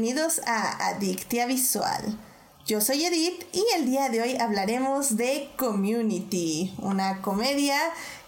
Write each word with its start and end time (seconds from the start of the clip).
bienvenidos 0.00 0.40
a 0.46 0.88
Adictia 0.88 1.44
Visual. 1.44 2.18
Yo 2.64 2.80
soy 2.80 3.04
Edith 3.04 3.44
y 3.52 3.62
el 3.76 3.84
día 3.84 4.08
de 4.08 4.22
hoy 4.22 4.36
hablaremos 4.36 5.18
de 5.18 5.50
Community, 5.58 6.72
una 6.78 7.20
comedia 7.20 7.78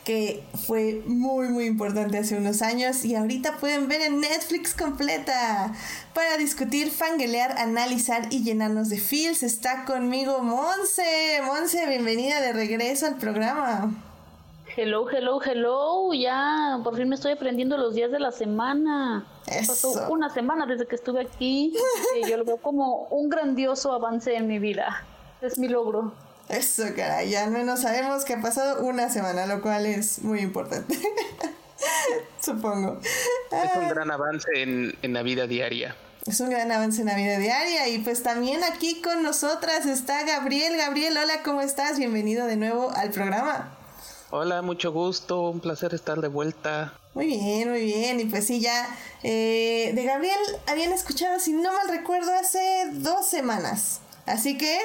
que 0.04 0.44
fue 0.66 1.02
muy 1.06 1.48
muy 1.48 1.64
importante 1.64 2.18
hace 2.18 2.36
unos 2.36 2.60
años 2.60 3.06
y 3.06 3.14
ahorita 3.14 3.56
pueden 3.56 3.88
ver 3.88 4.02
en 4.02 4.20
Netflix 4.20 4.74
completa. 4.74 5.72
Para 6.12 6.36
discutir, 6.36 6.90
fanguelear, 6.90 7.58
analizar 7.58 8.28
y 8.28 8.42
llenarnos 8.42 8.90
de 8.90 8.98
feels 8.98 9.42
está 9.42 9.86
conmigo 9.86 10.40
Monse. 10.42 11.40
Monse, 11.46 11.86
bienvenida 11.86 12.42
de 12.42 12.52
regreso 12.52 13.06
al 13.06 13.16
programa. 13.16 14.11
Hello, 14.74 15.06
hello, 15.10 15.38
hello. 15.44 16.14
Ya, 16.14 16.80
por 16.82 16.96
fin 16.96 17.08
me 17.08 17.16
estoy 17.16 17.32
aprendiendo 17.32 17.76
los 17.76 17.94
días 17.94 18.10
de 18.10 18.18
la 18.18 18.32
semana. 18.32 19.26
Pasó 19.66 20.08
una 20.08 20.30
semana 20.30 20.64
desde 20.64 20.86
que 20.86 20.96
estuve 20.96 21.20
aquí. 21.20 21.74
y 22.18 22.28
yo 22.28 22.38
lo 22.38 22.44
veo 22.44 22.56
como 22.56 23.06
un 23.10 23.28
grandioso 23.28 23.92
avance 23.92 24.34
en 24.34 24.46
mi 24.46 24.58
vida. 24.58 25.04
Es 25.42 25.58
mi 25.58 25.68
logro. 25.68 26.14
Eso, 26.48 26.84
caray. 26.96 27.28
Ya 27.28 27.44
al 27.44 27.50
menos 27.50 27.80
sabemos 27.80 28.24
que 28.24 28.34
ha 28.34 28.40
pasado 28.40 28.82
una 28.84 29.10
semana, 29.10 29.46
lo 29.46 29.60
cual 29.60 29.84
es 29.84 30.22
muy 30.22 30.40
importante. 30.40 30.98
Supongo. 32.40 32.98
Es 33.50 33.76
un 33.76 33.88
gran 33.88 34.10
avance 34.10 34.48
en, 34.54 34.96
en 35.02 35.12
la 35.12 35.22
vida 35.22 35.46
diaria. 35.46 35.94
Es 36.24 36.40
un 36.40 36.48
gran 36.48 36.72
avance 36.72 37.02
en 37.02 37.08
la 37.08 37.16
vida 37.16 37.36
diaria. 37.38 37.88
Y 37.88 37.98
pues 37.98 38.22
también 38.22 38.64
aquí 38.64 39.02
con 39.02 39.22
nosotras 39.22 39.84
está 39.84 40.24
Gabriel. 40.24 40.78
Gabriel, 40.78 41.18
hola, 41.18 41.42
¿cómo 41.44 41.60
estás? 41.60 41.98
Bienvenido 41.98 42.46
de 42.46 42.56
nuevo 42.56 42.90
al 42.96 43.10
programa. 43.10 43.81
Hola, 44.34 44.62
mucho 44.62 44.92
gusto, 44.92 45.50
un 45.50 45.60
placer 45.60 45.92
estar 45.92 46.18
de 46.22 46.28
vuelta. 46.28 46.94
Muy 47.12 47.26
bien, 47.26 47.68
muy 47.68 47.82
bien. 47.84 48.18
Y 48.18 48.24
pues 48.24 48.46
sí, 48.46 48.60
ya 48.60 48.88
eh, 49.22 49.92
de 49.94 50.04
Gabriel 50.04 50.38
habían 50.66 50.90
escuchado, 50.92 51.38
si 51.38 51.52
no 51.52 51.70
mal 51.70 51.86
recuerdo, 51.90 52.32
hace 52.32 52.88
dos 52.92 53.26
semanas. 53.26 54.00
Así 54.24 54.56
que, 54.56 54.78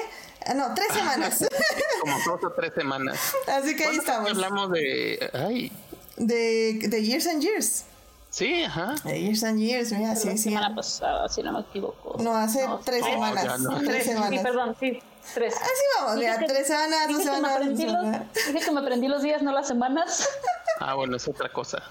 ah, 0.46 0.52
no, 0.52 0.74
tres 0.74 0.88
semanas. 0.92 1.38
Como 2.02 2.14
dos 2.26 2.44
o 2.44 2.50
tres 2.52 2.72
semanas. 2.76 3.18
Así 3.46 3.74
que 3.74 3.84
ahí 3.86 3.96
estamos. 3.96 4.30
Hablamos 4.32 4.70
de... 4.70 5.30
Ay. 5.32 5.72
De, 6.18 6.74
de 6.86 7.02
Years 7.02 7.26
and 7.28 7.40
Years. 7.42 7.84
Sí, 8.28 8.64
ajá. 8.64 8.96
De 9.04 9.18
Years 9.18 9.42
and 9.44 9.58
Years, 9.60 9.92
mira, 9.92 10.14
sí, 10.14 10.26
La 10.28 10.32
sí. 10.36 10.42
semana 10.42 10.74
pasada, 10.74 11.26
si 11.30 11.42
no 11.42 11.52
me 11.52 11.60
equivoco. 11.60 12.22
No, 12.22 12.36
hace 12.36 12.66
No, 12.66 12.80
tres 12.80 13.00
no, 13.00 13.06
semanas. 13.12 13.60
no. 13.60 13.78
Tres 13.80 14.04
Sí, 14.04 14.10
semanas. 14.10 14.42
perdón, 14.42 14.76
sí, 14.78 14.98
tres. 15.34 15.54
Así 15.54 15.66
vamos, 15.98 16.16
Dije 16.16 16.26
mira, 16.28 16.38
que- 16.40 16.46
tres 16.46 16.66
semanas, 16.66 17.08
dos 17.08 17.18
Dije 17.18 17.22
que, 17.22 17.30
me 17.30 17.36
semanas. 17.36 17.42
dos 17.42 17.56
aprendí 17.56 17.82
semanas. 17.82 18.26
los, 18.34 18.46
dije 18.54 18.64
que 18.64 18.70
me 18.72 18.80
aprendí 18.80 19.08
los 19.08 19.22
días, 19.22 19.42
no 19.42 19.52
las 19.52 19.68
semanas. 19.68 20.28
Ah, 20.80 20.94
bueno, 20.94 21.16
es 21.16 21.26
otra 21.26 21.52
cosa. 21.52 21.82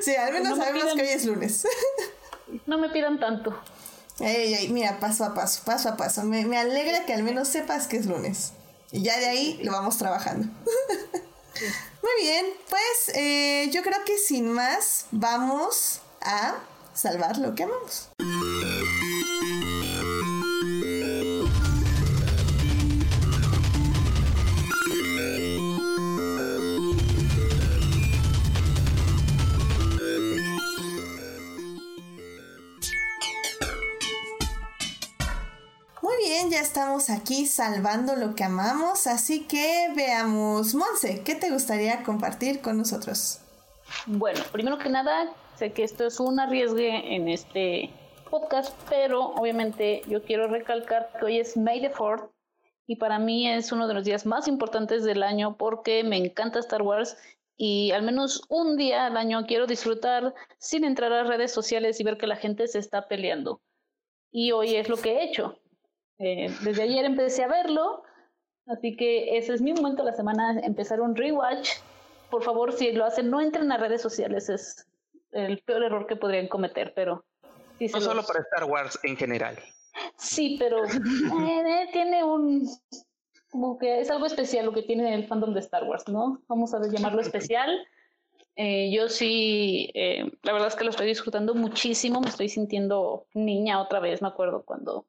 Sí, 0.00 0.14
al 0.14 0.32
menos 0.32 0.50
No 0.50 0.56
me 0.56 0.64
sabemos 0.64 0.84
pidan- 0.92 0.96
que 0.96 1.02
hoy 1.02 1.08
es 1.08 1.24
lunes. 1.24 1.66
No 2.66 2.78
me 2.78 2.90
pidan 2.90 3.18
tanto. 3.18 3.60
Ey, 4.20 4.54
ey, 4.54 4.68
mira, 4.68 5.00
paso 5.00 5.24
a 5.24 5.34
paso, 5.34 5.62
paso 5.64 5.88
a 5.88 5.96
paso. 5.96 6.22
Me, 6.22 6.46
me 6.46 6.56
alegra 6.56 7.04
que 7.06 7.12
al 7.12 7.24
menos 7.24 7.48
sepas 7.48 7.88
que 7.88 7.96
es 7.96 8.06
lunes. 8.06 8.52
Y 8.92 9.02
ya 9.02 9.18
de 9.18 9.26
ahí 9.26 9.58
lo 9.64 9.72
vamos 9.72 9.98
trabajando. 9.98 10.46
Muy 12.02 12.22
bien, 12.22 12.46
pues 12.70 13.16
eh, 13.16 13.68
yo 13.72 13.82
creo 13.82 14.04
que 14.04 14.16
sin 14.16 14.52
más 14.52 15.06
vamos 15.10 16.00
a 16.20 16.54
salvar 16.94 17.38
lo 17.38 17.56
que 17.56 17.64
amamos. 17.64 18.10
Bien, 36.36 36.50
ya 36.50 36.60
estamos 36.60 37.08
aquí 37.08 37.46
salvando 37.46 38.14
lo 38.14 38.34
que 38.34 38.44
amamos, 38.44 39.06
así 39.06 39.46
que 39.46 39.88
veamos, 39.96 40.74
Monse, 40.74 41.22
¿qué 41.24 41.34
te 41.34 41.50
gustaría 41.50 42.02
compartir 42.02 42.60
con 42.60 42.76
nosotros? 42.76 43.40
Bueno, 44.04 44.40
primero 44.52 44.76
que 44.76 44.90
nada, 44.90 45.32
sé 45.56 45.72
que 45.72 45.82
esto 45.82 46.06
es 46.06 46.20
un 46.20 46.38
arriesgue 46.38 47.14
en 47.14 47.28
este 47.28 47.88
podcast, 48.28 48.76
pero 48.90 49.28
obviamente 49.28 50.02
yo 50.08 50.22
quiero 50.24 50.46
recalcar 50.48 51.08
que 51.18 51.24
hoy 51.24 51.38
es 51.38 51.56
May 51.56 51.80
the 51.80 51.90
4th 51.90 52.28
y 52.86 52.96
para 52.96 53.18
mí 53.18 53.48
es 53.48 53.72
uno 53.72 53.88
de 53.88 53.94
los 53.94 54.04
días 54.04 54.26
más 54.26 54.46
importantes 54.46 55.04
del 55.04 55.22
año 55.22 55.56
porque 55.56 56.04
me 56.04 56.18
encanta 56.18 56.58
Star 56.58 56.82
Wars 56.82 57.16
y 57.56 57.92
al 57.92 58.02
menos 58.02 58.42
un 58.50 58.76
día 58.76 59.06
al 59.06 59.16
año 59.16 59.46
quiero 59.46 59.66
disfrutar 59.66 60.34
sin 60.58 60.84
entrar 60.84 61.14
a 61.14 61.24
redes 61.24 61.50
sociales 61.50 61.98
y 61.98 62.04
ver 62.04 62.18
que 62.18 62.26
la 62.26 62.36
gente 62.36 62.68
se 62.68 62.78
está 62.78 63.08
peleando. 63.08 63.62
Y 64.30 64.52
hoy 64.52 64.76
es 64.76 64.90
lo 64.90 64.98
que 64.98 65.12
he 65.12 65.24
hecho. 65.24 65.58
Eh, 66.18 66.50
desde 66.62 66.82
ayer 66.82 67.04
empecé 67.04 67.44
a 67.44 67.48
verlo, 67.48 68.02
así 68.66 68.96
que 68.96 69.36
ese 69.36 69.54
es 69.54 69.60
mi 69.60 69.72
momento 69.72 70.02
de 70.04 70.10
la 70.10 70.16
semana, 70.16 70.58
empezar 70.60 71.00
un 71.00 71.14
rewatch. 71.14 71.70
Por 72.30 72.42
favor, 72.42 72.72
si 72.72 72.92
lo 72.92 73.04
hacen, 73.04 73.30
no 73.30 73.40
entren 73.40 73.70
a 73.70 73.76
redes 73.76 74.02
sociales, 74.02 74.48
es 74.48 74.86
el 75.32 75.58
peor 75.60 75.84
error 75.84 76.06
que 76.06 76.16
podrían 76.16 76.48
cometer, 76.48 76.92
pero... 76.94 77.24
sí 77.78 77.86
No 77.92 78.00
solo 78.00 78.14
los- 78.16 78.26
para 78.26 78.40
Star 78.40 78.64
Wars 78.64 78.98
en 79.02 79.16
general. 79.16 79.58
Sí, 80.16 80.56
pero 80.58 80.84
eh, 80.84 81.88
tiene 81.92 82.24
un... 82.24 82.68
Como 83.50 83.78
que 83.78 84.00
es 84.00 84.10
algo 84.10 84.26
especial 84.26 84.66
lo 84.66 84.72
que 84.72 84.82
tiene 84.82 85.14
el 85.14 85.26
fandom 85.26 85.54
de 85.54 85.60
Star 85.60 85.84
Wars, 85.84 86.08
¿no? 86.08 86.42
Vamos 86.48 86.74
a 86.74 86.80
llamarlo 86.88 87.20
especial. 87.22 87.86
Eh, 88.56 88.90
yo 88.90 89.08
sí, 89.08 89.90
eh, 89.94 90.30
la 90.42 90.52
verdad 90.52 90.68
es 90.68 90.74
que 90.74 90.84
lo 90.84 90.90
estoy 90.90 91.06
disfrutando 91.06 91.54
muchísimo, 91.54 92.20
me 92.20 92.28
estoy 92.28 92.48
sintiendo 92.48 93.26
niña 93.34 93.80
otra 93.80 94.00
vez, 94.00 94.20
me 94.20 94.28
acuerdo 94.28 94.62
cuando 94.64 95.06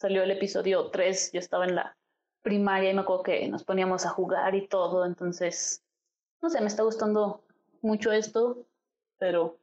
salió 0.00 0.22
el 0.22 0.30
episodio 0.30 0.86
3, 0.90 1.32
yo 1.32 1.40
estaba 1.40 1.64
en 1.66 1.74
la 1.74 1.96
primaria 2.42 2.90
y 2.90 2.94
me 2.94 3.02
acuerdo 3.02 3.22
que 3.24 3.46
nos 3.48 3.64
poníamos 3.64 4.06
a 4.06 4.10
jugar 4.10 4.54
y 4.54 4.66
todo, 4.66 5.04
entonces, 5.04 5.82
no 6.40 6.48
sé, 6.48 6.60
me 6.60 6.68
está 6.68 6.82
gustando 6.82 7.44
mucho 7.82 8.10
esto, 8.10 8.64
pero 9.18 9.58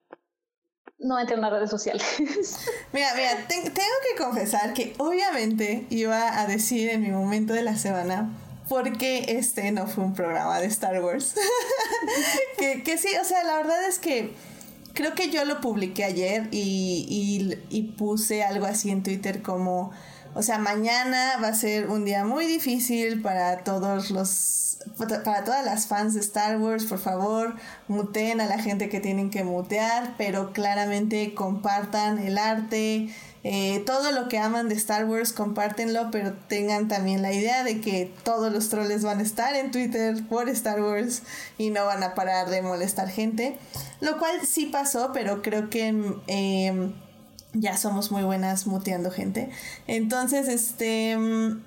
no 1.00 1.20
entren 1.20 1.44
a 1.44 1.50
redes 1.50 1.72
sociales. 1.72 2.06
Mira, 2.94 3.10
mira, 3.16 3.48
te- 3.48 3.70
tengo 3.70 3.96
que 4.10 4.24
confesar 4.24 4.74
que 4.74 4.94
obviamente 4.98 5.86
iba 5.90 6.40
a 6.40 6.48
decir 6.48 6.90
en 6.90 7.02
mi 7.02 7.10
momento 7.10 7.54
de 7.54 7.62
la 7.64 7.76
semana 7.76 8.32
porque 8.70 9.26
este 9.38 9.72
no 9.72 9.88
fue 9.88 10.04
un 10.04 10.14
programa 10.14 10.60
de 10.60 10.68
Star 10.68 11.04
Wars. 11.04 11.36
que, 12.58 12.84
que 12.84 12.98
sí, 12.98 13.10
o 13.22 13.24
sea, 13.24 13.44
la 13.44 13.58
verdad 13.58 13.88
es 13.88 14.00
que 14.00 14.34
creo 14.94 15.14
que 15.14 15.30
yo 15.30 15.46
lo 15.46 15.62
publiqué 15.62 16.04
ayer 16.04 16.48
y, 16.52 17.56
y 17.70 17.84
puse 17.98 18.44
algo 18.44 18.66
así 18.66 18.90
en 18.90 19.04
Twitter 19.04 19.42
como, 19.44 19.92
o 20.38 20.44
sea, 20.44 20.60
mañana 20.60 21.40
va 21.42 21.48
a 21.48 21.54
ser 21.56 21.90
un 21.90 22.06
día 22.06 22.24
muy 22.24 22.46
difícil 22.46 23.24
para 23.24 23.64
todos 23.64 24.12
los, 24.12 24.78
para 24.98 25.44
todas 25.44 25.66
las 25.66 25.88
fans 25.88 26.14
de 26.14 26.20
Star 26.20 26.60
Wars, 26.60 26.86
por 26.86 27.00
favor, 27.00 27.56
muteen 27.88 28.40
a 28.40 28.46
la 28.46 28.60
gente 28.60 28.88
que 28.88 29.00
tienen 29.00 29.32
que 29.32 29.44
mutear, 29.44 30.14
pero 30.16 30.54
claramente 30.54 31.34
compartan 31.34 32.20
el 32.20 32.38
arte, 32.38 33.10
eh, 33.44 33.82
todo 33.88 34.12
lo 34.12 34.30
que 34.30 34.38
aman 34.38 34.70
de 34.70 34.76
Star 34.76 35.06
Wars, 35.06 35.34
compártenlo, 35.34 36.12
pero 36.12 36.34
tengan 36.48 36.88
también 36.88 37.24
la 37.24 37.34
idea 37.34 37.64
de 37.64 37.82
que 37.82 38.14
todos 38.24 38.54
los 38.54 38.70
troles 38.70 39.04
van 39.04 39.18
a 39.18 39.24
estar 39.24 39.56
en 39.56 39.72
Twitter 39.72 40.24
por 40.30 40.50
Star 40.50 40.84
Wars 40.84 41.24
y 41.58 41.72
no 41.72 41.84
van 41.88 42.04
a 42.04 42.14
parar 42.14 42.52
de 42.52 42.62
molestar 42.62 43.10
gente. 43.10 43.58
Lo 44.02 44.20
cual 44.20 44.46
sí 44.46 44.68
pasó, 44.68 45.12
pero 45.14 45.42
creo 45.42 45.72
que 45.72 46.14
eh, 46.28 46.92
ya 47.54 47.78
somos 47.78 48.12
muy 48.12 48.24
buenas 48.24 48.68
muteando 48.68 49.12
gente. 49.12 49.50
Entonces, 49.88 50.48
este... 50.48 51.18
mm, 51.18 51.62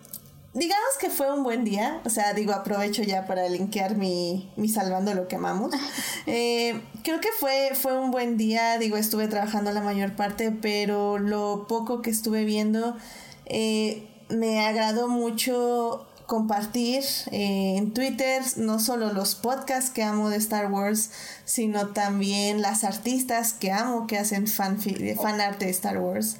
Digamos 0.52 0.98
que 1.00 1.10
fue 1.10 1.32
un 1.32 1.44
buen 1.44 1.62
día, 1.62 2.00
o 2.04 2.10
sea, 2.10 2.34
digo, 2.34 2.52
aprovecho 2.52 3.04
ya 3.04 3.24
para 3.24 3.48
linkear 3.48 3.96
mi, 3.96 4.50
mi 4.56 4.68
salvando 4.68 5.14
lo 5.14 5.28
que 5.28 5.36
amamos. 5.36 5.72
Eh, 6.26 6.80
creo 7.02 7.20
que 7.20 7.28
fue, 7.38 7.70
fue 7.74 7.98
un 7.98 8.10
buen 8.10 8.36
día, 8.36 8.78
digo, 8.78 8.96
estuve 8.96 9.26
trabajando 9.26 9.72
la 9.72 9.80
mayor 9.80 10.14
parte, 10.16 10.52
pero 10.52 11.18
lo 11.18 11.66
poco 11.66 12.02
que 12.02 12.10
estuve 12.10 12.44
viendo 12.44 12.96
eh, 13.46 14.06
me 14.28 14.60
agradó 14.64 15.08
mucho 15.08 16.06
compartir 16.30 17.02
eh, 17.32 17.74
en 17.76 17.92
Twitter 17.92 18.40
no 18.54 18.78
solo 18.78 19.12
los 19.12 19.34
podcasts 19.34 19.90
que 19.90 20.04
amo 20.04 20.30
de 20.30 20.36
Star 20.36 20.70
Wars, 20.70 21.10
sino 21.44 21.88
también 21.88 22.62
las 22.62 22.84
artistas 22.84 23.52
que 23.52 23.72
amo 23.72 24.06
que 24.06 24.16
hacen 24.16 24.46
fan, 24.46 24.78
fan 24.80 25.40
art 25.40 25.58
de 25.58 25.70
Star 25.70 25.98
Wars. 25.98 26.36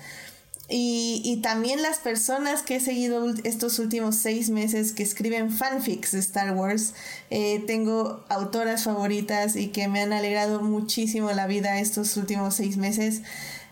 Y, 0.69 1.22
y, 1.25 1.38
también 1.38 1.82
las 1.82 1.98
personas 1.98 2.62
que 2.62 2.76
he 2.76 2.81
seguido 2.81 3.34
estos 3.42 3.81
últimos 3.81 4.14
seis 4.14 4.48
meses 4.48 4.92
que 4.92 5.02
escriben 5.02 5.50
fanfics 5.50 6.12
de 6.12 6.20
Star 6.20 6.54
Wars. 6.54 6.94
Eh, 7.31 7.64
tengo 7.66 8.25
autoras 8.28 8.84
favoritas 8.84 9.56
y 9.56 9.70
que 9.70 9.88
me 9.88 10.02
han 10.02 10.12
alegrado 10.12 10.60
muchísimo 10.60 11.32
la 11.32 11.48
vida 11.48 11.81
estos 11.81 12.16
últimos 12.16 12.54
seis 12.54 12.76
meses. 12.76 13.22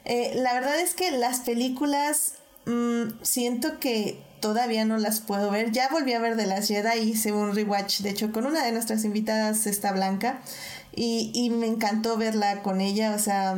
Eh, 0.05 0.33
la 0.35 0.53
verdad 0.55 0.81
es 0.81 0.95
que 0.95 1.13
las 1.13 1.39
películas 1.39 2.33
mmm, 2.67 3.11
siento 3.23 3.79
que 3.79 4.27
todavía 4.41 4.85
no 4.85 4.99
las 4.99 5.21
puedo 5.21 5.51
ver. 5.51 5.73
Ya 5.73 5.89
volví 5.89 6.13
a 6.13 6.21
ver 6.21 6.37
de 6.37 6.47
las 6.47 6.69
Jedi, 6.69 6.99
hice 6.99 7.33
un 7.33 7.55
rewatch, 7.55 8.01
de 8.01 8.11
hecho, 8.11 8.33
con 8.33 8.47
una 8.47 8.65
de 8.65 8.73
nuestras 8.73 9.05
invitadas, 9.05 9.67
esta 9.67 9.93
Blanca, 9.93 10.41
y, 10.95 11.31
y 11.35 11.51
me 11.51 11.67
encantó 11.67 12.17
verla 12.17 12.63
con 12.63 12.81
ella, 12.81 13.15
o 13.15 13.19
sea 13.19 13.57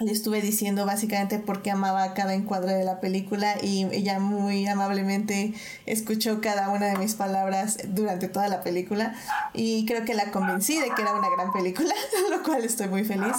le 0.00 0.12
estuve 0.12 0.40
diciendo 0.40 0.86
básicamente 0.86 1.38
por 1.38 1.60
qué 1.62 1.72
amaba 1.72 2.14
cada 2.14 2.34
encuadre 2.34 2.74
de 2.74 2.84
la 2.84 3.00
película 3.00 3.56
y 3.60 3.84
ella 3.92 4.20
muy 4.20 4.66
amablemente 4.66 5.54
escuchó 5.86 6.40
cada 6.40 6.68
una 6.68 6.86
de 6.86 6.96
mis 6.96 7.14
palabras 7.14 7.78
durante 7.88 8.28
toda 8.28 8.48
la 8.48 8.62
película 8.62 9.14
y 9.54 9.86
creo 9.86 10.04
que 10.04 10.14
la 10.14 10.30
convencí 10.30 10.78
de 10.78 10.90
que 10.90 11.02
era 11.02 11.14
una 11.14 11.28
gran 11.30 11.52
película, 11.52 11.94
lo 12.30 12.42
cual 12.44 12.64
estoy 12.64 12.88
muy 12.88 13.04
feliz. 13.04 13.36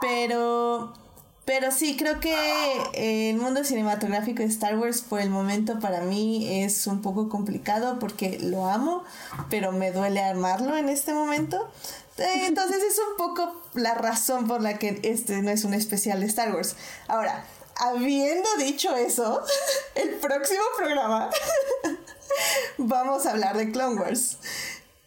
Pero 0.00 0.92
pero 1.44 1.70
sí, 1.70 1.96
creo 1.96 2.20
que 2.20 2.34
el 2.94 3.36
mundo 3.36 3.64
cinematográfico 3.64 4.42
de 4.42 4.48
Star 4.48 4.78
Wars 4.78 5.02
por 5.02 5.20
el 5.20 5.28
momento 5.28 5.78
para 5.78 6.00
mí 6.00 6.62
es 6.62 6.86
un 6.86 7.02
poco 7.02 7.28
complicado 7.28 7.98
porque 7.98 8.38
lo 8.40 8.66
amo, 8.66 9.04
pero 9.50 9.70
me 9.70 9.92
duele 9.92 10.22
armarlo 10.22 10.76
en 10.76 10.88
este 10.88 11.12
momento. 11.12 11.70
Eh, 12.16 12.46
entonces 12.46 12.82
es 12.82 12.98
un 12.98 13.16
poco 13.18 13.60
la 13.74 13.94
razón 13.94 14.46
por 14.46 14.62
la 14.62 14.78
que 14.78 15.00
este 15.02 15.42
no 15.42 15.50
es 15.50 15.64
un 15.64 15.74
especial 15.74 16.20
de 16.20 16.26
Star 16.26 16.54
Wars. 16.54 16.76
Ahora, 17.08 17.44
habiendo 17.76 18.48
dicho 18.56 18.96
eso, 18.96 19.42
el 19.96 20.14
próximo 20.14 20.62
programa 20.78 21.28
vamos 22.78 23.26
a 23.26 23.32
hablar 23.32 23.56
de 23.56 23.70
Clone 23.70 24.00
Wars 24.00 24.38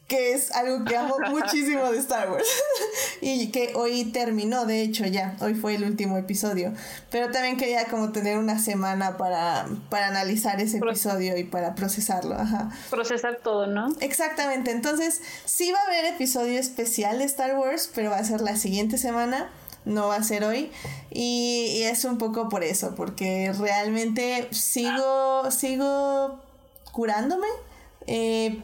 que 0.07 0.33
es 0.33 0.51
algo 0.51 0.86
que 0.86 0.95
amo 0.95 1.18
muchísimo 1.30 1.92
de 1.92 2.00
Star 2.00 2.31
Wars 2.31 2.48
y 3.21 3.50
que 3.51 3.74
hoy 3.75 4.06
terminó, 4.06 4.65
de 4.65 4.81
hecho 4.81 5.06
ya, 5.06 5.36
hoy 5.42 5.54
fue 5.54 5.75
el 5.75 5.83
último 5.83 6.18
episodio, 6.18 6.74
pero 7.12 7.31
también 7.31 7.57
quería 7.57 7.86
como 7.86 8.12
tener 8.12 8.38
una 8.38 8.59
semana 8.59 9.18
para, 9.18 9.68
para 9.89 10.07
analizar 10.07 10.62
ese 10.62 10.77
episodio 10.77 11.38
y 11.38 11.44
para 11.44 11.75
procesarlo, 11.75 12.36
ajá. 12.36 12.71
Procesar 12.89 13.39
todo, 13.44 13.68
¿no? 13.68 13.94
Exactamente, 14.00 14.71
entonces 14.71 15.21
sí 15.45 15.71
va 15.71 15.80
a 15.80 15.88
haber 15.88 16.06
episodio 16.13 16.57
especial 16.59 17.19
de 17.19 17.25
Star 17.25 17.57
Wars, 17.57 17.89
pero 17.94 18.12
va 18.12 18.18
a 18.18 18.24
ser 18.24 18.42
la 18.42 18.56
siguiente 18.56 18.98
semana 18.98 19.50
no 19.83 20.09
va 20.09 20.18
a 20.18 20.24
ser 20.24 20.44
hoy 20.44 20.69
y, 21.09 21.77
y, 21.77 21.83
es 21.83 22.04
un 22.04 22.18
poco 22.18 22.50
por 22.50 22.62
eso 22.62 22.94
porque 22.94 23.54
realmente 23.57 24.50
sigo 24.51 25.50
sigo 25.50 26.42
curándome 26.92 27.48
eh, 28.07 28.62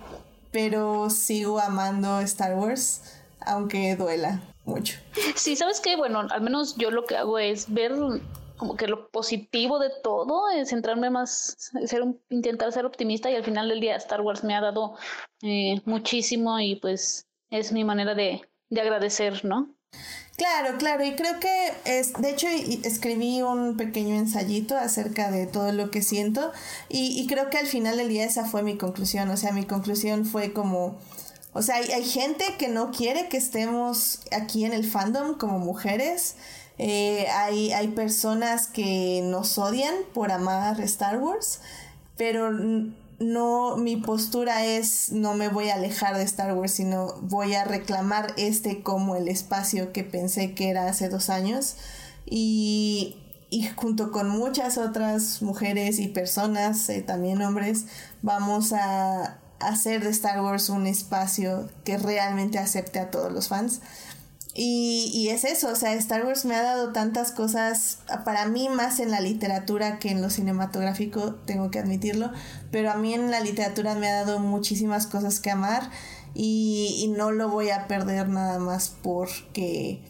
pero 0.54 1.10
sigo 1.10 1.60
amando 1.60 2.22
Star 2.22 2.56
Wars, 2.56 3.02
aunque 3.42 3.98
duela 3.98 4.42
mucho. 4.64 5.00
Sí, 5.36 5.58
sabes 5.58 5.82
que, 5.82 5.98
bueno, 5.98 6.26
al 6.30 6.42
menos 6.42 6.78
yo 6.78 6.92
lo 6.92 7.04
que 7.04 7.18
hago 7.18 7.40
es 7.40 7.74
ver 7.74 7.92
como 8.56 8.78
que 8.78 8.88
lo 8.88 9.10
positivo 9.10 9.80
de 9.80 9.90
todo, 10.04 10.50
es 10.52 10.70
centrarme 10.70 11.10
más, 11.10 11.58
ser 11.86 12.04
intentar 12.30 12.72
ser 12.72 12.86
optimista 12.86 13.30
y 13.30 13.36
al 13.36 13.44
final 13.44 13.68
del 13.68 13.82
día 13.82 13.96
Star 13.98 14.22
Wars 14.22 14.44
me 14.44 14.56
ha 14.56 14.62
dado 14.62 14.96
eh, 15.42 15.82
muchísimo 15.86 16.60
y 16.60 16.76
pues 16.76 17.28
es 17.50 17.72
mi 17.74 17.84
manera 17.84 18.16
de, 18.16 18.42
de 18.70 18.82
agradecer, 18.82 19.44
¿no? 19.44 19.76
Claro, 20.36 20.78
claro, 20.80 21.06
y 21.06 21.16
creo 21.16 21.40
que 21.40 21.74
es, 21.86 22.14
de 22.14 22.32
hecho 22.32 22.48
escribí 22.48 23.44
un 23.44 23.78
pequeño 23.78 24.16
ensayito 24.16 24.76
acerca 24.76 25.30
de 25.30 25.46
todo 25.46 25.72
lo 25.72 25.92
que 25.92 26.02
siento 26.02 26.52
y, 26.90 27.20
y, 27.22 27.28
creo 27.28 27.52
que 27.52 27.60
al 27.60 27.68
final 27.68 27.98
del 27.98 28.10
día 28.10 28.26
esa 28.26 28.44
fue 28.44 28.64
mi 28.64 28.76
conclusión, 28.76 29.30
o 29.30 29.38
sea, 29.38 29.52
mi 29.52 29.64
conclusión 29.66 30.26
fue 30.26 30.52
como, 30.52 30.98
o 31.54 31.62
sea, 31.62 31.76
hay, 31.76 31.92
hay 31.92 32.04
gente 32.04 32.46
que 32.58 32.68
no 32.68 32.90
quiere 32.92 33.30
que 33.30 33.38
estemos 33.38 34.22
aquí 34.32 34.66
en 34.66 34.74
el 34.74 34.90
fandom 34.90 35.38
como 35.38 35.60
mujeres, 35.60 36.36
eh, 36.80 37.28
hay, 37.32 37.72
hay 37.72 37.90
personas 37.90 38.66
que 38.66 39.22
nos 39.24 39.60
odian 39.60 39.94
por 40.16 40.32
amar 40.32 40.82
Star 40.82 41.20
Wars, 41.20 41.60
pero 42.18 42.50
no, 43.24 43.78
mi 43.78 43.98
postura 43.98 44.66
es 44.66 45.12
no 45.12 45.34
me 45.34 45.48
voy 45.48 45.70
a 45.70 45.76
alejar 45.76 46.18
de 46.18 46.24
Star 46.24 46.54
Wars, 46.56 46.74
sino 46.74 47.14
voy 47.22 47.56
a 47.56 47.64
reclamar 47.64 48.34
este 48.38 48.84
como 48.84 49.16
el 49.16 49.28
espacio 49.28 49.92
que 49.92 50.04
pensé 50.04 50.54
que 50.54 50.70
era 50.70 50.88
hace 50.88 51.10
dos 51.10 51.30
años. 51.30 51.76
Y, 52.26 53.18
y 53.50 53.68
junto 53.76 54.12
con 54.12 54.30
muchas 54.30 54.78
otras 54.78 55.42
mujeres 55.42 56.00
y 56.00 56.08
personas, 56.08 56.90
eh, 56.90 57.02
también 57.02 57.42
hombres, 57.42 57.86
vamos 58.22 58.74
a 58.74 59.40
hacer 59.60 60.04
de 60.04 60.10
Star 60.10 60.42
Wars 60.42 60.70
un 60.70 60.88
espacio 60.88 61.70
que 61.84 61.98
realmente 61.98 62.60
acepte 62.60 63.00
a 63.00 63.12
todos 63.12 63.32
los 63.32 63.48
fans. 63.48 63.82
Y, 64.56 65.10
y, 65.12 65.30
es 65.30 65.46
eso, 65.46 65.70
o 65.70 65.76
sea, 65.76 65.94
Star 65.94 66.26
Wars 66.26 66.46
me 66.46 66.56
ha 66.56 66.62
dado 66.62 66.92
tantas 66.92 67.32
cosas, 67.32 68.00
para 68.24 68.46
mí 68.46 68.70
más 68.70 69.00
en 69.00 69.10
la 69.10 69.20
literatura 69.20 69.98
que 69.98 70.12
en 70.12 70.22
lo 70.22 70.30
cinematográfico, 70.30 71.34
tengo 71.46 71.72
que 71.72 71.80
admitirlo, 71.80 72.32
pero 72.70 72.92
a 72.92 72.96
mí 72.96 73.16
en 73.16 73.32
la 73.32 73.40
literatura 73.40 73.96
me 73.96 74.08
ha 74.08 74.14
dado 74.24 74.38
muchísimas 74.38 75.08
cosas 75.08 75.40
que 75.40 75.50
amar 75.50 75.90
y, 76.36 76.98
y 77.00 77.08
no 77.08 77.32
lo 77.32 77.50
voy 77.50 77.72
a 77.72 77.88
perder 77.88 78.30
nada 78.30 78.60
más 78.60 78.96
porque 79.02 80.04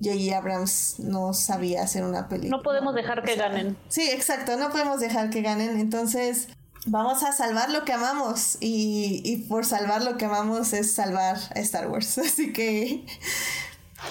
J.J. 0.00 0.36
Abrams 0.36 1.00
no 1.00 1.34
sabía 1.34 1.82
hacer 1.82 2.04
una 2.04 2.28
película. 2.28 2.56
No 2.56 2.62
podemos 2.62 2.94
dejar 2.94 3.24
que 3.24 3.34
ganen. 3.34 3.76
Sí, 3.88 4.08
exacto, 4.08 4.56
no 4.56 4.70
podemos 4.70 5.00
dejar 5.00 5.30
que 5.30 5.42
ganen, 5.42 5.78
entonces 5.80 6.46
vamos 6.86 7.24
a 7.24 7.32
salvar 7.32 7.70
lo 7.70 7.84
que 7.84 7.92
amamos 7.92 8.58
y, 8.60 9.22
y 9.24 9.48
por 9.48 9.64
salvar 9.64 10.02
lo 10.02 10.16
que 10.16 10.26
amamos 10.26 10.72
es 10.72 10.92
salvar 10.92 11.36
a 11.54 11.58
Star 11.58 11.88
Wars, 11.90 12.16
así 12.24 12.52
que 12.52 13.04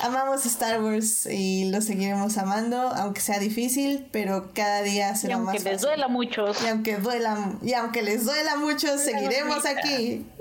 Amamos 0.01 0.45
Star 0.45 0.83
Wars 0.83 1.25
y 1.25 1.69
lo 1.71 1.81
seguiremos 1.81 2.37
amando, 2.37 2.77
aunque 2.77 3.21
sea 3.21 3.39
difícil, 3.39 4.07
pero 4.11 4.51
cada 4.53 4.81
día 4.81 5.15
será 5.15 5.37
más 5.37 5.55
fácil. 5.55 5.67
aunque 5.67 5.71
les 5.71 5.81
duela 5.81 6.05
a 6.05 6.09
muchos. 6.09 6.61
Y 6.61 6.67
aunque, 6.67 6.97
duela, 6.97 7.57
y 7.63 7.73
aunque 7.73 8.01
les 8.01 8.25
duela 8.25 8.53
a 8.53 8.57
muchos, 8.57 9.01
seguiremos 9.01 9.65
aquí. 9.65 10.25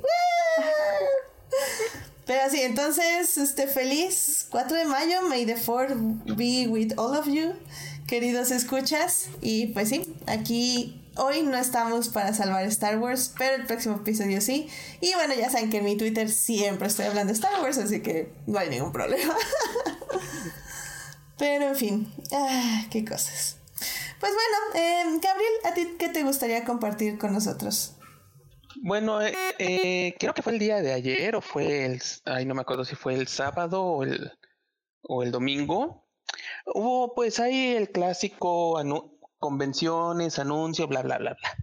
Pero 2.27 2.51
sí, 2.51 2.61
entonces, 2.61 3.39
este, 3.39 3.69
feliz 3.69 4.49
4 4.51 4.77
de 4.77 4.85
mayo, 4.85 5.23
May 5.29 5.47
the 5.47 5.55
4 5.55 5.95
be 6.37 6.67
with 6.69 6.93
all 6.97 7.17
of 7.17 7.27
you, 7.29 7.53
queridos 8.09 8.51
escuchas. 8.51 9.29
Y 9.41 9.69
pues 9.69 9.91
sí, 9.91 10.13
aquí 10.27 11.06
Hoy 11.19 11.43
no 11.43 11.57
estamos 11.57 12.09
para 12.09 12.35
salvar 12.35 12.65
Star 12.67 12.99
Wars, 12.99 13.35
pero 13.39 13.57
el 13.57 13.67
próximo 13.67 13.97
episodio 13.97 14.43
sí. 14.43 14.69
Y 15.01 15.15
bueno, 15.15 15.33
ya 15.35 15.49
saben 15.49 15.71
que 15.71 15.79
en 15.79 15.85
mi 15.85 15.97
Twitter 15.97 16.29
siempre 16.29 16.89
estoy 16.89 17.07
hablando 17.07 17.33
de 17.33 17.39
Star 17.39 17.63
Wars, 17.63 17.79
así 17.79 18.03
que 18.03 18.31
no 18.47 18.59
hay 18.59 18.69
ningún 18.69 18.93
problema. 18.93 19.35
pero 21.39 21.69
en 21.69 21.77
fin, 21.77 22.13
ah, 22.33 22.85
qué 22.91 23.03
cosas. 23.03 23.57
Pues 24.21 24.33
bueno, 24.33 24.85
eh, 24.85 25.19
Gabriel, 25.23 25.53
¿a 25.65 25.73
ti 25.73 25.97
qué 25.99 26.11
te 26.11 26.23
gustaría 26.23 26.65
compartir 26.65 27.17
con 27.17 27.33
nosotros? 27.33 27.95
Bueno, 28.83 29.23
eh, 29.23 29.35
eh, 29.59 30.15
creo 30.19 30.35
que 30.35 30.43
fue 30.43 30.53
el 30.53 30.59
día 30.59 30.83
de 30.83 30.93
ayer 30.93 31.35
o 31.35 31.41
fue 31.41 31.87
el, 31.87 32.03
ay, 32.27 32.45
no 32.45 32.55
me 32.55 32.61
acuerdo 32.61 32.85
si 32.85 32.95
fue 32.95 33.15
el 33.15 33.27
sábado 33.27 33.83
o 33.83 34.03
el, 34.03 34.33
o 35.01 35.23
el 35.23 35.31
domingo. 35.31 36.07
Hubo 36.67 37.15
pues 37.15 37.41
ahí 37.41 37.75
el 37.75 37.91
clásico 37.91 38.79
convenciones, 39.39 40.39
anuncios, 40.39 40.89
bla, 40.89 41.03
bla, 41.03 41.19
bla, 41.19 41.35
bla. 41.35 41.57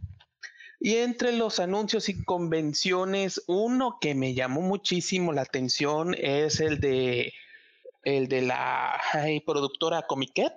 Y 0.79 0.97
entre 0.97 1.31
los 1.31 1.59
anuncios 1.59 2.09
y 2.09 2.23
convenciones, 2.25 3.41
uno 3.47 3.99
que 4.01 4.15
me 4.15 4.33
llamó 4.33 4.61
muchísimo 4.61 5.31
la 5.31 5.43
atención 5.43 6.13
es 6.17 6.59
el 6.59 6.81
de 6.81 7.33
el 8.03 8.27
de 8.27 8.41
la 8.41 8.99
productora 9.45 10.01
Comiquet, 10.03 10.53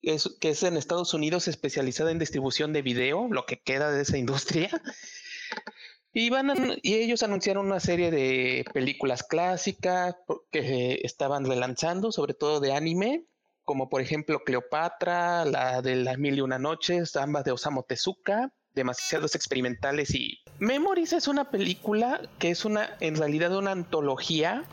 que 0.00 0.48
es 0.50 0.62
en 0.62 0.76
Estados 0.76 1.12
Unidos 1.12 1.48
especializada 1.48 2.12
en 2.12 2.18
distribución 2.18 2.72
de 2.72 2.82
video, 2.82 3.28
lo 3.30 3.46
que 3.46 3.60
queda 3.60 3.90
de 3.90 4.02
esa 4.02 4.16
industria. 4.16 4.70
Y, 6.12 6.28
van 6.30 6.78
y 6.82 6.94
ellos 6.94 7.22
anunciaron 7.22 7.66
una 7.66 7.78
serie 7.78 8.10
de 8.10 8.64
películas 8.72 9.22
clásicas 9.22 10.16
que 10.50 11.00
estaban 11.04 11.44
relanzando, 11.44 12.10
sobre 12.10 12.34
todo 12.34 12.58
de 12.58 12.72
anime, 12.72 13.26
como 13.64 13.88
por 13.88 14.00
ejemplo 14.00 14.42
Cleopatra, 14.44 15.44
la 15.44 15.82
de 15.82 15.96
las 15.96 16.18
mil 16.18 16.38
y 16.38 16.40
una 16.40 16.58
noches, 16.58 17.16
ambas 17.16 17.44
de 17.44 17.52
Osamu 17.52 17.82
Tezuka, 17.82 18.52
demasiados 18.74 19.34
experimentales 19.34 20.14
y 20.14 20.38
Memories 20.58 21.12
es 21.12 21.28
una 21.28 21.50
película 21.50 22.20
que 22.38 22.50
es 22.50 22.64
una 22.64 22.96
en 23.00 23.16
realidad 23.16 23.56
una 23.56 23.72
antología 23.72 24.64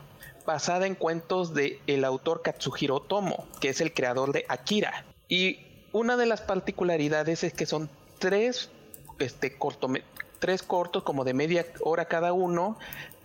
basada 0.46 0.86
en 0.86 0.94
cuentos 0.94 1.52
de 1.52 1.80
el 1.86 2.04
autor 2.04 2.42
Katsuhiro 2.42 2.96
Otomo, 2.96 3.46
que 3.60 3.68
es 3.68 3.80
el 3.80 3.92
creador 3.92 4.32
de 4.32 4.46
Akira. 4.48 5.04
Y 5.28 5.58
una 5.92 6.16
de 6.16 6.26
las 6.26 6.40
particularidades 6.40 7.44
es 7.44 7.52
que 7.52 7.66
son 7.66 7.90
tres 8.18 8.70
este 9.18 9.56
tres 10.38 10.62
cortos 10.62 11.02
como 11.02 11.24
de 11.24 11.34
media 11.34 11.66
hora 11.80 12.06
cada 12.06 12.32
uno, 12.32 12.78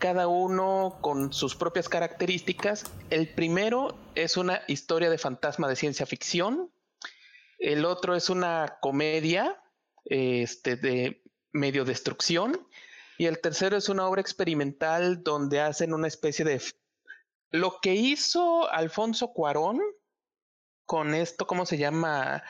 cada 0.04 0.28
uno 0.28 0.98
con 1.00 1.32
sus 1.32 1.56
propias 1.56 1.88
características. 1.88 2.92
El 3.10 3.34
primero 3.34 3.98
es 4.16 4.36
una 4.36 4.62
historia 4.68 5.10
de 5.10 5.18
fantasma 5.18 5.70
de 5.70 5.78
ciencia 5.78 6.06
ficción. 6.06 6.74
El 7.58 7.86
otro 7.86 8.14
es 8.14 8.30
una 8.30 8.80
comedia 8.82 9.64
este, 10.04 10.76
de 10.76 11.24
medio 11.54 11.86
destrucción. 11.86 12.68
Y 13.18 13.28
el 13.28 13.40
tercero 13.40 13.78
es 13.78 13.88
una 13.88 14.06
obra 14.06 14.20
experimental 14.20 15.24
donde 15.24 15.62
hacen 15.62 15.94
una 15.94 16.10
especie 16.10 16.44
de... 16.44 16.62
Lo 17.52 17.80
que 17.82 17.94
hizo 17.94 18.70
Alfonso 18.70 19.32
Cuarón 19.32 19.80
con 20.86 21.14
esto, 21.14 21.48
¿cómo 21.48 21.66
se 21.66 21.78
llama? 21.78 22.44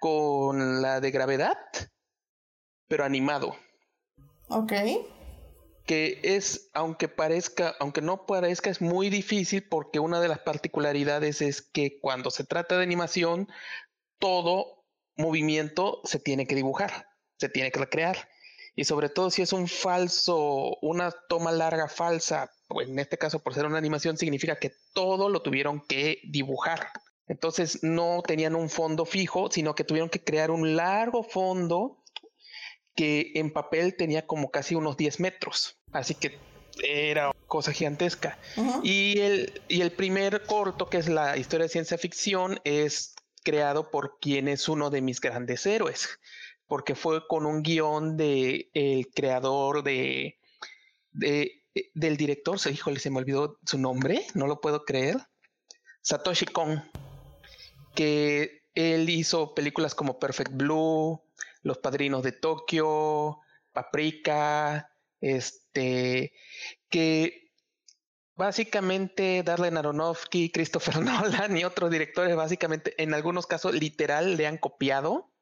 Con 0.00 0.80
la 0.80 1.00
de 1.02 1.10
gravedad, 1.10 1.58
pero 2.88 3.04
animado. 3.04 3.54
Ok 4.48 4.72
que 5.86 6.20
es, 6.24 6.68
aunque 6.74 7.08
parezca, 7.08 7.76
aunque 7.78 8.02
no 8.02 8.26
parezca, 8.26 8.70
es 8.70 8.80
muy 8.80 9.08
difícil 9.08 9.62
porque 9.68 10.00
una 10.00 10.20
de 10.20 10.28
las 10.28 10.40
particularidades 10.40 11.40
es 11.40 11.62
que 11.62 12.00
cuando 12.00 12.30
se 12.30 12.44
trata 12.44 12.76
de 12.76 12.82
animación, 12.82 13.48
todo 14.18 14.84
movimiento 15.16 16.00
se 16.04 16.18
tiene 16.18 16.46
que 16.46 16.56
dibujar, 16.56 17.08
se 17.38 17.48
tiene 17.48 17.70
que 17.70 17.78
recrear. 17.78 18.28
Y 18.74 18.84
sobre 18.84 19.08
todo 19.08 19.30
si 19.30 19.42
es 19.42 19.52
un 19.52 19.68
falso, 19.68 20.76
una 20.82 21.14
toma 21.28 21.52
larga 21.52 21.88
falsa, 21.88 22.50
pues 22.68 22.88
en 22.88 22.98
este 22.98 23.16
caso 23.16 23.38
por 23.38 23.54
ser 23.54 23.64
una 23.64 23.78
animación, 23.78 24.18
significa 24.18 24.58
que 24.58 24.72
todo 24.92 25.28
lo 25.28 25.40
tuvieron 25.40 25.80
que 25.86 26.20
dibujar. 26.24 26.90
Entonces 27.28 27.82
no 27.82 28.22
tenían 28.26 28.54
un 28.54 28.68
fondo 28.68 29.04
fijo, 29.04 29.50
sino 29.50 29.74
que 29.74 29.84
tuvieron 29.84 30.10
que 30.10 30.22
crear 30.22 30.50
un 30.50 30.76
largo 30.76 31.22
fondo 31.22 32.02
que 32.96 33.32
en 33.34 33.52
papel 33.52 33.94
tenía 33.96 34.26
como 34.26 34.50
casi 34.50 34.74
unos 34.74 34.96
10 34.96 35.20
metros. 35.20 35.75
Así 35.92 36.14
que 36.14 36.38
era 36.82 37.32
cosa 37.46 37.72
gigantesca. 37.72 38.38
y, 38.82 39.18
el, 39.20 39.62
y 39.68 39.80
el 39.80 39.92
primer 39.92 40.44
corto, 40.44 40.88
que 40.88 40.98
es 40.98 41.08
la 41.08 41.36
historia 41.36 41.64
de 41.64 41.70
ciencia 41.70 41.98
ficción, 41.98 42.60
es 42.64 43.14
creado 43.44 43.90
por 43.90 44.18
quien 44.20 44.48
es 44.48 44.68
uno 44.68 44.90
de 44.90 45.00
mis 45.00 45.20
grandes 45.20 45.64
héroes, 45.66 46.18
porque 46.66 46.94
fue 46.94 47.26
con 47.28 47.46
un 47.46 47.62
guion 47.62 48.16
de 48.16 48.70
el 48.74 49.08
creador 49.08 49.84
de, 49.84 50.38
de 51.12 51.62
del 51.94 52.16
director, 52.16 52.58
se, 52.58 52.70
híjole, 52.72 52.98
se 52.98 53.10
me 53.10 53.18
olvidó 53.18 53.58
su 53.66 53.78
nombre, 53.78 54.26
no 54.34 54.46
lo 54.46 54.60
puedo 54.60 54.84
creer, 54.84 55.18
Satoshi 56.00 56.46
Kon, 56.46 56.82
que 57.94 58.62
él 58.74 59.08
hizo 59.10 59.54
películas 59.54 59.94
como 59.94 60.18
Perfect 60.18 60.52
Blue, 60.52 61.22
los 61.62 61.78
Padrinos 61.78 62.22
de 62.22 62.32
Tokio, 62.32 63.40
Paprika, 63.72 64.90
este, 65.20 66.32
que 66.88 67.52
básicamente 68.34 69.42
Darlene 69.42 69.78
Aronofsky, 69.78 70.50
Christopher 70.50 71.00
Nolan 71.02 71.56
y 71.56 71.64
otros 71.64 71.90
directores 71.90 72.36
básicamente 72.36 72.94
en 73.02 73.14
algunos 73.14 73.46
casos 73.46 73.74
literal 73.74 74.36
le 74.36 74.46
han 74.46 74.58
copiado 74.58 75.32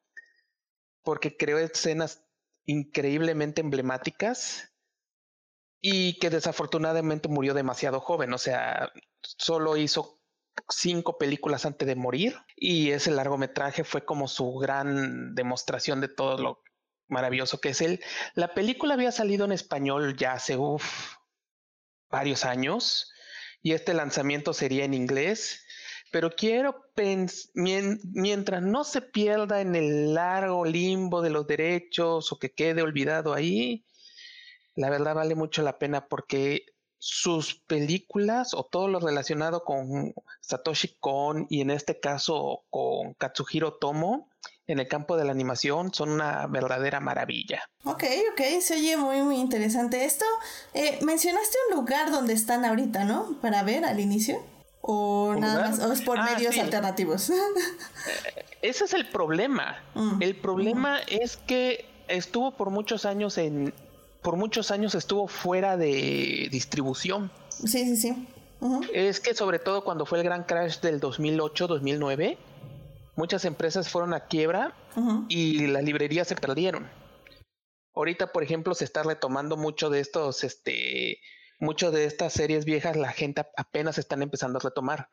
porque 1.03 1.37
creó 1.37 1.59
escenas 1.59 2.25
increíblemente 2.65 3.61
emblemáticas 3.61 4.73
y 5.81 6.19
que 6.19 6.31
desafortunadamente 6.31 7.29
murió 7.29 7.53
demasiado 7.53 8.01
joven, 8.01 8.33
o 8.33 8.39
sea, 8.39 8.91
solo 9.21 9.77
hizo 9.77 10.19
cinco 10.71 11.19
películas 11.19 11.67
antes 11.67 11.87
de 11.87 11.95
morir 11.95 12.37
y 12.57 12.91
ese 12.93 13.11
largometraje 13.11 13.85
fue 13.85 14.05
como 14.05 14.29
su 14.29 14.55
gran 14.55 15.35
demostración 15.35 16.01
de 16.01 16.09
todo 16.09 16.39
lo 16.39 16.63
maravilloso 17.15 17.61
que 17.61 17.71
es 17.71 17.81
él. 17.81 18.01
La 18.35 18.53
película 18.53 18.95
había 18.95 19.13
salido 19.13 19.47
en 19.47 19.53
español 19.53 20.17
ya 20.17 20.35
hace 20.35 20.59
varios 22.11 22.45
años 22.45 23.11
y 23.63 23.73
este 23.73 23.95
lanzamiento 23.95 24.53
sería 24.53 24.85
en 24.85 24.93
inglés, 24.93 25.65
pero 26.11 26.31
quiero 26.31 26.85
mientras 27.55 28.63
no 28.63 28.85
se 28.85 29.01
pierda 29.01 29.61
en 29.61 29.75
el 29.75 30.15
largo 30.15 30.65
limbo 30.65 31.23
de 31.23 31.31
los 31.31 31.47
derechos 31.47 32.31
o 32.31 32.39
que 32.39 32.53
quede 32.53 32.83
olvidado 32.83 33.33
ahí, 33.33 33.85
la 34.75 34.91
verdad 34.91 35.15
vale 35.15 35.35
mucho 35.35 35.63
la 35.63 35.79
pena 35.79 36.07
porque 36.07 36.67
sus 36.99 37.55
películas 37.67 38.55
o 38.55 38.65
todo 38.65 38.89
lo 38.89 38.99
relacionado 38.99 39.63
con 39.65 40.15
Satoshi 40.41 40.97
Kon 41.01 41.47
y 41.51 41.61
en 41.61 41.71
este 41.71 42.01
caso 42.01 42.65
con 42.71 43.15
Katsuhiro 43.15 43.75
Tomo 43.75 44.31
en 44.67 44.79
el 44.79 44.89
campo 44.89 45.17
de 45.17 45.25
la 45.25 45.33
animación 45.33 45.93
son 45.93 46.11
una 46.11 46.47
verdadera 46.47 47.01
maravilla. 47.01 47.69
Ok, 47.85 48.05
ok, 48.33 48.61
se 48.61 48.75
oye 48.75 48.97
muy 48.97 49.23
muy 49.23 49.37
interesante 49.37 50.05
esto. 50.05 50.25
Eh, 50.73 50.99
mencionaste 51.03 51.57
un 51.69 51.77
lugar 51.77 52.11
donde 52.11 52.33
están 52.33 52.65
ahorita, 52.65 53.05
¿no? 53.05 53.37
Para 53.41 53.63
ver 53.63 53.85
al 53.85 54.01
inicio. 54.01 54.43
O 54.81 55.35
nada 55.39 55.71
más, 55.71 55.81
o 55.81 55.93
es 55.93 56.03
por 56.03 56.19
ah, 56.19 56.25
medios 56.25 56.59
alternativos. 56.59 57.31
Eh, 58.07 58.45
ese 58.61 58.85
es 58.85 58.93
el 58.93 59.09
problema. 59.09 59.83
Mm, 59.95 60.23
el 60.23 60.37
problema 60.37 60.99
es 61.09 61.39
que 61.39 61.87
estuvo 62.07 62.51
por 62.51 62.69
muchos 62.69 63.07
años 63.07 63.39
en 63.39 63.73
por 64.21 64.37
muchos 64.37 64.71
años 64.71 64.95
estuvo 64.95 65.27
fuera 65.27 65.79
de 65.79 66.49
distribución. 66.51 67.31
Sí, 67.49 67.85
sí, 67.85 67.97
sí. 67.97 68.27
Es 68.93 69.21
que 69.21 69.35
sobre 69.35 69.59
todo 69.59 69.85
cuando 69.85 70.07
fue 70.07 70.19
el 70.19 70.25
gran 70.25 70.45
crash 70.45 70.81
del 70.81 71.01
2008-2009, 71.01 72.37
muchas 73.17 73.45
empresas 73.45 73.89
fueron 73.89 74.15
a 74.15 74.27
quiebra 74.27 74.75
y 75.29 75.67
las 75.67 75.83
librerías 75.83 76.29
se 76.29 76.37
perdieron. 76.37 76.89
Ahorita, 77.95 78.33
por 78.33 78.43
ejemplo, 78.43 78.75
se 78.75 78.85
está 78.85 79.03
retomando 79.03 79.57
mucho 79.57 79.89
de 79.89 80.01
estos, 80.01 80.43
este, 80.43 81.21
mucho 81.61 81.91
de 81.91 82.07
estas 82.07 82.33
series 82.33 82.65
viejas, 82.65 82.97
la 82.97 83.13
gente 83.13 83.45
apenas 83.57 83.99
están 83.99 84.23
empezando 84.23 84.59
a 84.59 84.63
retomar. 84.63 85.11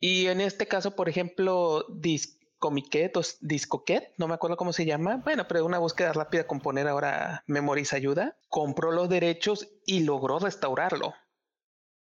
Y 0.00 0.26
en 0.26 0.40
este 0.40 0.66
caso, 0.66 0.96
por 0.96 1.08
ejemplo, 1.08 1.86
Dis 1.88 2.38
Comiquet 2.58 3.14
o 3.16 3.22
Discoquet, 3.40 4.14
no 4.16 4.26
me 4.26 4.34
acuerdo 4.34 4.56
cómo 4.56 4.72
se 4.72 4.86
llama. 4.86 5.16
Bueno, 5.16 5.46
pero 5.46 5.66
una 5.66 5.78
búsqueda 5.78 6.12
rápida 6.14 6.46
con 6.46 6.60
poner 6.60 6.88
ahora 6.88 7.44
Memories 7.46 7.92
ayuda. 7.92 8.38
Compró 8.48 8.90
los 8.90 9.08
derechos 9.10 9.68
y 9.84 10.00
logró 10.00 10.38
restaurarlo. 10.38 11.14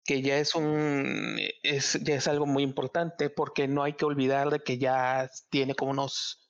Que 0.08 0.22
ya 0.22 0.38
es 0.38 0.54
un 0.54 1.38
es, 1.62 1.98
ya 2.02 2.14
es 2.14 2.26
algo 2.28 2.46
muy 2.46 2.62
importante 2.62 3.28
porque 3.28 3.68
no 3.68 3.82
hay 3.82 3.92
que 3.92 4.06
olvidar 4.06 4.48
de 4.48 4.60
que 4.60 4.78
ya 4.78 5.30
tiene 5.50 5.74
como 5.74 5.90
unos 5.90 6.48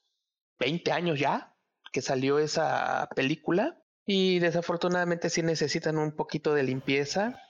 20 0.59 0.93
años 0.93 1.19
ya 1.19 1.53
que 1.91 2.01
salió 2.01 2.39
esa 2.39 3.09
película. 3.15 3.77
Y 4.05 4.39
desafortunadamente 4.39 5.29
sí 5.29 5.43
necesitan 5.43 5.97
un 5.97 6.11
poquito 6.13 6.53
de 6.53 6.63
limpieza. 6.63 7.41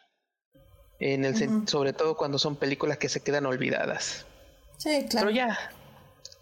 En 0.99 1.23
el 1.23 1.67
sobre 1.67 1.93
todo 1.93 2.17
cuando 2.17 2.39
son 2.39 2.57
películas 2.57 2.97
que 2.97 3.07
se 3.07 3.21
quedan 3.21 3.45
olvidadas. 3.45 4.25
Sí, 4.77 5.05
claro. 5.09 5.27
Pero 5.27 5.29
ya, 5.29 5.57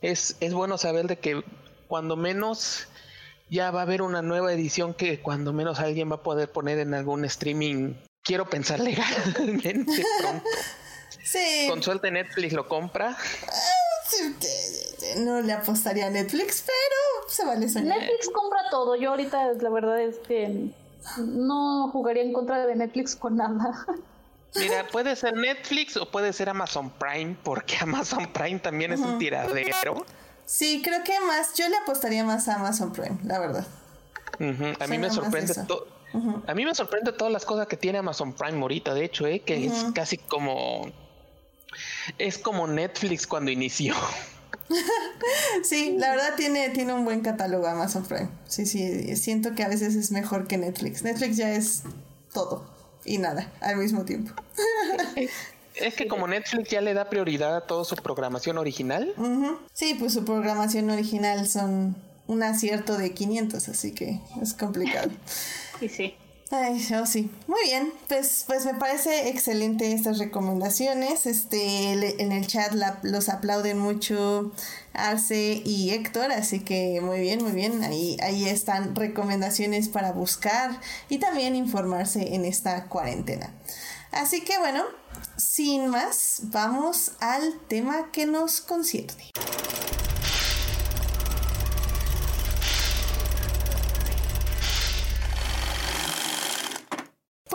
es, 0.02 0.38
es 0.40 0.54
bueno 0.54 0.78
saber 0.78 1.08
de 1.08 1.20
que 1.20 1.44
cuando 1.88 2.16
menos 2.16 2.88
ya 3.50 3.72
va 3.72 3.82
a 3.82 3.84
haber 3.84 4.02
una 4.02 4.22
nueva 4.22 4.52
edición 4.52 4.94
que 4.94 5.22
cuando 5.22 5.54
menos 5.54 5.80
alguien 5.80 6.10
va 6.10 6.16
a 6.16 6.24
poder 6.24 6.52
poner 6.52 6.80
en 6.80 6.94
algún 6.94 7.24
streaming, 7.26 7.94
quiero 8.28 8.48
pensar 8.48 8.80
legalmente 8.92 10.06
pronto. 10.20 10.50
Sí. 11.24 11.68
Con 11.70 11.84
suerte 11.84 12.10
Netflix 12.10 12.54
lo 12.54 12.70
compra. 12.70 13.18
No 15.18 15.42
le 15.42 15.52
apostaría 15.52 16.08
a 16.08 16.10
Netflix, 16.10 16.64
pero 16.66 17.30
se 17.30 17.46
vale 17.46 17.68
soñar. 17.68 17.98
Netflix 17.98 18.30
compra 18.30 18.60
todo. 18.72 18.96
Yo 18.96 19.10
ahorita 19.10 19.52
la 19.54 19.70
verdad 19.70 20.00
es 20.00 20.20
que 20.20 20.70
no 21.18 21.90
jugaría 21.92 22.24
en 22.24 22.32
contra 22.32 22.66
de 22.66 22.76
Netflix 22.76 23.18
con 23.18 23.36
nada. 23.36 23.86
Mira, 24.56 24.88
puede 24.88 25.18
ser 25.18 25.36
Netflix 25.36 25.98
o 25.98 26.10
puede 26.10 26.32
ser 26.32 26.48
Amazon 26.48 26.92
Prime, 26.92 27.36
porque 27.44 27.76
Amazon 27.82 28.32
Prime 28.32 28.60
también 28.60 28.94
es 28.94 29.02
un 29.02 29.20
tiradero. 29.20 30.06
Sí, 30.46 30.82
creo 30.82 31.04
que 31.04 31.20
más, 31.20 31.56
yo 31.56 31.68
le 31.68 31.76
apostaría 31.76 32.24
más 32.24 32.48
a 32.48 32.56
Amazon 32.56 32.94
Prime, 32.94 33.18
la 33.26 33.40
verdad. 33.40 33.68
A 34.80 34.88
mí 34.88 34.98
me 34.98 35.10
sorprende 35.10 35.54
todo. 35.68 35.97
A 36.48 36.54
mí 36.54 36.66
me 36.66 36.74
sorprende 36.74 37.12
todas 37.12 37.32
las 37.32 37.46
cosas 37.46 37.68
que 37.68 37.78
tiene 37.78 38.00
Amazon 38.00 38.34
Prime 38.34 38.60
ahorita, 38.60 38.94
de 38.94 39.06
hecho, 39.06 39.28
¿eh? 39.28 39.42
que 39.42 39.66
es 39.66 39.86
casi 39.94 40.18
como. 40.18 40.92
Es 42.18 42.38
como 42.38 42.66
Netflix 42.66 43.28
cuando 43.28 43.52
inició. 43.52 43.94
sí, 45.64 45.96
la 45.98 46.12
verdad 46.12 46.36
tiene, 46.36 46.70
tiene 46.70 46.94
un 46.94 47.06
buen 47.06 47.22
catálogo 47.22 47.68
Amazon 47.68 48.06
Prime. 48.06 48.30
Sí, 48.48 48.66
sí, 48.66 49.16
siento 49.16 49.54
que 49.54 49.64
a 49.64 49.68
veces 49.68 49.96
es 49.96 50.12
mejor 50.12 50.48
que 50.48 50.58
Netflix. 50.58 51.04
Netflix 51.04 51.38
ya 51.38 51.52
es 51.52 51.84
todo 52.34 52.66
y 53.06 53.18
nada 53.18 53.52
al 53.62 53.78
mismo 53.78 54.06
tiempo. 54.06 54.34
Es 55.80 55.94
que 55.94 56.08
como 56.08 56.28
Netflix 56.28 56.72
ya 56.72 56.82
le 56.82 56.96
da 56.96 57.08
prioridad 57.08 57.56
a 57.56 57.62
toda 57.62 57.86
su 57.86 57.96
programación 57.98 58.58
original. 58.58 59.14
Sí, 59.74 59.96
pues 60.00 60.14
su 60.14 60.26
programación 60.26 60.90
original 60.90 61.48
son 61.48 61.96
un 62.26 62.42
acierto 62.42 62.98
de 62.98 63.14
500, 63.14 63.70
así 63.70 63.92
que 63.92 64.20
es 64.42 64.56
complicado. 64.56 65.12
y 65.82 65.90
sí. 65.90 66.16
Ay, 66.50 66.82
oh, 66.96 67.06
sí. 67.06 67.30
Muy 67.48 67.62
bien. 67.64 67.92
Pues, 68.08 68.46
pues 68.48 68.66
me 68.66 68.74
parece 68.76 69.28
excelente 69.28 69.92
estas 69.92 70.18
recomendaciones. 70.18 71.26
Este, 71.26 72.22
en 72.22 72.32
el 72.32 72.48
chat 72.48 72.74
los 73.04 73.28
aplauden 73.28 73.78
mucho 73.78 74.54
Arce 74.94 75.62
y 75.66 75.90
Héctor, 75.90 76.32
así 76.32 76.62
que 76.62 77.02
muy 77.02 77.20
bien, 77.20 77.44
muy 77.44 77.52
bien. 77.52 77.84
Ahí, 77.84 78.16
ahí 78.22 78.48
están 78.48 78.96
recomendaciones 78.96 79.90
para 79.90 80.14
buscar 80.14 80.80
y 81.10 81.18
también 81.18 81.56
informarse 81.56 82.34
en 82.34 82.46
esta 82.46 82.86
cuarentena. 82.86 83.54
Así 84.12 84.42
que 84.42 84.58
bueno, 84.58 84.86
sin 85.36 85.88
más, 85.88 86.40
vamos 86.44 87.12
al 87.20 87.60
tema 87.68 88.10
que 88.14 88.26
nos 88.26 88.62
concierne. 88.62 89.32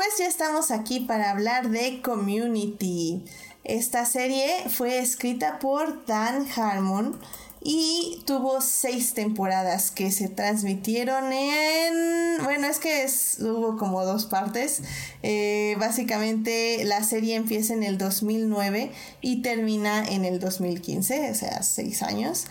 Pues 0.04 0.18
ya 0.18 0.26
estamos 0.26 0.72
aquí 0.72 0.98
para 0.98 1.30
hablar 1.30 1.70
de 1.70 2.02
Community. 2.02 3.22
Esta 3.62 4.04
serie 4.04 4.68
fue 4.68 4.98
escrita 4.98 5.60
por 5.60 6.04
Dan 6.06 6.44
Harmon 6.56 7.20
y 7.60 8.20
tuvo 8.26 8.60
seis 8.62 9.14
temporadas 9.14 9.92
que 9.92 10.10
se 10.10 10.28
transmitieron 10.28 11.32
en 11.32 12.42
bueno 12.42 12.66
es 12.66 12.80
que 12.80 13.04
es, 13.04 13.36
hubo 13.38 13.76
como 13.76 14.04
dos 14.04 14.26
partes 14.26 14.82
eh, 15.22 15.76
básicamente 15.78 16.82
la 16.84 17.04
serie 17.04 17.36
empieza 17.36 17.72
en 17.72 17.84
el 17.84 17.98
2009 17.98 18.90
y 19.20 19.42
termina 19.42 20.04
en 20.04 20.24
el 20.24 20.40
2015 20.40 21.30
o 21.30 21.34
sea 21.36 21.62
seis 21.62 22.02
años 22.02 22.46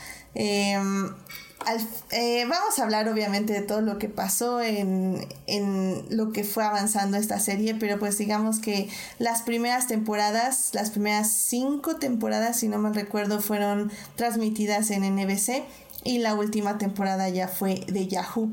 eh, 2.11 2.45
vamos 2.47 2.79
a 2.79 2.83
hablar 2.83 3.07
obviamente 3.07 3.53
de 3.53 3.61
todo 3.61 3.81
lo 3.81 3.97
que 3.97 4.09
pasó 4.09 4.61
en, 4.61 5.27
en, 5.47 6.05
lo 6.09 6.31
que 6.31 6.43
fue 6.43 6.63
avanzando 6.63 7.17
esta 7.17 7.39
serie, 7.39 7.75
pero 7.75 7.99
pues 7.99 8.17
digamos 8.17 8.59
que 8.59 8.89
las 9.19 9.41
primeras 9.41 9.87
temporadas, 9.87 10.71
las 10.73 10.91
primeras 10.91 11.31
cinco 11.31 11.97
temporadas, 11.97 12.59
si 12.59 12.67
no 12.67 12.77
me 12.77 12.91
recuerdo, 12.91 13.41
fueron 13.41 13.91
transmitidas 14.15 14.91
en 14.91 15.03
NBC 15.15 15.63
y 16.03 16.17
la 16.17 16.33
última 16.33 16.77
temporada 16.77 17.29
ya 17.29 17.47
fue 17.47 17.85
de 17.87 18.07
Yahoo. 18.07 18.51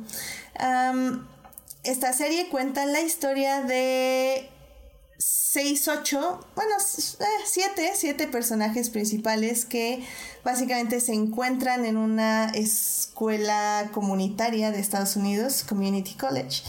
esta 1.84 2.12
serie 2.12 2.48
cuenta 2.48 2.84
la 2.84 3.00
historia 3.00 3.62
de 3.62 4.48
6, 5.18 5.88
8, 5.88 6.40
bueno, 6.54 6.74
7, 6.78 7.84
eh, 7.84 7.90
7 7.94 8.28
personajes 8.28 8.88
principales 8.88 9.64
que 9.64 10.04
básicamente 10.44 11.00
se 11.00 11.12
encuentran 11.12 11.84
en 11.84 11.96
una 11.96 12.50
escuela 12.50 13.90
comunitaria 13.92 14.70
de 14.70 14.78
Estados 14.78 15.16
Unidos, 15.16 15.64
Community 15.68 16.14
College, 16.14 16.62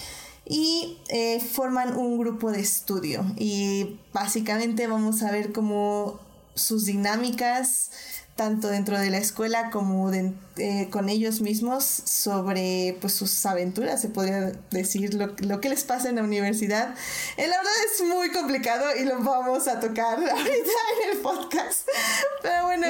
y 0.45 0.97
eh, 1.09 1.39
forman 1.39 1.95
un 1.95 2.17
grupo 2.17 2.51
de 2.51 2.61
estudio. 2.61 3.23
Y 3.37 3.99
básicamente 4.13 4.87
vamos 4.87 5.21
a 5.21 5.31
ver 5.31 5.51
cómo 5.51 6.19
sus 6.55 6.85
dinámicas, 6.85 7.91
tanto 8.39 8.69
dentro 8.69 8.97
de 8.97 9.09
la 9.09 9.17
escuela 9.17 9.69
como 9.69 10.09
eh, 10.13 10.87
con 10.89 11.09
ellos 11.09 11.41
mismos 11.41 11.83
sobre 11.83 12.95
pues, 13.01 13.11
sus 13.11 13.45
aventuras, 13.45 13.99
se 13.99 14.07
podría 14.07 14.53
decir, 14.71 15.13
lo, 15.13 15.59
que 15.59 15.67
les 15.67 15.83
pasa 15.83 16.07
en 16.07 16.15
la 16.15 16.23
universidad. 16.23 16.95
Eh, 17.35 17.47
la 17.49 17.57
verdad 17.57 17.73
es 17.93 18.07
muy 18.07 18.31
complicado 18.31 18.85
y 18.97 19.03
lo 19.03 19.21
vamos 19.21 19.67
a 19.67 19.81
tocar 19.81 20.17
ahorita 20.31 20.71
en 21.03 21.11
el 21.11 21.17
podcast. 21.17 21.85
Pero 22.41 22.63
bueno, 22.63 22.87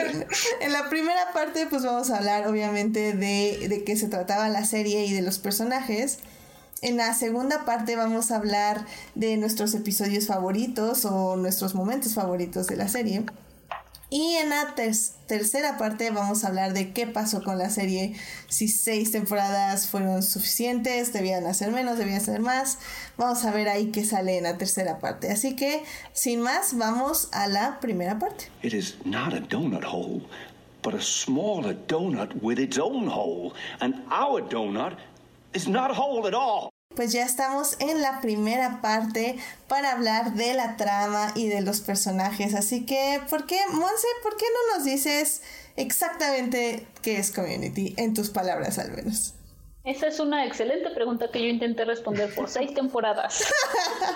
en, 0.62 0.72
la 0.72 0.88
primera 0.88 1.34
parte 1.34 1.66
pues 1.66 1.82
vamos 1.82 2.12
a 2.12 2.18
hablar 2.18 2.48
obviamente 2.48 3.14
de, 3.14 3.68
de 3.68 3.84
qué 3.84 3.98
se 3.98 4.08
trataba 4.08 4.50
la 4.50 4.66
serie 4.66 5.06
y 5.06 5.14
de 5.14 5.24
los 5.24 5.40
personajes. 5.40 6.20
En 6.84 6.96
la 6.96 7.16
segunda 7.16 7.66
parte 7.66 7.96
vamos 7.96 8.30
a 8.30 8.36
hablar 8.36 8.86
de 9.16 9.36
nuestros 9.38 9.74
episodios 9.74 10.28
favoritos 10.28 11.06
o 11.06 11.38
nuestros 11.38 11.74
momentos 11.74 12.14
favoritos 12.14 12.68
de 12.68 12.76
la 12.76 12.88
serie. 12.88 13.26
Y 14.12 14.34
en 14.36 14.50
la 14.50 14.74
tercera 15.28 15.78
parte 15.78 16.10
vamos 16.10 16.44
a 16.44 16.48
hablar 16.48 16.74
de 16.74 16.94
qué 16.94 17.06
pasó 17.06 17.44
con 17.44 17.60
la 17.60 17.70
serie, 17.70 18.16
si 18.48 18.68
seis 18.68 19.12
temporadas 19.12 19.88
fueron 19.88 20.24
suficientes, 20.24 21.14
debían 21.14 21.46
hacer 21.46 21.72
menos, 21.72 22.00
debían 22.00 22.18
hacer 22.18 22.40
más. 22.40 22.80
Vamos 23.18 23.46
a 23.46 23.52
ver 23.52 23.70
ahí 23.70 23.92
qué 23.92 24.04
sale 24.04 24.38
en 24.38 24.46
la 24.46 24.58
tercera 24.58 24.98
parte. 24.98 25.32
Así 25.32 25.56
que, 25.56 25.84
sin 26.12 26.42
más, 26.42 26.76
vamos 26.76 27.30
a 27.34 27.48
la 27.48 27.80
primera 27.80 28.18
parte. 28.18 28.46
It 28.64 28.74
is 28.74 28.98
not 29.06 29.34
a 29.34 29.42
donut 29.42 29.84
hole, 29.84 30.24
but 30.82 30.96
a 30.96 31.02
smaller 31.02 31.76
donut 31.88 32.34
with 32.42 32.58
its 32.58 32.80
own 32.80 33.08
hole. 33.08 33.54
And 33.80 33.94
our 34.10 34.42
donut 34.42 34.98
is 35.54 35.68
not 35.68 35.92
a 35.92 35.94
hole 35.94 36.28
at 36.28 36.34
all 36.34 36.69
pues 37.00 37.14
ya 37.14 37.24
estamos 37.24 37.78
en 37.80 38.02
la 38.02 38.20
primera 38.20 38.82
parte 38.82 39.38
para 39.70 39.94
hablar 39.94 40.34
de 40.34 40.54
la 40.54 40.76
trama 40.76 41.32
y 41.34 41.48
de 41.48 41.62
los 41.62 41.80
personajes. 41.80 42.54
Así 42.54 42.86
que, 42.86 43.22
¿por 43.30 43.46
qué, 43.46 43.58
Monse, 43.72 44.08
por 44.22 44.36
qué 44.36 44.46
no 44.54 44.76
nos 44.76 44.86
dices 44.86 45.42
exactamente 45.78 46.86
qué 47.02 47.18
es 47.18 47.32
Community, 47.32 47.94
en 47.98 48.14
tus 48.14 48.30
palabras 48.30 48.80
al 48.80 48.92
menos? 48.92 49.34
Esa 49.86 50.08
es 50.08 50.20
una 50.20 50.46
excelente 50.46 50.90
pregunta 50.90 51.32
que 51.32 51.40
yo 51.42 51.48
intenté 51.48 51.86
responder 51.86 52.36
por 52.36 52.50
seis 52.50 52.74
temporadas. 52.74 53.46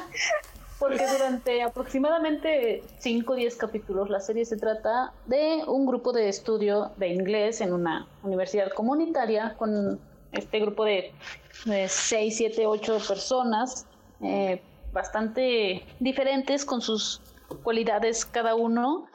Porque 0.80 1.08
durante 1.08 1.64
aproximadamente 1.64 2.84
5 3.00 3.32
o 3.32 3.36
10 3.38 3.56
capítulos 3.56 4.10
la 4.10 4.20
serie 4.20 4.44
se 4.44 4.58
trata 4.58 5.14
de 5.26 5.64
un 5.68 5.86
grupo 5.86 6.12
de 6.12 6.28
estudio 6.28 6.92
de 6.98 7.08
inglés 7.08 7.62
en 7.62 7.72
una 7.72 8.08
universidad 8.24 8.70
comunitaria 8.74 9.56
con 9.58 10.02
este 10.34 10.60
grupo 10.60 10.84
de, 10.84 11.14
6, 11.54 12.38
7, 12.38 12.66
8 12.66 12.98
personas, 13.08 13.88
eh, 14.22 14.62
bastante 14.92 15.86
diferentes 16.00 16.66
con 16.66 16.82
sus 16.82 17.22
cualidades 17.63 18.26
cada 18.26 18.56
uno, 18.56 19.08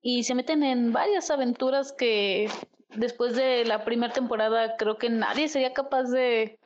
y 0.00 0.24
se 0.24 0.34
meten 0.34 0.62
en 0.64 0.92
varias 0.92 1.30
aventuras 1.30 1.92
que 1.92 2.48
después 2.96 3.36
de 3.36 3.64
la 3.64 3.84
primera 3.84 4.12
temporada 4.12 4.76
creo 4.76 4.98
que 4.98 5.08
nadie 5.10 5.48
sería 5.48 5.72
capaz 5.72 6.04
de 6.04 6.58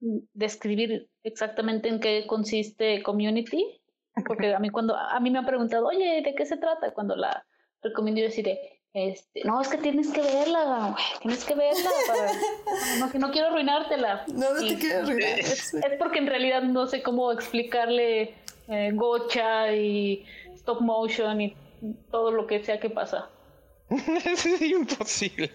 describir 0.00 1.08
exactamente 1.22 1.88
en 1.88 2.00
qué 2.00 2.26
consiste 2.26 3.02
Community, 3.02 3.80
porque 4.26 4.54
a 4.54 4.58
mí 4.58 4.70
cuando 4.70 4.94
a 4.96 5.18
mí 5.20 5.30
me 5.30 5.38
han 5.38 5.46
preguntado, 5.46 5.86
oye, 5.86 6.22
¿de 6.22 6.34
qué 6.34 6.46
se 6.46 6.56
trata? 6.56 6.92
Cuando 6.92 7.16
la 7.16 7.44
recomiendo 7.82 8.20
yo 8.20 8.26
deciré, 8.26 8.75
este, 8.96 9.42
no, 9.44 9.60
es 9.60 9.68
que 9.68 9.76
tienes 9.76 10.08
que 10.08 10.22
verla, 10.22 10.96
tienes 11.20 11.44
que 11.44 11.54
verla. 11.54 11.90
no, 12.98 13.10
que 13.10 13.18
no 13.18 13.30
quiero 13.30 13.48
arruinártela. 13.48 14.24
No, 14.28 14.54
no 14.54 14.66
te 14.66 14.78
quiero 14.78 15.00
arruinar. 15.00 15.38
Es, 15.38 15.74
porque 15.98 16.18
en 16.18 16.26
realidad 16.26 16.62
no 16.62 16.86
sé 16.86 17.02
cómo 17.02 17.30
explicarle 17.30 18.32
eh, 18.68 18.92
gocha 18.94 19.70
y 19.70 20.24
stop 20.54 20.80
motion 20.80 21.42
y 21.42 21.54
todo 22.10 22.30
lo 22.30 22.46
que 22.46 22.64
sea 22.64 22.80
que 22.80 22.88
pasa. 22.88 23.28
es 23.90 24.62
imposible. 24.62 25.50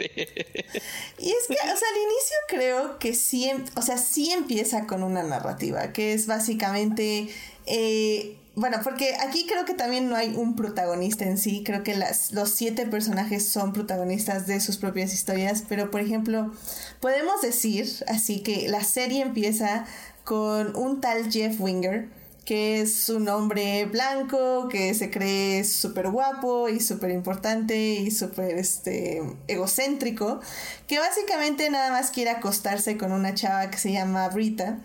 Y 1.18 1.32
es 1.32 1.48
que, 1.48 1.56
o 1.56 1.78
sea, 1.78 1.88
al 1.90 1.98
inicio 1.98 2.38
creo 2.48 3.00
que 3.00 3.16
sí, 3.16 3.50
em, 3.50 3.66
o 3.76 3.82
sea, 3.82 3.98
sí 3.98 4.32
empieza 4.32 4.86
con 4.86 5.02
una 5.02 5.24
narrativa, 5.24 5.94
que 5.94 6.14
es 6.14 6.28
básicamente 6.28 7.30
eh, 7.66 8.38
bueno, 8.54 8.80
porque 8.84 9.16
aquí 9.22 9.46
creo 9.48 9.64
que 9.64 9.74
también 9.74 10.10
no 10.10 10.16
hay 10.16 10.36
un 10.36 10.56
protagonista 10.56 11.24
en 11.24 11.38
sí, 11.38 11.64
creo 11.64 11.84
que 11.84 11.96
las, 11.96 12.34
los 12.34 12.50
siete 12.52 12.86
personajes 12.86 13.48
son 13.48 13.72
protagonistas 13.72 14.46
de 14.46 14.60
sus 14.60 14.78
propias 14.78 15.14
historias, 15.14 15.64
pero 15.68 15.90
por 15.90 16.02
ejemplo, 16.02 16.52
podemos 17.00 17.42
decir 17.42 17.88
así 18.08 18.42
que 18.42 18.68
la 18.68 18.84
serie 18.84 19.22
empieza 19.22 19.86
con 20.26 20.76
un 20.76 21.00
tal 21.00 21.32
Jeff 21.32 21.60
Winger, 21.62 22.10
que 22.46 22.82
es 22.82 23.08
un 23.08 23.30
hombre 23.30 23.86
blanco, 23.86 24.68
que 24.68 24.94
se 24.96 25.10
cree 25.10 25.64
súper 25.64 26.10
guapo 26.10 26.68
y 26.68 26.82
súper 26.82 27.12
importante 27.12 27.78
y 27.78 28.12
súper 28.12 28.58
este, 28.58 29.22
egocéntrico, 29.48 30.42
que 30.88 31.00
básicamente 31.00 31.70
nada 31.70 31.92
más 31.92 32.12
quiere 32.12 32.32
acostarse 32.32 32.98
con 32.98 33.14
una 33.14 33.34
chava 33.34 33.70
que 33.72 33.78
se 33.78 33.94
llama 33.94 34.28
Brita. 34.30 34.80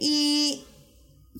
Y 0.00 0.64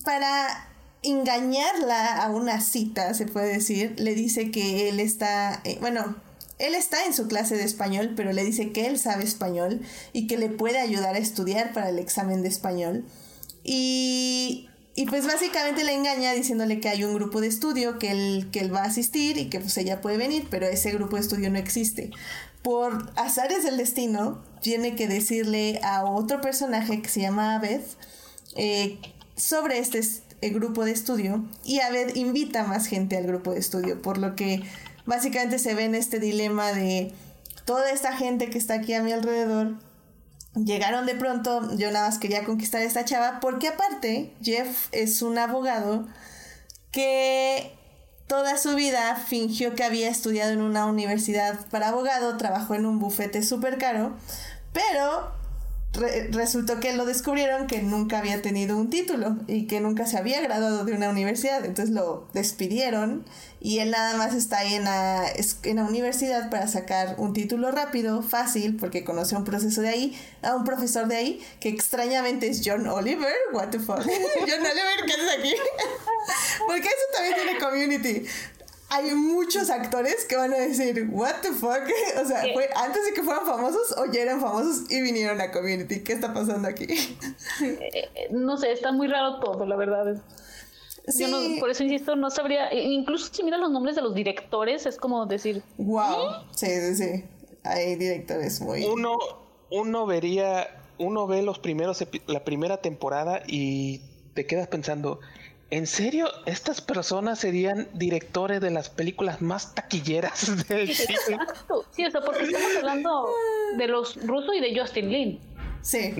para 0.05 0.66
engañarla 1.03 2.23
a 2.23 2.29
una 2.29 2.61
cita, 2.61 3.13
se 3.13 3.25
puede 3.25 3.53
decir, 3.53 3.95
le 3.97 4.15
dice 4.15 4.51
que 4.51 4.89
él 4.89 4.99
está, 4.99 5.61
eh, 5.63 5.77
bueno, 5.79 6.15
él 6.59 6.73
está 6.73 7.05
en 7.05 7.13
su 7.13 7.27
clase 7.27 7.55
de 7.55 7.63
español, 7.63 8.13
pero 8.15 8.33
le 8.33 8.43
dice 8.43 8.71
que 8.71 8.87
él 8.87 8.97
sabe 8.97 9.23
español 9.23 9.81
y 10.11 10.27
que 10.27 10.37
le 10.37 10.49
puede 10.49 10.79
ayudar 10.79 11.15
a 11.15 11.19
estudiar 11.19 11.71
para 11.71 11.89
el 11.89 11.99
examen 11.99 12.41
de 12.41 12.47
español. 12.47 13.05
Y, 13.63 14.67
y 14.95 15.05
pues 15.05 15.27
básicamente 15.27 15.83
le 15.83 15.93
engaña 15.93 16.33
diciéndole 16.33 16.79
que 16.79 16.89
hay 16.89 17.03
un 17.03 17.13
grupo 17.13 17.41
de 17.41 17.47
estudio 17.47 17.99
que 17.99 18.11
él, 18.11 18.49
que 18.51 18.59
él 18.59 18.73
va 18.73 18.81
a 18.81 18.87
asistir 18.87 19.37
y 19.37 19.49
que 19.49 19.59
pues 19.59 19.77
ella 19.77 20.01
puede 20.01 20.17
venir, 20.17 20.47
pero 20.49 20.65
ese 20.65 20.91
grupo 20.91 21.15
de 21.17 21.21
estudio 21.21 21.51
no 21.51 21.59
existe. 21.59 22.09
Por 22.63 23.11
azares 23.15 23.63
del 23.63 23.77
destino, 23.77 24.43
tiene 24.61 24.95
que 24.95 25.07
decirle 25.07 25.79
a 25.83 26.03
otro 26.05 26.41
personaje 26.41 27.01
que 27.01 27.09
se 27.09 27.21
llama 27.21 27.55
Abed 27.55 27.81
eh, 28.55 28.97
sobre 29.35 29.77
este 29.77 30.01
el 30.41 30.53
grupo 30.53 30.85
de 30.85 30.91
estudio 30.91 31.43
y 31.63 31.79
Abed 31.79 32.15
invita 32.15 32.63
más 32.63 32.87
gente 32.87 33.17
al 33.17 33.25
grupo 33.25 33.51
de 33.51 33.59
estudio, 33.59 34.01
por 34.01 34.17
lo 34.17 34.35
que 34.35 34.63
básicamente 35.05 35.59
se 35.59 35.73
ve 35.73 35.85
en 35.85 35.95
este 35.95 36.19
dilema 36.19 36.73
de 36.73 37.13
toda 37.65 37.91
esta 37.91 38.13
gente 38.13 38.49
que 38.49 38.57
está 38.57 38.75
aquí 38.75 38.93
a 38.93 39.01
mi 39.01 39.11
alrededor. 39.11 39.75
Llegaron 40.55 41.05
de 41.05 41.15
pronto, 41.15 41.75
yo 41.77 41.91
nada 41.91 42.07
más 42.07 42.19
quería 42.19 42.43
conquistar 42.43 42.81
a 42.81 42.85
esta 42.85 43.05
chava, 43.05 43.39
porque 43.39 43.67
aparte 43.67 44.33
Jeff 44.41 44.87
es 44.91 45.21
un 45.21 45.37
abogado 45.37 46.07
que 46.91 47.75
toda 48.27 48.57
su 48.57 48.75
vida 48.75 49.15
fingió 49.15 49.75
que 49.75 49.83
había 49.83 50.09
estudiado 50.09 50.51
en 50.51 50.61
una 50.61 50.85
universidad 50.85 51.59
para 51.69 51.89
abogado, 51.89 52.37
trabajó 52.37 52.75
en 52.75 52.85
un 52.85 52.99
bufete 52.99 53.43
súper 53.43 53.77
caro, 53.77 54.15
pero 54.73 55.36
resultó 55.93 56.79
que 56.79 56.93
lo 56.93 57.05
descubrieron 57.05 57.67
que 57.67 57.81
nunca 57.81 58.19
había 58.19 58.41
tenido 58.41 58.77
un 58.77 58.89
título 58.89 59.37
y 59.47 59.67
que 59.67 59.79
nunca 59.79 60.05
se 60.05 60.17
había 60.17 60.41
graduado 60.41 60.85
de 60.85 60.93
una 60.93 61.09
universidad. 61.09 61.65
Entonces 61.65 61.93
lo 61.93 62.27
despidieron 62.33 63.25
y 63.59 63.79
él 63.79 63.91
nada 63.91 64.15
más 64.17 64.35
está 64.35 64.59
ahí 64.59 64.75
en 64.75 64.83
la, 64.83 65.25
en 65.63 65.75
la 65.77 65.83
universidad 65.83 66.49
para 66.49 66.67
sacar 66.67 67.15
un 67.17 67.33
título 67.33 67.71
rápido, 67.71 68.21
fácil, 68.21 68.77
porque 68.77 69.03
conoce 69.03 69.35
un 69.35 69.43
proceso 69.43 69.81
de 69.81 69.89
ahí, 69.89 70.21
a 70.43 70.55
un 70.55 70.63
profesor 70.63 71.07
de 71.07 71.15
ahí, 71.15 71.45
que 71.59 71.69
extrañamente 71.69 72.47
es 72.47 72.61
John 72.63 72.87
Oliver. 72.87 73.33
What 73.53 73.69
the 73.69 73.79
fuck? 73.79 73.97
John 73.99 74.59
Oliver, 74.59 75.05
¿qué 75.05 75.13
haces 75.13 75.39
aquí? 75.39 75.53
porque 76.67 76.87
eso 76.87 77.05
también 77.15 77.35
tiene 77.35 77.59
community. 77.59 78.27
Hay 78.89 79.13
muchos 79.13 79.69
actores 79.69 80.25
que 80.25 80.37
van 80.37 80.53
a 80.53 80.57
decir, 80.57 81.09
what 81.11 81.41
the 81.41 81.51
fuck? 81.51 81.81
O 82.21 82.25
sea, 82.25 82.41
fue 82.53 82.69
antes 82.75 83.05
de 83.05 83.13
que 83.13 83.21
fueran 83.21 83.45
famosos 83.45 83.93
o 83.97 84.05
ya 84.11 84.21
eran 84.21 84.39
famosos 84.39 84.89
y 84.89 85.01
vinieron 85.01 85.41
a 85.41 85.51
Community. 85.51 86.03
¿Qué 86.03 86.13
está 86.13 86.33
pasando 86.33 86.67
aquí? 86.67 86.87
Eh, 87.61 88.29
no 88.31 88.57
sé, 88.57 88.71
está 88.71 88.91
muy 88.91 89.07
raro 89.07 89.39
todo, 89.39 89.65
la 89.65 89.75
verdad. 89.75 90.21
Sí. 91.07 91.57
por 91.59 91.69
eso 91.69 91.83
insisto, 91.83 92.15
no 92.15 92.29
sabría, 92.29 92.73
incluso 92.73 93.33
si 93.33 93.43
miras 93.43 93.59
los 93.59 93.71
nombres 93.71 93.95
de 93.95 94.01
los 94.01 94.13
directores, 94.13 94.85
es 94.85 94.97
como 94.97 95.25
decir... 95.25 95.63
Wow, 95.77 96.43
sí, 96.51 96.67
sí, 96.67 96.95
sí. 96.95 97.25
Hay 97.63 97.95
directores 97.95 98.61
muy... 98.61 98.83
Uno, 98.83 99.17
uno 99.71 100.05
vería, 100.05 100.67
uno 100.97 101.25
ve 101.27 101.41
los 101.41 101.59
primeros, 101.59 102.05
la 102.27 102.43
primera 102.43 102.77
temporada 102.77 103.41
y 103.47 104.01
te 104.33 104.45
quedas 104.45 104.67
pensando, 104.67 105.19
¿En 105.69 105.85
serio? 105.85 106.29
¿Estas 106.45 106.79
personas 106.79 107.39
serían 107.39 107.89
directores 107.93 108.61
de 108.61 108.71
las 108.71 108.89
películas 108.89 109.41
más 109.41 109.75
taquilleras 109.75 110.67
del 110.69 110.93
cine? 110.93 111.17
Exacto. 111.29 111.85
Sí, 111.91 112.05
o 112.05 112.11
sea, 112.11 112.21
porque 112.21 112.43
estamos 112.43 112.77
hablando 112.77 113.29
de 113.77 113.87
los 113.87 114.15
rusos 114.25 114.55
y 114.55 114.61
de 114.61 114.79
Justin 114.79 115.11
Lin. 115.11 115.39
Sí. 115.81 116.13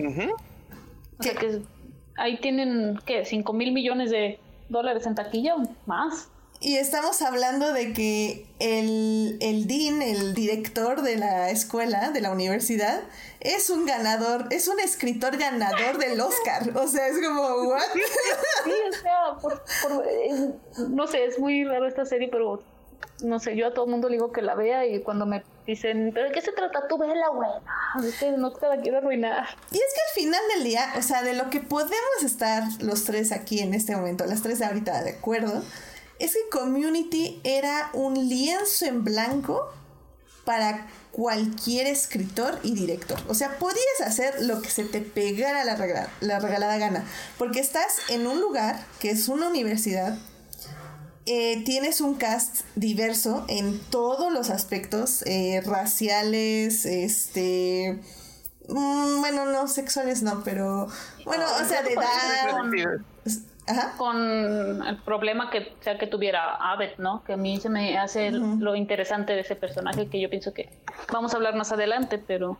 O 1.18 1.22
sea, 1.22 1.34
que 1.34 1.62
ahí 2.16 2.38
tienen, 2.40 2.98
¿qué? 3.06 3.22
¿5 3.22 3.54
mil 3.54 3.72
millones 3.72 4.10
de 4.10 4.38
dólares 4.68 5.06
en 5.06 5.14
taquilla 5.14 5.56
o 5.56 5.62
más? 5.86 6.28
Y 6.60 6.76
estamos 6.76 7.22
hablando 7.22 7.72
de 7.72 7.92
que 7.92 8.46
el, 8.58 9.38
el 9.40 9.68
dean, 9.68 10.02
el 10.02 10.34
director 10.34 11.02
de 11.02 11.16
la 11.16 11.50
escuela, 11.50 12.10
de 12.10 12.20
la 12.20 12.32
universidad, 12.32 13.00
es 13.40 13.70
un 13.70 13.86
ganador, 13.86 14.46
es 14.50 14.66
un 14.66 14.80
escritor 14.80 15.36
ganador 15.36 15.98
del 15.98 16.20
Oscar. 16.20 16.76
O 16.76 16.88
sea, 16.88 17.06
es 17.06 17.18
como, 17.24 17.42
¿what? 17.68 17.80
Sí, 18.64 18.72
o 18.88 18.92
sea, 18.92 19.38
por, 19.40 19.62
no 20.90 21.06
sé, 21.06 21.26
es 21.26 21.38
muy 21.38 21.64
raro 21.64 21.86
esta 21.86 22.04
serie, 22.04 22.28
pero 22.28 22.60
no 23.22 23.38
sé, 23.38 23.56
yo 23.56 23.68
a 23.68 23.74
todo 23.74 23.84
el 23.84 23.92
mundo 23.92 24.08
le 24.08 24.16
digo 24.16 24.32
que 24.32 24.42
la 24.42 24.56
vea 24.56 24.84
y 24.84 25.00
cuando 25.02 25.26
me 25.26 25.44
dicen, 25.66 26.10
¿pero 26.12 26.26
de 26.26 26.32
qué 26.32 26.40
se 26.40 26.52
trata? 26.52 26.88
Tú 26.88 26.98
vela, 26.98 27.28
güey. 27.28 27.50
No 28.36 28.52
te 28.52 28.68
la 28.68 28.78
quiero 28.80 28.98
arruinar. 28.98 29.46
Y 29.70 29.76
es 29.76 29.94
que 29.94 30.00
al 30.08 30.24
final 30.24 30.40
del 30.54 30.64
día, 30.64 30.92
o 30.96 31.02
sea, 31.02 31.22
de 31.22 31.34
lo 31.34 31.50
que 31.50 31.60
podemos 31.60 32.22
estar 32.24 32.64
los 32.80 33.04
tres 33.04 33.30
aquí 33.30 33.60
en 33.60 33.74
este 33.74 33.94
momento, 33.94 34.24
las 34.26 34.42
tres 34.42 34.58
de 34.58 34.66
ahorita 34.66 35.02
de 35.02 35.10
acuerdo, 35.10 35.62
es 36.18 36.32
que 36.32 36.48
Community 36.50 37.40
era 37.44 37.90
un 37.92 38.28
lienzo 38.28 38.86
en 38.86 39.04
blanco 39.04 39.72
para 40.44 40.86
cualquier 41.12 41.86
escritor 41.86 42.58
y 42.62 42.74
director. 42.74 43.18
O 43.28 43.34
sea, 43.34 43.58
podías 43.58 44.00
hacer 44.00 44.42
lo 44.42 44.62
que 44.62 44.70
se 44.70 44.84
te 44.84 45.00
pegara 45.00 45.64
la, 45.64 46.08
la 46.20 46.38
regalada 46.38 46.78
gana, 46.78 47.04
porque 47.36 47.60
estás 47.60 47.98
en 48.08 48.26
un 48.26 48.40
lugar 48.40 48.82
que 49.00 49.10
es 49.10 49.28
una 49.28 49.48
universidad, 49.48 50.16
eh, 51.26 51.62
tienes 51.64 52.00
un 52.00 52.14
cast 52.14 52.62
diverso 52.74 53.44
en 53.48 53.78
todos 53.90 54.32
los 54.32 54.48
aspectos, 54.48 55.22
eh, 55.26 55.60
raciales, 55.66 56.86
este... 56.86 58.00
Mm, 58.68 59.20
bueno, 59.20 59.44
no, 59.44 59.68
sexuales 59.68 60.22
no, 60.22 60.42
pero... 60.42 60.88
Bueno, 61.26 61.44
o 61.62 61.68
sea, 61.68 61.82
de 61.82 61.92
edad 61.92 63.02
con 63.96 64.86
el 64.86 64.96
problema 65.04 65.50
que 65.50 65.72
sea 65.80 65.98
que 65.98 66.06
tuviera 66.06 66.54
Abed, 66.54 66.98
¿no? 66.98 67.22
Que 67.24 67.34
a 67.34 67.36
mí 67.36 67.60
se 67.60 67.68
me 67.68 67.98
hace 67.98 68.30
lo 68.30 68.74
interesante 68.76 69.32
de 69.32 69.40
ese 69.40 69.56
personaje 69.56 70.08
que 70.08 70.20
yo 70.20 70.30
pienso 70.30 70.52
que 70.52 70.70
vamos 71.12 71.34
a 71.34 71.36
hablar 71.36 71.54
más 71.54 71.72
adelante, 71.72 72.18
pero 72.18 72.58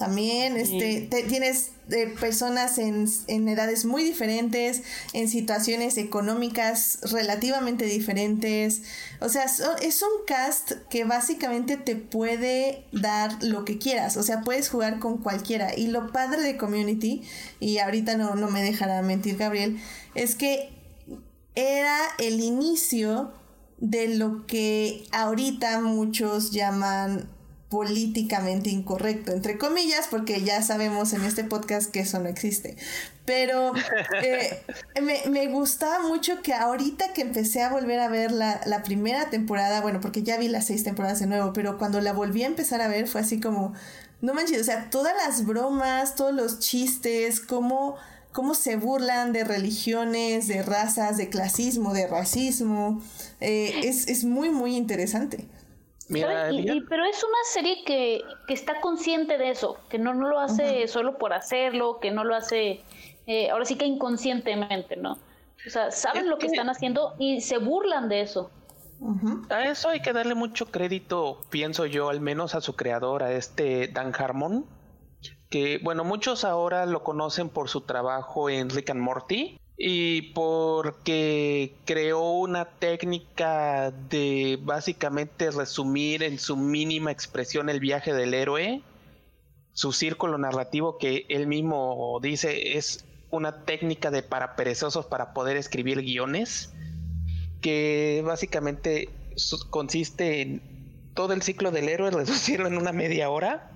también 0.00 0.56
este, 0.56 1.10
tienes 1.28 1.72
eh, 1.90 2.06
personas 2.18 2.78
en, 2.78 3.06
en, 3.26 3.48
edades 3.48 3.84
muy 3.84 4.02
diferentes, 4.02 4.82
en 5.12 5.28
situaciones 5.28 5.98
económicas 5.98 7.00
relativamente 7.12 7.84
diferentes. 7.84 8.82
O 9.20 9.28
sea, 9.28 9.44
es 9.44 10.02
un 10.02 10.24
cast 10.26 10.72
que 10.88 11.04
básicamente 11.04 11.76
te 11.76 11.96
puede 11.96 12.86
dar 12.92 13.42
lo 13.42 13.66
que 13.66 13.76
quieras. 13.76 14.16
O 14.16 14.22
sea, 14.22 14.40
puedes 14.40 14.70
jugar 14.70 15.00
con 15.00 15.18
cualquiera. 15.18 15.76
Y 15.76 15.88
lo 15.88 16.10
padre 16.12 16.40
de 16.40 16.56
Community, 16.56 17.22
y 17.60 17.76
ahorita 17.76 18.16
no, 18.16 18.36
no 18.36 18.48
me 18.48 18.62
dejará 18.62 19.02
mentir 19.02 19.36
Gabriel, 19.36 19.78
es 20.14 20.34
que 20.34 20.70
era 21.54 21.98
el 22.18 22.40
inicio 22.40 23.32
de 23.78 24.08
lo 24.08 24.46
que 24.46 25.06
ahorita 25.12 25.80
muchos 25.80 26.50
llaman 26.50 27.28
políticamente 27.70 28.68
incorrecto, 28.68 29.30
entre 29.30 29.56
comillas, 29.56 30.08
porque 30.10 30.42
ya 30.42 30.60
sabemos 30.60 31.12
en 31.12 31.22
este 31.22 31.44
podcast 31.44 31.90
que 31.90 32.00
eso 32.00 32.18
no 32.18 32.28
existe. 32.28 32.76
Pero 33.24 33.72
eh, 34.22 34.60
me, 35.00 35.22
me, 35.30 35.46
gustaba 35.46 36.00
mucho 36.06 36.42
que 36.42 36.52
ahorita 36.52 37.12
que 37.12 37.22
empecé 37.22 37.62
a 37.62 37.70
volver 37.70 38.00
a 38.00 38.08
ver 38.08 38.32
la, 38.32 38.60
la, 38.66 38.82
primera 38.82 39.30
temporada, 39.30 39.80
bueno, 39.80 40.00
porque 40.00 40.24
ya 40.24 40.36
vi 40.36 40.48
las 40.48 40.66
seis 40.66 40.82
temporadas 40.82 41.20
de 41.20 41.28
nuevo, 41.28 41.52
pero 41.52 41.78
cuando 41.78 42.00
la 42.00 42.12
volví 42.12 42.42
a 42.42 42.48
empezar 42.48 42.80
a 42.80 42.88
ver 42.88 43.06
fue 43.06 43.20
así 43.20 43.38
como, 43.38 43.72
no 44.20 44.34
manches, 44.34 44.60
o 44.60 44.64
sea, 44.64 44.90
todas 44.90 45.14
las 45.24 45.46
bromas, 45.46 46.16
todos 46.16 46.34
los 46.34 46.58
chistes, 46.58 47.38
cómo, 47.38 47.96
cómo 48.32 48.54
se 48.54 48.76
burlan 48.76 49.32
de 49.32 49.44
religiones, 49.44 50.48
de 50.48 50.62
razas, 50.62 51.16
de 51.16 51.28
clasismo, 51.28 51.92
de 51.92 52.06
racismo, 52.06 53.02
eh, 53.40 53.80
es, 53.84 54.08
es 54.08 54.24
muy, 54.24 54.50
muy 54.50 54.76
interesante. 54.76 55.48
Pero 56.12 57.04
es 57.04 57.22
una 57.22 57.38
serie 57.52 57.84
que, 57.84 58.22
está 58.48 58.80
consciente 58.80 59.38
de 59.38 59.50
eso, 59.50 59.78
que 59.88 59.98
no, 59.98 60.12
no 60.12 60.28
lo 60.28 60.40
hace 60.40 60.88
solo 60.88 61.18
por 61.18 61.32
hacerlo, 61.32 62.00
que 62.00 62.10
no 62.10 62.24
lo 62.24 62.34
hace, 62.34 62.80
eh, 63.26 63.50
ahora 63.50 63.64
sí 63.64 63.76
que 63.76 63.86
inconscientemente, 63.86 64.96
¿no? 64.96 65.12
O 65.12 65.70
sea, 65.70 65.90
saben 65.90 66.28
lo 66.28 66.38
que, 66.38 66.46
están 66.46 66.68
haciendo 66.68 67.14
y 67.18 67.40
se 67.42 67.58
burlan 67.58 68.08
de 68.08 68.22
eso. 68.22 68.50
A 69.50 69.64
eso 69.64 69.88
hay 69.88 70.00
que 70.00 70.12
darle 70.12 70.34
mucho 70.34 70.66
crédito, 70.66 71.40
pienso 71.48 71.86
yo, 71.86 72.10
al 72.10 72.20
menos 72.20 72.54
a 72.54 72.60
su 72.60 72.76
creador, 72.76 73.22
a 73.22 73.32
este 73.32 73.88
Dan 73.88 74.12
Harmon, 74.14 74.66
que, 75.50 75.78
bueno, 75.82 76.04
muchos 76.04 76.44
ahora 76.44 76.86
lo 76.86 77.02
conocen 77.02 77.48
por 77.48 77.68
su 77.68 77.82
trabajo 77.82 78.48
en 78.48 78.70
Rick 78.70 78.90
and 78.90 79.00
Morty, 79.00 79.60
y 79.82 80.32
porque 80.32 81.74
creó 81.86 82.32
una 82.32 82.66
técnica 82.66 83.90
de 83.90 84.58
básicamente 84.62 85.50
resumir 85.50 86.22
en 86.22 86.38
su 86.38 86.54
mínima 86.54 87.10
expresión 87.10 87.70
el 87.70 87.80
viaje 87.80 88.12
del 88.12 88.34
héroe, 88.34 88.82
su 89.72 89.92
círculo 89.92 90.36
narrativo 90.36 90.98
que 90.98 91.24
él 91.30 91.46
mismo 91.46 92.18
dice 92.20 92.76
es 92.76 93.06
una 93.30 93.64
técnica 93.64 94.10
de 94.10 94.22
para 94.22 94.54
perezosos 94.54 95.06
para 95.06 95.32
poder 95.32 95.56
escribir 95.56 96.02
guiones, 96.02 96.74
que 97.62 98.22
básicamente 98.22 99.08
consiste 99.70 100.42
en 100.42 100.62
todo 101.14 101.32
el 101.32 101.40
ciclo 101.40 101.70
del 101.70 101.88
héroe, 101.88 102.10
reducirlo 102.10 102.66
en 102.66 102.76
una 102.76 102.92
media 102.92 103.30
hora. 103.30 103.70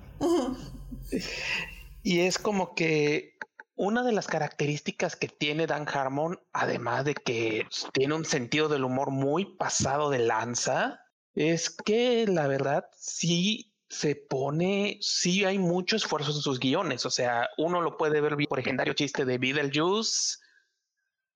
Y 2.03 2.21
es 2.21 2.37
como 2.37 2.75
que 2.75 3.37
una 3.75 4.03
de 4.03 4.11
las 4.11 4.27
características 4.27 5.15
que 5.15 5.27
tiene 5.27 5.67
Dan 5.67 5.87
Harmon, 5.87 6.39
además 6.53 7.05
de 7.05 7.15
que 7.15 7.67
tiene 7.93 8.13
un 8.13 8.25
sentido 8.25 8.69
del 8.69 8.83
humor 8.83 9.11
muy 9.11 9.45
pasado 9.57 10.09
de 10.09 10.19
lanza, 10.19 11.01
es 11.33 11.69
que 11.69 12.25
la 12.27 12.47
verdad 12.47 12.85
sí 12.95 13.73
se 13.89 14.15
pone, 14.15 14.97
sí 15.01 15.45
hay 15.45 15.57
mucho 15.57 15.95
esfuerzo 15.95 16.31
en 16.31 16.37
sus 16.37 16.59
guiones. 16.59 17.05
O 17.05 17.09
sea, 17.09 17.49
uno 17.57 17.81
lo 17.81 17.97
puede 17.97 18.21
ver 18.21 18.35
por 18.47 18.57
legendario 18.57 18.93
chiste 18.93 19.25
de 19.25 19.37
Beetlejuice 19.37 20.37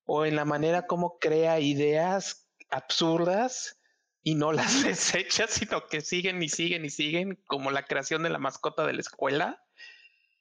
o 0.04 0.24
en 0.24 0.36
la 0.36 0.44
manera 0.44 0.86
como 0.86 1.18
crea 1.18 1.60
ideas 1.60 2.48
absurdas 2.70 3.79
y 4.22 4.34
no 4.34 4.52
las 4.52 4.82
desecha, 4.84 5.46
sino 5.48 5.86
que 5.86 6.00
siguen 6.00 6.42
y 6.42 6.48
siguen 6.48 6.84
y 6.84 6.90
siguen, 6.90 7.38
como 7.46 7.70
la 7.70 7.84
creación 7.84 8.22
de 8.22 8.30
la 8.30 8.38
mascota 8.38 8.86
de 8.86 8.92
la 8.94 9.00
escuela. 9.00 9.64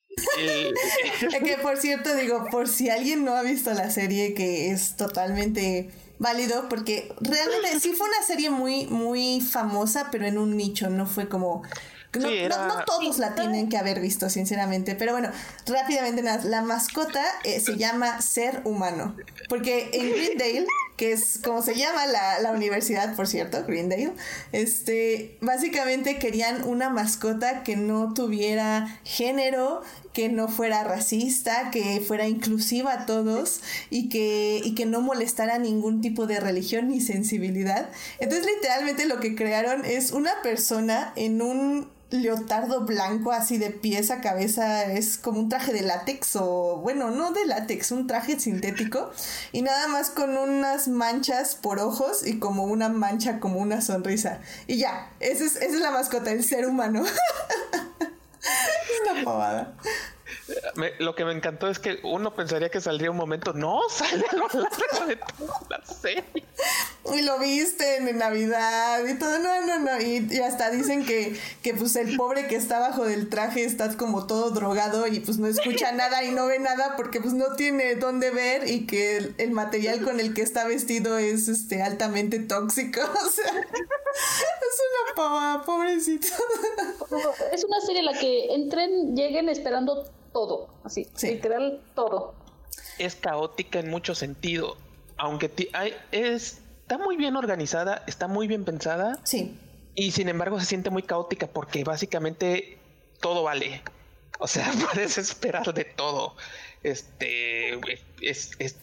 que 1.46 1.58
por 1.62 1.78
cierto, 1.78 2.16
digo, 2.16 2.48
por 2.52 2.68
si 2.68 2.90
alguien 2.90 3.24
no 3.24 3.36
ha 3.36 3.42
visto 3.42 3.74
la 3.74 3.90
serie, 3.90 4.34
que 4.34 4.72
es 4.72 4.98
totalmente 4.98 5.92
válido, 6.18 6.68
porque 6.68 7.14
realmente 7.22 7.80
sí 7.80 7.94
fue 7.94 8.08
una 8.08 8.22
serie 8.26 8.50
muy, 8.50 8.86
muy 8.88 9.40
famosa, 9.40 10.10
pero 10.12 10.26
en 10.26 10.38
un 10.38 10.58
nicho, 10.58 10.90
no 10.90 11.06
fue 11.06 11.30
como 11.30 11.64
no, 12.18 12.86
todos 12.86 13.20
la 13.20 13.36
tienen 13.36 13.70
que 13.70 13.78
haber 13.78 14.00
visto, 14.00 14.30
sinceramente. 14.30 14.96
Pero 14.96 15.12
bueno, 15.12 15.30
rápidamente 15.68 16.24
La 16.44 16.62
mascota 16.62 17.24
eh, 17.44 17.60
se 17.60 17.78
llama 17.78 18.22
ser 18.22 18.62
humano. 18.64 19.16
Porque 19.48 19.90
en 19.94 20.12
Greendale, 20.12 20.68
que 21.00 21.14
es 21.14 21.40
como 21.42 21.62
se 21.62 21.76
llama 21.76 22.06
la, 22.08 22.42
la, 22.42 22.52
universidad, 22.52 23.16
por 23.16 23.26
cierto, 23.26 23.64
Greendale, 23.66 24.12
este, 24.52 25.38
básicamente 25.40 26.20
querían 26.20 26.68
una 26.68 26.90
mascota 26.90 27.64
que 27.64 27.78
no 27.78 28.14
tuviera 28.14 29.00
género, 29.06 29.82
que 30.12 30.28
no 30.28 30.50
fuera 30.50 30.84
racista, 30.84 31.72
que 31.72 32.02
fuera 32.06 32.28
inclusiva 32.28 32.92
a 32.92 33.06
todos 33.06 33.62
y 33.90 34.10
que, 34.10 34.60
y 34.62 34.76
que 34.76 34.86
no 34.86 35.00
molestara 35.00 35.58
ningún 35.58 36.02
tipo 36.02 36.28
de 36.28 36.42
religión 36.42 36.90
ni 36.90 37.00
sensibilidad. 37.00 37.90
Entonces, 38.20 38.46
literalmente 38.54 39.06
lo 39.06 39.22
que 39.22 39.36
crearon 39.36 39.86
es 39.86 40.12
una 40.12 40.42
persona 40.44 41.14
en 41.16 41.42
un 41.42 41.88
leotardo 42.10 42.82
blanco 42.82 43.32
así 43.32 43.58
de 43.58 43.70
pies 43.70 44.10
a 44.10 44.22
cabeza, 44.22 44.86
es 44.86 45.18
como 45.18 45.40
un 45.40 45.50
traje 45.50 45.74
de 45.74 45.82
látex 45.82 46.36
o 46.36 46.78
bueno, 46.82 47.12
no 47.12 47.32
de 47.32 47.46
látex, 47.46 47.92
un 47.92 48.08
traje 48.08 48.40
sintético 48.40 49.12
y 49.52 49.62
nada 49.62 49.88
más 49.88 50.10
con 50.10 50.36
unas 50.38 50.88
manchas 50.88 51.56
por 51.56 51.80
ojos 51.80 52.26
y 52.26 52.40
como 52.40 52.64
una 52.64 52.90
mancha 52.90 53.40
como 53.40 53.60
una 53.60 53.82
sonrisa. 53.82 54.40
Y 54.68 54.78
ya, 54.78 55.12
esa 55.20 55.46
es, 55.46 55.56
esa 55.58 55.76
es 55.76 55.82
la 55.82 55.92
mascota, 55.92 56.32
el 56.32 56.44
ser 56.44 56.66
humano. 56.66 57.06
es 58.42 59.12
una 59.12 59.24
lo 61.00 61.16
que 61.16 61.26
me 61.26 61.34
encantó 61.34 61.68
es 61.68 61.80
que 61.80 62.00
uno 62.04 62.34
pensaría 62.36 62.70
que 62.70 62.82
saldría 62.82 63.12
un 63.12 63.18
momento, 63.18 63.54
no, 63.54 63.82
sale 63.90 64.26
a 64.30 64.36
lo 64.36 64.48
largo 64.48 65.08
de 65.08 65.16
toda 65.16 65.60
la 65.70 65.86
serie. 65.86 66.24
Y 67.14 67.22
lo 67.22 67.40
viste 67.40 67.98
en 67.98 68.18
Navidad 68.18 69.06
y 69.06 69.18
todo, 69.18 69.40
no, 69.40 69.66
no, 69.66 69.80
no. 69.80 70.02
Y, 70.02 70.40
hasta 70.40 70.70
dicen 70.70 71.06
que, 71.06 71.40
que 71.64 71.74
pues 71.74 71.96
el 71.96 72.16
pobre 72.18 72.48
que 72.48 72.56
está 72.56 72.80
bajo 72.80 73.06
del 73.06 73.30
traje 73.30 73.64
está 73.64 73.96
como 73.98 74.28
todo 74.28 74.52
drogado 74.52 75.08
y 75.08 75.20
pues 75.20 75.38
no 75.38 75.48
escucha 75.48 75.92
nada 75.92 76.24
y 76.24 76.32
no 76.32 76.46
ve 76.48 76.60
nada 76.60 76.96
porque 76.98 77.22
pues 77.22 77.34
no 77.34 77.56
tiene 77.56 77.96
dónde 77.96 78.32
ver 78.32 78.70
y 78.70 78.86
que 78.86 79.34
el, 79.38 79.52
material 79.52 80.04
con 80.04 80.20
el 80.20 80.34
que 80.34 80.42
está 80.42 80.68
vestido 80.68 81.18
es 81.18 81.48
este 81.48 81.82
altamente 81.82 82.40
tóxico. 82.40 83.02
O 83.20 83.32
sea, 83.32 83.52
es 83.52 84.80
una 84.90 85.16
pava, 85.16 85.64
pobrecito. 85.66 86.28
Es 87.54 87.64
una 87.64 87.80
serie 87.82 88.00
en 88.00 88.06
la 88.06 88.14
que 88.14 88.54
entren, 88.54 89.16
lleguen 89.16 89.50
esperando 89.50 90.10
todo, 90.32 90.70
así, 90.84 91.08
literal 91.22 91.82
todo. 91.96 92.34
Es 92.98 93.16
caótica 93.16 93.80
en 93.80 93.90
mucho 93.90 94.16
sentido, 94.16 94.78
aunque 95.18 95.70
hay, 95.74 95.94
está 96.12 96.98
muy 96.98 97.18
bien 97.18 97.36
organizada, 97.36 98.04
está 98.08 98.28
muy 98.28 98.48
bien 98.48 98.66
pensada. 98.66 99.20
Sí. 99.24 99.60
Y 99.96 100.12
sin 100.12 100.30
embargo 100.30 100.60
se 100.60 100.66
siente 100.66 100.90
muy 100.90 101.04
caótica 101.04 101.48
porque 101.48 101.84
básicamente 101.84 102.80
todo 103.22 103.44
vale. 103.44 103.84
O 104.40 104.48
sea, 104.48 104.72
puedes 104.94 105.18
esperar 105.18 105.74
de 105.74 105.84
todo. 105.84 106.36
Este 106.82 107.80
es, 108.22 108.52
es 108.60 108.78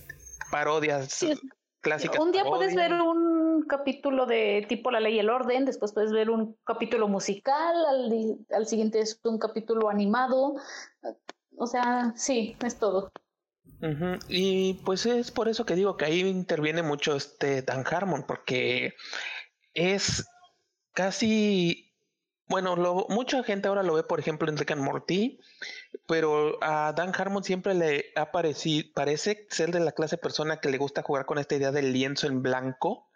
parodias 0.51 1.25
clásicas. 1.81 2.21
Un 2.21 2.33
día 2.33 2.45
puedes 2.45 2.75
ver 2.75 2.93
un 2.93 3.65
capítulo 3.67 4.27
de 4.27 4.67
tipo 4.69 4.91
La 4.91 5.01
Ley 5.01 5.15
y 5.15 5.19
el 5.19 5.31
Orden, 5.31 5.65
después 5.65 5.93
puedes 5.93 6.13
ver 6.13 6.31
un 6.31 6.57
capítulo 6.65 7.09
musical, 7.09 7.75
al, 7.87 8.39
al 8.55 8.67
siguiente 8.67 9.01
es 9.01 9.19
un 9.25 9.39
capítulo 9.39 9.89
animado. 9.89 10.57
O 11.57 11.67
sea, 11.67 12.13
sí, 12.17 12.57
es 12.65 12.79
todo. 12.79 13.11
Y 14.29 14.75
pues 14.85 15.07
es 15.07 15.31
por 15.31 15.49
eso 15.49 15.67
que 15.67 15.75
digo 15.75 15.97
que 15.97 16.07
ahí 16.07 16.21
interviene 16.21 16.83
mucho 16.83 17.15
este 17.15 17.63
Dan 17.63 17.85
Harmon, 17.87 18.25
porque 18.27 18.95
es 19.75 20.27
casi, 20.93 21.95
bueno, 22.49 22.75
lo, 22.77 23.07
mucha 23.11 23.43
gente 23.45 23.69
ahora 23.69 23.83
lo 23.83 23.95
ve, 23.95 24.03
por 24.03 24.19
ejemplo, 24.19 24.49
en 24.49 24.57
Rick 24.57 24.73
and 24.73 24.83
Morty, 24.83 25.39
pero 26.09 26.59
a 26.63 26.93
Dan 26.97 27.13
Harmon 27.15 27.45
siempre 27.45 27.75
le 27.75 28.13
ha 28.17 28.33
parecido, 28.33 28.89
parece 28.95 29.47
ser 29.51 29.73
de 29.73 29.81
la 29.81 29.93
clase 29.93 30.17
de 30.17 30.23
persona 30.23 30.59
que 30.59 30.71
le 30.71 30.79
gusta 30.79 31.03
jugar 31.03 31.27
con 31.27 31.39
esta 31.39 31.57
idea 31.57 31.71
del 31.71 31.93
lienzo 31.93 32.27
en 32.27 32.43
blanco 32.43 33.11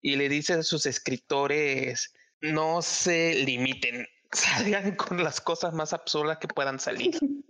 y 0.00 0.16
le 0.16 0.28
dice 0.28 0.54
a 0.54 0.62
sus 0.62 0.86
escritores, 0.86 2.14
no 2.40 2.80
se 2.80 3.34
limiten, 3.34 4.06
salgan 4.30 4.94
con 4.94 5.22
las 5.22 5.40
cosas 5.40 5.74
más 5.74 5.92
absurdas 5.92 6.38
que 6.38 6.48
puedan 6.48 6.78
salir. 6.78 7.18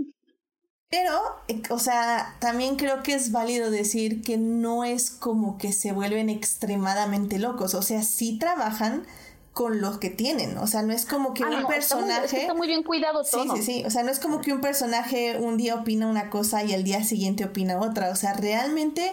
Pero, 0.89 1.21
eh, 1.49 1.63
o 1.71 1.79
sea, 1.79 2.37
también 2.39 2.77
creo 2.77 3.03
que 3.03 3.15
es 3.15 3.33
válido 3.33 3.71
decir 3.71 4.23
que 4.23 4.37
no 4.37 4.85
es 4.85 5.11
como 5.11 5.59
que 5.59 5.73
se 5.73 5.93
vuelven 5.93 6.31
extremadamente 6.31 7.39
locos. 7.39 7.75
O 7.75 7.83
sea, 7.83 8.03
sí 8.03 8.39
trabajan 8.39 9.05
con 9.53 9.81
lo 9.81 9.99
que 9.99 10.11
tienen. 10.11 10.59
O 10.59 10.67
sea, 10.67 10.83
no 10.83 10.93
es 10.93 11.07
como 11.07 11.35
que 11.35 11.43
ah, 11.43 11.49
un 11.49 11.67
personaje. 11.67 12.43
Está 12.43 12.55
muy, 12.55 12.69
bien 12.69 12.83
cuidado 12.83 13.25
todo. 13.25 13.57
Sí, 13.57 13.63
sí, 13.63 13.63
sí. 13.63 13.85
O 13.85 13.91
sea, 13.91 14.05
no 14.05 14.11
es 14.11 14.21
como 14.21 14.41
que 14.41 14.53
un 14.53 14.61
personaje 14.61 15.39
un 15.39 15.57
día 15.57 15.75
opina 15.75 16.07
una 16.07 16.31
cosa 16.31 16.63
y 16.63 16.73
al 16.73 16.85
día 16.85 17.03
siguiente 17.03 17.45
opina 17.45 17.81
otra. 17.81 18.11
O 18.11 18.17
sea, 18.17 18.35
realmente 18.35 19.13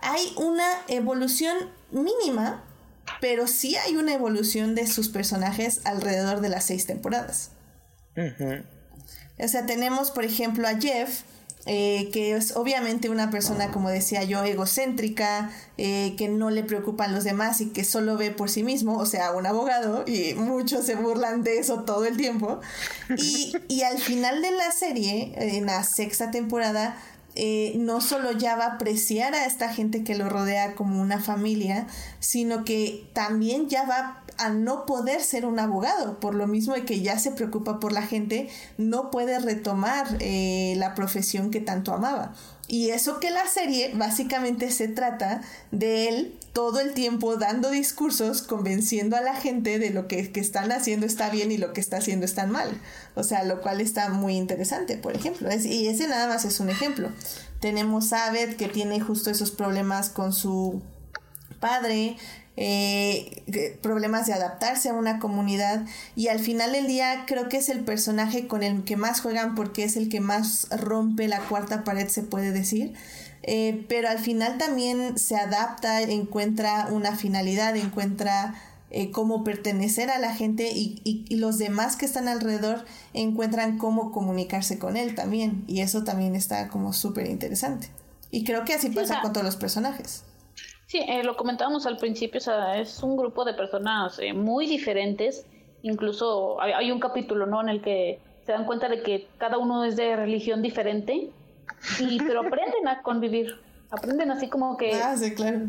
hay 0.00 0.32
una 0.36 0.68
evolución 0.88 1.56
mínima, 1.90 2.64
pero 3.20 3.46
sí 3.46 3.76
hay 3.76 3.96
una 3.96 4.14
evolución 4.14 4.74
de 4.74 4.86
sus 4.86 5.08
personajes 5.08 5.80
alrededor 5.84 6.40
de 6.40 6.48
las 6.48 6.64
seis 6.64 6.86
temporadas. 6.86 7.50
O 9.42 9.48
sea, 9.48 9.66
tenemos, 9.66 10.10
por 10.10 10.24
ejemplo, 10.24 10.66
a 10.66 10.78
Jeff, 10.78 11.22
eh, 11.66 12.08
que 12.12 12.34
es 12.34 12.56
obviamente 12.56 13.10
una 13.10 13.30
persona, 13.30 13.70
como 13.70 13.90
decía 13.90 14.24
yo, 14.24 14.42
egocéntrica, 14.44 15.50
eh, 15.76 16.14
que 16.16 16.28
no 16.28 16.50
le 16.50 16.64
preocupan 16.64 17.14
los 17.14 17.24
demás 17.24 17.60
y 17.60 17.66
que 17.66 17.84
solo 17.84 18.16
ve 18.16 18.30
por 18.30 18.48
sí 18.48 18.62
mismo, 18.62 18.96
o 18.96 19.04
sea, 19.04 19.32
un 19.32 19.46
abogado, 19.46 20.04
y 20.06 20.34
muchos 20.34 20.86
se 20.86 20.94
burlan 20.94 21.42
de 21.42 21.58
eso 21.58 21.84
todo 21.84 22.06
el 22.06 22.16
tiempo. 22.16 22.60
Y, 23.18 23.52
y 23.68 23.82
al 23.82 23.98
final 23.98 24.40
de 24.40 24.52
la 24.52 24.70
serie, 24.72 25.34
en 25.36 25.66
la 25.66 25.84
sexta 25.84 26.30
temporada, 26.30 26.96
eh, 27.36 27.74
no 27.76 28.00
solo 28.00 28.32
ya 28.32 28.56
va 28.56 28.64
a 28.64 28.74
apreciar 28.74 29.34
a 29.34 29.46
esta 29.46 29.72
gente 29.72 30.02
que 30.02 30.16
lo 30.16 30.28
rodea 30.28 30.74
como 30.74 31.00
una 31.00 31.20
familia, 31.20 31.86
sino 32.18 32.64
que 32.64 33.08
también 33.12 33.68
ya 33.68 33.84
va 33.84 34.19
a 34.40 34.48
no 34.48 34.86
poder 34.86 35.20
ser 35.20 35.44
un 35.44 35.58
abogado, 35.58 36.18
por 36.18 36.34
lo 36.34 36.46
mismo 36.46 36.74
de 36.74 36.84
que 36.84 37.00
ya 37.00 37.18
se 37.18 37.30
preocupa 37.30 37.78
por 37.78 37.92
la 37.92 38.02
gente, 38.02 38.48
no 38.78 39.10
puede 39.10 39.38
retomar 39.38 40.06
eh, 40.20 40.74
la 40.78 40.94
profesión 40.94 41.50
que 41.50 41.60
tanto 41.60 41.92
amaba. 41.92 42.34
Y 42.66 42.90
eso 42.90 43.18
que 43.18 43.30
la 43.30 43.46
serie 43.48 43.90
básicamente 43.94 44.70
se 44.70 44.88
trata 44.88 45.42
de 45.72 46.08
él 46.08 46.38
todo 46.52 46.80
el 46.80 46.94
tiempo 46.94 47.36
dando 47.36 47.70
discursos, 47.70 48.42
convenciendo 48.42 49.16
a 49.16 49.20
la 49.20 49.34
gente 49.34 49.78
de 49.78 49.90
lo 49.90 50.08
que, 50.08 50.30
están 50.34 50.70
haciendo 50.72 51.04
está 51.04 51.30
bien 51.30 51.50
y 51.50 51.58
lo 51.58 51.72
que 51.72 51.80
está 51.80 51.96
haciendo 51.98 52.24
está 52.24 52.46
mal. 52.46 52.70
O 53.14 53.24
sea, 53.24 53.44
lo 53.44 53.60
cual 53.60 53.80
está 53.80 54.08
muy 54.08 54.36
interesante, 54.36 54.96
por 54.96 55.14
ejemplo. 55.16 55.48
y 55.52 55.88
ese 55.88 56.06
nada 56.06 56.28
más 56.28 56.44
es 56.44 56.60
un 56.60 56.70
ejemplo. 56.70 57.10
Tenemos 57.60 58.12
a 58.12 58.26
Abed 58.26 58.56
que 58.56 58.68
tiene 58.68 59.00
justo 59.00 59.30
esos 59.30 59.50
problemas 59.50 60.08
con 60.08 60.32
su 60.32 60.80
padre, 61.58 62.16
eh, 62.62 63.78
problemas 63.80 64.26
de 64.26 64.34
adaptarse 64.34 64.90
a 64.90 64.92
una 64.92 65.18
comunidad. 65.18 65.86
Y 66.14 66.28
al 66.28 66.40
final 66.40 66.72
del 66.72 66.86
día 66.86 67.24
creo 67.26 67.48
que 67.48 67.56
es 67.56 67.70
el 67.70 67.80
personaje 67.80 68.46
con 68.46 68.62
el 68.62 68.84
que 68.84 68.98
más 68.98 69.22
juegan 69.22 69.54
porque 69.54 69.82
es 69.82 69.96
el 69.96 70.10
que 70.10 70.20
más 70.20 70.68
rompe 70.68 71.26
la 71.26 71.40
cuarta 71.40 71.84
pared 71.84 72.08
se 72.08 72.22
puede 72.22 72.52
decir. 72.52 72.92
Eh, 73.42 73.86
pero 73.88 74.10
al 74.10 74.18
final 74.18 74.58
también 74.58 75.18
se 75.18 75.36
adapta 75.36 76.02
encuentra 76.02 76.88
una 76.90 77.16
finalidad 77.16 77.74
encuentra 77.74 78.54
eh, 78.90 79.10
cómo 79.10 79.42
pertenecer 79.42 80.10
a 80.10 80.18
la 80.18 80.34
gente 80.34 80.70
y, 80.70 81.00
y, 81.04 81.36
los 81.36 81.56
demás 81.56 81.96
que 81.96 82.04
están 82.04 82.28
alrededor 82.28 82.84
encuentran 83.14 83.78
cómo 83.78 84.12
comunicarse 84.12 84.78
con 84.78 84.98
él 84.98 85.14
también. 85.14 85.64
Y 85.66 85.80
eso 85.80 86.04
también 86.04 86.36
está 86.36 86.68
como 86.68 86.92
súper 86.92 87.26
interesante. 87.26 87.88
Y 88.30 88.44
creo 88.44 88.66
que 88.66 88.74
así 88.74 88.90
pasa 88.90 89.22
con 89.22 89.32
todos 89.32 89.46
los 89.46 89.56
personajes 89.56 90.24
Sí, 90.90 90.98
eh, 91.06 91.22
lo 91.22 91.36
comentábamos 91.36 91.86
al 91.86 91.98
principio, 91.98 92.38
o 92.38 92.40
sea, 92.40 92.76
es 92.76 93.00
un 93.04 93.16
grupo 93.16 93.44
de 93.44 93.54
personas 93.54 94.18
eh, 94.18 94.32
muy 94.32 94.66
diferentes. 94.66 95.46
Incluso 95.82 96.60
hay, 96.60 96.90
un 96.90 96.98
capítulo, 96.98 97.46
¿no? 97.46 97.60
En 97.60 97.68
el 97.68 97.80
que 97.80 98.18
se 98.44 98.50
dan 98.50 98.64
cuenta 98.64 98.88
de 98.88 99.00
que 99.00 99.28
cada 99.38 99.56
uno 99.58 99.84
es 99.84 99.94
de 99.94 100.16
religión 100.16 100.62
diferente, 100.62 101.30
y, 102.00 102.18
pero 102.18 102.40
aprenden 102.44 102.88
a 102.88 103.02
convivir. 103.02 103.60
Aprenden 103.88 104.32
así 104.32 104.48
como 104.48 104.76
que. 104.76 104.94
Ah, 104.94 105.16
sí, 105.16 105.32
claro. 105.32 105.68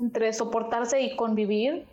Entre 0.00 0.32
soportarse 0.32 1.02
y 1.02 1.16
convivir, 1.16 1.84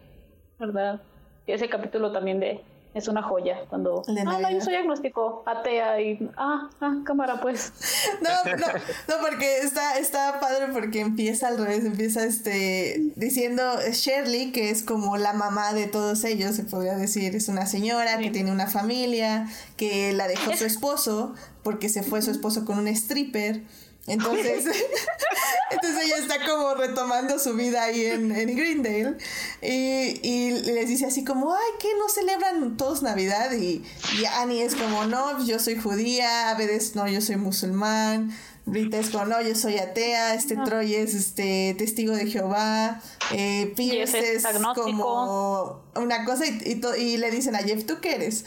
¿verdad? 0.57 1.01
Ese 1.45 1.67
capítulo 1.67 2.13
también 2.13 2.39
de 2.39 2.61
es 2.93 3.07
una 3.07 3.23
joya 3.23 3.57
cuando 3.69 4.03
ah 4.07 4.39
no 4.39 4.51
yo 4.51 4.61
soy 4.61 4.75
agnóstico 4.75 5.43
atea 5.45 6.01
y 6.01 6.29
ah, 6.37 6.69
ah 6.79 6.95
cámara 7.05 7.41
pues 7.41 7.73
no 8.21 8.51
no 8.51 8.67
no 8.67 9.15
porque 9.21 9.59
está 9.59 9.97
está 9.97 10.39
padre 10.39 10.67
porque 10.73 11.01
empieza 11.01 11.47
al 11.47 11.57
revés 11.57 11.85
empieza 11.85 12.23
este 12.23 13.11
diciendo 13.15 13.63
Shirley 13.91 14.51
que 14.51 14.69
es 14.69 14.83
como 14.83 15.17
la 15.17 15.33
mamá 15.33 15.73
de 15.73 15.87
todos 15.87 16.23
ellos 16.23 16.55
se 16.55 16.63
podría 16.63 16.95
decir. 16.95 17.35
Es 17.35 17.49
una 17.49 17.65
señora 17.65 18.17
que 18.17 18.29
tiene 18.29 18.51
una 18.51 18.67
familia 18.67 19.47
que 19.77 20.13
la 20.13 20.27
dejó 20.27 20.55
su 20.55 20.65
esposo 20.65 21.33
porque 21.63 21.89
se 21.89 22.03
fue 22.03 22.21
su 22.21 22.31
esposo 22.31 22.65
con 22.65 22.79
un 22.79 22.87
stripper 22.87 23.61
entonces, 24.07 24.65
entonces 25.71 26.05
ella 26.05 26.17
está 26.17 26.45
como 26.45 26.73
retomando 26.75 27.39
su 27.39 27.53
vida 27.53 27.83
ahí 27.83 28.05
en, 28.05 28.31
en 28.31 28.55
Greendale 28.55 29.17
y, 29.61 30.19
y, 30.21 30.51
les 30.61 30.89
dice 30.89 31.05
así 31.05 31.23
como, 31.23 31.53
ay, 31.53 31.71
¿qué 31.79 31.87
no 31.97 32.09
celebran 32.09 32.75
todos 32.75 33.01
Navidad? 33.01 33.53
Y, 33.53 33.83
y 34.19 34.25
Annie 34.25 34.63
es 34.63 34.75
como, 34.75 35.05
no, 35.05 35.45
yo 35.45 35.57
soy 35.59 35.77
judía, 35.77 36.49
a 36.49 36.55
veces 36.55 36.95
no, 36.95 37.07
yo 37.07 37.21
soy 37.21 37.37
musulmán, 37.37 38.35
Brita 38.65 38.97
es 38.97 39.09
como, 39.09 39.25
no, 39.25 39.41
yo 39.41 39.55
soy 39.55 39.77
atea, 39.77 40.35
este 40.35 40.55
Troy 40.55 40.95
es 40.95 41.13
este 41.13 41.75
testigo 41.77 42.15
de 42.15 42.27
Jehová, 42.27 43.01
eh, 43.33 43.73
Pierce 43.75 44.35
es, 44.35 44.45
como 44.73 45.81
una 45.95 46.23
cosa 46.23 46.45
y, 46.45 46.81
y, 46.97 47.17
le 47.17 47.29
dicen 47.29 47.55
a 47.55 47.59
Jeff, 47.59 47.85
¿tú 47.85 47.99
qué 48.01 48.15
eres? 48.15 48.45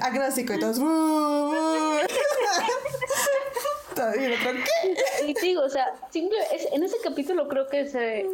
agnóstico 0.00 0.54
y 0.54 0.60
todos, 0.60 0.78
y 5.26 5.34
digo, 5.40 5.62
o 5.62 5.68
sea, 5.68 5.86
simple, 6.10 6.38
es, 6.54 6.68
en 6.72 6.84
ese 6.84 6.96
capítulo 7.02 7.48
creo 7.48 7.66
que 7.66 7.86
se, 7.86 8.26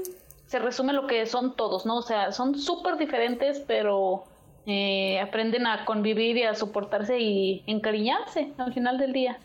se 0.46 0.58
resume 0.58 0.92
lo 0.92 1.06
que 1.06 1.24
son 1.26 1.56
todos, 1.56 1.86
¿no? 1.86 1.96
O 1.96 2.02
sea, 2.02 2.32
son 2.32 2.58
súper 2.58 2.98
diferentes, 2.98 3.62
pero 3.66 4.24
eh, 4.66 5.20
aprenden 5.20 5.66
a 5.66 5.84
convivir 5.84 6.36
y 6.36 6.42
a 6.42 6.54
soportarse 6.54 7.20
y 7.20 7.62
encariñarse 7.66 8.52
al 8.58 8.74
final 8.74 8.98
del 8.98 9.12
día. 9.12 9.38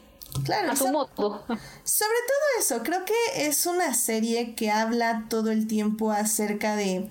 Claro, 0.44 0.72
a 0.72 0.76
su 0.76 0.88
modo. 0.88 1.10
Sobre 1.48 2.18
todo 2.28 2.60
eso, 2.60 2.84
creo 2.84 3.06
que 3.06 3.48
es 3.48 3.66
una 3.66 3.94
serie 3.94 4.56
que 4.56 4.72
habla 4.72 5.26
todo 5.30 5.52
el 5.52 5.68
tiempo 5.68 6.12
acerca 6.12 6.76
de 6.76 7.10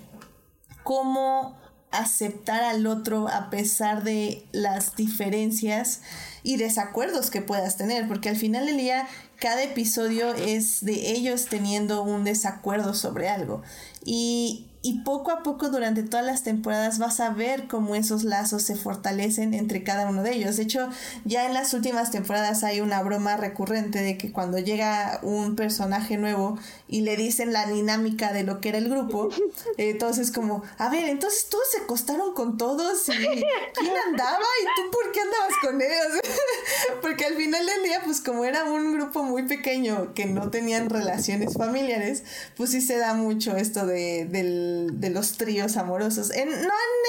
cómo 0.83 1.57
aceptar 1.91 2.63
al 2.63 2.87
otro 2.87 3.29
a 3.29 3.51
pesar 3.51 4.03
de 4.03 4.47
las 4.53 4.97
diferencias 4.97 6.03
y 6.43 6.57
desacuerdos 6.57 7.31
que 7.31 7.43
puedas 7.43 7.77
tener, 7.77 8.07
porque 8.07 8.29
al 8.29 8.37
final 8.37 8.67
del 8.67 8.77
día 8.77 9.09
cada 9.39 9.63
episodio 9.63 10.35
es 10.35 10.85
de 10.85 11.13
ellos 11.13 11.47
teniendo 11.47 12.03
un 12.03 12.25
desacuerdo 12.25 12.95
sobre 12.95 13.29
algo. 13.29 13.63
Y 14.05 14.67
y 14.87 15.01
poco 15.01 15.33
a 15.33 15.43
poco 15.43 15.69
durante 15.69 16.05
todas 16.05 16.25
las 16.25 16.45
temporadas 16.45 17.01
vas 17.01 17.19
a 17.19 17.31
ver 17.31 17.67
cómo 17.67 17.97
esos 17.97 18.23
lazos 18.23 18.63
se 18.63 18.77
fortalecen 18.77 19.53
entre 19.53 19.83
cada 19.83 20.09
uno 20.09 20.23
de 20.23 20.35
ellos. 20.35 20.57
De 20.57 20.63
hecho, 20.63 20.89
ya 21.25 21.45
en 21.45 21.55
las 21.55 21.75
últimas 21.75 22.13
temporadas 22.13 22.63
hay 22.63 22.81
una 22.81 23.03
broma 23.03 23.37
recurrente 23.37 24.01
de 24.01 24.17
que 24.17 24.31
cuando 24.31 24.61
llega 24.61 25.19
un 25.25 25.57
personaje 25.57 26.19
nuevo 26.19 26.57
y 26.87 27.01
le 27.01 27.17
dicen 27.17 27.53
la 27.53 27.67
dinámica 27.67 28.33
de 28.33 28.45
lo 28.45 28.61
que 28.61 28.69
era 28.69 28.79
el 28.79 28.89
grupo, 28.89 29.29
entonces 29.77 30.31
como, 30.31 30.63
a 30.79 30.89
ver, 30.89 31.09
entonces 31.09 31.49
todos 31.51 31.65
se 31.73 31.81
acostaron 31.83 32.33
con 32.35 32.57
todos 32.57 33.09
y 33.09 33.13
¿quién 33.13 33.93
andaba 34.07 34.39
y 34.63 34.81
tú 34.81 34.91
por 34.93 35.11
qué 35.11 35.21
andabas 35.21 35.55
con 35.63 35.83
ellos? 35.83 36.21
Porque 37.03 37.25
al 37.25 37.35
final 37.35 37.67
del 37.67 37.83
día, 37.83 38.03
pues 38.05 38.21
como 38.21 38.45
era 38.45 38.63
un 38.63 38.93
grupo 38.93 39.25
muy 39.25 39.49
pequeño 39.49 40.15
que 40.15 40.27
no 40.27 40.51
tenían 40.51 40.89
relaciones 40.91 41.55
familiares, 41.55 42.23
pues 42.57 42.71
sí 42.71 42.81
se 42.81 42.99
da 42.99 43.15
mucho 43.15 43.57
esto 43.57 43.85
de, 43.85 44.27
del 44.27 44.76
de 45.01 45.11
los 45.11 45.37
tríos 45.37 45.77
amorosos. 45.77 46.29
No 46.29 46.35
en 46.37 46.49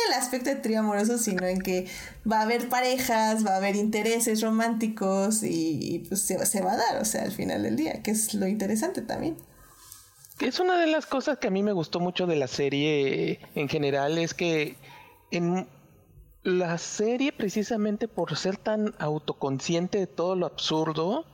el 0.08 0.14
aspecto 0.14 0.50
de 0.50 0.56
trío 0.56 0.80
amoroso, 0.80 1.18
sino 1.18 1.46
en 1.46 1.62
que 1.62 1.88
va 2.30 2.40
a 2.40 2.42
haber 2.44 2.70
parejas, 2.70 3.46
va 3.46 3.54
a 3.54 3.58
haber 3.58 3.76
intereses 3.76 4.42
románticos 4.42 5.44
y, 5.44 6.06
pues 6.08 6.22
se, 6.22 6.44
se, 6.46 6.62
va 6.62 6.74
a 6.74 6.78
dar, 6.78 7.02
o 7.02 7.06
sea, 7.06 7.24
al 7.24 7.32
final 7.32 7.64
del 7.64 7.76
día, 7.76 8.02
que 8.04 8.12
es 8.12 8.34
lo 8.34 8.48
interesante 8.48 9.02
también. 9.02 9.38
Es 10.40 10.60
una 10.60 10.80
de 10.80 10.88
las 10.88 11.06
cosas 11.06 11.40
que 11.40 11.48
a 11.48 11.52
mí 11.52 11.64
me 11.64 11.72
gustó 11.72 12.00
mucho 12.00 12.28
de 12.28 12.36
la 12.36 12.48
serie 12.48 13.40
en 13.56 13.68
general, 13.68 14.18
es 14.18 14.34
que 14.34 14.76
en 15.32 15.68
la 16.44 16.78
serie 16.78 17.34
precisamente 17.34 18.08
por 18.08 18.38
ser 18.38 18.58
tan 18.58 18.94
autoconsciente 19.00 19.98
de 19.98 20.08
todo 20.08 20.36
lo 20.36 20.46
absurdo, 20.46 21.26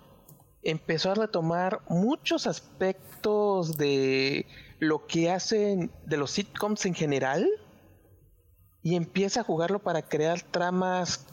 empezó 0.63 1.12
a 1.12 1.15
retomar 1.15 1.82
muchos 1.89 2.48
aspectos 2.48 3.78
de 3.78 4.48
lo 4.84 5.08
que 5.08 5.32
hacen 5.32 5.91
de 6.06 6.17
los 6.17 6.32
sitcoms 6.32 6.86
en 6.86 6.93
general 6.93 7.50
y 8.82 8.96
empieza 8.96 9.41
a 9.41 9.43
jugarlo 9.43 9.80
para 9.80 10.04
crear 10.04 10.41
tramas, 10.41 11.26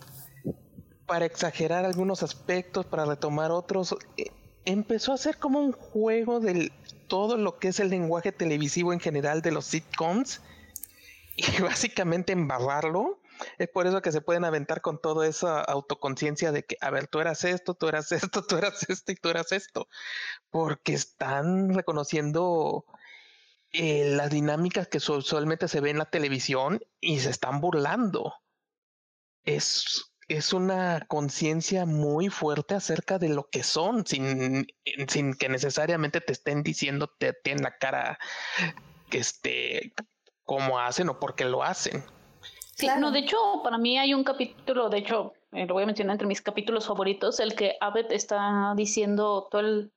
para 1.06 1.24
exagerar 1.24 1.84
algunos 1.84 2.22
aspectos, 2.22 2.86
para 2.86 3.04
retomar 3.04 3.50
otros. 3.50 3.96
E, 4.16 4.30
empezó 4.64 5.12
a 5.12 5.18
ser 5.18 5.38
como 5.38 5.60
un 5.60 5.72
juego 5.72 6.40
de 6.40 6.72
todo 7.08 7.36
lo 7.36 7.58
que 7.58 7.68
es 7.68 7.80
el 7.80 7.90
lenguaje 7.90 8.30
televisivo 8.30 8.92
en 8.92 9.00
general 9.00 9.42
de 9.42 9.50
los 9.50 9.66
sitcoms 9.66 10.40
y 11.36 11.42
básicamente 11.62 12.32
embarrarlo. 12.32 13.20
Es 13.58 13.68
por 13.68 13.86
eso 13.86 14.02
que 14.02 14.12
se 14.12 14.20
pueden 14.20 14.44
aventar 14.44 14.82
con 14.82 15.00
toda 15.00 15.26
esa 15.26 15.60
autoconciencia 15.60 16.52
de 16.52 16.64
que, 16.64 16.76
a 16.80 16.90
ver, 16.90 17.06
tú 17.06 17.20
eras 17.20 17.44
esto, 17.44 17.74
tú 17.74 17.88
eras 17.88 18.12
esto, 18.12 18.44
tú 18.44 18.56
eras 18.56 18.88
esto 18.88 19.12
y 19.12 19.16
tú 19.16 19.28
eras 19.28 19.50
esto. 19.50 19.88
Porque 20.50 20.92
están 20.92 21.74
reconociendo 21.74 22.84
eh, 23.72 24.10
las 24.16 24.30
dinámicas 24.30 24.88
que 24.88 24.98
usualmente 24.98 25.68
se 25.68 25.80
ven 25.80 25.92
en 25.92 25.98
la 25.98 26.10
televisión 26.10 26.80
y 27.00 27.20
se 27.20 27.30
están 27.30 27.60
burlando. 27.60 28.34
Es, 29.44 30.12
es 30.26 30.52
una 30.52 31.06
conciencia 31.06 31.86
muy 31.86 32.28
fuerte 32.28 32.74
acerca 32.74 33.18
de 33.18 33.28
lo 33.28 33.48
que 33.48 33.62
son, 33.62 34.06
sin, 34.06 34.66
sin 35.08 35.34
que 35.34 35.48
necesariamente 35.48 36.20
te 36.20 36.32
estén 36.32 36.62
diciendo 36.62 37.12
te, 37.18 37.36
en 37.44 37.62
la 37.62 37.76
cara 37.78 38.18
que 39.08 39.18
este, 39.18 39.92
cómo 40.44 40.80
hacen 40.80 41.08
o 41.08 41.20
por 41.20 41.36
qué 41.36 41.44
lo 41.44 41.62
hacen. 41.62 42.02
Claro. 42.76 43.00
No, 43.00 43.10
de 43.12 43.20
hecho, 43.20 43.36
para 43.62 43.78
mí 43.78 43.98
hay 43.98 44.14
un 44.14 44.24
capítulo, 44.24 44.88
de 44.88 44.98
hecho, 44.98 45.34
eh, 45.52 45.66
lo 45.66 45.74
voy 45.74 45.84
a 45.84 45.86
mencionar 45.86 46.14
entre 46.14 46.26
mis 46.26 46.42
capítulos 46.42 46.86
favoritos, 46.86 47.38
el 47.38 47.54
que 47.54 47.76
Abed 47.80 48.10
está 48.10 48.72
diciendo 48.74 49.46
todo 49.50 49.60
el, 49.60 49.92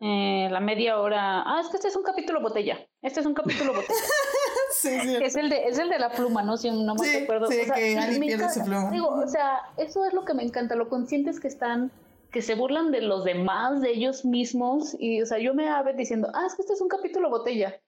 eh, 0.00 0.48
la 0.50 0.60
media 0.60 1.00
hora. 1.00 1.42
Ah, 1.46 1.60
es 1.60 1.68
que 1.68 1.76
este 1.76 1.88
es 1.88 1.96
un 1.96 2.02
capítulo 2.02 2.40
botella. 2.40 2.78
Este 3.02 3.20
es 3.20 3.26
un 3.26 3.34
capítulo 3.34 3.72
botella. 3.72 3.94
sí, 4.72 5.00
sí. 5.00 5.16
Es 5.22 5.36
el 5.36 5.48
de, 5.48 5.66
es 5.66 5.78
el 5.78 5.88
de 5.88 5.98
la 5.98 6.10
pluma, 6.10 6.42
¿no? 6.42 6.56
Si 6.56 6.70
no 6.70 6.94
me 6.94 7.22
acuerdo. 7.22 7.46
Sí, 7.46 7.60
o 7.60 7.64
sea, 7.64 7.74
que 7.74 8.18
pierde 8.20 8.50
su 8.50 8.62
pluma. 8.64 8.90
Digo, 8.90 9.08
o 9.08 9.26
sea, 9.26 9.60
eso 9.78 10.04
es 10.04 10.12
lo 10.12 10.24
que 10.24 10.34
me 10.34 10.42
encanta, 10.42 10.74
lo 10.76 10.88
conscientes 10.88 11.40
que 11.40 11.48
están, 11.48 11.90
que 12.30 12.42
se 12.42 12.54
burlan 12.54 12.90
de 12.90 13.00
los 13.00 13.24
demás, 13.24 13.80
de 13.80 13.90
ellos 13.90 14.24
mismos. 14.24 14.94
Y, 14.98 15.22
o 15.22 15.26
sea, 15.26 15.38
yo 15.38 15.54
me 15.54 15.68
ave 15.70 15.94
diciendo, 15.94 16.28
ah, 16.34 16.44
es 16.46 16.54
que 16.54 16.62
este 16.62 16.74
es 16.74 16.80
un 16.80 16.88
capítulo 16.88 17.30
botella. 17.30 17.80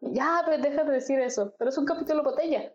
Ya, 0.00 0.42
deja 0.60 0.84
de 0.84 0.92
decir 0.92 1.18
eso, 1.18 1.54
pero 1.58 1.70
es 1.70 1.78
un 1.78 1.84
capítulo 1.84 2.22
botella. 2.22 2.72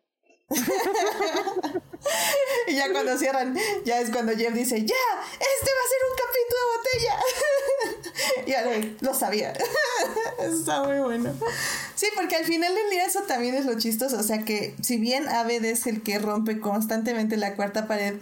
y 2.68 2.76
ya 2.76 2.92
cuando 2.92 3.18
cierran, 3.18 3.58
ya 3.86 4.00
es 4.00 4.10
cuando 4.10 4.36
Jeff 4.36 4.54
dice, 4.54 4.84
ya, 4.84 4.96
este 5.40 5.72
va 5.72 5.82
a 5.86 5.90
ser 5.90 6.00
un 6.10 6.16
capítulo 6.18 6.62
botella. 6.78 7.16
ya 8.48 8.64
lo, 8.64 8.72
lo 9.02 9.14
sabía. 9.14 9.54
Está 10.40 10.84
muy 10.84 11.00
bueno. 11.00 11.34
Sí, 11.96 12.08
porque 12.16 12.38
al 12.38 12.46
final 12.46 12.74
del 12.74 12.90
día 12.90 13.06
eso 13.06 13.22
también 13.24 13.56
es 13.56 13.66
lo 13.66 13.78
chistoso. 13.78 14.18
O 14.18 14.24
sea 14.24 14.44
que 14.44 14.76
si 14.82 14.98
bien 14.98 15.30
Aved 15.30 15.64
es 15.66 15.86
el 15.86 16.02
que 16.02 16.18
rompe 16.20 16.60
constantemente 16.60 17.38
la 17.38 17.56
cuarta 17.56 17.88
pared, 17.88 18.16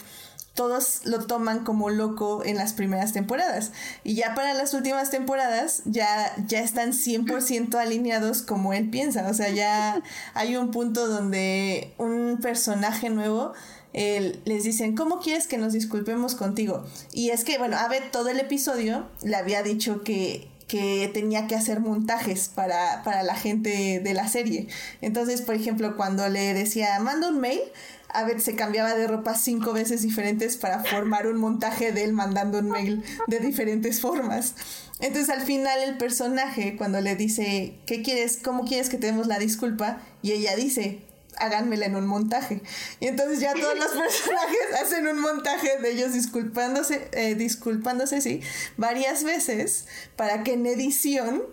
todos 0.58 1.02
lo 1.06 1.20
toman 1.20 1.64
como 1.64 1.92
loco 1.92 2.44
en 2.44 2.58
las 2.58 2.74
primeras 2.74 3.14
temporadas. 3.14 3.72
Y 4.04 4.16
ya 4.16 4.34
para 4.34 4.56
las 4.56 4.74
últimas 4.74 5.12
temporadas 5.12 5.84
ya, 5.86 6.34
ya 6.48 6.62
están 6.62 6.94
100% 6.94 7.76
alineados 7.76 8.42
como 8.42 8.74
él 8.74 8.90
piensa. 8.90 9.30
O 9.30 9.34
sea, 9.36 9.50
ya 9.50 10.02
hay 10.34 10.58
un 10.58 10.72
punto 10.72 11.08
donde 11.08 11.94
un 12.00 12.40
personaje 12.42 13.12
nuevo 13.12 13.54
les 13.94 14.64
dicen, 14.64 14.96
¿cómo 14.96 15.20
quieres 15.20 15.46
que 15.48 15.60
nos 15.60 15.74
disculpemos 15.74 16.34
contigo? 16.34 16.84
Y 17.14 17.30
es 17.30 17.44
que, 17.44 17.60
bueno, 17.60 17.78
Abed 17.78 18.04
todo 18.12 18.30
el 18.30 18.40
episodio 18.40 19.08
le 19.24 19.36
había 19.36 19.62
dicho 19.64 20.04
que 20.04 20.50
que 20.68 21.10
tenía 21.14 21.48
que 21.48 21.56
hacer 21.56 21.80
montajes 21.80 22.50
para, 22.50 23.02
para 23.04 23.24
la 23.24 23.36
gente 23.36 24.02
de 24.04 24.14
la 24.14 24.28
serie. 24.28 24.68
Entonces, 25.02 25.42
por 25.42 25.56
ejemplo, 25.56 25.96
cuando 25.96 26.28
le 26.28 26.54
decía, 26.54 27.00
manda 27.00 27.30
un 27.30 27.40
mail, 27.40 27.62
a 28.10 28.24
ver, 28.24 28.42
se 28.42 28.56
cambiaba 28.56 28.96
de 28.96 29.08
ropa 29.08 29.36
cinco 29.36 29.74
veces 29.74 30.02
diferentes 30.02 30.58
para 30.58 30.84
formar 30.84 31.28
un 31.28 31.38
montaje 31.38 31.92
de 31.92 32.04
él 32.04 32.14
mandando 32.14 32.60
un 32.60 32.70
mail 32.70 33.04
de 33.28 33.40
diferentes 33.40 34.00
formas. 34.02 34.56
Entonces 35.00 35.30
al 35.30 35.42
final 35.42 35.80
el 35.84 35.98
personaje 35.98 36.76
cuando 36.78 37.02
le 37.02 37.16
dice, 37.16 37.78
¿qué 37.86 38.02
quieres? 38.02 38.38
¿Cómo 38.38 38.66
quieres 38.66 38.90
que 38.90 38.98
te 38.98 39.08
demos 39.08 39.28
la 39.28 39.40
disculpa? 39.40 40.02
Y 40.22 40.32
ella 40.32 40.56
dice, 40.56 41.02
háganmela 41.38 41.86
en 41.86 41.96
un 41.96 42.08
montaje. 42.08 42.62
Y 43.00 43.08
entonces 43.08 43.40
ya 43.40 43.54
todos 43.54 43.78
los 43.78 43.88
personajes 44.04 44.82
hacen 44.82 45.08
un 45.08 45.20
montaje 45.20 45.78
de 45.82 45.92
ellos 45.92 46.14
disculpándose, 46.14 47.10
eh, 47.12 47.36
disculpándose, 47.36 48.22
sí, 48.22 48.42
varias 48.78 49.24
veces 49.24 49.86
para 50.16 50.44
que 50.44 50.54
en 50.54 50.66
edición 50.66 51.44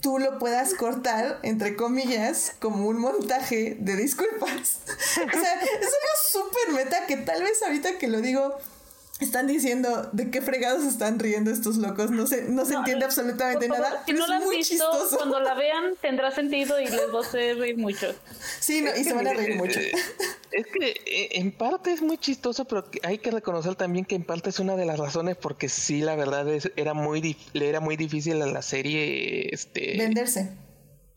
tú 0.00 0.18
lo 0.18 0.38
puedas 0.38 0.74
cortar, 0.74 1.38
entre 1.42 1.76
comillas, 1.76 2.54
como 2.60 2.86
un 2.86 2.98
montaje 2.98 3.76
de 3.78 3.96
disculpas. 3.96 4.78
o 4.86 5.40
sea, 5.40 5.54
es 5.60 5.86
algo 5.86 6.12
súper 6.30 6.74
meta 6.74 7.06
que 7.06 7.16
tal 7.16 7.42
vez 7.42 7.62
ahorita 7.62 7.98
que 7.98 8.08
lo 8.08 8.20
digo, 8.20 8.56
están 9.20 9.46
diciendo 9.46 10.08
de 10.12 10.30
qué 10.30 10.42
fregados 10.42 10.84
están 10.84 11.18
riendo 11.18 11.50
estos 11.50 11.76
locos. 11.76 12.10
No 12.10 12.26
se, 12.26 12.44
no 12.44 12.64
se 12.64 12.74
entiende 12.74 13.04
absolutamente 13.04 13.68
nada. 13.68 14.02
Si 14.06 14.12
no 14.12 14.26
la 14.26 14.36
han 14.36 14.48
visto, 14.48 14.84
cuando 15.16 15.40
la 15.40 15.54
vean 15.54 15.94
tendrá 16.00 16.30
sentido 16.30 16.80
y 16.80 16.86
les 16.86 17.12
va 17.14 17.18
a 17.18 17.22
hacer 17.22 17.58
reír 17.58 17.76
mucho. 17.76 18.14
Sí, 18.60 18.84
y 18.96 19.04
se 19.04 19.12
van 19.12 19.26
a 19.26 19.32
reír 19.32 19.56
mucho. 19.56 19.78
Eh, 19.78 19.92
es 20.50 20.66
que 20.66 20.90
eh, 21.06 21.28
en 21.32 21.52
parte 21.52 21.92
es 21.92 22.02
muy 22.02 22.18
chistoso, 22.18 22.64
pero 22.64 22.84
hay 23.02 23.18
que 23.18 23.30
reconocer 23.30 23.74
también 23.74 24.04
que 24.04 24.14
en 24.14 24.24
parte 24.24 24.50
es 24.50 24.58
una 24.58 24.76
de 24.76 24.86
las 24.86 24.98
razones 24.98 25.36
porque 25.36 25.68
sí, 25.68 26.00
la 26.00 26.16
verdad 26.16 26.48
es, 26.48 26.72
era 26.76 26.94
muy 26.94 27.36
le 27.52 27.68
era 27.68 27.80
muy 27.80 27.96
difícil 27.96 28.40
a 28.42 28.46
la 28.46 28.62
serie 28.62 29.54
este 29.54 29.96
venderse. 29.98 30.50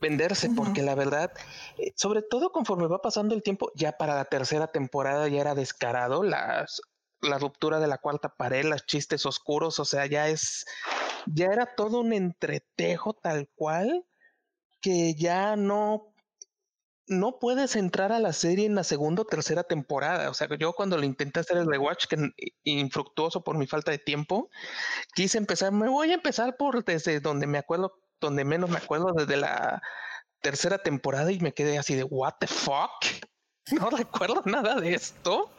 Venderse, 0.02 0.50
porque 0.50 0.84
la 0.84 0.94
verdad, 0.94 1.32
eh, 1.78 1.94
sobre 1.96 2.22
todo 2.22 2.52
conforme 2.52 2.86
va 2.88 3.02
pasando 3.02 3.34
el 3.34 3.42
tiempo, 3.42 3.72
ya 3.76 3.94
para 3.94 4.14
la 4.14 4.26
tercera 4.26 4.68
temporada 4.68 5.28
ya 5.30 5.42
era 5.42 5.56
descarado 5.56 6.22
las 6.22 6.82
la 7.26 7.38
ruptura 7.38 7.80
de 7.80 7.88
la 7.88 7.98
cuarta 7.98 8.30
pared, 8.30 8.66
los 8.66 8.86
chistes 8.86 9.26
oscuros, 9.26 9.80
o 9.80 9.86
sea, 9.86 10.06
ya 10.06 10.28
es, 10.30 10.66
ya 11.26 11.48
era 11.48 11.76
todo 11.76 12.00
un 12.00 12.14
entretejo 12.14 13.14
tal 13.14 13.50
cual 13.56 14.06
que 14.82 15.16
ya 15.16 15.56
no, 15.56 16.14
no 17.08 17.40
puedes 17.40 17.76
entrar 17.76 18.12
a 18.12 18.20
la 18.20 18.34
serie 18.34 18.66
en 18.66 18.76
la 18.76 18.84
segunda 18.84 19.24
o 19.24 19.26
tercera 19.26 19.64
temporada. 19.64 20.30
O 20.30 20.34
sea, 20.34 20.48
yo 20.58 20.74
cuando 20.74 20.98
lo 20.98 21.04
intenté 21.04 21.40
hacer 21.40 21.58
el 21.58 21.68
rewatch, 21.68 22.06
que 22.08 22.32
infructuoso 22.64 23.44
por 23.44 23.58
mi 23.58 23.68
falta 23.68 23.92
de 23.92 24.00
tiempo, 24.00 24.50
quise 25.14 25.38
empezar, 25.38 25.72
me 25.72 25.90
voy 25.90 26.12
a 26.12 26.16
empezar 26.16 26.58
por 26.58 26.84
desde 26.84 27.20
donde 27.20 27.48
me 27.48 27.58
acuerdo, 27.58 28.00
donde 28.20 28.46
menos 28.46 28.70
me 28.70 28.78
acuerdo, 28.78 29.12
desde 29.14 29.38
la 29.38 29.82
tercera 30.42 30.78
temporada 30.78 31.32
y 31.32 31.40
me 31.40 31.54
quedé 31.54 31.78
así 31.78 31.96
de, 31.96 32.04
what 32.04 32.36
the 32.40 32.48
fuck? 32.48 32.92
No 33.72 33.90
recuerdo 33.90 34.44
nada 34.46 34.76
de 34.76 34.94
esto. 34.94 35.50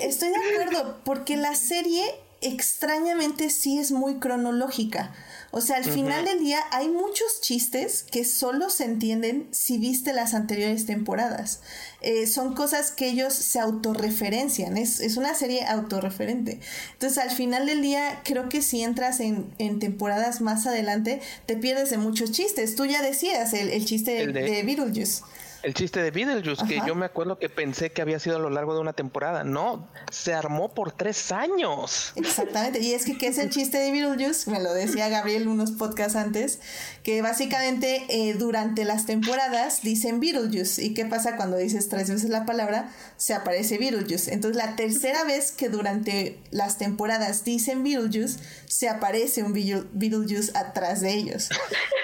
Estoy 0.00 0.30
de 0.30 0.36
acuerdo, 0.36 1.00
porque 1.04 1.36
la 1.36 1.54
serie 1.54 2.04
extrañamente 2.42 3.50
sí 3.50 3.78
es 3.78 3.92
muy 3.92 4.14
cronológica. 4.18 5.14
O 5.50 5.60
sea, 5.60 5.76
al 5.76 5.84
final 5.84 6.24
del 6.24 6.38
día 6.38 6.60
hay 6.70 6.88
muchos 6.88 7.40
chistes 7.40 8.04
que 8.04 8.24
solo 8.24 8.70
se 8.70 8.84
entienden 8.84 9.48
si 9.50 9.78
viste 9.78 10.12
las 10.12 10.32
anteriores 10.32 10.86
temporadas. 10.86 11.60
Eh, 12.00 12.26
son 12.26 12.54
cosas 12.54 12.92
que 12.92 13.08
ellos 13.08 13.34
se 13.34 13.58
autorreferencian, 13.58 14.76
es, 14.76 15.00
es 15.00 15.16
una 15.16 15.34
serie 15.34 15.66
autorreferente. 15.66 16.60
Entonces, 16.92 17.18
al 17.18 17.30
final 17.30 17.66
del 17.66 17.82
día, 17.82 18.20
creo 18.24 18.48
que 18.48 18.62
si 18.62 18.82
entras 18.82 19.20
en, 19.20 19.52
en 19.58 19.80
temporadas 19.80 20.40
más 20.40 20.66
adelante, 20.66 21.20
te 21.46 21.56
pierdes 21.56 21.90
de 21.90 21.98
muchos 21.98 22.30
chistes. 22.30 22.76
Tú 22.76 22.86
ya 22.86 23.02
decías 23.02 23.52
el, 23.52 23.68
el 23.70 23.84
chiste 23.84 24.12
de, 24.12 24.32
de 24.32 24.62
Beetlejuice. 24.62 25.22
El 25.62 25.74
chiste 25.74 26.02
de 26.02 26.10
Beetlejuice, 26.10 26.64
que 26.66 26.80
yo 26.86 26.94
me 26.94 27.04
acuerdo 27.06 27.38
que 27.38 27.48
pensé 27.48 27.90
que 27.90 28.00
había 28.00 28.18
sido 28.18 28.36
a 28.36 28.38
lo 28.38 28.48
largo 28.48 28.74
de 28.74 28.80
una 28.80 28.94
temporada. 28.94 29.44
No, 29.44 29.88
se 30.10 30.32
armó 30.32 30.74
por 30.74 30.92
tres 30.92 31.32
años. 31.32 32.12
Exactamente. 32.16 32.80
Y 32.80 32.94
es 32.94 33.04
que, 33.04 33.18
¿qué 33.18 33.26
es 33.26 33.38
el 33.38 33.50
chiste 33.50 33.78
de 33.78 33.90
Beetlejuice? 33.90 34.50
Me 34.50 34.60
lo 34.60 34.72
decía 34.72 35.08
Gabriel 35.08 35.48
unos 35.48 35.72
podcasts 35.72 36.16
antes, 36.16 36.60
que 37.02 37.20
básicamente 37.20 38.06
eh, 38.08 38.34
durante 38.34 38.84
las 38.84 39.04
temporadas 39.04 39.82
dicen 39.82 40.20
Beetlejuice. 40.20 40.82
¿Y 40.82 40.94
qué 40.94 41.04
pasa 41.04 41.36
cuando 41.36 41.58
dices 41.58 41.88
tres 41.88 42.08
veces 42.08 42.30
la 42.30 42.46
palabra? 42.46 42.90
Se 43.18 43.34
aparece 43.34 43.76
Beetlejuice. 43.76 44.32
Entonces, 44.32 44.56
la 44.56 44.76
tercera 44.76 45.24
vez 45.24 45.52
que 45.52 45.68
durante 45.68 46.38
las 46.50 46.78
temporadas 46.78 47.44
dicen 47.44 47.82
Beetlejuice, 47.82 48.38
se 48.66 48.88
aparece 48.88 49.42
un 49.42 49.52
Beetlejuice 49.52 50.52
atrás 50.54 51.02
de 51.02 51.12
ellos. 51.12 51.50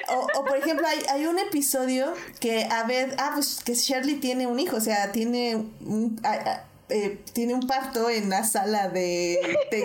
O, 0.09 0.45
por 0.45 0.57
ejemplo, 0.57 0.87
hay, 0.87 1.01
hay, 1.11 1.27
un 1.27 1.39
episodio 1.39 2.13
que 2.39 2.65
a 2.65 2.85
ver, 2.85 3.17
ah, 3.19 3.33
pues 3.35 3.46
que 3.65 3.75
Shirley 3.75 4.17
tiene 4.17 4.47
un 4.47 4.59
hijo, 4.61 4.77
o 4.77 4.81
sea, 4.81 5.13
tiene 5.13 5.57
un, 5.85 6.21
eh, 6.89 7.19
tiene 7.33 7.53
un 7.53 7.67
parto 7.67 8.09
en 8.09 8.31
la 8.31 8.45
sala 8.45 8.89
de, 8.89 9.41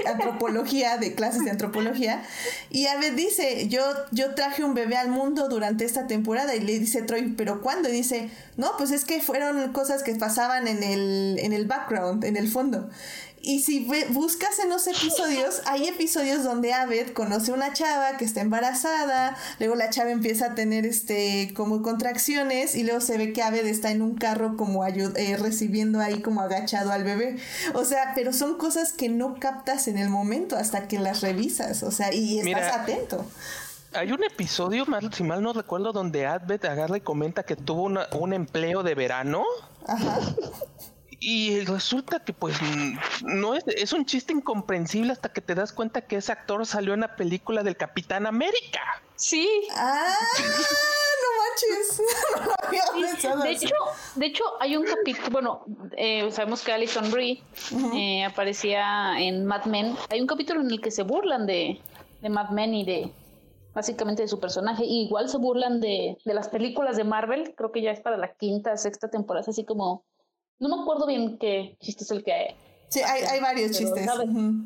antropología, 0.05 0.97
de 0.97 1.15
clases 1.15 1.43
de 1.43 1.49
antropología, 1.49 2.21
y 2.69 2.85
Abed 2.85 3.13
dice, 3.13 3.67
yo, 3.69 3.81
yo 4.11 4.35
traje 4.35 4.63
un 4.63 4.75
bebé 4.75 4.97
al 4.97 5.09
mundo 5.09 5.49
durante 5.49 5.83
esta 5.83 6.05
temporada, 6.05 6.53
y 6.53 6.59
le 6.59 6.77
dice 6.77 7.01
Troy, 7.01 7.33
¿pero 7.35 7.61
cuándo? 7.61 7.89
Y 7.89 7.93
dice, 7.93 8.29
no, 8.55 8.73
pues 8.77 8.91
es 8.91 9.03
que 9.03 9.19
fueron 9.19 9.73
cosas 9.73 10.03
que 10.03 10.13
pasaban 10.13 10.67
en 10.67 10.83
el, 10.83 11.39
en 11.39 11.53
el 11.53 11.65
background, 11.65 12.23
en 12.23 12.37
el 12.37 12.47
fondo. 12.47 12.87
Y 13.43 13.61
si 13.61 13.87
buscas 14.09 14.59
en 14.59 14.69
los 14.69 14.85
episodios, 14.85 15.61
hay 15.65 15.87
episodios 15.87 16.43
donde 16.43 16.73
Abed 16.73 17.11
conoce 17.13 17.51
a 17.51 17.55
una 17.55 17.73
chava 17.73 18.17
que 18.17 18.25
está 18.25 18.41
embarazada, 18.41 19.35
luego 19.59 19.75
la 19.75 19.89
chava 19.89 20.11
empieza 20.11 20.47
a 20.47 20.55
tener 20.55 20.85
este 20.85 21.51
como 21.55 21.81
contracciones 21.81 22.75
y 22.75 22.83
luego 22.83 23.01
se 23.01 23.17
ve 23.17 23.33
que 23.33 23.41
Abed 23.41 23.65
está 23.65 23.89
en 23.89 24.03
un 24.03 24.15
carro 24.15 24.57
como 24.57 24.85
eh, 24.85 25.37
recibiendo 25.37 25.99
ahí 25.99 26.21
como 26.21 26.41
agachado 26.41 26.91
al 26.91 27.03
bebé. 27.03 27.37
O 27.73 27.83
sea, 27.83 28.11
pero 28.13 28.31
son 28.31 28.59
cosas 28.59 28.93
que 28.93 29.09
no 29.09 29.39
captas 29.39 29.87
en 29.87 29.97
el 29.97 30.09
momento 30.09 30.55
hasta 30.55 30.87
que 30.87 30.99
las 30.99 31.21
revisas, 31.21 31.81
o 31.81 31.91
sea, 31.91 32.13
y 32.13 32.39
estás 32.39 32.75
atento. 32.75 33.25
Hay 33.93 34.11
un 34.11 34.23
episodio, 34.23 34.85
si 35.11 35.23
mal 35.23 35.41
no 35.41 35.51
recuerdo, 35.51 35.91
donde 35.91 36.27
Abed 36.27 36.63
agarra 36.63 36.97
y 36.97 37.01
comenta 37.01 37.43
que 37.43 37.55
tuvo 37.55 37.89
un 38.19 38.33
empleo 38.33 38.83
de 38.83 38.93
verano. 38.93 39.43
Ajá. 39.87 40.19
Y 41.23 41.59
resulta 41.65 42.19
que 42.21 42.33
pues 42.33 42.57
no 43.21 43.53
es, 43.53 43.63
es 43.67 43.93
un 43.93 44.07
chiste 44.07 44.33
incomprensible 44.33 45.11
hasta 45.11 45.31
que 45.31 45.39
te 45.39 45.53
das 45.53 45.71
cuenta 45.71 46.01
que 46.01 46.15
ese 46.15 46.31
actor 46.31 46.65
salió 46.65 46.95
en 46.95 47.01
la 47.01 47.15
película 47.15 47.61
del 47.61 47.77
Capitán 47.77 48.25
América. 48.25 48.81
Sí. 49.17 49.47
Ah, 49.75 50.15
no 51.21 51.29
manches. 51.43 52.01
de 53.43 53.51
hecho, 53.51 53.75
de 54.15 54.25
hecho 54.25 54.43
hay 54.59 54.75
un 54.75 54.83
capítulo, 54.83 55.29
bueno, 55.29 55.65
eh, 55.95 56.31
sabemos 56.31 56.63
que 56.63 56.73
Alison 56.73 57.11
Brie 57.11 57.43
eh, 57.93 58.23
aparecía 58.23 59.19
en 59.19 59.45
Mad 59.45 59.65
Men. 59.65 59.95
Hay 60.09 60.21
un 60.21 60.27
capítulo 60.27 60.61
en 60.61 60.71
el 60.71 60.81
que 60.81 60.89
se 60.89 61.03
burlan 61.03 61.45
de, 61.45 61.79
de 62.21 62.29
Mad 62.29 62.49
Men 62.49 62.73
y 62.73 62.83
de 62.83 63.11
básicamente 63.75 64.23
de 64.23 64.27
su 64.27 64.39
personaje. 64.39 64.85
Y 64.85 65.03
igual 65.03 65.29
se 65.29 65.37
burlan 65.37 65.81
de, 65.81 66.17
de 66.25 66.33
las 66.33 66.49
películas 66.49 66.97
de 66.97 67.03
Marvel. 67.03 67.53
Creo 67.55 67.71
que 67.71 67.83
ya 67.83 67.91
es 67.91 67.99
para 67.99 68.17
la 68.17 68.33
quinta, 68.33 68.75
sexta 68.75 69.11
temporada, 69.11 69.45
así 69.47 69.65
como 69.65 70.03
no 70.61 70.77
me 70.77 70.83
acuerdo 70.83 71.07
bien 71.07 71.37
qué 71.37 71.75
chiste 71.79 72.03
es 72.03 72.11
el 72.11 72.23
que... 72.23 72.55
Sí, 72.87 73.01
hay, 73.01 73.23
hay 73.23 73.39
varios 73.39 73.71
chistes. 73.71 74.07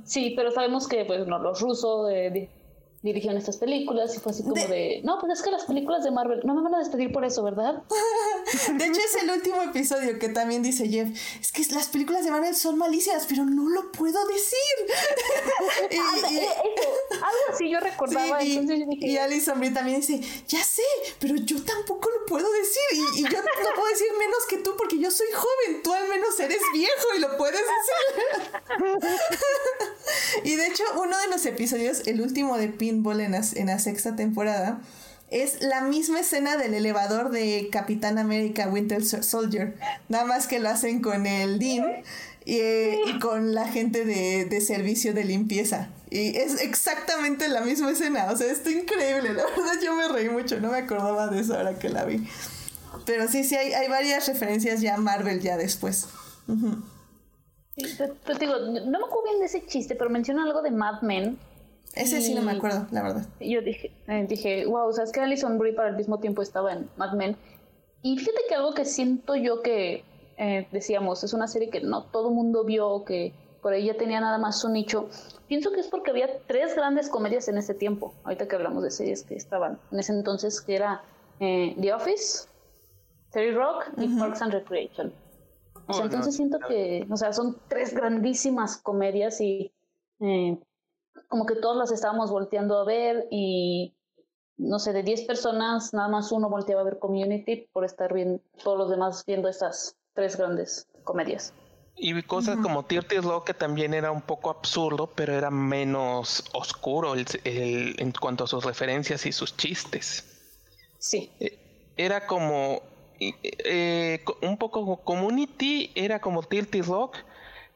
Sí, 0.03 0.33
pero 0.35 0.51
sabemos 0.51 0.87
que 0.87 1.05
pues, 1.05 1.25
no, 1.27 1.39
los 1.39 1.61
rusos 1.61 2.07
de, 2.07 2.49
dirigieron 3.05 3.37
estas 3.37 3.57
películas 3.57 4.15
y 4.15 4.19
fue 4.19 4.31
así 4.31 4.43
como 4.43 4.55
de... 4.55 5.01
no, 5.03 5.19
pues 5.19 5.33
es 5.33 5.41
que 5.43 5.51
las 5.51 5.63
películas 5.65 6.03
de 6.03 6.11
Marvel 6.11 6.41
no 6.43 6.55
me 6.55 6.61
van 6.61 6.75
a 6.75 6.79
despedir 6.79 7.11
por 7.11 7.23
eso, 7.23 7.43
¿verdad? 7.43 7.83
de 8.77 8.85
hecho 8.85 8.99
es 8.99 9.23
el 9.23 9.29
último 9.29 9.61
episodio 9.61 10.17
que 10.19 10.29
también 10.29 10.63
dice 10.63 10.89
Jeff, 10.89 11.09
es 11.39 11.51
que 11.51 11.63
las 11.73 11.87
películas 11.87 12.25
de 12.25 12.31
Marvel 12.31 12.55
son 12.55 12.77
malísimas, 12.77 13.25
pero 13.27 13.45
no 13.45 13.69
lo 13.69 13.91
puedo 13.91 14.25
decir. 14.27 14.57
y, 15.91 15.95
eh, 15.95 16.47
algo 17.11 17.53
así 17.53 17.69
yo 17.69 17.79
recordaba. 17.79 18.43
y, 18.43 18.59
y 19.01 19.17
Alison 19.17 19.59
Brie 19.59 19.71
también 19.71 20.01
dice, 20.01 20.19
ya 20.47 20.63
sé, 20.63 20.83
pero 21.19 21.35
yo 21.35 21.61
tampoco 21.63 22.09
lo 22.09 22.25
puedo 22.25 22.51
decir 22.51 22.81
y, 23.15 23.23
yo 23.23 23.41
no 23.41 23.75
puedo 23.75 23.89
decir 23.89 24.07
menos 24.17 24.45
que 24.49 24.57
tú 24.57 24.75
porque 24.77 24.99
yo 24.99 25.11
soy 25.11 25.27
joven, 25.33 25.83
tú 25.83 25.93
al 25.93 26.07
menos 26.09 26.39
eres 26.39 26.61
viejo 26.73 27.07
y 27.15 27.19
lo 27.19 27.37
puedes 27.37 27.61
decir. 27.61 28.95
y 30.43 30.55
de 30.55 30.67
hecho 30.67 30.83
uno 30.95 31.17
de 31.17 31.27
los 31.27 31.45
episodios, 31.45 32.07
el 32.07 32.21
último 32.21 32.57
de 32.57 32.69
Pin 32.69 32.94
en 33.03 33.67
la, 33.67 33.79
sexta 33.79 34.15
temporada 34.15 34.79
es 35.29 35.61
la 35.61 35.81
misma 35.81 36.19
escena 36.19 36.55
del 36.55 36.73
elevador 36.73 37.29
de 37.29 37.69
Capitán 37.71 38.17
América 38.17 38.67
Winter 38.67 39.03
Soldier. 39.03 39.75
Nada 40.07 40.25
más 40.25 40.47
que 40.47 40.59
lo 40.59 40.69
hacen 40.69 41.01
con 41.01 41.25
el 41.25 41.59
Dean 41.59 42.03
y, 42.45 43.19
con 43.19 43.53
la 43.53 43.67
gente 43.67 44.05
de, 44.05 44.61
servicio 44.61 45.13
de 45.13 45.23
limpieza. 45.23 45.89
Y 46.09 46.37
es 46.37 46.61
exactamente 46.61 47.49
la 47.49 47.61
misma 47.61 47.91
escena. 47.91 48.31
O 48.31 48.37
sea, 48.37 48.51
está 48.51 48.69
increíble. 48.71 49.33
La 49.33 49.43
verdad 49.45 49.73
yo 49.83 49.95
me 49.95 50.07
reí 50.07 50.29
mucho. 50.29 50.59
No 50.59 50.71
me 50.71 50.77
acordaba 50.77 51.27
de 51.27 51.41
eso 51.41 51.57
ahora 51.57 51.77
que 51.79 51.89
la 51.89 52.05
vi. 52.05 52.27
Pero 53.05 53.27
sí, 53.27 53.43
sí, 53.43 53.55
hay, 53.55 53.73
hay 53.73 53.89
varias 53.89 54.27
referencias 54.27 54.81
ya 54.81 54.95
a 54.95 54.97
Marvel 54.97 55.41
ya 55.41 55.57
después. 55.57 56.07
te, 57.75 58.35
digo, 58.39 58.59
no 58.59 58.99
me 58.99 59.05
acuerdo 59.05 59.23
bien 59.23 59.39
de 59.39 59.45
ese 59.47 59.65
chiste, 59.65 59.95
pero 59.95 60.09
menciona 60.09 60.43
algo 60.43 60.61
de 60.61 60.71
Mad 60.71 61.01
Men 61.01 61.37
ese 61.95 62.21
sí 62.21 62.33
no 62.33 62.41
me 62.41 62.51
acuerdo, 62.51 62.87
la 62.91 63.03
verdad. 63.03 63.25
Yo 63.39 63.61
dije, 63.61 63.91
eh, 64.07 64.25
dije, 64.27 64.65
wow, 64.65 64.87
o 64.87 64.91
sea, 64.93 65.05
es 65.05 65.11
que 65.11 65.21
Alison 65.21 65.57
Brie 65.57 65.73
para 65.73 65.89
el 65.89 65.95
mismo 65.95 66.19
tiempo 66.19 66.41
estaba 66.41 66.73
en 66.73 66.89
Mad 66.97 67.13
Men. 67.13 67.37
Y 68.01 68.17
fíjate 68.17 68.41
que 68.47 68.55
algo 68.55 68.73
que 68.73 68.85
siento 68.85 69.35
yo 69.35 69.61
que 69.61 70.03
eh, 70.37 70.67
decíamos, 70.71 71.23
es 71.23 71.33
una 71.33 71.47
serie 71.47 71.69
que 71.69 71.81
no 71.81 72.03
todo 72.03 72.29
el 72.29 72.35
mundo 72.35 72.63
vio, 72.65 73.03
que 73.05 73.33
por 73.61 73.73
ahí 73.73 73.85
ya 73.85 73.97
tenía 73.97 74.19
nada 74.19 74.37
más 74.37 74.59
su 74.59 74.69
nicho. 74.69 75.09
Pienso 75.47 75.71
que 75.71 75.79
es 75.79 75.87
porque 75.87 76.11
había 76.11 76.29
tres 76.47 76.75
grandes 76.75 77.09
comedias 77.09 77.47
en 77.47 77.57
ese 77.57 77.73
tiempo. 77.73 78.13
Ahorita 78.23 78.47
que 78.47 78.55
hablamos 78.55 78.83
de 78.83 78.91
series 78.91 79.23
que 79.23 79.35
estaban 79.35 79.79
en 79.91 79.99
ese 79.99 80.13
entonces, 80.13 80.61
que 80.61 80.75
era 80.75 81.01
eh, 81.39 81.75
The 81.79 81.93
Office, 81.93 82.47
Terry 83.31 83.51
Rock 83.55 83.85
y 83.97 84.07
Parks 84.19 84.41
and 84.41 84.53
Recreation. 84.53 85.13
Oh, 85.87 86.01
entonces 86.01 86.35
siento 86.35 86.59
que, 86.67 87.07
o 87.09 87.17
sea, 87.17 87.31
son 87.31 87.57
tres 87.67 87.93
grandísimas 87.93 88.77
comedias 88.77 89.39
y 89.39 89.71
como 91.27 91.45
que 91.45 91.55
todos 91.55 91.77
las 91.77 91.91
estábamos 91.91 92.31
volteando 92.31 92.77
a 92.77 92.85
ver 92.85 93.27
y 93.31 93.95
no 94.57 94.79
sé, 94.79 94.93
de 94.93 95.03
10 95.03 95.23
personas, 95.23 95.93
nada 95.93 96.07
más 96.07 96.31
uno 96.31 96.49
volteaba 96.49 96.81
a 96.81 96.85
ver 96.85 96.99
Community 96.99 97.67
por 97.73 97.83
estar 97.83 98.13
bien, 98.13 98.41
todos 98.63 98.77
los 98.77 98.89
demás 98.89 99.23
viendo 99.25 99.49
estas 99.49 99.97
tres 100.13 100.37
grandes 100.37 100.87
comedias. 101.03 101.53
Y 101.97 102.21
cosas 102.23 102.57
como 102.57 102.83
Tirty 102.83 103.21
Law 103.21 103.45
que 103.45 103.53
también 103.53 103.93
era 103.93 104.11
un 104.11 104.21
poco 104.21 104.49
absurdo, 104.49 105.07
pero 105.07 105.33
era 105.33 105.49
menos 105.49 106.43
oscuro 106.53 107.13
el, 107.13 107.25
en 107.97 108.11
cuanto 108.11 108.43
a 108.43 108.47
sus 108.47 108.65
referencias 108.65 109.25
y 109.25 109.31
sus 109.31 109.55
chistes. 109.55 110.25
Sí. 110.99 111.31
Eh, 111.39 111.93
era 111.95 112.27
como 112.27 112.81
eh, 113.19 114.25
un 114.41 114.57
poco 114.57 114.97
Community, 114.97 115.91
era 115.95 116.19
como 116.19 116.43
Tirty 116.43 116.81
Rock, 116.81 117.17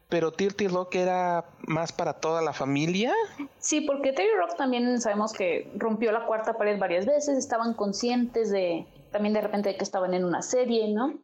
pero 0.10 0.32
Tirty 0.32 0.68
Rock 0.68 0.96
era 0.96 1.46
más 1.68 1.92
para 1.94 2.14
toda 2.14 2.42
la 2.42 2.52
familia. 2.52 3.14
Sí, 3.60 3.82
porque 3.82 4.12
Terry 4.12 4.36
Rock 4.38 4.58
también 4.58 5.00
sabemos 5.00 5.32
que 5.32 5.72
rompió 5.76 6.12
la 6.12 6.26
cuarta 6.26 6.58
pared 6.58 6.80
varias 6.80 7.06
veces, 7.06 7.38
estaban 7.38 7.76
conscientes 7.76 8.50
de 8.50 8.88
también 9.12 9.34
de 9.34 9.42
repente 9.42 9.70
de 9.70 9.78
que 9.78 9.84
estaban 9.84 10.14
en 10.14 10.26
una 10.26 10.42
serie, 10.42 10.88
¿no? 10.90 11.24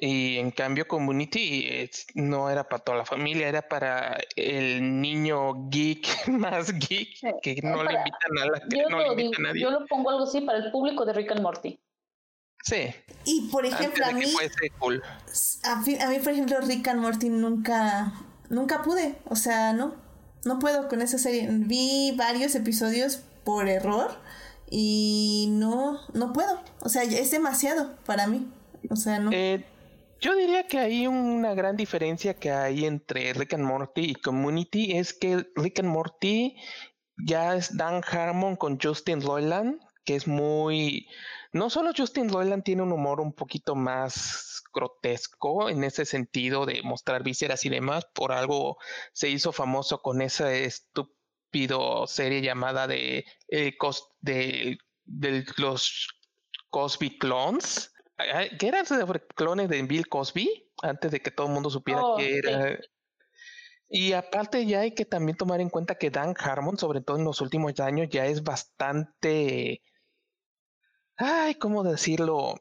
Y 0.00 0.38
en 0.38 0.50
cambio 0.50 0.88
Community 0.88 1.88
no 2.14 2.50
era 2.50 2.68
para 2.68 2.82
toda 2.82 2.98
la 2.98 3.04
familia, 3.04 3.48
era 3.48 3.62
para 3.62 4.18
el 4.34 5.00
niño 5.00 5.68
geek 5.68 6.06
más 6.28 6.72
geek 6.72 7.40
que 7.42 7.60
no 7.62 7.82
le 7.84 7.92
invitan 7.92 8.38
a 8.40 8.46
la 8.46 8.60
que 8.68 8.82
no 8.88 8.98
le 8.98 9.08
invita 9.08 9.38
a 9.38 9.42
nadie. 9.42 9.62
Yo 9.62 9.70
lo 9.70 9.86
pongo 9.86 10.10
algo 10.10 10.24
así 10.24 10.40
para 10.40 10.58
el 10.58 10.70
público 10.72 11.04
de 11.04 11.12
Rick 11.12 11.32
and 11.32 11.42
Morty. 11.42 11.78
Sí. 12.64 12.94
Y 13.24 13.48
por 13.48 13.66
ejemplo, 13.66 14.04
a 14.06 14.12
mí, 14.12 14.24
a 16.00 16.08
mí, 16.08 16.18
por 16.18 16.32
ejemplo, 16.32 16.60
Rick 16.62 16.88
and 16.88 17.00
Morty 17.00 17.28
nunca, 17.28 18.12
nunca 18.48 18.82
pude. 18.82 19.16
O 19.26 19.36
sea, 19.36 19.74
no, 19.74 19.94
no 20.44 20.58
puedo 20.58 20.88
con 20.88 21.02
esa 21.02 21.18
serie. 21.18 21.46
Vi 21.50 22.14
varios 22.16 22.54
episodios 22.54 23.22
por 23.44 23.68
error 23.68 24.18
y 24.70 25.48
no, 25.50 26.00
no 26.14 26.32
puedo. 26.32 26.62
O 26.80 26.88
sea, 26.88 27.02
es 27.02 27.30
demasiado 27.30 27.96
para 28.06 28.26
mí. 28.26 28.50
O 28.90 28.96
sea, 28.96 29.18
no. 29.18 29.30
Eh, 29.32 29.64
Yo 30.20 30.34
diría 30.34 30.66
que 30.66 30.78
hay 30.78 31.06
una 31.06 31.54
gran 31.54 31.76
diferencia 31.76 32.34
que 32.34 32.50
hay 32.50 32.86
entre 32.86 33.34
Rick 33.34 33.54
and 33.54 33.64
Morty 33.64 34.10
y 34.10 34.14
Community 34.14 34.96
es 34.96 35.12
que 35.12 35.46
Rick 35.54 35.80
and 35.80 35.88
Morty 35.88 36.56
ya 37.26 37.56
es 37.56 37.76
Dan 37.76 38.02
Harmon 38.10 38.56
con 38.56 38.78
Justin 38.80 39.20
Roiland, 39.20 39.78
que 40.06 40.16
es 40.16 40.26
muy... 40.26 41.06
No 41.54 41.70
solo 41.70 41.92
Justin 41.96 42.28
Roiland 42.30 42.64
tiene 42.64 42.82
un 42.82 42.90
humor 42.90 43.20
un 43.20 43.32
poquito 43.32 43.76
más 43.76 44.64
grotesco 44.74 45.68
en 45.68 45.84
ese 45.84 46.04
sentido 46.04 46.66
de 46.66 46.82
mostrar 46.82 47.22
vísceras 47.22 47.64
y 47.64 47.68
demás, 47.68 48.08
por 48.12 48.32
algo 48.32 48.76
se 49.12 49.28
hizo 49.28 49.52
famoso 49.52 50.02
con 50.02 50.20
esa 50.20 50.52
estúpido 50.52 52.08
serie 52.08 52.42
llamada 52.42 52.88
de, 52.88 53.24
eh, 53.46 53.76
de, 54.20 54.78
de 55.04 55.44
los 55.56 56.08
Cosby 56.70 57.18
Clones, 57.18 57.94
que 58.58 58.66
eran 58.66 58.84
clones 59.36 59.68
de 59.68 59.80
Bill 59.84 60.08
Cosby, 60.08 60.72
antes 60.82 61.12
de 61.12 61.20
que 61.20 61.30
todo 61.30 61.46
el 61.46 61.52
mundo 61.52 61.70
supiera 61.70 62.02
oh, 62.02 62.16
que 62.16 62.38
era... 62.38 62.80
Y 63.88 64.12
aparte 64.12 64.66
ya 64.66 64.80
hay 64.80 64.92
que 64.92 65.04
también 65.04 65.36
tomar 65.36 65.60
en 65.60 65.70
cuenta 65.70 65.94
que 65.94 66.10
Dan 66.10 66.34
Harmon, 66.36 66.78
sobre 66.78 67.00
todo 67.00 67.16
en 67.16 67.24
los 67.24 67.40
últimos 67.40 67.78
años, 67.78 68.08
ya 68.10 68.26
es 68.26 68.42
bastante... 68.42 69.82
Ay, 71.16 71.54
¿cómo 71.56 71.82
decirlo? 71.82 72.54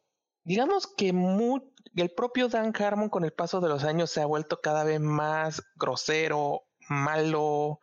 Digamos 0.43 0.87
que 0.87 1.09
el 1.09 2.11
propio 2.11 2.49
Dan 2.49 2.73
Harmon 2.75 3.09
con 3.09 3.23
el 3.23 3.33
paso 3.33 3.61
de 3.61 3.69
los 3.69 3.83
años 3.83 4.11
se 4.11 4.21
ha 4.21 4.25
vuelto 4.25 4.61
cada 4.61 4.83
vez 4.83 4.99
más 4.99 5.61
grosero, 5.75 6.63
malo, 6.89 7.79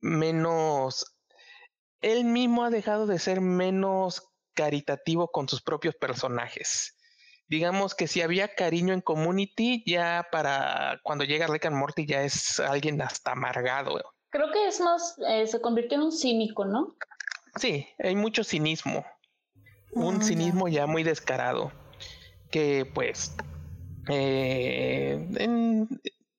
menos... 0.00 1.14
Él 2.00 2.24
mismo 2.24 2.62
ha 2.62 2.70
dejado 2.70 3.06
de 3.06 3.18
ser 3.18 3.40
menos 3.40 4.22
caritativo 4.54 5.28
con 5.28 5.48
sus 5.48 5.62
propios 5.62 5.96
personajes 5.96 6.94
digamos 7.48 7.94
que 7.94 8.06
si 8.06 8.20
había 8.20 8.54
cariño 8.54 8.94
en 8.94 9.00
Community, 9.00 9.82
ya 9.86 10.26
para 10.30 11.00
cuando 11.02 11.24
llega 11.24 11.46
Rick 11.46 11.66
and 11.66 11.76
Morty 11.76 12.06
ya 12.06 12.22
es 12.22 12.60
alguien 12.60 13.00
hasta 13.02 13.32
amargado. 13.32 14.00
Creo 14.30 14.50
que 14.52 14.68
es 14.68 14.80
más, 14.80 15.16
eh, 15.26 15.46
se 15.46 15.60
convirtió 15.60 15.96
en 15.96 16.04
un 16.04 16.12
cínico, 16.12 16.64
¿no? 16.66 16.96
Sí, 17.56 17.88
hay 17.98 18.14
mucho 18.14 18.44
cinismo. 18.44 19.04
Un 19.92 20.22
cinismo 20.22 20.68
ya 20.68 20.86
muy 20.86 21.02
descarado. 21.02 21.72
Que 22.50 22.90
pues 22.94 23.34
eh, 24.08 25.86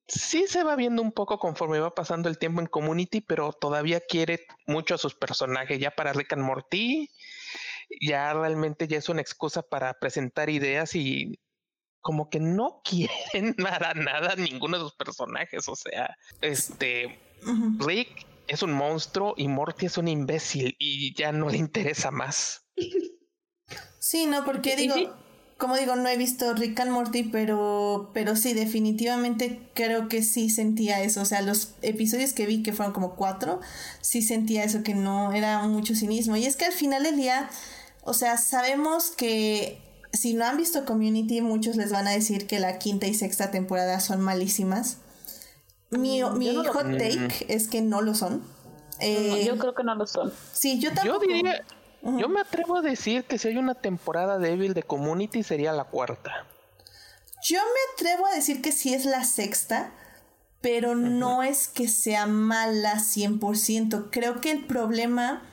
sí 0.07 0.45
se 0.47 0.63
va 0.63 0.75
viendo 0.75 1.01
un 1.01 1.11
poco 1.11 1.39
conforme 1.39 1.79
va 1.79 1.93
pasando 1.93 2.29
el 2.29 2.37
tiempo 2.37 2.61
en 2.61 2.67
Community, 2.67 3.21
pero 3.21 3.53
todavía 3.53 4.01
quiere 4.01 4.45
mucho 4.65 4.95
a 4.95 4.97
sus 4.97 5.15
personajes. 5.15 5.79
Ya 5.79 5.91
para 5.91 6.13
Rick 6.13 6.33
and 6.33 6.43
Morty 6.43 7.09
ya 8.01 8.33
realmente 8.33 8.87
ya 8.87 8.97
es 8.97 9.09
una 9.09 9.21
excusa 9.21 9.61
para 9.61 9.93
presentar 9.95 10.49
ideas 10.49 10.95
y 10.95 11.39
como 12.01 12.29
que 12.29 12.39
no 12.39 12.81
quieren 13.33 13.55
nada, 13.57 13.93
nada 13.93 14.35
ninguno 14.35 14.77
de 14.77 14.83
sus 14.83 14.95
personajes. 14.95 15.67
O 15.67 15.75
sea, 15.75 16.15
este 16.41 17.19
Rick 17.79 18.25
es 18.47 18.63
un 18.63 18.73
monstruo 18.73 19.33
y 19.37 19.47
Morty 19.47 19.85
es 19.85 19.97
un 19.97 20.07
imbécil 20.07 20.75
y 20.79 21.13
ya 21.13 21.31
no 21.31 21.49
le 21.49 21.57
interesa 21.57 22.11
más. 22.11 22.65
Sí, 23.99 24.25
no, 24.25 24.45
porque 24.45 24.75
digo, 24.75 24.95
como 25.57 25.75
digo, 25.75 25.95
no 25.95 26.07
he 26.07 26.17
visto 26.17 26.53
Rick 26.53 26.79
and 26.79 26.91
Morty, 26.91 27.23
pero, 27.23 28.11
pero 28.13 28.35
sí, 28.35 28.53
definitivamente 28.53 29.59
creo 29.73 30.07
que 30.07 30.23
sí 30.23 30.49
sentía 30.49 31.01
eso. 31.01 31.21
O 31.21 31.25
sea, 31.25 31.41
los 31.41 31.73
episodios 31.81 32.33
que 32.33 32.45
vi, 32.45 32.63
que 32.63 32.73
fueron 32.73 32.93
como 32.93 33.15
cuatro, 33.15 33.59
sí 34.01 34.21
sentía 34.21 34.63
eso, 34.63 34.83
que 34.83 34.95
no 34.95 35.33
era 35.33 35.61
mucho 35.67 35.95
cinismo. 35.95 36.35
Y 36.37 36.45
es 36.45 36.55
que 36.55 36.65
al 36.65 36.73
final 36.73 37.03
del 37.03 37.17
día 37.17 37.49
o 38.09 38.13
sea, 38.13 38.37
sabemos 38.37 39.11
que 39.11 39.79
si 40.13 40.33
no 40.33 40.45
han 40.45 40.57
visto 40.57 40.85
Community, 40.85 41.41
muchos 41.41 41.75
les 41.75 41.91
van 41.91 42.07
a 42.07 42.11
decir 42.11 42.47
que 42.47 42.59
la 42.59 42.79
quinta 42.79 43.05
y 43.05 43.13
sexta 43.13 43.51
temporada 43.51 43.99
son 43.99 44.21
malísimas. 44.21 44.97
Mi, 45.91 46.23
mm, 46.23 46.65
hot 46.67 46.97
take 46.97 47.45
es 47.47 47.67
que 47.67 47.81
no 47.81 48.01
lo 48.01 48.15
son. 48.15 48.41
Eh, 48.99 49.43
yo 49.45 49.57
creo 49.57 49.75
que 49.75 49.83
no 49.83 49.93
lo 49.93 50.07
son. 50.07 50.33
Sí, 50.53 50.79
yo 50.79 50.91
tampoco. 50.91 51.23
Yo 51.23 51.35
diría, 51.35 51.63
yo 52.01 52.29
me 52.29 52.41
atrevo 52.41 52.77
a 52.77 52.81
decir 52.81 53.25
que 53.25 53.37
si 53.37 53.49
hay 53.49 53.57
una 53.57 53.75
temporada 53.75 54.37
débil 54.37 54.73
de 54.73 54.83
Community 54.83 55.43
sería 55.43 55.73
la 55.73 55.85
cuarta. 55.85 56.45
Yo 57.43 57.59
me 57.59 57.93
atrevo 57.93 58.25
a 58.27 58.35
decir 58.35 58.61
que 58.61 58.71
sí 58.71 58.93
es 58.93 59.05
la 59.05 59.23
sexta, 59.23 59.91
pero 60.61 60.95
no 60.95 61.43
es 61.43 61.67
que 61.67 61.87
sea 61.87 62.25
mala 62.25 62.95
100%. 62.95 64.09
Creo 64.11 64.41
que 64.41 64.51
el 64.51 64.65
problema 64.65 65.43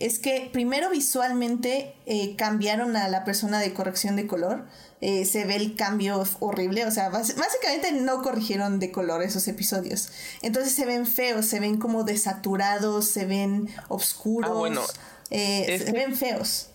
es 0.00 0.18
que 0.18 0.48
primero 0.52 0.90
visualmente 0.90 1.94
eh, 2.06 2.36
cambiaron 2.36 2.96
a 2.96 3.08
la 3.08 3.24
persona 3.24 3.58
de 3.60 3.74
corrección 3.74 4.16
de 4.16 4.26
color. 4.26 4.66
Eh, 5.00 5.24
se 5.24 5.44
ve 5.44 5.56
el 5.56 5.76
cambio 5.76 6.24
horrible, 6.40 6.84
o 6.84 6.90
sea, 6.90 7.08
básicamente 7.08 7.92
no 7.92 8.22
corrigieron 8.22 8.80
de 8.80 8.90
color 8.90 9.22
esos 9.22 9.46
episodios. 9.46 10.10
Entonces 10.42 10.74
se 10.74 10.86
ven 10.86 11.06
feos, 11.06 11.46
se 11.46 11.60
ven 11.60 11.78
como 11.78 12.02
desaturados, 12.02 13.08
se 13.08 13.24
ven 13.24 13.68
oscuros, 13.88 14.50
ah, 14.50 14.54
bueno, 14.54 14.82
eh, 15.30 15.82
se 15.84 15.92
ven 15.92 16.14
feos. 16.14 16.70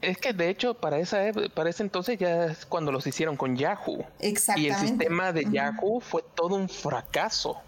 Es 0.00 0.16
que 0.16 0.32
de 0.32 0.48
hecho 0.48 0.72
para 0.72 0.98
esa 0.98 1.18
para 1.54 1.68
ese 1.68 1.82
entonces 1.82 2.18
ya 2.18 2.46
es 2.46 2.64
cuando 2.64 2.92
los 2.92 3.06
hicieron 3.06 3.36
con 3.36 3.56
Yahoo. 3.56 4.06
Exactamente. 4.18 4.68
Y 4.68 4.70
el 4.72 4.88
sistema 4.88 5.32
de 5.32 5.46
Yahoo 5.50 6.00
fue 6.00 6.24
todo 6.34 6.56
un 6.56 6.68
fracaso. 6.68 7.60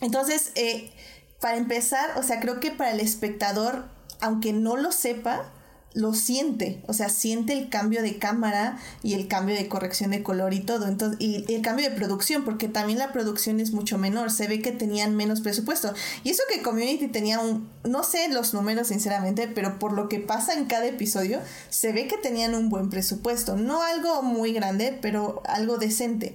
Entonces, 0.00 0.52
eh, 0.54 0.90
para 1.40 1.56
empezar, 1.56 2.18
o 2.18 2.22
sea, 2.22 2.40
creo 2.40 2.60
que 2.60 2.70
para 2.70 2.92
el 2.92 3.00
espectador, 3.00 3.84
aunque 4.20 4.52
no 4.52 4.76
lo 4.76 4.90
sepa, 4.90 5.52
lo 5.94 6.14
siente, 6.14 6.82
o 6.86 6.92
sea, 6.92 7.08
siente 7.08 7.52
el 7.52 7.68
cambio 7.68 8.02
de 8.02 8.18
cámara 8.18 8.78
y 9.02 9.14
el 9.14 9.28
cambio 9.28 9.54
de 9.54 9.68
corrección 9.68 10.10
de 10.10 10.22
color 10.22 10.54
y 10.54 10.60
todo, 10.60 10.88
entonces, 10.88 11.20
y, 11.20 11.44
el 11.52 11.62
cambio 11.62 11.88
de 11.88 11.94
producción, 11.94 12.44
porque 12.44 12.68
también 12.68 12.98
la 12.98 13.12
producción 13.12 13.60
es 13.60 13.72
mucho 13.72 13.98
menor, 13.98 14.30
se 14.30 14.48
ve 14.48 14.62
que 14.62 14.72
tenían 14.72 15.16
menos 15.16 15.40
presupuesto. 15.40 15.92
Y 16.24 16.30
eso 16.30 16.42
que 16.52 16.62
Community 16.62 17.08
tenía 17.08 17.40
un, 17.40 17.68
no 17.84 18.04
sé 18.04 18.28
los 18.28 18.54
números 18.54 18.88
sinceramente, 18.88 19.48
pero 19.48 19.78
por 19.78 19.92
lo 19.92 20.08
que 20.08 20.18
pasa 20.18 20.54
en 20.54 20.64
cada 20.66 20.86
episodio, 20.86 21.40
se 21.68 21.92
ve 21.92 22.06
que 22.06 22.16
tenían 22.16 22.54
un 22.54 22.68
buen 22.68 22.90
presupuesto, 22.90 23.56
no 23.56 23.82
algo 23.82 24.22
muy 24.22 24.52
grande, 24.52 24.98
pero 25.00 25.42
algo 25.46 25.76
decente 25.76 26.34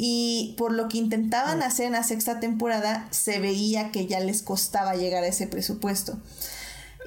y 0.00 0.54
por 0.56 0.72
lo 0.72 0.88
que 0.88 0.96
intentaban 0.96 1.60
hacer 1.60 1.86
en 1.86 1.92
la 1.92 2.04
sexta 2.04 2.38
temporada 2.38 3.08
se 3.10 3.40
veía 3.40 3.90
que 3.90 4.06
ya 4.06 4.20
les 4.20 4.42
costaba 4.42 4.94
llegar 4.94 5.24
a 5.24 5.26
ese 5.26 5.48
presupuesto. 5.48 6.16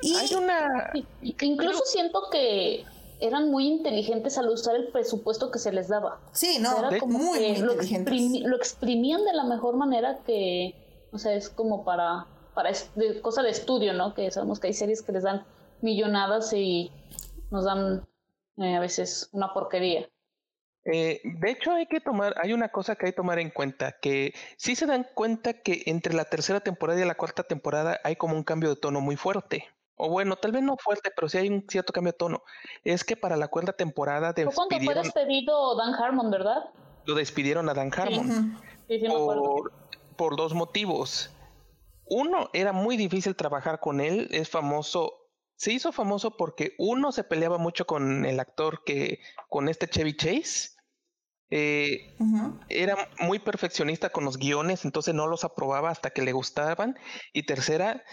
Y 0.01 0.15
Hay 0.15 0.33
una... 0.35 0.91
Incluso 1.21 1.83
siento 1.85 2.29
que 2.31 2.85
eran 3.21 3.49
muy 3.49 3.67
inteligentes 3.67 4.37
al 4.37 4.49
usar 4.49 4.75
el 4.75 4.87
presupuesto 4.87 5.51
que 5.51 5.59
se 5.59 5.71
les 5.71 5.87
daba. 5.87 6.19
Sí, 6.31 6.57
no, 6.59 6.87
Era 6.87 6.99
como 6.99 7.19
muy, 7.19 7.37
inteligentes. 7.39 8.41
Lo, 8.41 8.55
exprimían 8.55 9.23
de 9.23 9.33
la 9.33 9.43
mejor 9.43 9.77
manera 9.77 10.19
que, 10.25 11.07
o 11.11 11.17
sea, 11.19 11.33
es 11.35 11.49
como 11.49 11.85
para, 11.85 12.25
para 12.55 12.71
cosa 13.21 13.43
de 13.43 13.51
estudio, 13.51 13.93
¿no? 13.93 14.15
Que 14.15 14.31
sabemos 14.31 14.59
que 14.59 14.67
hay 14.67 14.73
series 14.73 15.03
que 15.03 15.11
les 15.11 15.23
dan 15.23 15.45
millonadas 15.81 16.51
y 16.53 16.91
nos 17.51 17.65
dan 17.65 18.07
eh, 18.57 18.75
a 18.75 18.79
veces 18.79 19.29
una 19.33 19.53
porquería. 19.53 20.09
Eh, 20.85 21.21
de 21.23 21.51
hecho, 21.51 21.73
hay 21.73 21.85
que 21.85 22.01
tomar, 22.01 22.33
hay 22.41 22.53
una 22.53 22.69
cosa 22.69 22.95
que 22.95 23.05
hay 23.05 23.11
que 23.11 23.17
tomar 23.17 23.37
en 23.37 23.51
cuenta, 23.51 23.97
que 24.01 24.33
si 24.57 24.75
se 24.75 24.87
dan 24.87 25.07
cuenta 25.13 25.53
que 25.53 25.83
entre 25.85 26.15
la 26.15 26.25
tercera 26.25 26.59
temporada 26.61 26.99
y 26.99 27.05
la 27.05 27.13
cuarta 27.13 27.43
temporada 27.43 27.99
hay 28.03 28.15
como 28.15 28.35
un 28.35 28.43
cambio 28.43 28.69
de 28.69 28.77
tono 28.77 28.99
muy 28.99 29.15
fuerte. 29.15 29.67
O 29.95 30.09
bueno, 30.09 30.35
tal 30.35 30.51
vez 30.51 30.63
no 30.63 30.77
fuerte, 30.77 31.11
pero 31.15 31.29
sí 31.29 31.37
hay 31.37 31.49
un 31.49 31.65
cierto 31.67 31.93
cambio 31.93 32.11
de 32.11 32.17
tono. 32.17 32.43
Es 32.83 33.03
que 33.03 33.15
para 33.15 33.37
la 33.37 33.47
cuarta 33.47 33.73
temporada 33.73 34.33
de 34.33 34.45
cuando 34.45 34.79
fue 34.83 34.95
despedido 34.95 35.75
Dan 35.75 35.93
Harmon, 35.93 36.31
¿verdad? 36.31 36.63
Lo 37.05 37.15
despidieron 37.15 37.69
a 37.69 37.73
Dan 37.73 37.91
Harmon. 37.95 38.59
por, 39.07 39.71
por 40.15 40.35
dos 40.35 40.53
motivos. 40.53 41.31
Uno, 42.05 42.49
era 42.53 42.73
muy 42.73 42.97
difícil 42.97 43.35
trabajar 43.35 43.79
con 43.79 44.01
él, 44.01 44.27
es 44.31 44.49
famoso 44.49 45.21
se 45.61 45.71
hizo 45.71 45.91
famoso 45.91 46.37
porque 46.37 46.73
uno 46.79 47.11
se 47.11 47.23
peleaba 47.23 47.59
mucho 47.59 47.85
con 47.85 48.25
el 48.25 48.39
actor 48.39 48.83
que, 48.83 49.19
con 49.47 49.69
este 49.69 49.87
Chevy 49.87 50.17
Chase. 50.17 50.71
Eh, 51.51 52.17
era 52.67 52.97
muy 53.19 53.37
perfeccionista 53.37 54.09
con 54.09 54.25
los 54.25 54.37
guiones, 54.37 54.85
entonces 54.85 55.13
no 55.13 55.27
los 55.27 55.43
aprobaba 55.43 55.91
hasta 55.91 56.09
que 56.09 56.23
le 56.23 56.31
gustaban. 56.31 56.97
Y 57.31 57.43
tercera, 57.43 58.03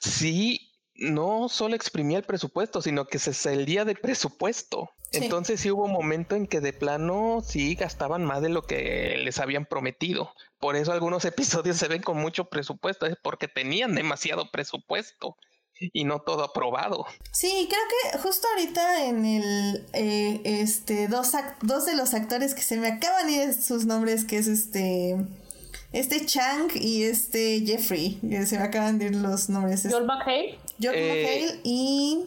sí, 0.00 0.67
no 0.98 1.48
solo 1.48 1.76
exprimía 1.76 2.18
el 2.18 2.24
presupuesto, 2.24 2.82
sino 2.82 3.06
que 3.06 3.18
se 3.18 3.32
salía 3.32 3.84
del 3.84 3.98
presupuesto. 3.98 4.90
Entonces 5.12 5.60
sí 5.60 5.70
hubo 5.70 5.84
un 5.84 5.92
momento 5.92 6.34
en 6.34 6.46
que 6.46 6.60
de 6.60 6.72
plano 6.72 7.40
sí 7.42 7.76
gastaban 7.76 8.24
más 8.24 8.42
de 8.42 8.50
lo 8.50 8.62
que 8.62 9.16
les 9.22 9.38
habían 9.38 9.64
prometido. 9.64 10.34
Por 10.58 10.76
eso 10.76 10.92
algunos 10.92 11.24
episodios 11.24 11.76
se 11.76 11.88
ven 11.88 12.02
con 12.02 12.18
mucho 12.18 12.46
presupuesto, 12.46 13.06
es 13.06 13.16
porque 13.22 13.48
tenían 13.48 13.94
demasiado 13.94 14.50
presupuesto 14.50 15.36
y 15.80 16.02
no 16.02 16.20
todo 16.20 16.42
aprobado. 16.42 17.06
Sí, 17.32 17.68
creo 17.70 17.82
que 18.12 18.18
justo 18.18 18.48
ahorita 18.48 19.04
en 19.04 19.24
el 19.24 19.86
eh, 19.92 20.40
este 20.44 21.06
dos 21.06 21.30
dos 21.62 21.86
de 21.86 21.94
los 21.94 22.14
actores 22.14 22.54
que 22.54 22.62
se 22.62 22.76
me 22.76 22.88
acaban 22.88 23.28
de 23.28 23.32
ir 23.32 23.54
sus 23.54 23.86
nombres 23.86 24.24
que 24.24 24.38
es 24.38 24.48
este 24.48 25.16
este 25.92 26.26
Chang 26.26 26.70
y 26.74 27.04
este 27.04 27.60
Jeffrey, 27.64 28.18
que 28.28 28.44
se 28.44 28.58
me 28.58 28.64
acaban 28.64 28.98
de 28.98 29.06
ir 29.06 29.16
los 29.16 29.48
nombres. 29.48 29.86
Joel 29.88 30.04
McHale. 30.04 30.58
Joel 30.80 30.96
eh, 30.96 31.22
McHale 31.22 31.60
y 31.64 32.24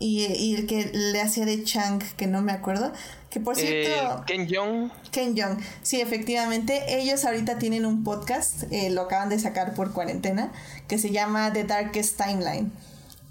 y, 0.00 0.54
el 0.54 0.66
que 0.66 0.90
le 0.92 1.20
hacía 1.20 1.44
de 1.44 1.64
Chang, 1.64 2.02
que 2.16 2.26
no 2.26 2.40
me 2.40 2.52
acuerdo. 2.52 2.92
Que 3.30 3.40
por 3.40 3.56
cierto. 3.56 4.24
Ken 4.26 4.46
Young. 4.46 4.90
Ken 5.10 5.34
Young. 5.34 5.58
Sí, 5.82 6.00
efectivamente. 6.00 6.98
Ellos 7.00 7.24
ahorita 7.24 7.58
tienen 7.58 7.84
un 7.84 8.04
podcast, 8.04 8.64
eh, 8.70 8.90
lo 8.90 9.02
acaban 9.02 9.28
de 9.28 9.38
sacar 9.38 9.74
por 9.74 9.92
cuarentena, 9.92 10.52
que 10.86 10.98
se 10.98 11.10
llama 11.10 11.52
The 11.52 11.64
Darkest 11.64 12.16
Timeline. 12.16 12.72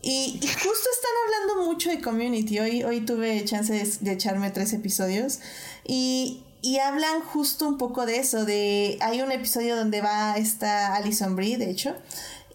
Y, 0.01 0.39
justo 0.41 0.69
están 0.69 1.11
hablando 1.25 1.65
mucho 1.65 1.89
de 1.89 2.01
community. 2.01 2.59
Hoy, 2.59 2.83
hoy 2.83 3.01
tuve 3.01 3.43
chance 3.45 3.73
de, 3.73 4.11
echarme 4.11 4.51
tres 4.51 4.73
episodios. 4.73 5.39
Y, 5.85 6.43
y, 6.61 6.79
hablan 6.79 7.21
justo 7.21 7.67
un 7.67 7.77
poco 7.77 8.05
de 8.05 8.17
eso. 8.17 8.45
De. 8.45 8.97
Hay 9.01 9.21
un 9.21 9.31
episodio 9.31 9.75
donde 9.77 10.01
va 10.01 10.35
esta 10.35 10.95
Alison 10.95 11.35
Brie, 11.35 11.57
de 11.57 11.71
hecho 11.71 11.95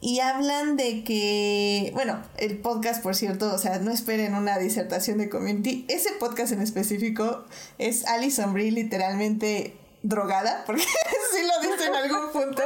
y 0.03 0.19
hablan 0.19 0.77
de 0.77 1.05
que, 1.05 1.93
bueno, 1.95 2.21
el 2.37 2.59
podcast, 2.59 3.03
por 3.03 3.15
cierto, 3.15 3.55
o 3.55 3.57
sea, 3.57 3.79
no 3.79 3.93
esperen 3.93 4.35
una 4.35 4.59
disertación 4.59 5.19
de 5.19 5.29
community. 5.29 5.85
Ese 5.89 6.11
podcast 6.19 6.53
en 6.53 6.61
específico 6.61 7.45
es 7.79 8.05
Alison 8.07 8.53
Brie 8.53 8.73
literalmente 8.73 9.77
drogada, 10.03 10.65
porque 10.67 10.83
sí 11.33 11.43
lo 11.47 11.71
dice 11.71 11.87
en 11.87 11.95
algún 11.95 12.33
punto. 12.33 12.63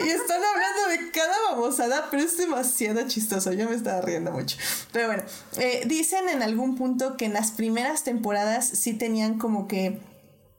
Y 0.00 0.08
están 0.08 0.42
hablando 0.44 0.88
de 0.90 1.10
cada 1.12 1.34
babosada, 1.50 2.08
pero 2.10 2.22
es 2.22 2.36
demasiado 2.36 3.08
chistoso. 3.08 3.54
Yo 3.54 3.70
me 3.70 3.74
estaba 3.74 4.02
riendo 4.02 4.30
mucho. 4.30 4.58
Pero 4.92 5.06
bueno, 5.06 5.22
eh, 5.56 5.84
dicen 5.86 6.28
en 6.28 6.42
algún 6.42 6.76
punto 6.76 7.16
que 7.16 7.24
en 7.24 7.32
las 7.32 7.52
primeras 7.52 8.04
temporadas 8.04 8.68
sí 8.68 8.92
tenían 8.92 9.38
como 9.38 9.66
que 9.66 9.98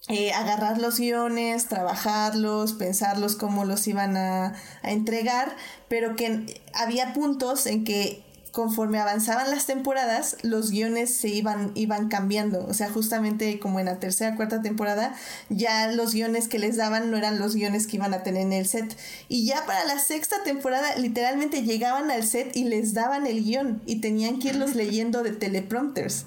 eh, 0.10 0.32
agarrar 0.32 0.78
los 0.78 1.00
guiones, 1.00 1.68
trabajarlos, 1.68 2.72
pensarlos 2.74 3.36
cómo 3.36 3.66
los 3.66 3.86
iban 3.88 4.16
a, 4.16 4.54
entregar, 4.82 5.54
pero 5.90 6.16
que 6.16 6.62
había 6.74 7.14
puntos 7.14 7.66
en 7.66 7.84
que 7.84 8.24
conforme 8.54 9.00
avanzaban 9.00 9.52
las 9.52 9.66
temporadas, 9.66 10.38
los 10.44 10.72
guiones 10.72 11.14
se 11.14 11.28
iban, 11.28 11.74
iban 11.76 12.08
cambiando. 12.08 12.66
O 12.66 12.74
sea, 12.74 12.90
justamente 12.90 13.60
como 13.60 13.82
en 13.82 13.86
la 13.86 14.00
tercera, 14.00 14.36
cuarta 14.38 14.62
temporada, 14.62 15.14
ya 15.50 15.92
los 15.92 16.14
guiones 16.14 16.48
que 16.48 16.58
les 16.58 16.78
daban 16.78 17.12
no 17.12 17.18
eran 17.18 17.38
los 17.38 17.54
guiones 17.54 17.86
que 17.86 17.98
iban 17.98 18.14
a 18.14 18.24
tener 18.24 18.44
en 18.44 18.54
el 18.54 18.66
set. 18.66 18.98
Y 19.28 19.46
ya 19.46 19.66
para 19.66 19.84
la 19.86 20.00
sexta 20.00 20.38
temporada, 20.44 20.96
literalmente 20.96 21.64
llegaban 21.64 22.10
al 22.10 22.24
set 22.24 22.56
y 22.56 22.64
les 22.64 22.94
daban 22.94 23.28
el 23.28 23.44
guion 23.44 23.82
y 23.86 24.00
tenían 24.00 24.40
que 24.40 24.48
irlos 24.48 24.74
leyendo 24.74 25.22
de 25.22 25.32
teleprompters. 25.32 26.24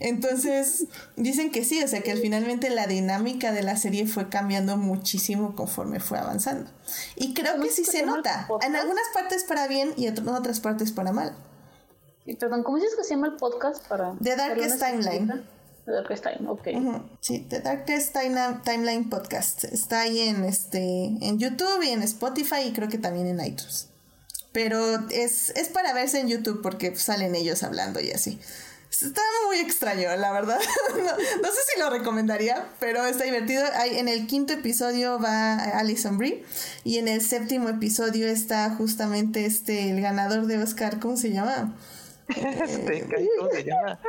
Entonces, 0.00 0.86
dicen 1.16 1.50
que 1.50 1.64
sí, 1.64 1.82
o 1.82 1.88
sea 1.88 2.02
que 2.02 2.14
finalmente 2.16 2.70
la 2.70 2.86
dinámica 2.86 3.50
de 3.50 3.62
la 3.62 3.76
serie 3.76 4.06
fue 4.06 4.28
cambiando 4.28 4.76
muchísimo 4.76 5.56
conforme 5.56 5.98
fue 5.98 6.18
avanzando. 6.18 6.70
Y 7.16 7.34
creo 7.34 7.60
que 7.60 7.70
sí 7.70 7.84
se 7.84 8.04
nota. 8.06 8.48
En 8.62 8.76
algunas 8.76 9.04
partes 9.12 9.44
para 9.44 9.66
bien 9.66 9.92
y 9.96 10.06
en 10.06 10.28
otras 10.28 10.60
partes 10.60 10.92
para 10.92 11.12
mal. 11.12 11.34
Y 12.24 12.36
perdón, 12.36 12.62
¿cómo 12.62 12.76
dices 12.76 12.94
que 12.94 13.04
se 13.04 13.14
llama 13.14 13.28
el 13.28 13.36
podcast 13.36 13.86
para... 13.88 14.14
The 14.22 14.36
Darkest 14.36 14.78
Timeline. 14.78 15.44
The 15.84 15.92
Darkest 15.92 16.22
Timeline, 16.22 16.48
ok. 16.48 16.68
Sí, 17.20 17.46
The 17.48 17.60
Darkest 17.60 18.14
Timeline 18.64 19.08
Podcast. 19.08 19.64
Está 19.64 20.02
ahí 20.02 20.20
en, 20.20 20.44
este, 20.44 20.78
en 20.78 21.38
YouTube 21.38 21.82
y 21.82 21.88
en 21.88 22.02
Spotify 22.02 22.66
y 22.66 22.72
creo 22.72 22.88
que 22.88 22.98
también 22.98 23.26
en 23.26 23.44
iTunes. 23.44 23.88
Pero 24.52 25.08
es, 25.10 25.50
es 25.50 25.68
para 25.68 25.92
verse 25.94 26.20
en 26.20 26.28
YouTube 26.28 26.60
porque 26.62 26.94
salen 26.96 27.34
ellos 27.34 27.62
hablando 27.62 27.98
y 28.00 28.10
así. 28.10 28.38
Está 29.00 29.20
muy 29.46 29.58
extraño, 29.58 30.14
la 30.16 30.32
verdad. 30.32 30.58
no, 31.42 31.48
sé 31.48 31.58
si 31.72 31.80
lo 31.80 31.88
recomendaría, 31.88 32.68
pero 32.80 33.06
está 33.06 33.24
divertido. 33.24 33.64
Hay, 33.74 33.96
en 33.98 34.08
el 34.08 34.26
quinto 34.26 34.52
episodio 34.52 35.20
va 35.20 35.54
Alison 35.54 36.18
Brie 36.18 36.44
y 36.82 36.98
en 36.98 37.06
el 37.06 37.20
séptimo 37.20 37.68
episodio 37.68 38.26
está 38.26 38.70
justamente 38.70 39.46
este 39.46 39.90
el 39.90 40.00
ganador 40.00 40.46
de 40.46 40.60
Oscar, 40.60 40.98
¿cómo 40.98 41.16
se 41.16 41.30
llama? 41.32 41.76
Este, 42.28 43.06
¿cómo 43.38 43.50
se 43.50 43.64
llama? 43.64 44.00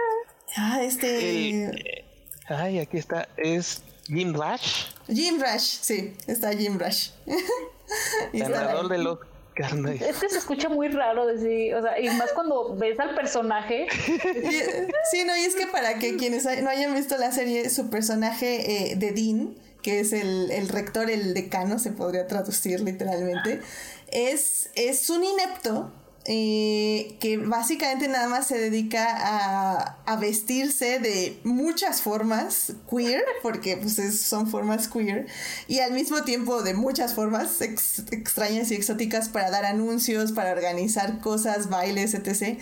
Ah, 0.58 0.84
este. 0.84 2.04
ay, 2.48 2.80
aquí 2.80 2.98
está. 2.98 3.30
Es 3.38 3.82
Jim 4.08 4.34
Rush. 4.34 4.88
Jim 5.08 5.40
Rush, 5.40 5.80
sí, 5.82 6.18
está 6.28 6.52
Jim 6.52 6.80
Rush. 6.80 7.12
ganador 8.34 8.90
de 8.90 8.98
es 9.60 10.18
que 10.18 10.30
se 10.30 10.38
escucha 10.38 10.70
muy 10.70 10.88
raro 10.88 11.26
decir, 11.26 11.76
o 11.76 11.82
sea, 11.82 12.00
y 12.00 12.10
más 12.10 12.32
cuando 12.34 12.76
ves 12.76 13.00
al 13.00 13.16
personaje. 13.16 13.88
sí, 15.12 15.24
no, 15.26 15.36
y 15.38 15.42
es 15.42 15.56
que 15.56 15.68
para 15.68 16.00
que 16.00 16.18
quienes 16.18 16.46
no 16.46 16.70
hayan 16.70 16.94
visto 16.96 17.18
la 17.18 17.32
serie, 17.32 17.70
su 17.70 17.90
personaje 17.90 18.92
eh, 18.92 18.96
de 18.96 19.12
Dean, 19.12 19.56
que 19.82 20.00
es 20.00 20.14
el, 20.14 20.52
el, 20.52 20.70
rector, 20.70 21.10
el 21.10 21.34
decano, 21.34 21.80
se 21.80 21.92
podría 21.92 22.28
traducir 22.28 22.82
literalmente, 22.82 23.62
es, 24.12 24.70
es 24.76 25.10
un 25.10 25.24
inepto 25.24 25.92
eh, 26.26 27.16
que 27.20 27.38
básicamente 27.38 28.08
nada 28.08 28.28
más 28.28 28.46
se 28.46 28.58
dedica 28.58 29.96
a, 30.06 30.16
vestirse 30.18 31.00
de 31.00 31.40
muchas 31.44 32.02
formas 32.02 32.74
queer, 32.90 33.24
porque 33.42 33.78
pues 33.78 34.20
son 34.20 34.48
formas 34.48 34.90
queer, 34.90 35.28
y 35.68 35.80
al 35.80 35.94
mismo 35.94 36.24
tiempo 36.24 36.62
de 36.62 36.74
muchas 36.74 37.14
formas 37.14 37.62
extrañas 37.62 38.70
y 38.72 38.76
exóticas 38.76 39.30
para 39.30 39.50
dar 39.50 39.66
anuncios, 39.66 40.34
para 40.34 40.52
organizar 40.52 41.20
cosas, 41.22 41.70
bailes, 41.70 42.14
etc. 42.14 42.60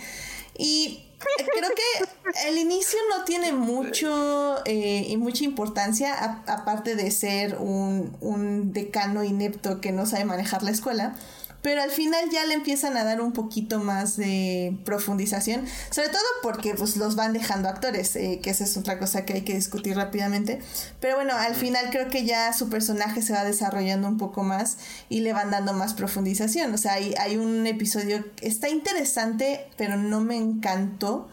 Y 0.56 1.04
creo 1.18 1.70
que 1.74 2.48
el 2.48 2.58
inicio 2.58 2.98
no 3.16 3.24
tiene 3.24 3.52
mucho 3.52 4.64
eh, 4.66 5.06
y 5.08 5.16
mucha 5.16 5.44
importancia, 5.44 6.42
aparte 6.46 6.94
de 6.94 7.10
ser 7.10 7.56
un, 7.56 8.16
un 8.20 8.72
decano 8.72 9.24
inepto 9.24 9.80
que 9.80 9.90
no 9.90 10.06
sabe 10.06 10.24
manejar 10.24 10.62
la 10.62 10.70
escuela 10.70 11.16
pero 11.62 11.82
al 11.82 11.90
final 11.90 12.30
ya 12.30 12.44
le 12.44 12.54
empiezan 12.54 12.96
a 12.96 13.04
dar 13.04 13.20
un 13.20 13.32
poquito 13.32 13.80
más 13.80 14.16
de 14.16 14.76
profundización, 14.84 15.66
sobre 15.90 16.08
todo 16.08 16.22
porque 16.42 16.74
pues 16.74 16.96
los 16.96 17.16
van 17.16 17.32
dejando 17.32 17.68
actores, 17.68 18.14
eh, 18.16 18.40
que 18.42 18.50
esa 18.50 18.64
es 18.64 18.76
otra 18.76 18.98
cosa 18.98 19.24
que 19.24 19.34
hay 19.34 19.42
que 19.42 19.54
discutir 19.54 19.96
rápidamente, 19.96 20.60
pero 21.00 21.16
bueno, 21.16 21.34
al 21.36 21.54
final 21.54 21.90
creo 21.90 22.08
que 22.08 22.24
ya 22.24 22.52
su 22.52 22.68
personaje 22.68 23.22
se 23.22 23.32
va 23.32 23.44
desarrollando 23.44 24.08
un 24.08 24.18
poco 24.18 24.42
más 24.42 24.78
y 25.08 25.20
le 25.20 25.32
van 25.32 25.50
dando 25.50 25.72
más 25.72 25.94
profundización, 25.94 26.72
o 26.72 26.78
sea, 26.78 26.94
hay, 26.94 27.14
hay 27.18 27.36
un 27.36 27.66
episodio, 27.66 28.24
está 28.40 28.68
interesante, 28.68 29.66
pero 29.76 29.96
no 29.96 30.20
me 30.20 30.36
encantó, 30.36 31.28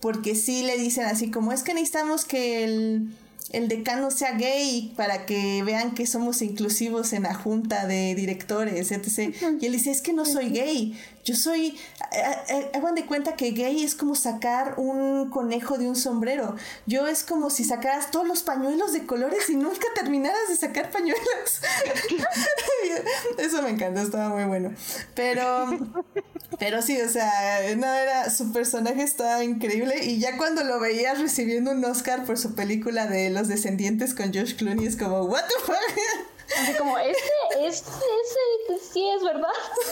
porque 0.00 0.34
sí 0.34 0.62
le 0.62 0.76
dicen 0.76 1.06
así 1.06 1.30
como 1.30 1.50
es 1.52 1.62
que 1.62 1.72
necesitamos 1.72 2.26
que 2.26 2.64
el 2.64 3.08
el 3.54 3.68
decano 3.68 4.10
sea 4.10 4.32
gay 4.32 4.92
para 4.96 5.26
que 5.26 5.62
vean 5.62 5.94
que 5.94 6.06
somos 6.06 6.42
inclusivos 6.42 7.12
en 7.12 7.22
la 7.22 7.34
junta 7.34 7.86
de 7.86 8.14
directores, 8.14 8.90
etc. 8.90 9.34
Y 9.60 9.66
él 9.66 9.72
dice, 9.72 9.90
es 9.90 10.02
que 10.02 10.12
no 10.12 10.24
soy 10.24 10.50
gay, 10.50 10.94
yo 11.24 11.34
soy, 11.34 11.78
hagan 12.74 12.94
de 12.94 13.06
cuenta 13.06 13.34
que 13.34 13.52
gay 13.52 13.82
es 13.82 13.94
como 13.94 14.14
sacar 14.14 14.74
un 14.76 15.30
conejo 15.30 15.78
de 15.78 15.88
un 15.88 15.96
sombrero. 15.96 16.54
Yo 16.86 17.06
es 17.06 17.24
como 17.24 17.48
si 17.48 17.64
sacaras 17.64 18.10
todos 18.10 18.26
los 18.26 18.42
pañuelos 18.42 18.92
de 18.92 19.06
colores 19.06 19.48
y 19.48 19.56
nunca 19.56 19.86
terminaras 19.94 20.48
de 20.48 20.56
sacar 20.56 20.90
pañuelos. 20.90 21.24
Eso 23.38 23.62
me 23.62 23.70
encanta, 23.70 24.02
estaba 24.02 24.28
muy 24.28 24.44
bueno. 24.44 24.74
Pero, 25.14 25.66
pero 26.58 26.82
sí, 26.82 27.00
o 27.00 27.08
sea, 27.08 27.74
no 27.74 27.86
era, 27.86 28.28
su 28.28 28.52
personaje 28.52 29.02
estaba 29.02 29.42
increíble 29.42 30.04
y 30.04 30.18
ya 30.18 30.36
cuando 30.36 30.62
lo 30.62 30.78
veías 30.78 31.20
recibiendo 31.20 31.70
un 31.70 31.82
Oscar 31.86 32.24
por 32.24 32.36
su 32.36 32.54
película 32.54 33.06
de 33.06 33.30
Los 33.30 33.48
Descendientes 33.48 34.14
con 34.14 34.34
Josh 34.34 34.56
Clooney 34.56 34.86
es 34.86 34.96
como, 34.96 35.22
what 35.22 35.44
the 35.44 35.54
fuck? 35.64 36.33
Así 36.60 36.74
como, 36.74 36.98
este, 36.98 37.66
este, 37.66 37.90
ese, 37.90 38.92
sí 38.92 39.08
es 39.08 39.22
verdad. 39.22 39.48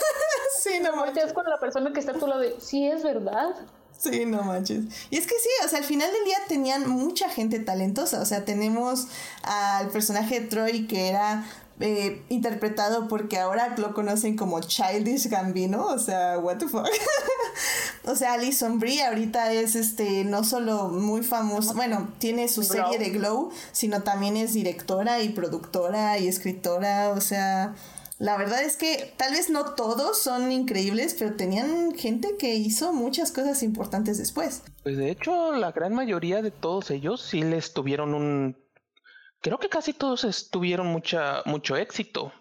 sí, 0.61 0.79
no 0.81 0.95
manches. 0.95 1.33
con 1.33 1.45
la 1.45 1.59
persona 1.59 1.91
que 1.91 1.99
está 1.99 2.13
a 2.13 2.15
tu 2.15 2.27
lado 2.27 2.43
sí 2.59 2.87
es 2.87 3.03
verdad. 3.03 3.55
Sí, 3.97 4.25
no 4.25 4.43
manches. 4.43 4.83
Y 5.09 5.17
es 5.17 5.25
que 5.25 5.35
sí, 5.39 5.49
o 5.63 5.67
sea, 5.69 5.79
al 5.79 5.85
final 5.85 6.11
del 6.11 6.25
día 6.25 6.37
tenían 6.47 6.89
mucha 6.89 7.29
gente 7.29 7.59
talentosa. 7.59 8.21
O 8.21 8.25
sea, 8.25 8.43
tenemos 8.43 9.07
al 9.43 9.89
personaje 9.89 10.41
de 10.41 10.47
Troy 10.47 10.87
que 10.87 11.07
era 11.07 11.45
eh, 11.85 12.21
interpretado 12.29 13.09
porque 13.09 13.37
ahora 13.39 13.75
lo 13.77 13.93
conocen 13.93 14.37
como 14.37 14.61
Childish 14.61 15.27
Gambino, 15.27 15.85
o 15.87 15.99
sea, 15.99 16.39
what 16.39 16.55
the 16.55 16.69
fuck. 16.69 16.87
o 18.05 18.15
sea, 18.15 18.35
Alison 18.35 18.79
Brie 18.79 19.03
ahorita 19.03 19.51
es 19.51 19.75
este 19.75 20.23
no 20.23 20.45
solo 20.45 20.87
muy 20.87 21.23
famosa, 21.23 21.73
bueno, 21.73 22.13
tiene 22.19 22.47
su 22.47 22.63
serie 22.63 22.99
de 22.99 23.09
Glow, 23.09 23.51
sino 23.73 24.01
también 24.01 24.37
es 24.37 24.53
directora 24.53 25.21
y 25.21 25.29
productora 25.29 26.17
y 26.19 26.29
escritora, 26.29 27.09
o 27.09 27.19
sea, 27.19 27.75
la 28.17 28.37
verdad 28.37 28.63
es 28.63 28.77
que 28.77 29.13
tal 29.17 29.33
vez 29.33 29.49
no 29.49 29.73
todos 29.73 30.17
son 30.17 30.53
increíbles, 30.53 31.17
pero 31.19 31.35
tenían 31.35 31.93
gente 31.95 32.37
que 32.39 32.55
hizo 32.55 32.93
muchas 32.93 33.33
cosas 33.33 33.61
importantes 33.61 34.17
después. 34.17 34.61
Pues 34.83 34.95
de 34.95 35.11
hecho, 35.11 35.51
la 35.51 35.73
gran 35.73 35.93
mayoría 35.93 36.41
de 36.41 36.51
todos 36.51 36.91
ellos 36.91 37.21
sí 37.21 37.41
les 37.41 37.73
tuvieron 37.73 38.13
un 38.13 38.62
creo 39.43 39.59
que 39.59 39.69
casi 39.69 39.93
todos 39.93 40.49
tuvieron 40.49 40.87
mucha, 40.87 41.43
mucho 41.45 41.75
éxito. 41.75 42.33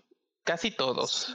Casi 0.45 0.71
todos. 0.71 1.35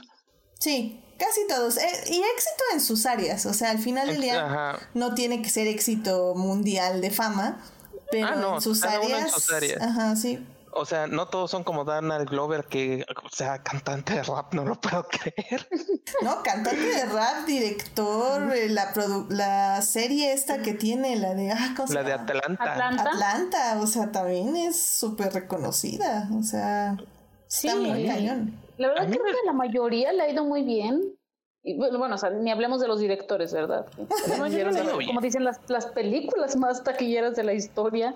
Sí, 0.58 1.04
casi 1.18 1.46
todos. 1.46 1.76
Eh, 1.76 1.92
y 2.08 2.16
éxito 2.16 2.64
en 2.72 2.80
sus 2.80 3.06
áreas. 3.06 3.46
O 3.46 3.54
sea, 3.54 3.70
al 3.70 3.78
final 3.78 4.08
del 4.08 4.20
día 4.20 4.78
no 4.94 5.14
tiene 5.14 5.40
que 5.42 5.50
ser 5.50 5.68
éxito 5.68 6.34
mundial 6.34 7.00
de 7.00 7.10
fama. 7.10 7.62
Pero 8.10 8.26
ah, 8.26 8.54
en, 8.56 8.60
sus 8.62 8.82
áreas, 8.82 9.50
Ajá, 9.80 10.16
sí. 10.16 10.44
O 10.72 10.84
sea, 10.84 11.06
no 11.06 11.26
todos 11.26 11.50
son 11.50 11.64
como 11.64 11.84
Donald 11.84 12.28
Glover, 12.28 12.64
que, 12.64 13.04
o 13.24 13.28
sea, 13.30 13.62
cantante 13.62 14.14
de 14.14 14.22
rap, 14.22 14.52
no 14.54 14.64
lo 14.64 14.80
puedo 14.80 15.06
creer. 15.08 15.68
No, 16.22 16.42
cantante 16.42 16.86
de 16.86 17.04
rap, 17.04 17.46
director, 17.46 18.50
eh, 18.56 18.70
la, 18.70 18.92
la 19.28 19.82
serie 19.82 20.32
esta 20.32 20.62
que 20.62 20.72
tiene, 20.72 21.16
la 21.16 21.34
de... 21.34 21.52
Ah, 21.52 21.74
la 21.90 22.02
de 22.02 22.12
Atlanta. 22.12 22.72
Atlanta. 22.72 23.02
Atlanta, 23.02 23.80
o 23.80 23.86
sea, 23.86 24.10
también 24.10 24.56
es 24.56 24.80
súper 24.80 25.34
reconocida, 25.34 26.28
o 26.36 26.42
sea, 26.42 26.96
sí, 27.46 27.68
muy 27.74 28.06
cañón. 28.06 28.58
La 28.78 28.88
verdad 28.88 29.06
creo 29.08 29.22
que 29.22 29.46
la 29.46 29.52
mayoría 29.52 30.12
le 30.12 30.22
ha 30.22 30.30
ido 30.30 30.44
muy 30.44 30.62
bien. 30.62 31.14
Y 31.62 31.76
bueno, 31.76 32.14
o 32.14 32.18
sea, 32.18 32.30
ni 32.30 32.50
hablemos 32.50 32.80
de 32.80 32.88
los 32.88 33.00
directores, 33.00 33.52
¿verdad? 33.52 33.86
como 35.06 35.20
dicen 35.20 35.44
las, 35.44 35.60
las 35.68 35.86
películas 35.86 36.56
más 36.56 36.82
taquilleras 36.82 37.36
de 37.36 37.44
la 37.44 37.52
historia. 37.52 38.14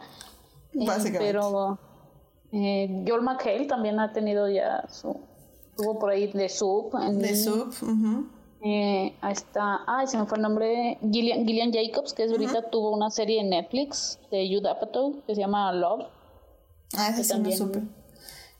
Eh, 0.72 0.86
Básicamente. 0.86 1.18
pero 1.18 1.78
eh, 2.52 3.04
Joel 3.06 3.22
McHale 3.22 3.66
también 3.66 3.98
ha 3.98 4.12
tenido 4.12 4.48
ya 4.48 4.86
su. 4.88 5.20
Tuvo 5.76 5.98
por 5.98 6.10
ahí 6.10 6.30
The 6.30 6.48
Soup. 6.48 6.92
The 7.18 7.34
Soup. 7.34 7.74
eh, 8.62 9.16
ahí 9.22 9.32
está. 9.32 9.80
Ay, 9.86 10.06
se 10.06 10.18
me 10.18 10.26
fue 10.26 10.36
el 10.36 10.42
nombre. 10.42 10.98
Gillian, 11.00 11.46
Gillian 11.46 11.72
Jacobs, 11.72 12.12
que 12.12 12.24
es 12.24 12.30
ahorita 12.30 12.70
tuvo 12.70 12.90
una 12.90 13.10
serie 13.10 13.40
en 13.40 13.50
Netflix 13.50 14.18
de 14.30 14.48
Judd 14.48 14.66
Apatow 14.66 15.22
que 15.26 15.34
se 15.34 15.40
llama 15.40 15.72
Love. 15.72 16.06
Ah, 16.94 17.08
ese 17.08 17.24
sí 17.24 17.30
también, 17.30 17.56
supe. 17.56 17.82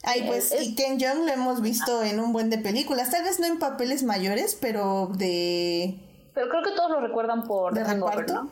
Ay, 0.04 0.24
pues, 0.26 0.52
y 0.60 0.74
Ken 0.74 0.98
Jeong 0.98 1.26
lo 1.26 1.32
hemos 1.32 1.60
visto 1.60 2.02
en 2.02 2.18
un 2.18 2.32
buen 2.32 2.50
de 2.50 2.58
películas. 2.58 3.10
Tal 3.10 3.22
vez 3.22 3.38
no 3.38 3.46
en 3.46 3.58
papeles 3.58 4.02
mayores, 4.02 4.56
pero 4.60 5.10
de. 5.14 6.00
Pero 6.34 6.48
creo 6.48 6.62
que 6.62 6.72
todos 6.72 6.90
lo 6.90 7.00
recuerdan 7.00 7.44
por. 7.44 7.74
¿De 7.74 7.84
reparto? 7.84 8.50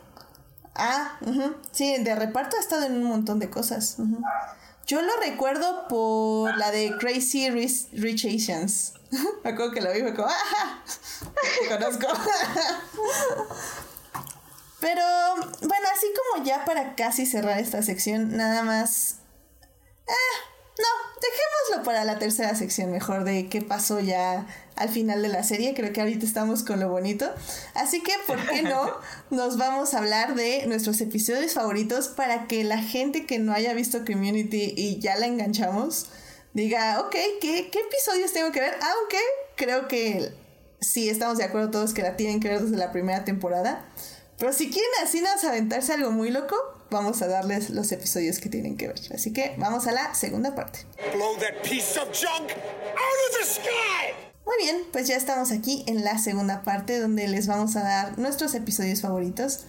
Ah, 0.75 1.19
sí, 1.71 1.97
de 2.01 2.15
reparto 2.15 2.55
ha 2.55 2.59
estado 2.59 2.85
en 2.85 2.93
un 2.93 3.03
montón 3.03 3.39
de 3.39 3.49
cosas. 3.49 3.97
Yo 4.91 5.01
lo 5.01 5.15
recuerdo 5.21 5.87
por 5.87 6.57
la 6.57 6.69
de 6.69 6.97
Crazy 6.99 7.49
Rich, 7.49 8.25
Asians. 8.25 8.93
me 9.43 9.51
acuerdo 9.51 9.71
que 9.71 9.79
la 9.79 9.91
vi 9.91 9.99
y 9.99 10.13
como, 10.13 10.27
¡ah! 10.27 10.83
Te 11.61 11.69
conozco. 11.69 12.07
Pero 14.81 15.01
bueno, 15.61 15.87
así 15.95 16.07
como 16.33 16.43
ya 16.43 16.65
para 16.65 16.95
casi 16.95 17.25
cerrar 17.25 17.57
esta 17.59 17.81
sección, 17.83 18.35
nada 18.35 18.63
más. 18.63 19.19
Ah, 20.09 20.50
no, 20.77 20.87
dejémoslo 21.21 21.83
para 21.83 22.05
la 22.05 22.17
tercera 22.17 22.55
sección 22.55 22.91
mejor 22.91 23.23
de 23.23 23.47
qué 23.49 23.61
pasó 23.61 23.99
ya 23.99 24.47
al 24.75 24.89
final 24.89 25.21
de 25.21 25.27
la 25.27 25.43
serie. 25.43 25.73
Creo 25.73 25.91
que 25.93 26.01
ahorita 26.01 26.25
estamos 26.25 26.63
con 26.63 26.79
lo 26.79 26.89
bonito. 26.89 27.29
Así 27.75 28.01
que, 28.01 28.13
¿por 28.25 28.39
qué 28.47 28.61
no? 28.61 28.91
Nos 29.29 29.57
vamos 29.57 29.93
a 29.93 29.99
hablar 29.99 30.35
de 30.35 30.65
nuestros 30.67 31.01
episodios 31.01 31.53
favoritos 31.53 32.07
para 32.07 32.47
que 32.47 32.63
la 32.63 32.81
gente 32.81 33.25
que 33.25 33.39
no 33.39 33.53
haya 33.53 33.73
visto 33.73 34.05
Community 34.05 34.73
y 34.75 34.99
ya 34.99 35.17
la 35.17 35.27
enganchamos 35.27 36.07
diga, 36.53 36.99
ok, 37.01 37.15
¿qué, 37.39 37.69
qué 37.71 37.79
episodios 37.79 38.33
tengo 38.33 38.51
que 38.51 38.59
ver? 38.59 38.73
Aunque 38.81 39.17
creo 39.55 39.87
que 39.87 40.33
sí 40.79 41.09
estamos 41.09 41.37
de 41.37 41.43
acuerdo 41.43 41.71
todos 41.71 41.93
que 41.93 42.01
la 42.01 42.17
tienen 42.17 42.39
que 42.39 42.49
ver 42.49 42.61
desde 42.61 42.77
la 42.77 42.91
primera 42.91 43.23
temporada. 43.23 43.85
Pero 44.37 44.53
si 44.53 44.71
quieren 44.71 44.89
así 45.03 45.21
nos 45.21 45.43
aventarse 45.43 45.93
algo 45.93 46.11
muy 46.11 46.31
loco, 46.31 46.55
vamos 46.91 47.21
a 47.21 47.27
darles 47.27 47.69
los 47.71 47.91
episodios 47.91 48.39
que 48.39 48.49
tienen 48.49 48.77
que 48.77 48.89
ver. 48.89 48.99
Así 49.13 49.33
que 49.33 49.55
vamos 49.57 49.87
a 49.87 49.93
la 49.93 50.13
segunda 50.13 50.53
parte. 50.53 50.85
Muy 54.45 54.55
bien, 54.61 54.83
pues 54.91 55.07
ya 55.07 55.15
estamos 55.15 55.51
aquí 55.51 55.83
en 55.87 56.03
la 56.03 56.19
segunda 56.19 56.63
parte 56.63 56.99
donde 56.99 57.27
les 57.27 57.47
vamos 57.47 57.75
a 57.77 57.83
dar 57.83 58.19
nuestros 58.19 58.53
episodios 58.53 59.01
favoritos. 59.01 59.61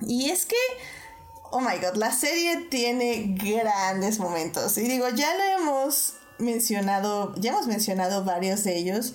Y 0.00 0.30
es 0.30 0.44
que, 0.44 0.56
oh 1.52 1.60
my 1.60 1.76
god, 1.80 1.96
la 1.96 2.10
serie 2.10 2.66
tiene 2.68 3.36
grandes 3.38 4.18
momentos. 4.18 4.76
Y 4.78 4.82
digo, 4.82 5.08
ya 5.10 5.34
lo 5.36 5.44
hemos 5.44 6.14
mencionado, 6.38 7.34
ya 7.36 7.52
hemos 7.52 7.68
mencionado 7.68 8.24
varios 8.24 8.64
de 8.64 8.76
ellos, 8.76 9.14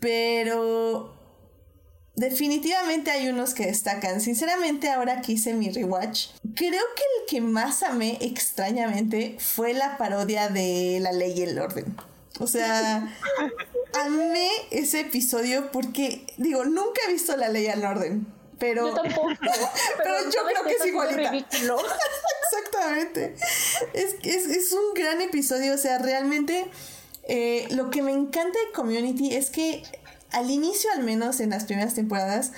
pero 0.00 1.11
Definitivamente 2.14 3.10
hay 3.10 3.28
unos 3.28 3.54
que 3.54 3.66
destacan. 3.66 4.20
Sinceramente, 4.20 4.90
ahora 4.90 5.22
que 5.22 5.32
hice 5.32 5.54
mi 5.54 5.70
rewatch, 5.70 6.28
creo 6.54 6.82
que 6.94 7.02
el 7.02 7.26
que 7.28 7.40
más 7.40 7.82
amé 7.82 8.18
extrañamente 8.20 9.36
fue 9.38 9.72
la 9.72 9.96
parodia 9.96 10.48
de 10.48 10.98
La 11.00 11.12
Ley 11.12 11.32
y 11.38 11.42
el 11.42 11.58
Orden. 11.58 11.96
O 12.38 12.46
sea, 12.46 13.16
amé 14.04 14.48
ese 14.70 15.00
episodio 15.00 15.70
porque, 15.72 16.26
digo, 16.36 16.64
nunca 16.64 17.00
he 17.08 17.12
visto 17.12 17.36
La 17.36 17.48
Ley 17.48 17.64
y 17.64 17.68
el 17.68 17.84
Orden. 17.84 18.26
Pero, 18.58 18.88
yo 18.88 18.94
tampoco. 18.94 19.28
pero, 19.40 20.30
yo 20.30 20.40
creo 20.46 20.64
que 20.64 20.74
es 20.74 20.86
igualita. 20.86 21.28
Exactamente. 22.52 23.34
Es, 23.94 24.16
es, 24.22 24.46
es, 24.46 24.72
un 24.72 24.94
gran 24.94 25.20
episodio. 25.22 25.74
O 25.74 25.78
sea, 25.78 25.98
realmente 25.98 26.70
eh, 27.24 27.66
lo 27.70 27.90
que 27.90 28.02
me 28.02 28.12
encanta 28.12 28.58
de 28.58 28.72
Community 28.72 29.34
es 29.34 29.50
que 29.50 29.82
al 30.32 30.50
inicio 30.50 30.90
al 30.94 31.02
menos 31.04 31.40
en 31.40 31.50
las 31.50 31.64
primeras 31.64 31.94
temporadas, 31.94 32.52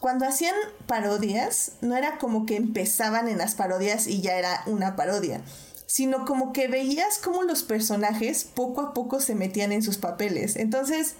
cuando 0.00 0.26
hacían 0.26 0.54
parodias, 0.86 1.72
no 1.82 1.94
era 1.94 2.18
como 2.18 2.46
que 2.46 2.56
empezaban 2.56 3.28
en 3.28 3.36
las 3.36 3.54
parodias 3.54 4.06
y 4.06 4.22
ya 4.22 4.36
era 4.36 4.62
una 4.64 4.96
parodia, 4.96 5.42
sino 5.86 6.24
como 6.24 6.54
que 6.54 6.68
veías 6.68 7.18
como 7.18 7.42
los 7.42 7.62
personajes 7.62 8.44
poco 8.44 8.80
a 8.80 8.94
poco 8.94 9.20
se 9.20 9.34
metían 9.34 9.72
en 9.72 9.82
sus 9.82 9.98
papeles. 9.98 10.56
Entonces, 10.56 11.16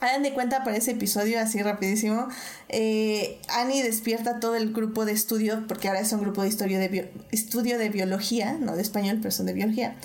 Hagan 0.00 0.22
de 0.22 0.32
cuenta 0.32 0.64
para 0.64 0.78
ese 0.78 0.92
episodio, 0.92 1.38
así 1.38 1.62
rapidísimo. 1.62 2.28
Eh, 2.70 3.38
Annie 3.50 3.82
despierta 3.82 4.40
todo 4.40 4.56
el 4.56 4.72
grupo 4.72 5.04
de 5.04 5.12
estudio, 5.12 5.64
porque 5.68 5.88
ahora 5.88 6.00
es 6.00 6.10
un 6.14 6.22
grupo 6.22 6.40
de, 6.40 6.48
historia 6.48 6.78
de 6.78 7.12
estudio 7.32 7.76
de 7.76 7.90
biología, 7.90 8.54
no 8.54 8.76
de 8.76 8.82
español, 8.82 9.18
pero 9.20 9.30
son 9.30 9.44
de 9.44 9.52
biología. 9.52 9.96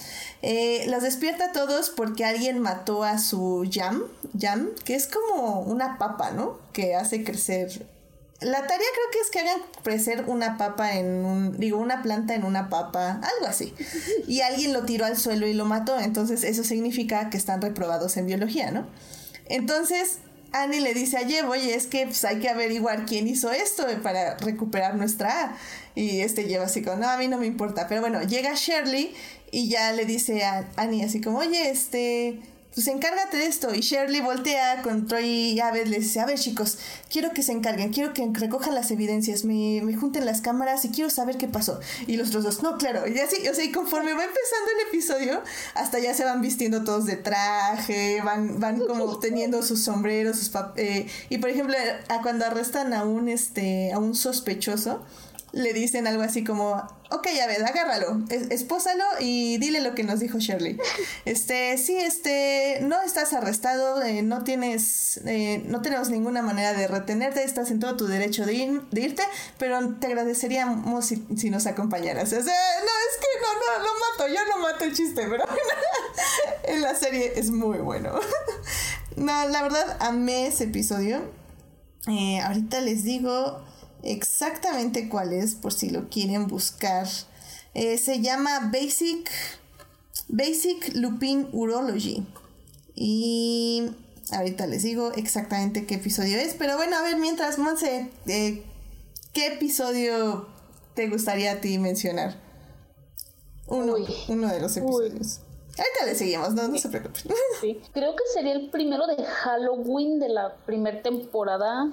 Eh, 0.42 0.86
los 0.90 1.02
despierta 1.02 1.46
a 1.46 1.52
todos 1.54 1.92
porque 1.92 2.26
alguien 2.26 2.60
mató 2.60 3.06
a 3.06 3.18
su 3.20 3.66
jam, 3.72 4.04
jam, 4.38 4.68
que 4.84 4.96
es 4.96 5.08
como 5.08 5.62
una 5.62 5.98
papa, 5.98 6.32
¿no? 6.32 6.60
Que 6.74 6.96
hace 6.96 7.24
crecer. 7.24 7.88
La 8.42 8.68
tarea 8.68 8.78
creo 8.78 9.12
que 9.14 9.20
es 9.22 9.30
que 9.32 9.40
hagan 9.40 9.62
crecer 9.82 10.26
una 10.28 10.58
papa 10.58 10.96
en 10.96 11.24
un, 11.24 11.58
digo, 11.58 11.80
una 11.80 12.02
planta 12.02 12.36
en 12.36 12.44
una 12.44 12.68
papa, 12.68 13.12
algo 13.12 13.48
así. 13.48 13.74
Y 14.28 14.42
alguien 14.42 14.74
lo 14.74 14.84
tiró 14.84 15.06
al 15.06 15.16
suelo 15.16 15.48
y 15.48 15.54
lo 15.54 15.64
mató, 15.64 15.98
entonces 15.98 16.44
eso 16.44 16.66
significa 16.66 17.30
que 17.30 17.38
están 17.38 17.62
reprobados 17.62 18.18
en 18.18 18.26
biología, 18.26 18.72
¿no? 18.72 18.86
Entonces 19.48 20.20
Annie 20.56 20.80
le 20.80 20.94
dice 20.94 21.18
a 21.18 21.28
Jeb, 21.28 21.50
oye, 21.50 21.76
es 21.76 21.88
que 21.88 22.06
pues, 22.06 22.24
hay 22.24 22.40
que 22.40 22.50
averiguar 22.50 23.06
quién 23.06 23.28
hizo 23.28 23.52
esto 23.52 23.86
para 24.02 24.38
recuperar 24.38 24.96
nuestra 24.96 25.46
A. 25.46 25.58
Y 25.96 26.22
este 26.22 26.46
lleva 26.46 26.66
así 26.66 26.82
como, 26.82 26.98
no, 26.98 27.10
a 27.10 27.18
mí 27.18 27.28
no 27.28 27.38
me 27.38 27.46
importa. 27.46 27.88
Pero 27.88 28.02
bueno, 28.02 28.22
llega 28.24 28.54
Shirley 28.54 29.14
y 29.52 29.68
ya 29.70 29.92
le 29.92 30.06
dice 30.06 30.44
a 30.44 30.70
Annie 30.78 31.04
así 31.04 31.20
como, 31.20 31.40
oye, 31.40 31.70
este, 31.70 32.40
pues 32.76 32.88
encárgate 32.88 33.38
de 33.38 33.48
esto. 33.48 33.74
Y 33.74 33.80
Shirley 33.80 34.20
voltea 34.20 34.82
con 34.84 35.08
Troy 35.08 35.26
y 35.26 35.60
Abed, 35.62 35.88
le 35.88 36.00
dice, 36.00 36.20
a 36.20 36.26
ver 36.26 36.38
chicos, 36.38 36.78
quiero 37.10 37.32
que 37.32 37.42
se 37.42 37.54
encarguen, 37.54 37.94
quiero 37.94 38.14
que 38.14 38.30
recojan 38.34 38.76
las 38.76 38.92
evidencias, 38.92 39.46
me, 39.46 39.82
me 39.82 39.96
junten 39.96 40.26
las 40.26 40.42
cámaras 40.42 40.84
y 40.84 40.90
quiero 40.90 41.10
saber 41.10 41.38
qué 41.38 41.48
pasó. 41.48 41.80
Y 42.06 42.18
los 42.18 42.28
otros 42.28 42.44
dos, 42.44 42.64
no, 42.64 42.78
claro, 42.78 43.08
y 43.08 43.18
así, 43.18 43.48
o 43.48 43.54
sea, 43.54 43.64
y 43.64 43.72
conforme 43.72 44.14
va 44.14 44.24
empezando 44.26 44.72
el 44.78 44.88
episodio, 44.90 45.42
hasta 45.74 46.00
ya 46.00 46.14
se 46.14 46.26
van 46.26 46.42
vistiendo 46.42 46.84
todos 46.84 47.06
de 47.06 47.16
traje, 47.16 48.22
van, 48.22 48.60
van 48.60 48.80
como 48.80 49.20
teniendo 49.20 49.64
sus 49.64 49.82
sombreros, 49.82 50.38
sus 50.38 50.52
eh, 50.76 51.08
y 51.30 51.38
por 51.38 51.50
ejemplo, 51.50 51.76
a 52.10 52.22
cuando 52.22 52.46
arrestan 52.46 52.94
a 52.94 53.06
un, 53.06 53.30
este, 53.30 53.94
a 53.94 54.00
un 54.00 54.16
sospechoso, 54.16 55.02
le 55.56 55.72
dicen 55.72 56.06
algo 56.06 56.22
así 56.22 56.44
como, 56.44 56.86
ok, 57.10 57.28
ya 57.34 57.48
ves, 57.48 57.64
agárralo, 57.64 58.26
espósalo 58.30 59.06
y 59.22 59.58
dile 59.58 59.80
lo 59.80 59.96
que 59.96 60.04
nos 60.04 60.20
dijo 60.20 60.38
Shirley. 60.38 60.78
Este, 61.24 61.78
sí, 61.78 61.96
este, 61.96 62.80
no 62.82 63.02
estás 63.02 63.32
arrestado, 63.32 64.04
eh, 64.04 64.22
no 64.22 64.44
tienes, 64.44 65.22
eh, 65.26 65.64
no 65.66 65.82
tenemos 65.82 66.10
ninguna 66.10 66.42
manera 66.42 66.74
de 66.74 66.90
retenerte, 66.90 67.42
estás 67.42 67.72
en 67.72 67.80
todo 67.80 67.96
tu 67.96 68.06
derecho 68.06 68.46
de, 68.46 68.54
irte, 68.54 69.24
pero 69.58 69.96
te 69.96 70.08
agradeceríamos 70.08 71.06
si, 71.06 71.50
nos 71.50 71.68
acompañaras. 71.68 72.34
No, 72.34 72.40
es 72.40 72.46
que 72.46 73.28
no, 73.42 73.78
no, 73.78 73.84
lo 73.84 73.92
mato, 74.12 74.28
yo 74.28 74.46
no 74.54 74.62
mato 74.62 74.84
el 74.84 74.94
chiste, 74.94 75.26
pero 75.30 75.46
en 76.66 76.82
la 76.82 76.96
serie 76.96 77.32
es 77.38 77.50
muy 77.50 77.78
bueno. 77.78 78.12
no, 79.16 79.48
la 79.48 79.64
verdad, 79.64 79.96
amé 80.02 80.48
ese 80.48 80.66
episodio. 80.66 81.22
Eh, 82.08 82.42
ahorita 82.42 82.82
les 82.82 83.06
digo 83.06 83.64
exactamente 84.06 85.10
cuál 85.10 85.34
es, 85.34 85.56
por 85.56 85.74
si 85.74 85.90
lo 85.90 86.10
quieren 86.10 86.48
buscar. 86.48 87.08
Eh, 87.74 87.98
se 87.98 88.22
llama 88.22 88.72
Basic, 88.72 89.30
Basic 90.28 90.96
Lupin 90.96 91.50
Urology. 91.52 92.26
Y 92.94 93.92
ahorita 94.32 94.68
les 94.68 94.84
digo 94.84 95.12
exactamente 95.14 95.86
qué 95.86 95.96
episodio 95.96 96.38
es. 96.38 96.54
Pero 96.54 96.78
bueno, 96.78 96.96
a 96.96 97.02
ver, 97.02 97.18
mientras, 97.18 97.58
Monse, 97.60 98.10
eh, 98.28 98.64
¿qué 99.34 99.48
episodio 99.48 100.48
te 100.94 101.10
gustaría 101.10 101.54
a 101.54 101.62
ti 101.62 101.78
mencionar? 101.78 102.36
Uno, 103.68 103.96
uno 104.30 104.48
de 104.48 104.60
los 104.62 104.78
episodios. 104.78 105.40
Ahorita 105.78 106.06
le 106.06 106.16
seguimos, 106.16 106.54
no, 106.54 106.68
no 106.70 106.78
se 106.78 106.88
preocupen. 106.88 107.36
Sí. 107.60 107.82
Creo 107.94 108.16
que 108.16 108.24
sería 108.34 108.54
el 108.54 108.70
primero 108.70 109.08
de 109.08 109.22
Halloween 109.26 110.20
de 110.20 110.30
la 110.30 110.56
primera 110.66 111.02
temporada. 111.02 111.92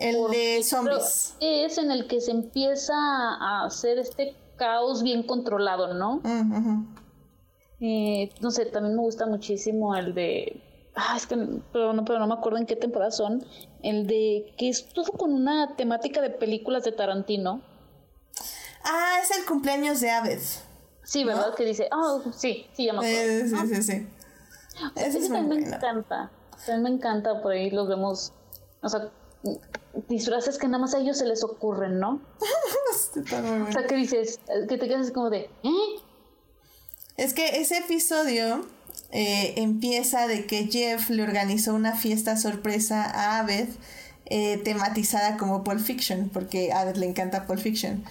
El 0.00 0.30
de 0.30 0.62
zombies. 0.64 1.34
Es 1.40 1.76
en 1.76 1.90
el 1.90 2.06
que 2.06 2.20
se 2.20 2.30
empieza 2.30 2.94
a 2.94 3.66
hacer 3.66 3.98
este 3.98 4.34
caos 4.56 5.02
bien 5.02 5.22
controlado, 5.22 5.94
¿no? 5.94 6.22
Eh, 7.80 8.30
no 8.40 8.50
sé, 8.50 8.66
también 8.66 8.96
me 8.96 9.02
gusta 9.02 9.26
muchísimo 9.26 9.94
el 9.94 10.14
de. 10.14 10.62
Ah, 10.94 11.14
es 11.16 11.26
que 11.26 11.36
pero 11.72 11.92
no, 11.92 12.04
pero 12.04 12.18
no 12.18 12.26
me 12.26 12.34
acuerdo 12.34 12.58
en 12.58 12.66
qué 12.66 12.76
temporada 12.76 13.10
son. 13.10 13.44
El 13.82 14.06
de 14.06 14.54
que 14.56 14.70
es 14.70 14.88
todo 14.88 15.12
con 15.12 15.32
una 15.32 15.76
temática 15.76 16.20
de 16.20 16.30
películas 16.30 16.84
de 16.84 16.92
Tarantino. 16.92 17.62
Ah, 18.84 19.18
es 19.22 19.36
el 19.36 19.44
cumpleaños 19.44 20.00
de 20.00 20.10
Aved. 20.10 20.40
Sí, 21.04 21.24
¿verdad? 21.24 21.54
Que 21.54 21.64
dice, 21.64 21.88
ah, 21.90 22.20
sí, 22.34 22.66
sí, 22.72 22.86
ya 22.86 22.92
me 22.92 22.98
acuerdo. 23.00 23.16
Eh, 23.16 23.48
sí, 23.48 23.74
sí, 23.74 23.82
sí. 23.82 24.06
Ese 24.96 25.18
es 25.18 25.28
muy 25.28 25.40
también 25.40 25.62
me 25.62 25.76
encanta. 25.76 26.30
También 26.66 26.82
me 26.82 26.90
encanta, 26.90 27.42
por 27.42 27.52
ahí 27.52 27.70
los 27.70 27.88
vemos. 27.88 28.32
O 28.82 28.88
sea, 28.88 29.10
disfraces 30.08 30.58
que 30.58 30.66
nada 30.66 30.78
más 30.78 30.94
a 30.94 31.00
ellos 31.00 31.18
se 31.18 31.26
les 31.26 31.42
ocurren, 31.42 31.98
¿no? 31.98 32.20
O 33.16 33.72
sea, 33.72 33.86
que 33.86 33.96
dices, 33.96 34.40
que 34.68 34.78
te 34.78 34.88
quedas 34.88 35.10
como 35.10 35.30
de, 35.30 35.50
¿eh? 35.62 36.00
Es 37.16 37.34
que 37.34 37.60
ese 37.60 37.78
episodio 37.78 38.66
eh, 39.10 39.54
empieza 39.56 40.26
de 40.26 40.46
que 40.46 40.66
Jeff 40.66 41.10
le 41.10 41.22
organizó 41.22 41.74
una 41.74 41.96
fiesta 41.96 42.36
sorpresa 42.36 43.04
a 43.04 43.40
Abed 43.40 43.68
eh, 44.26 44.58
tematizada 44.58 45.36
como 45.36 45.64
Pulp 45.64 45.80
Fiction, 45.80 46.30
porque 46.32 46.72
a 46.72 46.80
Abed 46.80 46.96
le 46.96 47.06
encanta 47.06 47.46
Pulp 47.46 47.60
Fiction. 47.60 48.04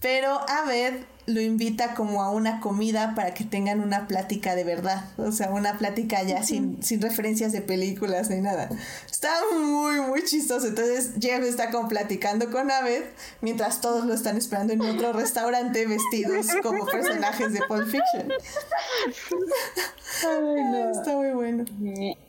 Pero 0.00 0.40
Abed 0.48 1.02
lo 1.26 1.40
invita 1.40 1.94
como 1.94 2.22
a 2.22 2.30
una 2.30 2.60
comida 2.60 3.14
para 3.14 3.34
que 3.34 3.44
tengan 3.44 3.80
una 3.80 4.08
plática 4.08 4.54
de 4.54 4.64
verdad, 4.64 5.04
o 5.16 5.30
sea, 5.30 5.50
una 5.50 5.78
plática 5.78 6.22
ya 6.22 6.42
sin, 6.42 6.82
sin 6.82 7.00
referencias 7.00 7.52
de 7.52 7.60
películas 7.62 8.30
ni 8.30 8.40
nada. 8.40 8.68
Está 9.10 9.30
muy, 9.52 10.00
muy 10.00 10.24
chistoso. 10.24 10.66
Entonces 10.66 11.12
Jeff 11.20 11.42
está 11.44 11.70
como 11.70 11.88
platicando 11.88 12.50
con 12.50 12.70
Abed 12.70 13.04
mientras 13.40 13.80
todos 13.80 14.06
lo 14.06 14.14
están 14.14 14.36
esperando 14.36 14.72
en 14.72 14.80
otro 14.80 15.12
restaurante 15.12 15.86
vestidos 15.86 16.46
como 16.62 16.86
personajes 16.86 17.52
de 17.52 17.60
Pulp 17.68 17.86
Fiction. 17.86 18.32
Está 20.90 21.16
muy 21.16 21.30
bueno. 21.30 21.64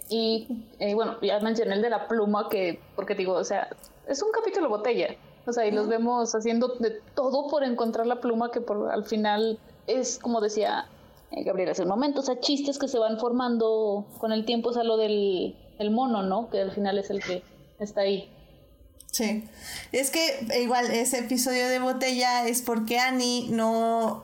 Y 0.10 0.66
eh, 0.80 0.94
bueno, 0.94 1.20
ya 1.22 1.40
mencioné 1.40 1.76
el 1.76 1.82
de 1.82 1.90
la 1.90 2.08
pluma, 2.08 2.48
que, 2.50 2.80
porque 2.96 3.16
digo, 3.16 3.34
o 3.34 3.44
sea, 3.44 3.68
es 4.08 4.22
un 4.22 4.32
capítulo 4.32 4.70
botella. 4.70 5.16
O 5.46 5.54
sea, 5.54 5.66
y 5.66 5.72
los 5.72 5.88
vemos 5.88 6.36
haciendo 6.36 6.76
de 6.80 7.02
todo 7.16 7.48
por 7.48 7.64
encontrar 7.64 8.06
la 8.06 8.22
pluma, 8.22 8.52
que 8.52 8.62
por 8.62 8.92
al 8.92 9.06
final 9.06 9.60
es, 9.88 10.20
como 10.20 10.40
decía 10.40 10.86
eh, 11.32 11.44
Gabriel 11.44 11.70
hace 11.70 11.84
un 11.84 11.90
momento, 11.90 12.20
o 12.20 12.24
sea, 12.24 12.40
chistes 12.40 12.78
que 12.78 12.88
se 12.88 13.00
van 13.00 13.20
formando 13.20 14.06
con 14.20 14.32
el 14.32 14.46
tiempo, 14.46 14.70
o 14.70 14.74
sea, 14.74 14.84
lo 14.84 14.98
del 14.98 15.56
el 15.80 15.92
mono, 15.92 16.22
¿no? 16.22 16.50
Que 16.50 16.62
al 16.62 16.72
final 16.72 17.00
es 17.00 17.10
el 17.10 17.24
que 17.24 17.44
está 17.80 18.02
ahí. 18.02 18.30
Sí. 19.12 19.44
Es 19.92 20.12
que 20.12 20.40
eh, 20.52 20.62
igual 20.62 20.90
ese 20.92 21.20
episodio 21.20 21.68
de 21.68 21.80
botella 21.80 22.48
es 22.48 22.62
porque 22.62 23.00
Annie 23.00 23.48
no 23.50 24.24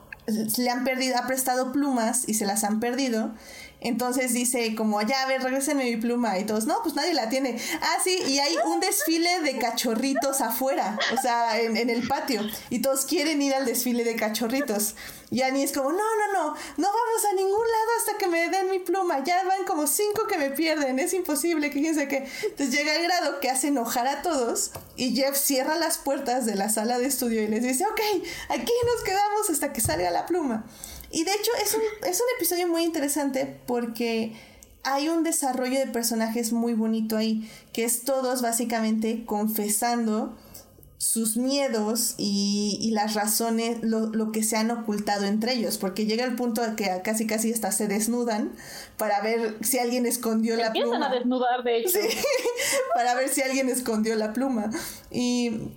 le 0.58 0.70
han 0.70 0.84
perdido, 0.84 1.16
ha 1.16 1.26
prestado 1.26 1.72
plumas 1.72 2.28
y 2.28 2.34
se 2.34 2.46
las 2.46 2.64
han 2.64 2.80
perdido. 2.80 3.32
Entonces 3.80 4.32
dice 4.32 4.74
como, 4.74 5.00
ya, 5.02 5.22
a 5.22 5.26
ver, 5.26 5.42
regrésenme 5.42 5.84
mi 5.84 5.96
pluma. 5.96 6.38
Y 6.38 6.44
todos, 6.44 6.66
no, 6.66 6.82
pues 6.82 6.94
nadie 6.94 7.14
la 7.14 7.28
tiene. 7.28 7.60
Ah, 7.80 7.96
sí, 8.02 8.18
y 8.26 8.38
hay 8.40 8.56
un 8.66 8.80
desfile 8.80 9.40
de 9.40 9.58
cachorritos 9.58 10.40
afuera, 10.40 10.98
o 11.16 11.20
sea, 11.20 11.60
en, 11.60 11.76
el 11.88 12.06
patio. 12.08 12.42
Y 12.70 12.80
todos 12.80 13.04
quieren 13.04 13.40
ir 13.40 13.54
al 13.54 13.66
desfile 13.66 14.02
de 14.04 14.16
cachorritos. 14.16 14.96
Y 15.30 15.42
Annie 15.42 15.62
es 15.62 15.72
como, 15.72 15.92
no, 15.92 15.98
no, 15.98 16.32
no, 16.32 16.54
no 16.76 16.86
vamos 16.86 17.24
a 17.30 17.34
ningún 17.34 17.52
lado 17.52 17.90
hasta 17.98 18.18
que 18.18 18.28
me 18.28 18.48
den 18.48 18.70
mi 18.70 18.78
pluma. 18.80 19.22
Ya 19.22 19.44
van 19.44 19.64
como 19.64 19.86
cinco 19.86 20.26
que 20.26 20.38
me 20.38 20.50
pierden, 20.50 20.98
es 20.98 21.12
imposible, 21.12 21.70
que 21.70 21.80
quién 21.80 21.94
sabe 21.94 22.08
qué. 22.08 22.28
Entonces 22.42 22.70
llega 22.70 22.96
el 22.96 23.02
grado 23.04 23.38
que 23.40 23.50
hace 23.50 23.68
enojar 23.68 24.08
a 24.08 24.22
todos 24.22 24.72
y 24.96 25.14
Jeff 25.14 25.36
cierra 25.36 25.76
las 25.76 25.98
puertas 25.98 26.46
de 26.46 26.56
la 26.56 26.68
sala 26.68 26.98
de 26.98 27.06
estudio 27.06 27.42
y 27.42 27.48
les 27.48 27.62
dice, 27.62 27.84
ok, 27.84 28.00
aquí 28.48 28.72
nos 28.86 29.04
quedamos 29.04 29.50
hasta 29.50 29.72
que 29.72 29.80
salga 29.80 30.10
la 30.10 30.26
pluma. 30.26 30.64
Y 31.10 31.24
de 31.24 31.32
hecho 31.32 31.50
es 31.62 31.74
un, 31.74 32.08
es 32.08 32.20
un 32.20 32.26
episodio 32.36 32.68
muy 32.68 32.82
interesante 32.84 33.60
porque 33.66 34.34
hay 34.84 35.08
un 35.08 35.22
desarrollo 35.22 35.78
de 35.78 35.86
personajes 35.86 36.52
muy 36.52 36.74
bonito 36.74 37.16
ahí, 37.16 37.50
que 37.72 37.84
es 37.84 38.04
todos 38.04 38.42
básicamente 38.42 39.24
confesando 39.24 40.36
sus 40.98 41.36
miedos 41.36 42.14
y, 42.18 42.76
y 42.80 42.90
las 42.90 43.14
razones, 43.14 43.78
lo, 43.82 44.06
lo, 44.06 44.32
que 44.32 44.42
se 44.42 44.56
han 44.56 44.70
ocultado 44.72 45.26
entre 45.26 45.54
ellos, 45.54 45.78
porque 45.78 46.06
llega 46.06 46.24
el 46.24 46.34
punto 46.34 46.60
de 46.60 46.74
que 46.74 46.90
casi 47.04 47.26
casi 47.26 47.52
hasta 47.52 47.70
se 47.70 47.86
desnudan 47.86 48.52
para 48.96 49.20
ver 49.20 49.58
si 49.60 49.78
alguien 49.78 50.06
escondió 50.06 50.56
Se 50.56 50.62
la 50.62 50.66
empiezan 50.68 50.90
pluma. 50.90 51.06
a 51.06 51.14
desnudar, 51.14 51.62
de 51.62 51.78
hecho. 51.78 51.90
Sí, 51.90 52.08
para 52.94 53.14
ver 53.14 53.28
si 53.28 53.42
alguien 53.42 53.68
escondió 53.68 54.16
la 54.16 54.32
pluma. 54.32 54.70
Y, 55.10 55.70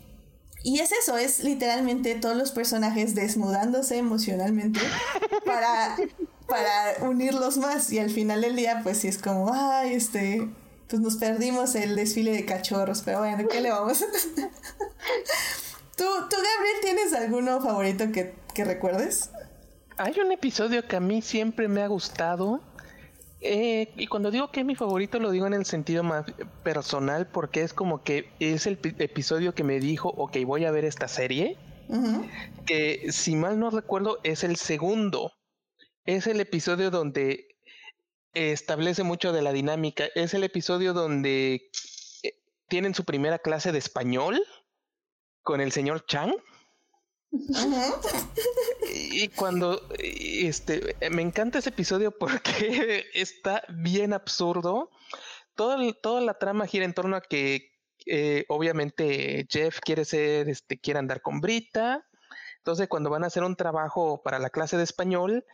y 0.63 0.79
es 0.79 0.91
eso, 0.91 1.17
es 1.17 1.43
literalmente 1.43 2.15
todos 2.15 2.35
los 2.35 2.51
personajes 2.51 3.15
desnudándose 3.15 3.97
emocionalmente 3.97 4.79
para, 5.45 5.97
para 6.47 7.07
unirlos 7.07 7.57
más. 7.57 7.91
Y 7.91 7.99
al 7.99 8.09
final 8.09 8.41
del 8.41 8.55
día, 8.55 8.81
pues 8.83 8.99
sí 8.99 9.07
es 9.07 9.17
como, 9.17 9.51
ay, 9.53 9.93
este, 9.93 10.47
pues 10.87 11.01
nos 11.01 11.17
perdimos 11.17 11.73
el 11.75 11.95
desfile 11.95 12.31
de 12.31 12.45
cachorros, 12.45 13.01
pero 13.03 13.19
bueno, 13.19 13.47
¿qué 13.49 13.61
le 13.61 13.71
vamos 13.71 14.01
a? 14.01 14.05
¿Tú, 15.95 16.05
tú, 16.29 16.35
Gabriel, 16.35 16.77
tienes 16.81 17.13
alguno 17.13 17.61
favorito 17.61 18.11
que, 18.11 18.35
que 18.53 18.63
recuerdes? 18.63 19.29
Hay 19.97 20.19
un 20.19 20.31
episodio 20.31 20.87
que 20.87 20.95
a 20.95 20.99
mí 20.99 21.21
siempre 21.21 21.67
me 21.67 21.81
ha 21.81 21.87
gustado. 21.87 22.61
Eh, 23.41 23.91
y 23.97 24.05
cuando 24.07 24.29
digo 24.29 24.51
que 24.51 24.59
es 24.59 24.65
mi 24.65 24.75
favorito, 24.75 25.19
lo 25.19 25.31
digo 25.31 25.47
en 25.47 25.53
el 25.53 25.65
sentido 25.65 26.03
más 26.03 26.25
personal, 26.63 27.27
porque 27.27 27.63
es 27.63 27.73
como 27.73 28.03
que 28.03 28.29
es 28.39 28.67
el 28.67 28.77
pi- 28.77 28.95
episodio 28.99 29.55
que 29.55 29.63
me 29.63 29.79
dijo, 29.79 30.09
ok, 30.09 30.37
voy 30.45 30.65
a 30.65 30.71
ver 30.71 30.85
esta 30.85 31.07
serie. 31.07 31.57
Que 32.65 33.11
si 33.11 33.35
mal 33.35 33.59
no 33.59 33.69
recuerdo, 33.69 34.19
es 34.23 34.43
el 34.43 34.55
segundo. 34.55 35.33
Es 36.05 36.27
el 36.27 36.39
episodio 36.39 36.89
donde 36.91 37.57
establece 38.33 39.03
mucho 39.03 39.33
de 39.33 39.41
la 39.41 39.51
dinámica. 39.51 40.05
Es 40.15 40.33
el 40.33 40.43
episodio 40.43 40.93
donde 40.93 41.69
eh, 42.23 42.33
tienen 42.69 42.93
su 42.95 43.03
primera 43.03 43.39
clase 43.39 43.71
de 43.71 43.79
español 43.79 44.41
con 45.41 45.59
el 45.59 45.71
señor 45.71 46.05
Chang. 46.05 46.33
Y 48.91 49.29
cuando 49.29 49.81
este 49.99 50.95
me 51.09 51.21
encanta 51.21 51.59
ese 51.59 51.69
episodio 51.69 52.11
porque 52.11 53.05
está 53.13 53.63
bien 53.69 54.13
absurdo. 54.13 54.89
Todo 55.55 55.77
toda 55.95 56.21
la 56.21 56.37
trama 56.37 56.67
gira 56.67 56.85
en 56.85 56.93
torno 56.93 57.15
a 57.15 57.21
que 57.21 57.71
eh, 58.05 58.45
obviamente 58.47 59.45
Jeff 59.49 59.79
quiere 59.79 60.05
ser, 60.05 60.49
este, 60.49 60.79
quiere 60.79 60.99
andar 60.99 61.21
con 61.21 61.39
Brita. 61.39 62.05
Entonces, 62.57 62.87
cuando 62.87 63.09
van 63.09 63.23
a 63.23 63.27
hacer 63.27 63.43
un 63.43 63.55
trabajo 63.55 64.21
para 64.23 64.37
la 64.37 64.49
clase 64.49 64.77
de 64.77 64.83
español, 64.83 65.45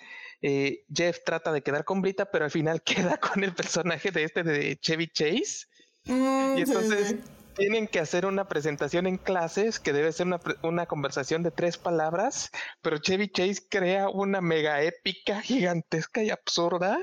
eh, 0.41 0.83
Jeff 0.93 1.19
trata 1.25 1.51
de 1.51 1.61
quedar 1.61 1.85
con 1.85 2.01
Brita, 2.01 2.29
pero 2.31 2.45
al 2.45 2.51
final 2.51 2.81
queda 2.83 3.17
con 3.17 3.43
el 3.43 3.53
personaje 3.53 4.11
de 4.11 4.23
este 4.23 4.43
de 4.43 4.77
Chevy 4.77 5.07
Chase. 5.07 5.67
Mm, 6.05 6.57
Y 6.57 6.61
entonces. 6.61 7.15
Tienen 7.57 7.87
que 7.87 7.99
hacer 7.99 8.25
una 8.25 8.47
presentación 8.47 9.07
en 9.07 9.17
clases 9.17 9.79
que 9.79 9.91
debe 9.91 10.11
ser 10.11 10.27
una, 10.27 10.39
una 10.61 10.85
conversación 10.85 11.43
de 11.43 11.51
tres 11.51 11.77
palabras, 11.77 12.51
pero 12.81 12.99
Chevy 12.99 13.29
Chase 13.29 13.67
crea 13.69 14.09
una 14.09 14.41
mega 14.41 14.81
épica, 14.81 15.41
gigantesca 15.41 16.23
y 16.23 16.29
absurda 16.29 16.99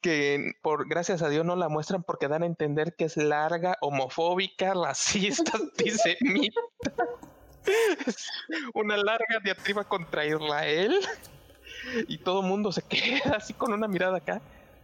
que 0.00 0.52
por 0.62 0.88
gracias 0.88 1.22
a 1.22 1.28
Dios 1.28 1.44
no 1.44 1.56
la 1.56 1.68
muestran 1.68 2.02
porque 2.02 2.28
dan 2.28 2.42
a 2.42 2.46
entender 2.46 2.94
que 2.94 3.04
es 3.04 3.16
larga, 3.16 3.76
homofóbica, 3.80 4.74
racista, 4.84 5.52
antisemita. 5.54 6.60
Una 8.74 8.96
larga 8.96 9.38
diatriba 9.42 9.84
contra 9.84 10.26
Israel 10.26 10.98
y 12.08 12.18
todo 12.18 12.40
el 12.40 12.48
mundo 12.48 12.72
se 12.72 12.82
queda 12.82 13.36
así 13.36 13.54
con 13.54 13.72
una 13.72 13.86
mirada 13.88 14.18
acá. 14.18 14.42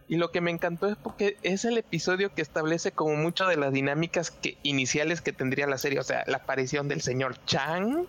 Y 0.09 0.17
lo 0.17 0.31
que 0.31 0.41
me 0.41 0.49
encantó 0.51 0.87
es 0.87 0.97
porque 0.97 1.37
es 1.43 1.63
el 1.65 1.77
episodio 1.77 2.33
que 2.33 2.41
establece 2.41 2.91
como 2.91 3.15
mucho 3.15 3.45
de 3.47 3.55
las 3.57 3.71
dinámicas 3.71 4.31
que, 4.31 4.57
iniciales 4.63 5.21
que 5.21 5.31
tendría 5.31 5.67
la 5.67 5.77
serie. 5.77 5.99
O 5.99 6.03
sea, 6.03 6.23
la 6.27 6.37
aparición 6.37 6.87
del 6.87 7.01
señor 7.01 7.37
Chang, 7.45 8.07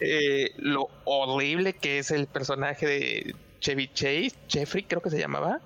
eh, 0.00 0.52
lo 0.58 0.88
horrible 1.04 1.72
que 1.74 1.98
es 1.98 2.10
el 2.12 2.28
personaje 2.28 2.86
de 2.86 3.34
Chevy 3.60 3.88
Chase, 3.92 4.32
Jeffrey 4.48 4.84
creo 4.84 5.02
que 5.02 5.10
se 5.10 5.18
llamaba. 5.18 5.60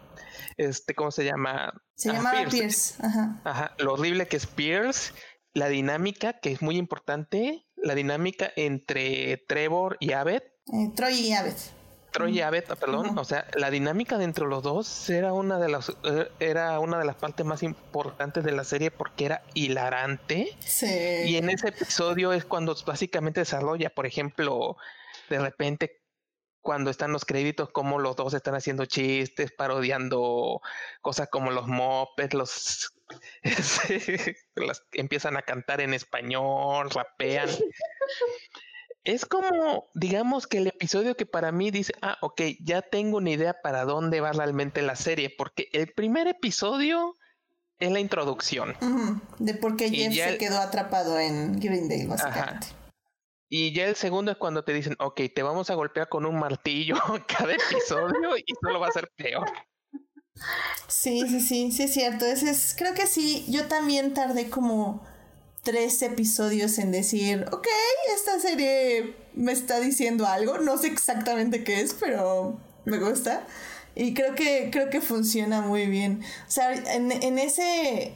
Este, 0.57 0.95
¿cómo 0.95 1.11
se 1.11 1.25
llama? 1.25 1.73
Se 1.95 2.11
Ah, 2.11 2.15
llamaba 2.15 2.39
Pierce. 2.49 2.57
Pierce. 2.59 2.95
Ajá. 3.07 3.41
Ajá, 3.45 3.75
lo 3.79 3.93
horrible 3.93 4.27
que 4.27 4.37
es 4.39 4.47
Pierce, 4.47 5.13
la 5.53 5.69
dinámica 5.69 6.39
que 6.41 6.51
es 6.53 6.63
muy 6.63 6.77
importante, 6.79 7.67
la 7.77 7.95
dinámica 7.95 8.51
entre 8.57 9.37
Trevor 9.49 9.99
y 10.01 10.13
Abed, 10.13 10.43
Eh, 10.73 10.91
Troy 10.97 11.15
y 11.15 11.33
Abed. 11.33 11.55
Troy 12.13 12.39
y 12.39 12.41
Abed, 12.43 12.65
ah, 12.69 12.77
perdón, 12.77 13.19
o 13.19 13.25
sea, 13.25 13.47
la 13.55 13.71
dinámica 13.71 14.19
de 14.19 14.25
entre 14.25 14.47
los 14.47 14.63
dos 14.63 15.09
era 15.11 15.33
una 15.33 15.59
de 15.59 15.69
las 15.69 15.91
eh, 16.05 16.31
era 16.41 16.79
una 16.79 16.99
de 16.99 17.05
las 17.07 17.17
partes 17.17 17.45
más 17.47 17.63
importantes 17.63 18.45
de 18.45 18.53
la 18.53 18.65
serie 18.65 18.91
porque 18.91 19.25
era 19.27 19.43
hilarante. 19.55 20.57
Sí. 20.61 20.87
Y 21.27 21.37
en 21.37 21.49
ese 21.51 21.69
episodio 21.69 22.33
es 22.33 22.45
cuando 22.45 22.77
básicamente 22.87 23.41
desarrolla, 23.41 23.91
por 23.91 24.07
ejemplo, 24.07 24.77
de 25.31 25.39
repente 25.39 25.99
cuando 26.61 26.91
están 26.91 27.11
los 27.11 27.25
créditos, 27.25 27.71
como 27.71 27.99
los 27.99 28.15
dos 28.15 28.35
están 28.35 28.55
haciendo 28.55 28.85
chistes, 28.85 29.51
parodiando 29.51 30.61
cosas 31.01 31.29
como 31.29 31.51
los 31.51 31.67
mopeds, 31.67 32.35
los 32.35 32.93
las- 34.55 34.83
empiezan 34.93 35.37
a 35.37 35.43
cantar 35.43 35.81
en 35.81 35.93
español, 35.95 36.89
rapean. 36.91 37.49
es 39.05 39.27
como, 39.27 39.89
digamos 39.95 40.47
que 40.47 40.59
el 40.59 40.69
episodio 40.69 41.17
que 41.17 41.27
para 41.27 41.53
mí 41.53 41.71
dice, 41.71 41.93
ah, 42.03 42.19
ok, 42.21 42.43
ya 42.61 42.83
tengo 42.83 43.19
una 43.19 43.31
idea 43.31 43.61
para 43.63 43.85
dónde 43.85 44.21
va 44.21 44.33
realmente 44.33 44.83
la 44.83 44.97
serie, 44.97 45.35
porque 45.37 45.69
el 45.73 45.93
primer 45.93 46.29
episodio 46.29 47.17
es 47.79 47.91
la 47.91 48.01
introducción. 48.01 48.77
De 49.39 49.55
por 49.55 49.77
qué 49.77 49.91
Jeff 49.91 50.15
se 50.15 50.39
quedó 50.39 50.59
atrapado 50.59 51.19
en 51.19 51.59
Greendale, 51.59 52.07
básicamente. 52.07 52.69
Y 53.49 53.75
ya 53.75 53.85
el 53.87 53.97
segundo 53.97 54.31
es 54.31 54.39
cuando 54.39 54.65
te 54.65 54.73
dicen, 54.73 54.97
ok, 54.99 55.21
te 55.35 55.43
vamos 55.43 55.69
a 55.69 55.75
golpear 55.75 56.09
con 56.09 56.25
un 56.25 56.39
martillo 56.39 56.95
cada 57.27 57.53
episodio 57.53 58.37
y 58.37 58.45
solo 58.63 58.81
va 58.81 58.89
a 58.89 58.93
ser 58.93 59.11
peor. 59.17 59.51
Sí, 60.89 61.29
sí, 61.29 61.41
sí, 61.41 61.73
sí 61.73 61.83
es 61.83 61.93
cierto. 61.93 62.25
Ese 62.25 62.51
es, 62.51 62.75
creo 62.79 62.95
que 62.95 63.07
sí, 63.07 63.45
yo 63.49 63.67
también 63.69 64.15
tardé 64.15 64.49
como 64.49 65.05
tres 65.63 66.03
episodios 66.03 66.79
en 66.79 66.91
decir, 66.91 67.47
ok, 67.53 67.67
esta 68.15 68.39
serie 68.41 69.15
me 69.35 69.53
está 69.53 69.81
diciendo 69.81 70.27
algo, 70.27 70.59
no 70.59 70.77
sé 70.79 70.89
exactamente 70.89 71.65
qué 71.65 71.81
es, 71.81 71.95
pero 71.95 72.59
me 72.85 72.99
gusta. 72.99 73.47
Y 73.95 74.15
creo 74.15 74.35
que, 74.35 74.71
creo 74.73 74.91
que 74.91 75.01
funciona 75.01 75.61
muy 75.61 75.87
bien. 75.87 76.23
O 76.49 76.51
sea, 76.51 76.73
en, 76.73 77.13
en, 77.13 77.39
ese, 77.39 78.15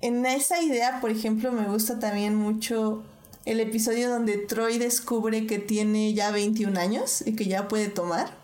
en 0.00 0.26
esa 0.26 0.62
idea, 0.62 1.00
por 1.00 1.10
ejemplo, 1.10 1.50
me 1.50 1.66
gusta 1.66 1.98
también 1.98 2.34
mucho 2.34 3.02
el 3.44 3.60
episodio 3.60 4.08
donde 4.08 4.38
Troy 4.38 4.78
descubre 4.78 5.46
que 5.46 5.58
tiene 5.58 6.14
ya 6.14 6.30
21 6.30 6.78
años 6.78 7.22
y 7.26 7.34
que 7.34 7.46
ya 7.46 7.68
puede 7.68 7.88
tomar 7.88 8.43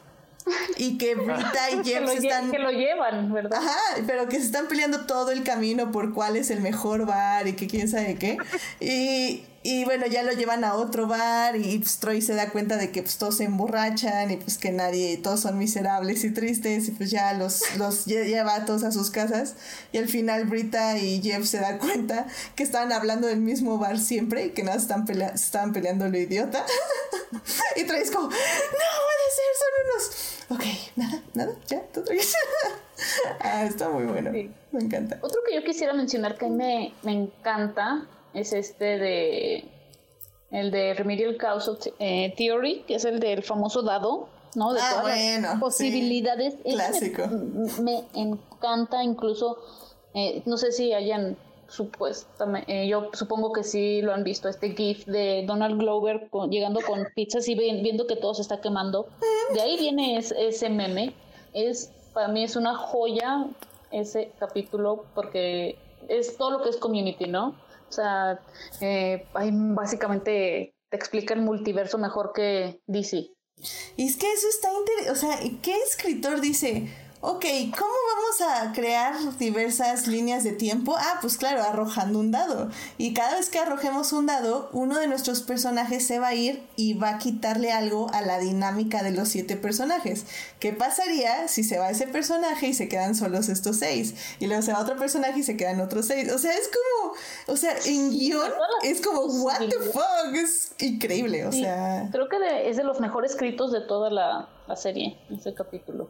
y 0.76 0.98
que 0.98 1.14
Brita 1.16 1.70
y 1.70 1.84
Jeff 1.84 2.08
están... 2.10 2.50
Que 2.50 2.58
lo 2.58 2.70
llevan, 2.70 3.32
¿verdad? 3.32 3.58
Ajá, 3.58 4.02
pero 4.06 4.28
que 4.28 4.36
se 4.36 4.46
están 4.46 4.68
peleando 4.68 5.06
todo 5.06 5.30
el 5.30 5.42
camino 5.42 5.90
por 5.90 6.12
cuál 6.12 6.36
es 6.36 6.50
el 6.50 6.60
mejor 6.60 7.06
bar 7.06 7.46
y 7.46 7.54
que 7.54 7.66
quién 7.66 7.88
sabe 7.88 8.16
qué. 8.16 8.36
Y, 8.80 9.44
y 9.62 9.84
bueno, 9.84 10.06
ya 10.06 10.22
lo 10.22 10.32
llevan 10.32 10.64
a 10.64 10.74
otro 10.74 11.06
bar 11.06 11.54
y 11.56 11.78
pues, 11.78 11.98
Troy 11.98 12.22
se 12.22 12.34
da 12.34 12.48
cuenta 12.48 12.78
de 12.78 12.90
que 12.90 13.02
pues, 13.02 13.18
todos 13.18 13.36
se 13.36 13.44
emborrachan 13.44 14.30
y 14.30 14.38
pues 14.38 14.56
que 14.56 14.72
nadie, 14.72 15.18
todos 15.18 15.40
son 15.40 15.58
miserables 15.58 16.24
y 16.24 16.32
tristes 16.32 16.88
y 16.88 16.92
pues 16.92 17.10
ya 17.10 17.34
los, 17.34 17.76
los 17.76 18.06
lleva 18.06 18.54
a 18.54 18.64
todos 18.64 18.84
a 18.84 18.90
sus 18.90 19.10
casas 19.10 19.56
y 19.92 19.98
al 19.98 20.08
final 20.08 20.46
Brita 20.46 20.96
y 20.96 21.20
Jeff 21.20 21.44
se 21.44 21.58
dan 21.58 21.76
cuenta 21.78 22.26
que 22.56 22.62
estaban 22.62 22.90
hablando 22.90 23.26
del 23.26 23.40
mismo 23.40 23.76
bar 23.76 23.98
siempre 23.98 24.46
y 24.46 24.50
que 24.50 24.62
nada 24.62 24.78
están 24.78 25.04
estaban 25.34 25.74
peleando 25.74 26.08
lo 26.08 26.16
idiota 26.16 26.64
y 27.76 27.84
Troy 27.84 28.00
es 28.00 28.10
como, 28.10 28.28
no 28.28 28.30
puede 28.30 29.26
ser, 29.36 29.52
son 29.58 29.74
unos... 29.84 30.40
Ok, 30.52 30.64
nada, 30.96 31.22
nada, 31.34 31.52
ya, 31.66 31.80
todo 31.82 32.10
bien. 32.10 32.24
ah, 33.40 33.64
está 33.66 33.90
muy 33.90 34.04
bueno, 34.04 34.30
me 34.30 34.80
encanta. 34.80 35.18
Otro 35.20 35.42
que 35.46 35.54
yo 35.54 35.62
quisiera 35.62 35.92
mencionar 35.92 36.38
que 36.38 36.48
me, 36.48 36.94
me 37.02 37.12
encanta 37.12 38.08
es 38.34 38.52
este 38.52 38.98
de 38.98 39.64
el 40.50 40.70
de 40.70 40.94
Remedial 40.94 41.36
Causal 41.36 41.78
eh, 41.98 42.34
Theory, 42.36 42.82
que 42.86 42.96
es 42.96 43.04
el 43.04 43.20
del 43.20 43.42
famoso 43.42 43.82
dado, 43.82 44.28
¿no? 44.54 44.72
De 44.72 44.80
ah, 44.82 45.00
todas 45.00 45.40
las 45.40 45.60
posibilidades. 45.60 46.56
Clásico. 46.64 47.26
Me, 47.82 48.04
encanta 48.14 49.02
incluso, 49.04 49.58
eh, 50.14 50.42
no 50.46 50.56
sé 50.56 50.72
si 50.72 50.92
hayan 50.92 51.36
supuestamente, 51.68 52.82
eh, 52.82 52.88
yo 52.88 53.10
supongo 53.12 53.52
que 53.52 53.62
sí 53.62 54.02
lo 54.02 54.12
han 54.12 54.24
visto, 54.24 54.48
este 54.48 54.74
GIF 54.74 55.06
de 55.06 55.44
Donald 55.46 55.78
Glover 55.78 56.28
llegando 56.50 56.80
con 56.80 57.06
pizzas 57.14 57.46
y 57.46 57.54
viendo 57.54 58.08
que 58.08 58.16
todo 58.16 58.34
se 58.34 58.42
está 58.42 58.60
quemando. 58.60 59.06
De 59.54 59.60
ahí 59.60 59.78
viene 59.78 60.18
ese 60.18 60.68
meme. 60.68 61.14
Es, 61.52 61.92
para 62.12 62.26
mí 62.26 62.42
es 62.42 62.56
una 62.56 62.74
joya 62.74 63.46
ese 63.92 64.32
capítulo 64.38 65.04
porque 65.14 65.78
es 66.08 66.36
todo 66.36 66.50
lo 66.50 66.62
que 66.62 66.70
es 66.70 66.76
community, 66.76 67.26
¿no? 67.26 67.54
O 67.90 67.92
sea, 67.92 68.40
eh, 68.80 69.26
básicamente 69.34 70.74
te 70.88 70.96
explica 70.96 71.34
el 71.34 71.42
multiverso 71.42 71.98
mejor 71.98 72.32
que 72.32 72.80
DC. 72.86 73.30
Y 73.96 74.06
es 74.06 74.16
que 74.16 74.32
eso 74.32 74.48
está 74.48 74.68
interesante. 74.72 75.10
O 75.10 75.16
sea, 75.16 75.38
¿qué 75.60 75.74
escritor 75.82 76.40
dice? 76.40 76.88
Ok, 77.22 77.44
¿cómo 77.76 77.92
vamos 78.16 78.40
a 78.40 78.72
crear 78.72 79.14
diversas 79.36 80.06
líneas 80.06 80.42
de 80.42 80.52
tiempo? 80.52 80.96
Ah, 80.96 81.18
pues 81.20 81.36
claro, 81.36 81.62
arrojando 81.62 82.18
un 82.18 82.30
dado. 82.30 82.70
Y 82.96 83.12
cada 83.12 83.36
vez 83.36 83.50
que 83.50 83.58
arrojemos 83.58 84.14
un 84.14 84.24
dado, 84.24 84.70
uno 84.72 84.98
de 84.98 85.06
nuestros 85.06 85.42
personajes 85.42 86.06
se 86.06 86.18
va 86.18 86.28
a 86.28 86.34
ir 86.34 86.62
y 86.76 86.94
va 86.94 87.10
a 87.10 87.18
quitarle 87.18 87.72
algo 87.72 88.10
a 88.14 88.22
la 88.22 88.38
dinámica 88.38 89.02
de 89.02 89.10
los 89.10 89.28
siete 89.28 89.56
personajes. 89.56 90.24
¿Qué 90.60 90.72
pasaría 90.72 91.46
si 91.48 91.62
se 91.62 91.78
va 91.78 91.90
ese 91.90 92.06
personaje 92.06 92.68
y 92.68 92.72
se 92.72 92.88
quedan 92.88 93.14
solos 93.14 93.50
estos 93.50 93.76
seis? 93.76 94.14
Y 94.38 94.46
luego 94.46 94.62
se 94.62 94.72
va 94.72 94.80
otro 94.80 94.96
personaje 94.96 95.40
y 95.40 95.42
se 95.42 95.58
quedan 95.58 95.82
otros 95.82 96.06
seis. 96.06 96.32
O 96.32 96.38
sea, 96.38 96.54
es 96.54 96.70
como, 96.70 97.12
o 97.48 97.56
sea, 97.58 97.74
en 97.84 98.12
guion 98.12 98.50
es 98.82 99.02
como, 99.02 99.26
what 99.44 99.58
the 99.58 99.78
fuck, 99.92 100.34
es 100.34 100.72
increíble, 100.78 101.46
o 101.46 101.52
sea. 101.52 102.08
Creo 102.12 102.30
que 102.30 102.70
es 102.70 102.78
de 102.78 102.84
los 102.84 102.98
mejores 102.98 103.32
escritos 103.32 103.72
de 103.72 103.82
toda 103.82 104.08
la, 104.08 104.48
la 104.66 104.76
serie, 104.76 105.18
ese 105.28 105.52
capítulo 105.52 106.08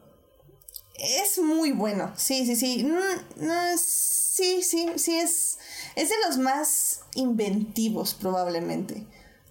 es 1.00 1.38
muy 1.38 1.72
bueno. 1.72 2.12
Sí, 2.16 2.46
sí, 2.46 2.56
sí. 2.56 2.84
Mm, 2.84 3.76
sí, 3.78 4.62
sí, 4.62 4.88
sí, 4.96 5.16
es, 5.16 5.58
es 5.96 6.08
de 6.08 6.14
los 6.26 6.38
más 6.38 7.00
inventivos 7.14 8.14
probablemente. 8.14 9.06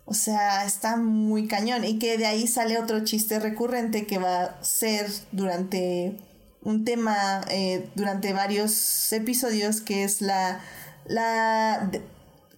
O 0.06 0.14
sea, 0.14 0.66
está 0.66 0.97
muy 0.97 1.47
cañón. 1.47 1.84
Y 1.84 2.00
que 2.00 2.18
de 2.18 2.26
ahí 2.26 2.47
sale 2.47 2.80
otro 2.80 3.04
chiste 3.04 3.39
recurrente 3.39 4.06
que 4.06 4.18
va 4.18 4.43
a 4.43 4.64
ser 4.64 5.10
durante 5.32 6.18
un 6.62 6.84
tema, 6.84 7.41
eh, 7.50 7.89
durante 7.95 8.34
varios 8.34 9.12
episodios, 9.14 9.82
que 9.82 10.04
es 10.04 10.22
la... 10.22 10.62
la 11.06 11.91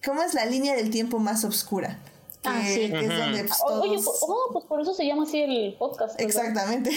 ¿Cómo 0.04 0.22
es 0.22 0.34
la 0.34 0.46
línea 0.46 0.74
del 0.74 0.90
tiempo 0.90 1.18
más 1.20 1.44
oscura? 1.44 1.98
Ah, 2.44 2.62
sí. 2.64 2.90
que 2.90 3.00
es 3.00 3.18
donde 3.18 3.44
pues, 3.44 3.60
Oye, 3.64 3.96
oh, 4.22 4.48
pues 4.52 4.64
por 4.64 4.80
eso 4.80 4.94
se 4.94 5.06
llama 5.06 5.24
así 5.24 5.40
el 5.40 5.74
podcast. 5.78 6.20
Exactamente. 6.20 6.90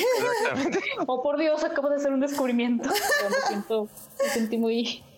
oh, 1.07 1.21
por 1.21 1.37
Dios, 1.37 1.63
acabo 1.63 1.89
de 1.89 1.97
hacer 1.97 2.11
un 2.11 2.19
descubrimiento. 2.19 2.89
me, 3.29 3.47
siento, 3.47 3.87
me 4.23 4.29
sentí 4.29 4.57
muy... 4.57 5.03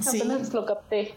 Sí. 0.00 0.20
Apenas 0.20 0.52
lo 0.52 0.64
capté. 0.66 1.16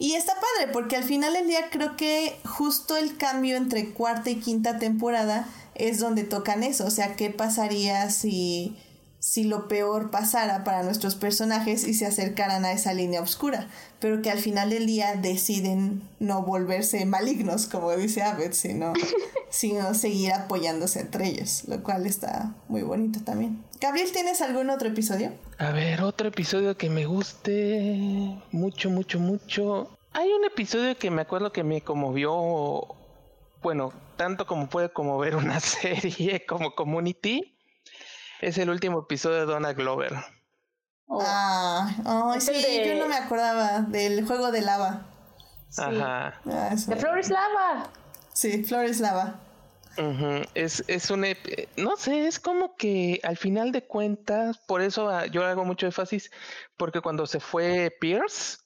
Y 0.00 0.14
está 0.14 0.34
padre, 0.34 0.72
porque 0.72 0.96
al 0.96 1.04
final 1.04 1.32
del 1.32 1.46
día 1.46 1.70
creo 1.70 1.96
que 1.96 2.36
justo 2.44 2.96
el 2.96 3.16
cambio 3.16 3.56
entre 3.56 3.92
cuarta 3.92 4.30
y 4.30 4.40
quinta 4.40 4.80
temporada 4.80 5.48
es 5.76 6.00
donde 6.00 6.24
tocan 6.24 6.64
eso. 6.64 6.86
O 6.86 6.90
sea, 6.90 7.14
¿qué 7.14 7.30
pasaría 7.30 8.10
si 8.10 8.76
si 9.24 9.42
lo 9.42 9.68
peor 9.68 10.10
pasara 10.10 10.64
para 10.64 10.82
nuestros 10.82 11.14
personajes 11.14 11.88
y 11.88 11.94
se 11.94 12.04
acercaran 12.04 12.66
a 12.66 12.72
esa 12.72 12.92
línea 12.92 13.22
oscura, 13.22 13.68
pero 13.98 14.20
que 14.20 14.30
al 14.30 14.38
final 14.38 14.68
del 14.68 14.84
día 14.84 15.14
deciden 15.14 16.02
no 16.20 16.42
volverse 16.42 17.06
malignos, 17.06 17.66
como 17.66 17.96
dice 17.96 18.22
Abed, 18.22 18.52
sino, 18.52 18.92
sino 19.48 19.94
seguir 19.94 20.34
apoyándose 20.34 21.00
entre 21.00 21.28
ellos, 21.28 21.64
lo 21.68 21.82
cual 21.82 22.04
está 22.04 22.52
muy 22.68 22.82
bonito 22.82 23.20
también. 23.24 23.64
Gabriel, 23.80 24.12
¿tienes 24.12 24.42
algún 24.42 24.68
otro 24.68 24.88
episodio? 24.88 25.32
A 25.56 25.70
ver, 25.70 26.02
otro 26.02 26.28
episodio 26.28 26.76
que 26.76 26.90
me 26.90 27.06
guste 27.06 28.36
mucho, 28.52 28.90
mucho, 28.90 29.18
mucho. 29.20 29.88
Hay 30.12 30.30
un 30.30 30.44
episodio 30.44 30.98
que 30.98 31.10
me 31.10 31.22
acuerdo 31.22 31.50
que 31.50 31.64
me 31.64 31.80
conmovió, 31.80 32.94
bueno, 33.62 33.90
tanto 34.18 34.46
como 34.46 34.68
puede 34.68 34.90
conmover 34.92 35.34
una 35.34 35.60
serie 35.60 36.44
como 36.44 36.74
Community 36.74 37.53
es 38.44 38.58
el 38.58 38.70
último 38.70 39.00
episodio 39.00 39.38
de 39.38 39.46
Donna 39.46 39.72
Glover. 39.72 40.12
Oh. 41.06 41.22
Ah, 41.24 42.36
sí, 42.38 42.52
yo 42.86 42.94
no 42.96 43.08
me 43.08 43.16
acordaba 43.16 43.80
del 43.82 44.26
juego 44.26 44.50
de 44.50 44.62
lava. 44.62 45.06
Ajá. 45.76 46.40
Ah, 46.46 46.74
de 46.74 46.96
Flores 46.96 47.30
Lava. 47.30 47.90
Sí, 48.32 48.64
Flores 48.64 49.00
Lava. 49.00 49.40
es, 50.54 50.84
es 50.86 51.10
un... 51.10 51.24
No 51.76 51.96
sé, 51.96 52.26
es 52.26 52.38
como 52.38 52.76
que 52.76 53.20
al 53.22 53.36
final 53.36 53.72
de 53.72 53.86
cuentas, 53.86 54.58
por 54.58 54.82
eso 54.82 55.08
ah, 55.08 55.26
yo 55.26 55.44
hago 55.44 55.64
mucho 55.64 55.86
énfasis, 55.86 56.30
porque 56.76 57.00
cuando 57.00 57.26
se 57.26 57.40
fue 57.40 57.96
Pierce, 58.00 58.58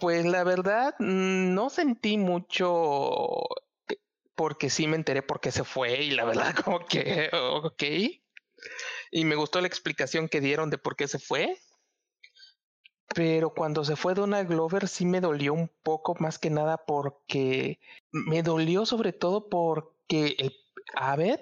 pues 0.00 0.24
la 0.24 0.44
verdad 0.44 0.94
mm, 0.98 1.54
no 1.54 1.70
sentí 1.70 2.18
mucho 2.18 3.44
porque 4.42 4.70
sí 4.70 4.88
me 4.88 4.96
enteré 4.96 5.22
por 5.22 5.38
qué 5.38 5.52
se 5.52 5.62
fue 5.62 6.02
y 6.02 6.10
la 6.10 6.24
verdad 6.24 6.52
como 6.64 6.84
que, 6.84 7.30
ok. 7.32 7.84
Y 9.12 9.24
me 9.24 9.36
gustó 9.36 9.60
la 9.60 9.68
explicación 9.68 10.28
que 10.28 10.40
dieron 10.40 10.68
de 10.68 10.78
por 10.78 10.96
qué 10.96 11.06
se 11.06 11.20
fue. 11.20 11.56
Pero 13.14 13.50
cuando 13.50 13.84
se 13.84 13.94
fue 13.94 14.14
Donna 14.14 14.42
Glover 14.42 14.88
sí 14.88 15.06
me 15.06 15.20
dolió 15.20 15.54
un 15.54 15.70
poco 15.84 16.16
más 16.18 16.40
que 16.40 16.50
nada 16.50 16.76
porque 16.76 17.78
me 18.10 18.42
dolió 18.42 18.84
sobre 18.84 19.12
todo 19.12 19.48
porque 19.48 20.34
el 20.36 20.52
Abed 20.96 21.38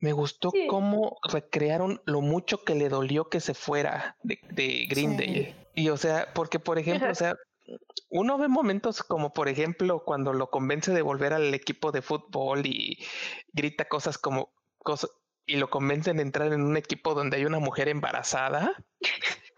me 0.00 0.10
gustó 0.12 0.50
cómo 0.68 1.18
recrearon 1.22 2.02
lo 2.04 2.20
mucho 2.20 2.64
que 2.64 2.74
le 2.74 2.88
dolió 2.88 3.28
que 3.28 3.38
se 3.38 3.54
fuera 3.54 4.16
de, 4.24 4.40
de 4.50 4.86
Green 4.88 5.54
Y 5.76 5.88
o 5.90 5.96
sea, 5.96 6.32
porque 6.34 6.58
por 6.58 6.80
ejemplo, 6.80 7.12
o 7.12 7.14
sea, 7.14 7.36
uno 8.10 8.38
ve 8.38 8.48
momentos 8.48 9.02
como 9.02 9.32
por 9.32 9.48
ejemplo 9.48 10.02
cuando 10.04 10.32
lo 10.32 10.50
convence 10.50 10.92
de 10.92 11.02
volver 11.02 11.32
al 11.32 11.54
equipo 11.54 11.92
de 11.92 12.02
fútbol 12.02 12.66
y 12.66 12.98
grita 13.52 13.86
cosas 13.86 14.18
como 14.18 14.50
cosas 14.78 15.10
y 15.48 15.56
lo 15.56 15.68
convencen 15.70 16.18
de 16.18 16.22
entrar 16.22 16.52
en 16.52 16.62
un 16.62 16.76
equipo 16.76 17.14
donde 17.14 17.38
hay 17.38 17.46
una 17.46 17.58
mujer 17.58 17.88
embarazada. 17.88 18.74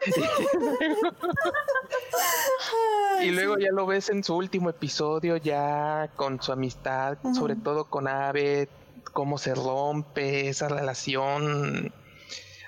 y 3.23 3.31
luego 3.33 3.59
ya 3.59 3.73
lo 3.73 3.87
ves 3.87 4.09
en 4.09 4.23
su 4.23 4.37
último 4.37 4.71
episodio, 4.71 5.37
ya 5.37 6.13
con 6.15 6.41
su 6.41 6.53
amistad, 6.53 7.19
sobre 7.35 7.57
todo 7.57 7.91
con 7.91 8.07
Ave, 8.07 8.69
cómo 9.13 9.37
se 9.37 9.55
rompe 9.55 10.49
esa 10.49 10.69
relación, 10.69 11.93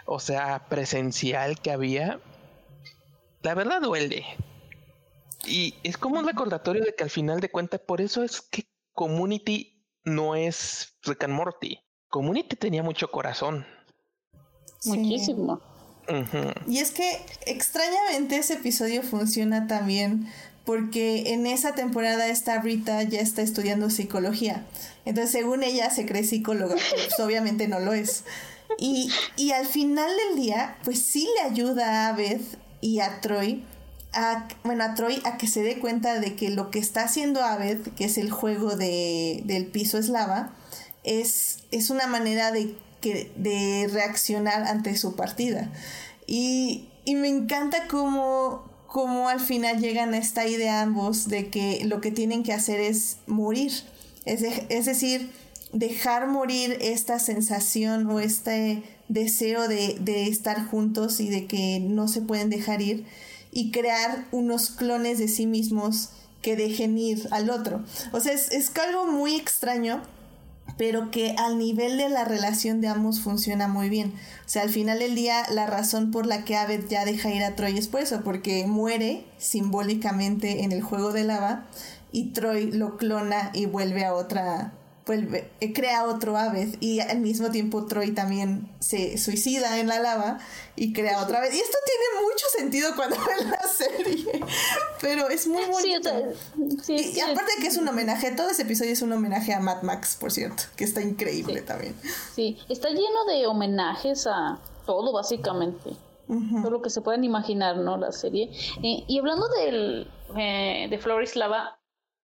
o 0.05 0.19
sea, 0.19 0.67
presencial 0.69 1.61
que 1.61 1.71
había. 1.71 2.19
La 3.43 3.55
verdad 3.55 3.81
duele. 3.81 4.27
Y 5.45 5.75
es 5.83 5.97
como 5.97 6.19
un 6.19 6.27
recordatorio 6.27 6.85
de 6.85 6.95
que 6.95 7.05
al 7.05 7.11
final 7.11 7.41
de 7.41 7.51
cuentas, 7.51 7.81
por 7.81 8.01
eso 8.01 8.23
es 8.23 8.41
que 8.41 8.67
Community 8.93 9.85
no 10.05 10.35
es 10.35 10.95
Rick 11.03 11.25
and 11.25 11.35
Morty. 11.35 11.79
Community 12.09 12.57
tenía 12.57 12.83
mucho 12.83 13.11
corazón. 13.11 13.67
Muchísimo. 14.85 15.61
Y 16.67 16.79
es 16.79 16.91
que 16.91 17.25
extrañamente 17.47 18.37
ese 18.37 18.55
episodio 18.55 19.03
funciona 19.03 19.67
también 19.67 20.29
porque 20.65 21.33
en 21.33 21.47
esa 21.47 21.75
temporada 21.75 22.29
esta 22.29 22.61
Rita 22.61 23.03
ya 23.03 23.21
está 23.21 23.43
estudiando 23.43 23.91
psicología. 23.91 24.67
Entonces, 25.05 25.33
según 25.33 25.63
ella, 25.63 25.91
se 25.91 26.07
cree 26.07 26.25
psicóloga, 26.25 26.77
pues 26.91 27.19
obviamente 27.21 27.69
no 27.69 27.81
lo 27.81 27.93
es. 27.93 28.25
Y, 28.79 29.11
y, 29.37 29.53
al 29.53 29.67
final 29.67 30.11
del 30.29 30.43
día, 30.43 30.79
pues 30.85 31.01
sí 31.03 31.29
le 31.37 31.51
ayuda 31.51 32.09
a 32.09 32.13
Beth 32.13 32.59
y 32.81 33.01
a 33.01 33.21
Troy, 33.21 33.65
a, 34.13 34.49
bueno, 34.65 34.85
a 34.85 34.95
Troy 34.95 35.21
a 35.25 35.37
que 35.39 35.47
se 35.47 35.63
dé 35.63 35.79
cuenta 35.79 36.21
de 36.21 36.35
que 36.35 36.51
lo 36.51 36.71
que 36.71 36.79
está 36.79 37.05
haciendo 37.05 37.43
Abed, 37.43 37.81
que 37.97 38.05
es 38.05 38.19
el 38.19 38.31
juego 38.31 38.77
de, 38.77 39.43
del 39.45 39.67
piso 39.67 39.99
eslava, 39.99 40.53
es, 41.05 41.65
es 41.71 41.91
una 41.91 42.07
manera 42.07 42.53
de 42.53 42.75
de 43.03 43.89
reaccionar 43.93 44.65
ante 44.65 44.97
su 44.97 45.17
partida. 45.17 45.71
Y, 46.27 46.89
me 47.07 47.29
encanta 47.29 47.89
cómo, 47.89 48.63
cómo 48.87 49.29
al 49.29 49.41
final 49.41 49.81
llegan 49.81 50.15
a 50.15 50.19
esta 50.19 50.47
idea 50.47 50.83
ambos 50.83 51.29
de 51.29 51.49
que 51.49 51.85
lo 51.85 52.01
que 52.01 52.13
tienen 52.13 52.43
que 52.45 52.53
hacer 52.53 52.81
es 52.81 53.17
morir. 53.27 53.73
Es, 54.25 54.43
es 54.69 54.87
decir, 54.87 55.31
dejar 55.73 56.29
morir 56.29 56.79
esta 56.81 57.19
sensación 57.19 58.07
o 58.07 58.21
este 58.21 58.85
deseo 59.09 59.67
de, 59.67 59.97
de, 60.01 60.29
estar 60.29 60.65
juntos 60.65 61.19
y 61.19 61.29
de 61.29 61.47
que 61.47 61.81
no 61.81 62.07
se 62.07 62.23
pueden 62.23 62.51
dejar 62.51 62.81
ir 62.81 63.05
y 63.53 63.71
crear 63.71 64.27
unos 64.33 64.71
clones 64.71 65.19
de 65.19 65.29
sí 65.29 65.47
mismos 65.47 66.09
que 66.41 66.57
dejen 66.57 66.99
ir 66.99 67.29
al 67.31 67.51
otro. 67.51 67.85
O 68.11 68.19
sea, 68.19 68.33
es, 68.33 68.51
es 68.51 68.77
algo 68.77 69.07
muy 69.07 69.37
extraño 69.37 70.03
pero 70.77 71.11
que 71.11 71.35
al 71.39 71.59
nivel 71.59 71.99
de 71.99 72.09
la 72.09 72.25
relación 72.25 72.81
de 72.81 72.89
ambos 72.89 73.21
funciona 73.21 73.69
muy 73.69 73.89
bien. 73.89 74.15
O 74.45 74.49
sea, 74.49 74.63
al 74.63 74.71
final 74.71 74.99
del 74.99 75.15
día, 75.15 75.45
la 75.51 75.67
razón 75.67 76.11
por 76.11 76.27
la 76.27 76.45
que 76.45 76.57
Abed 76.57 76.89
ya 76.89 77.05
deja 77.05 77.31
ir 77.31 77.45
a 77.45 77.55
Troy 77.57 77.77
es 77.79 77.89
por 77.89 78.01
eso, 78.01 78.23
porque 78.23 78.67
muere 78.67 79.25
simbólicamente 79.39 80.65
en 80.65 80.73
el 80.73 80.83
juego 80.83 81.13
de 81.13 81.25
lava 81.25 81.67
y 82.11 82.33
Troy 82.33 82.71
lo 82.73 82.97
clona 82.97 83.51
y 83.55 83.67
vuelve 83.67 84.05
a 84.05 84.15
otra 84.15 84.73
vuelve, 85.07 85.51
eh, 85.61 85.73
crea 85.73 86.05
otro 86.05 86.37
Aved 86.37 86.77
y 86.81 87.01
al 87.01 87.19
mismo 87.19 87.51
tiempo 87.51 87.87
Troy 87.87 88.13
también 88.13 88.69
se 88.81 89.19
suicida 89.19 89.79
en 89.79 89.89
la 89.89 90.01
lava 90.01 90.39
y 90.77 90.93
crea 90.93 91.23
otra 91.23 91.41
vez. 91.41 91.55
Y 91.55 91.59
esto 91.59 91.79
tiene 91.85 92.23
mucho 92.23 92.47
sentido 92.57 92.95
cuando 92.97 93.17
ves 93.27 93.47
la 93.47 93.69
serie, 93.69 94.45
pero 95.01 95.29
es 95.29 95.47
muy 95.47 95.65
bonito. 95.65 96.11
y, 96.89 97.21
aparte 97.21 97.53
que 97.61 97.67
es 97.67 97.77
un 97.77 97.89
homenaje, 97.89 98.31
todo 98.33 98.49
ese 98.51 98.63
episodio 98.63 98.93
es 98.93 99.03
un 99.03 99.13
homenaje 99.13 99.53
a 99.53 99.61
Mad 99.61 99.83
Max, 99.83 100.17
por 100.19 100.31
cierto, 100.31 100.65
que 100.77 100.85
está 100.85 101.03
increíble 101.03 101.63
también. 101.63 101.95
Sí, 102.35 102.59
está 102.69 102.89
lleno 102.89 103.25
de 103.27 103.47
homenajes 103.47 104.27
a 104.27 104.61
todo 104.87 105.13
básicamente. 105.13 105.91
Todo 106.63 106.71
lo 106.71 106.81
que 106.81 106.89
se 106.89 107.03
puedan 107.03 107.25
imaginar, 107.25 107.77
¿no? 107.77 107.99
La 107.99 108.11
serie. 108.11 108.51
Eh, 108.83 109.05
y 109.07 109.19
hablando 109.19 109.49
del, 109.49 110.09
eh, 110.39 110.87
de 110.89 110.99
Floris 110.99 111.37
Lava, 111.37 111.79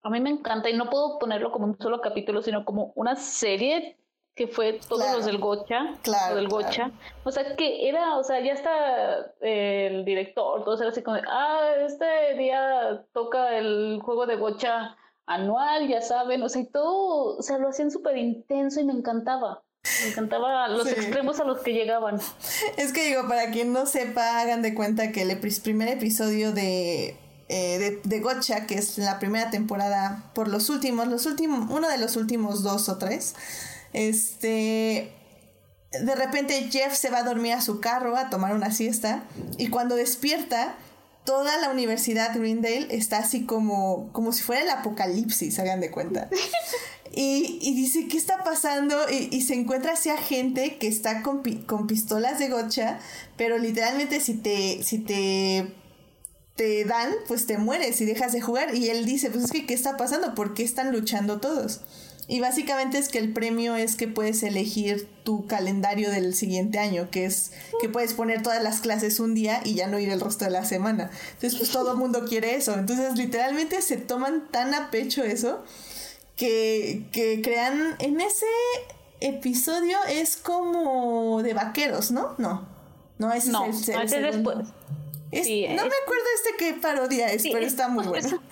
a 0.09 0.11
mí 0.11 0.21
me 0.21 0.31
encanta 0.31 0.69
y 0.69 0.77
no 0.77 0.91
puedo 0.91 1.19
ponerlo 1.19 1.53
como 1.53 1.67
un 1.67 1.79
solo 1.79 2.01
capítulo, 2.01 2.43
sino 2.43 2.65
como 2.65 2.93
una 2.97 3.17
serie 3.17 3.97
que 4.35 4.47
fue 4.47 4.81
todos 4.89 5.13
los 5.13 5.27
del 5.27 5.39
Gocha, 5.39 5.97
claro, 6.03 6.37
del 6.37 6.49
Gocha. 6.49 6.93
O 7.25 7.33
sea, 7.33 7.57
que 7.57 7.89
era, 7.89 8.17
o 8.17 8.23
sea, 8.23 8.41
ya 8.41 8.53
está 8.53 9.35
el 9.41 10.05
director, 10.05 10.65
todo 10.65 10.81
era 10.81 10.91
así 10.91 11.03
como, 11.03 11.19
ah, 11.29 11.73
este 11.85 12.35
día 12.39 13.05
toca 13.13 13.57
el 13.59 14.01
juego 14.01 14.27
de 14.27 14.37
Gocha 14.37 14.97
anual, 15.27 15.89
ya 15.89 16.01
saben, 16.01 16.43
o 16.43 16.49
sea, 16.49 16.63
y 16.63 16.67
todo, 16.67 17.37
o 17.37 17.43
sea, 17.43 17.59
lo 17.59 17.69
hacían 17.69 17.91
súper 17.91 18.17
intenso 18.17 18.81
y 18.81 18.85
me 18.85 18.93
encantaba. 18.93 19.63
Me 20.03 20.11
encantaba 20.11 20.69
los 20.69 20.87
extremos 20.87 21.41
a 21.41 21.45
los 21.45 21.61
que 21.61 21.73
llegaban. 21.73 22.21
Es 22.77 22.93
que 22.93 23.07
digo, 23.07 23.27
para 23.29 23.51
quien 23.51 23.73
no 23.73 23.87
sepa, 23.87 24.41
hagan 24.41 24.63
de 24.63 24.75
cuenta 24.75 25.13
que 25.13 25.23
el 25.23 25.39
primer 25.63 25.89
episodio 25.89 26.53
de 26.53 27.17
eh, 27.49 27.79
de, 27.79 28.01
de 28.05 28.21
Gotcha, 28.21 28.67
que 28.67 28.75
es 28.75 28.99
la 28.99 29.19
primera 29.19 29.51
temporada 29.51 30.31
por 30.35 30.49
los 30.49 30.69
últimos, 30.69 31.09
los 31.09 31.25
últimos, 31.25 31.71
uno 31.71 31.89
de 31.89 31.99
los 31.99 32.17
últimos 32.17 32.63
dos 32.63 32.89
o 32.89 32.99
tres. 32.99 33.35
Este. 33.93 35.13
De 35.91 36.15
repente 36.15 36.69
Jeff 36.71 36.95
se 36.95 37.09
va 37.09 37.19
a 37.19 37.23
dormir 37.23 37.55
a 37.55 37.63
su 37.63 37.81
carro 37.81 38.17
a 38.17 38.29
tomar 38.29 38.55
una 38.55 38.71
siesta. 38.71 39.23
Y 39.57 39.69
cuando 39.69 39.95
despierta, 39.97 40.77
toda 41.25 41.59
la 41.59 41.71
universidad 41.71 42.35
Greendale 42.35 42.89
está 42.91 43.19
así 43.19 43.47
como, 43.47 44.11
como 44.13 44.33
si 44.33 44.43
fuera 44.43 44.63
el 44.63 44.71
apocalipsis, 44.71 45.59
hagan 45.59 45.81
de 45.81 45.91
cuenta. 45.91 46.29
Y, 47.11 47.59
y 47.63 47.75
dice, 47.75 48.07
¿qué 48.07 48.19
está 48.19 48.45
pasando? 48.45 48.95
Y, 49.11 49.35
y, 49.35 49.41
se 49.41 49.55
encuentra 49.55 49.95
hacia 49.95 50.19
gente 50.19 50.77
que 50.77 50.89
está 50.89 51.23
con, 51.23 51.43
con 51.67 51.87
pistolas 51.87 52.39
de 52.39 52.49
gocha, 52.49 53.01
pero 53.37 53.57
literalmente 53.57 54.21
si 54.21 54.35
te, 54.35 54.83
si 54.85 54.99
te 54.99 55.73
te 56.59 56.85
dan, 56.85 57.15
pues 57.29 57.47
te 57.47 57.57
mueres 57.57 58.01
y 58.01 58.05
dejas 58.05 58.33
de 58.33 58.41
jugar. 58.41 58.75
Y 58.75 58.91
él 58.91 59.07
dice, 59.07 59.31
pues 59.31 59.45
es 59.45 59.53
que, 59.53 59.65
¿qué 59.65 59.75
está 59.75 59.97
pasando? 59.97 60.35
¿Por 60.35 60.55
qué 60.55 60.65
están 60.65 60.91
luchando 60.91 61.39
todos? 61.39 61.83
Y 62.27 62.41
básicamente 62.41 62.99
es 62.99 63.09
que 63.09 63.19
el 63.19 63.33
premio 63.33 63.77
es 63.77 63.95
que 63.95 64.09
puedes 64.09 64.43
elegir 64.43 65.09
tu 65.23 65.47
calendario 65.47 66.11
del 66.11 66.35
siguiente 66.35 66.81
año, 66.81 67.11
que 67.13 67.27
es 67.27 67.53
que 67.81 67.89
puedes 67.89 68.13
poner 68.13 68.43
todas 68.43 68.61
las 68.61 68.81
clases 68.81 69.21
un 69.21 69.37
día 69.37 69.61
y 69.65 69.75
ya 69.75 69.87
no 69.87 70.01
ir 70.01 70.11
el 70.11 70.21
resto 70.21 70.47
de 70.47 70.51
la 70.51 70.65
semana. 70.65 71.13
Entonces, 71.35 71.57
pues 71.57 71.71
todo 71.71 71.93
el 71.93 71.97
mundo 71.97 72.25
quiere 72.29 72.57
eso. 72.57 72.75
Entonces, 72.75 73.17
literalmente 73.17 73.81
se 73.81 73.97
toman 73.97 74.49
tan 74.51 74.75
a 74.75 74.91
pecho 74.91 75.23
eso 75.23 75.63
que, 76.35 77.07
que 77.13 77.41
crean 77.41 77.95
en 78.01 78.21
ese 78.21 78.47
episodio 79.21 79.97
es 80.11 80.37
como 80.37 81.41
de 81.45 81.55
vaqueros, 81.55 82.11
¿no? 82.11 82.35
No. 82.37 82.67
No, 83.19 83.33
ese 83.33 83.53
no, 83.53 83.65
es 83.67 83.89
el, 83.89 84.23
después 84.23 84.67
no 85.31 85.83
me 85.83 85.95
acuerdo 86.03 86.25
este 86.37 86.57
qué 86.59 86.75
parodia 86.75 87.33
es, 87.33 87.43
pero 87.43 87.65
está 87.65 87.89
muy 87.89 88.07
pues, 88.07 88.31
bueno. 88.31 88.43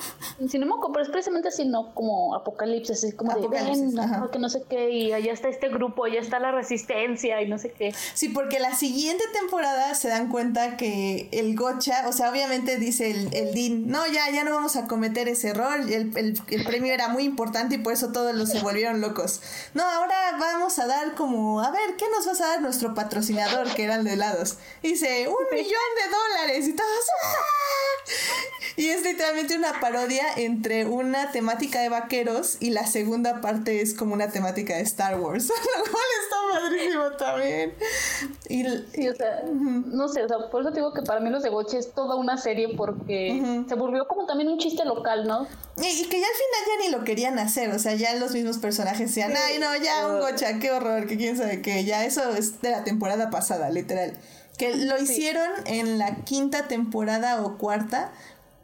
Si 0.48 0.58
no 0.58 0.66
me 0.66 0.74
acuerdo, 0.74 1.00
es 1.00 1.08
precisamente 1.08 1.48
así, 1.48 1.64
no 1.64 1.94
como 1.94 2.34
Apocalipsis, 2.34 2.98
así 2.98 3.12
como 3.12 3.32
Apocalipsis, 3.32 3.94
de 3.94 4.02
que 4.30 4.38
no 4.38 4.48
sé 4.48 4.62
qué, 4.68 4.90
y 4.90 5.12
allá 5.12 5.32
está 5.32 5.48
este 5.48 5.68
grupo, 5.68 6.04
allá 6.04 6.20
está 6.20 6.38
la 6.38 6.52
resistencia 6.52 7.40
y 7.42 7.48
no 7.48 7.58
sé 7.58 7.72
qué. 7.72 7.94
Sí, 8.14 8.28
porque 8.28 8.60
la 8.60 8.74
siguiente 8.74 9.24
temporada 9.32 9.94
se 9.94 10.08
dan 10.08 10.28
cuenta 10.30 10.76
que 10.76 11.28
el 11.32 11.56
Gocha, 11.56 12.08
o 12.08 12.12
sea, 12.12 12.30
obviamente 12.30 12.76
dice 12.76 13.10
el, 13.10 13.34
el 13.34 13.54
Dean, 13.54 13.88
no, 13.88 14.06
ya, 14.06 14.30
ya 14.30 14.44
no 14.44 14.52
vamos 14.52 14.76
a 14.76 14.86
cometer 14.86 15.28
ese 15.28 15.48
error, 15.48 15.80
el, 15.80 16.16
el, 16.16 16.40
el 16.48 16.64
premio 16.64 16.92
era 16.92 17.08
muy 17.08 17.24
importante 17.24 17.76
y 17.76 17.78
por 17.78 17.92
eso 17.92 18.12
todos 18.12 18.34
los 18.34 18.50
se 18.50 18.60
volvieron 18.60 19.00
locos. 19.00 19.40
No, 19.74 19.82
ahora 19.82 20.36
vamos 20.38 20.78
a 20.78 20.86
dar 20.86 21.14
como, 21.14 21.60
a 21.60 21.70
ver, 21.70 21.96
¿qué 21.96 22.04
nos 22.14 22.26
vas 22.26 22.40
a 22.40 22.48
dar 22.48 22.62
nuestro 22.62 22.94
patrocinador, 22.94 23.74
que 23.74 23.84
eran 23.84 24.04
de 24.04 24.12
helados? 24.12 24.58
Dice, 24.82 25.28
un 25.28 25.56
millón 25.56 25.66
de 25.70 26.10
dólares 26.10 26.65
y 26.66 26.76
Y 28.76 28.90
es 28.90 29.02
literalmente 29.02 29.56
una 29.56 29.80
parodia 29.80 30.24
entre 30.36 30.84
una 30.84 31.32
temática 31.32 31.80
de 31.80 31.88
vaqueros 31.88 32.58
y 32.60 32.70
la 32.70 32.86
segunda 32.86 33.40
parte 33.40 33.80
es 33.80 33.94
como 33.94 34.12
una 34.12 34.28
temática 34.28 34.76
de 34.76 34.82
Star 34.82 35.18
Wars. 35.18 35.48
Lo 35.48 35.90
cual 35.90 36.04
está 36.22 36.36
madrísimo 36.60 37.10
también. 37.12 37.74
Y, 38.50 38.64
sí, 38.94 39.08
o 39.08 39.14
sea, 39.14 39.44
no 39.46 40.08
sé, 40.08 40.24
o 40.24 40.28
sea, 40.28 40.50
por 40.50 40.60
eso 40.60 40.72
digo 40.72 40.92
que 40.92 41.00
para 41.00 41.20
mí 41.20 41.30
Los 41.30 41.42
de 41.42 41.48
Goche 41.48 41.78
es 41.78 41.92
toda 41.92 42.16
una 42.16 42.36
serie 42.36 42.74
porque 42.76 43.64
se 43.66 43.74
volvió 43.76 44.06
como 44.06 44.26
también 44.26 44.50
un 44.50 44.58
chiste 44.58 44.84
local, 44.84 45.26
¿no? 45.26 45.46
Y, 45.78 46.06
que 46.08 46.20
ya 46.20 46.26
al 46.26 46.34
final 46.34 46.62
ya 46.66 46.84
ni 46.84 46.90
lo 46.90 47.04
querían 47.04 47.38
hacer, 47.38 47.70
o 47.70 47.78
sea, 47.78 47.94
ya 47.94 48.14
los 48.16 48.32
mismos 48.32 48.58
personajes 48.58 49.08
decían, 49.08 49.32
ay 49.36 49.58
no, 49.58 49.74
ya 49.76 50.06
un 50.06 50.20
gocha, 50.20 50.58
qué 50.58 50.70
horror, 50.70 51.06
que 51.06 51.16
quién 51.16 51.36
sabe 51.36 51.62
qué, 51.62 51.84
ya 51.84 52.04
eso 52.04 52.30
es 52.34 52.60
de 52.60 52.70
la 52.70 52.84
temporada 52.84 53.30
pasada, 53.30 53.70
literal. 53.70 54.18
Que 54.56 54.74
lo 54.74 55.00
hicieron 55.00 55.50
en 55.66 55.98
la 55.98 56.16
quinta 56.24 56.66
temporada 56.68 57.42
o 57.42 57.58
cuarta, 57.58 58.12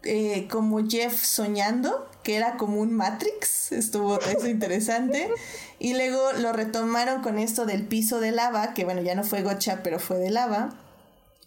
eh, 0.05 0.49
como 0.51 0.87
Jeff 0.89 1.23
soñando, 1.23 2.09
que 2.23 2.37
era 2.37 2.57
como 2.57 2.81
un 2.81 2.93
Matrix, 2.93 3.73
estuvo 3.73 4.21
eso 4.37 4.49
interesante. 4.49 5.31
Y 5.79 5.95
luego 5.95 6.33
lo 6.33 6.53
retomaron 6.53 7.23
con 7.23 7.39
esto 7.39 7.67
del 7.67 7.87
piso 7.87 8.21
de 8.21 8.33
lava, 8.33 8.75
que 8.75 8.85
bueno, 8.85 9.03
ya 9.03 9.15
no 9.15 9.25
fue 9.25 9.43
gocha, 9.43 9.81
pero 9.83 9.99
fue 9.99 10.19
de 10.19 10.31
lava. 10.31 10.71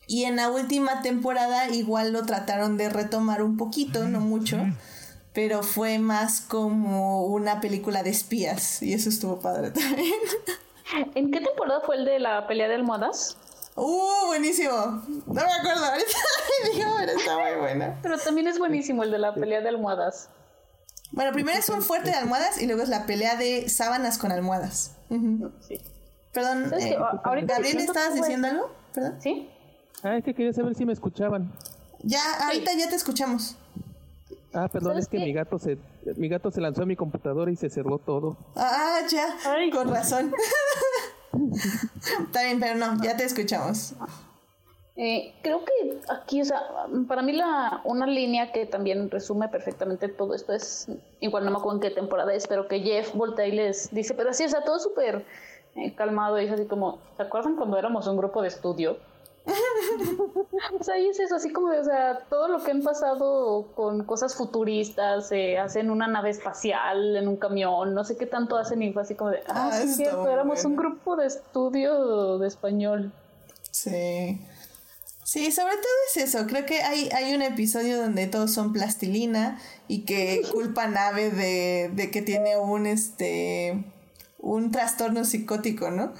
Y 0.08 0.26
en 0.26 0.36
la 0.36 0.50
última 0.50 1.02
temporada 1.02 1.70
igual 1.70 2.14
lo 2.14 2.26
trataron 2.26 2.78
de 2.78 2.90
retomar 2.90 3.42
un 3.42 3.58
poquito, 3.58 4.08
no 4.08 4.20
mucho, 4.20 4.60
pero 5.34 5.64
fue 5.64 5.98
más 5.98 6.42
como 6.42 7.26
una 7.26 7.60
película 7.60 8.04
de 8.04 8.12
espías 8.12 8.84
y 8.84 8.94
eso 8.94 9.10
estuvo 9.10 9.40
padre 9.40 9.72
también. 9.72 10.14
¿En 11.16 11.32
qué 11.32 11.42
temporada 11.42 11.82
fue 11.82 11.96
el 11.96 12.06
de 12.06 12.20
la 12.20 12.46
pelea 12.48 12.68
de 12.68 12.76
almohadas? 12.76 13.38
Uh, 13.76 14.28
buenísimo. 14.28 14.72
No 14.72 15.34
me 15.34 15.42
acuerdo 15.42 15.86
ahorita. 15.86 16.18
Digo, 16.74 16.90
pero 16.98 17.12
está 17.12 17.38
muy 17.38 17.60
buena. 17.60 18.00
Pero 18.02 18.18
también 18.18 18.48
es 18.48 18.58
buenísimo 18.58 19.04
el 19.04 19.12
de 19.12 19.18
la 19.20 19.34
pelea 19.36 19.62
de 19.62 19.70
almohadas. 19.70 20.30
Bueno, 21.12 21.32
primero 21.34 21.58
es 21.60 21.70
un 21.70 21.82
fuerte 21.82 22.10
de 22.10 22.16
almohadas 22.16 22.62
y 22.62 22.68
luego 22.68 22.82
es 22.84 22.90
la 22.90 23.06
pelea 23.06 23.36
de 23.36 23.70
sábanas 23.70 24.18
con 24.18 24.32
almohadas. 24.32 24.96
Sí. 25.62 25.80
Perdón, 26.34 26.70
¿Sabes 26.70 26.86
eh, 26.86 26.90
qué? 26.90 26.96
A- 26.96 27.22
ahorita 27.24 27.54
Gabriel, 27.56 27.80
¿estabas 27.80 28.16
diciendo 28.16 28.48
algo? 28.48 28.70
Perdón. 28.94 29.16
¿Sí? 29.22 29.50
Ah, 30.04 30.18
es 30.18 30.24
que 30.24 30.34
quería 30.34 30.54
saber 30.54 30.76
si 30.76 30.86
me 30.86 30.94
escuchaban. 30.94 31.54
Ya, 32.02 32.22
ahorita 32.46 32.72
ya 32.78 32.90
te 32.90 32.96
escuchamos. 32.96 33.56
Ah, 34.54 34.68
perdón, 34.70 34.94
¿Sabes 34.94 35.06
es 35.06 35.10
que 35.10 35.18
qué? 35.18 35.26
mi 35.26 35.34
gato 35.34 35.60
se 35.60 35.78
mi 36.18 36.30
gato 36.30 36.50
se 36.50 36.62
lanzó 36.62 36.84
a 36.84 36.86
mi 36.86 36.96
computadora 36.96 37.52
y 37.52 37.56
se 37.58 37.70
cerró 37.70 37.98
todo. 38.00 38.38
Ah, 38.56 39.00
ya, 39.10 39.36
Ay. 39.46 39.70
con 39.70 39.90
razón. 39.90 40.32
Está 42.24 42.44
bien, 42.44 42.60
pero 42.60 42.76
no, 42.76 43.02
ya 43.04 43.16
te 43.18 43.24
escuchamos. 43.24 43.94
Eh, 44.98 45.34
creo 45.42 45.66
que 45.66 46.00
aquí, 46.08 46.42
o 46.42 46.46
sea, 46.46 46.62
para 47.08 47.22
mí 47.22 47.34
la, 47.34 47.82
una 47.84 48.08
línea 48.08 48.54
que 48.54 48.66
también 48.66 49.12
resume 49.12 49.50
perfectamente 49.50 50.08
todo 50.08 50.34
esto 50.34 50.54
es, 50.54 50.88
igual 51.20 51.44
no 51.44 51.52
me 51.52 51.58
acuerdo 51.58 51.78
en 51.78 51.82
qué 51.82 51.90
temporada 51.90 52.34
es, 52.34 52.48
pero 52.48 52.70
que 52.70 52.80
Jeff 52.80 53.14
voltea 53.14 53.48
les 53.48 53.94
dice, 53.94 54.14
pero 54.14 54.30
así, 54.30 54.46
o 54.46 54.50
sea, 54.50 54.64
todo 54.64 54.80
súper 54.80 55.26
eh, 55.76 55.94
calmado 55.96 56.40
y 56.40 56.46
es 56.46 56.52
así 56.52 56.66
como, 56.66 57.00
¿se 57.18 57.24
acuerdan 57.24 57.58
cuando 57.58 57.78
éramos 57.78 58.08
un 58.08 58.16
grupo 58.16 58.42
de 58.42 58.48
estudio? 58.48 58.98
o 60.80 60.84
sea, 60.84 60.98
y 60.98 61.08
es 61.08 61.20
eso, 61.20 61.36
así 61.36 61.52
como, 61.52 61.68
o 61.68 61.84
sea, 61.84 62.20
todo 62.30 62.48
lo 62.48 62.64
que 62.64 62.72
han 62.72 62.82
pasado 62.82 63.72
con 63.76 64.04
cosas 64.06 64.36
futuristas, 64.36 65.32
eh, 65.32 65.58
hacen 65.58 65.92
una 65.92 66.08
nave 66.08 66.32
espacial 66.32 67.16
en 67.16 67.28
un 67.28 67.38
camión, 67.38 67.94
no 67.94 68.04
sé 68.04 68.18
qué 68.18 68.26
tanto 68.26 68.58
hacen 68.58 68.82
y 68.82 68.92
fue 68.92 69.04
así 69.04 69.16
como 69.16 69.32
de, 69.32 69.40
ah, 69.48 69.70
Ah, 69.72 69.80
sí, 69.82 69.90
es 69.90 69.96
cierto, 69.98 70.28
éramos 70.28 70.66
un 70.66 70.76
grupo 70.76 71.16
de 71.16 71.28
estudio 71.28 72.38
de 72.40 72.48
español. 72.48 73.14
Sí. 73.72 74.40
Sí, 75.24 75.52
sobre 75.52 75.74
todo 75.74 75.92
es 76.16 76.24
eso. 76.24 76.46
Creo 76.46 76.68
que 76.68 76.84
hay, 76.84 77.10
hay 77.10 77.34
un 77.34 77.42
episodio 77.42 77.98
donde 77.98 78.28
todos 78.28 78.54
son 78.54 78.74
plastilina 78.74 79.60
y 79.88 80.06
que 80.06 80.44
culpan 80.54 80.96
a 80.98 81.08
Ave 81.08 81.32
de, 81.32 81.90
de 81.94 82.12
que 82.12 82.22
tiene 82.22 82.58
un 82.58 82.86
este 82.86 83.84
un 84.38 84.70
trastorno 84.72 85.26
psicótico, 85.26 85.90
¿no? 85.90 86.14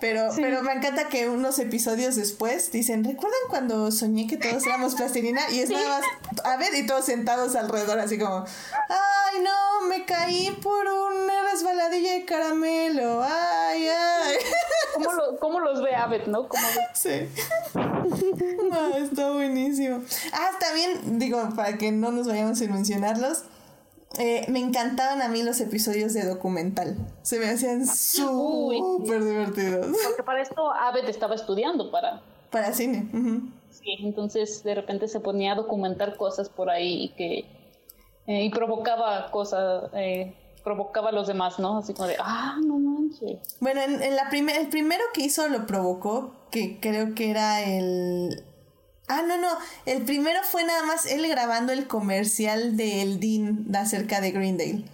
Pero, 0.00 0.28
pero 0.36 0.62
me 0.62 0.72
encanta 0.74 1.08
que 1.08 1.28
unos 1.28 1.58
episodios 1.58 2.14
después 2.14 2.70
dicen, 2.70 3.02
¿recuerdan 3.02 3.40
cuando 3.48 3.90
soñé 3.90 4.28
que 4.28 4.36
todos 4.36 4.64
éramos 4.64 4.94
plastilina? 4.94 5.40
Y 5.50 5.58
es 5.60 5.70
nada 5.70 5.88
más, 5.98 6.44
a 6.44 6.56
ver, 6.56 6.72
y 6.76 6.86
todos 6.86 7.04
sentados 7.04 7.56
alrededor, 7.56 7.98
así 7.98 8.16
como, 8.16 8.44
ay, 8.44 9.40
no, 9.42 9.88
me 9.88 10.04
caí 10.04 10.50
por 10.62 10.86
una 10.86 11.50
resbaladilla 11.50 12.12
de 12.12 12.24
caramelo, 12.24 13.24
ay, 13.24 13.88
ay. 13.88 14.36
¿Cómo, 14.94 15.12
lo- 15.12 15.38
cómo 15.40 15.58
los 15.60 15.82
ve 15.82 15.94
Abed, 15.96 16.26
no? 16.28 16.46
¿Cómo 16.48 16.62
ve- 16.76 16.86
Sí. 16.94 17.28
No, 18.70 18.96
está 18.96 19.32
buenísimo. 19.32 20.02
Ah, 20.32 20.50
también, 20.60 21.18
digo, 21.18 21.42
para 21.56 21.76
que 21.78 21.90
no 21.90 22.12
nos 22.12 22.26
vayamos 22.28 22.58
sin 22.58 22.72
mencionarlos, 22.72 23.42
eh, 24.18 24.46
me 24.48 24.58
encantaban 24.60 25.20
a 25.20 25.28
mí 25.28 25.42
los 25.42 25.60
episodios 25.60 26.14
de 26.14 26.24
documental. 26.24 26.96
Se 27.22 27.38
me 27.38 27.50
hacían 27.50 27.86
súper 27.86 29.22
divertidos. 29.22 29.86
Porque 30.06 30.22
para 30.22 30.40
esto 30.40 30.72
Abed 30.72 31.08
estaba 31.08 31.34
estudiando 31.34 31.90
para... 31.90 32.22
Para 32.50 32.72
cine. 32.72 33.08
ujú. 33.12 33.42
Sí, 33.70 33.96
entonces 34.00 34.62
de 34.64 34.74
repente 34.74 35.06
se 35.08 35.20
ponía 35.20 35.52
a 35.52 35.56
documentar 35.56 36.16
cosas 36.16 36.48
por 36.48 36.70
ahí 36.70 37.04
y 37.04 37.08
que... 37.10 37.38
eh, 38.26 38.44
y 38.44 38.50
provocaba 38.50 39.30
cosas, 39.30 39.90
eh, 39.92 40.34
provocaba 40.64 41.10
a 41.10 41.12
los 41.12 41.26
demás, 41.28 41.58
¿no? 41.58 41.78
Así 41.78 41.92
como 41.92 42.08
de, 42.08 42.16
ah, 42.18 42.56
no 42.64 42.78
manches. 42.78 43.38
Bueno, 43.60 43.82
en, 43.82 44.02
en 44.02 44.16
la 44.16 44.30
primer, 44.30 44.56
el 44.56 44.68
primero 44.68 45.04
que 45.12 45.22
hizo 45.22 45.48
lo 45.48 45.66
provocó, 45.66 46.32
que 46.50 46.80
creo 46.80 47.14
que 47.14 47.30
era 47.30 47.62
el... 47.62 48.44
Ah, 49.08 49.22
no, 49.26 49.38
no, 49.38 49.48
el 49.86 50.02
primero 50.02 50.40
fue 50.42 50.64
nada 50.64 50.84
más 50.84 51.06
él 51.06 51.26
grabando 51.28 51.72
el 51.72 51.86
comercial 51.86 52.76
de 52.76 53.02
El 53.02 53.20
Dean 53.20 53.66
acerca 53.74 54.20
de 54.20 54.32
Greendale. 54.32 54.84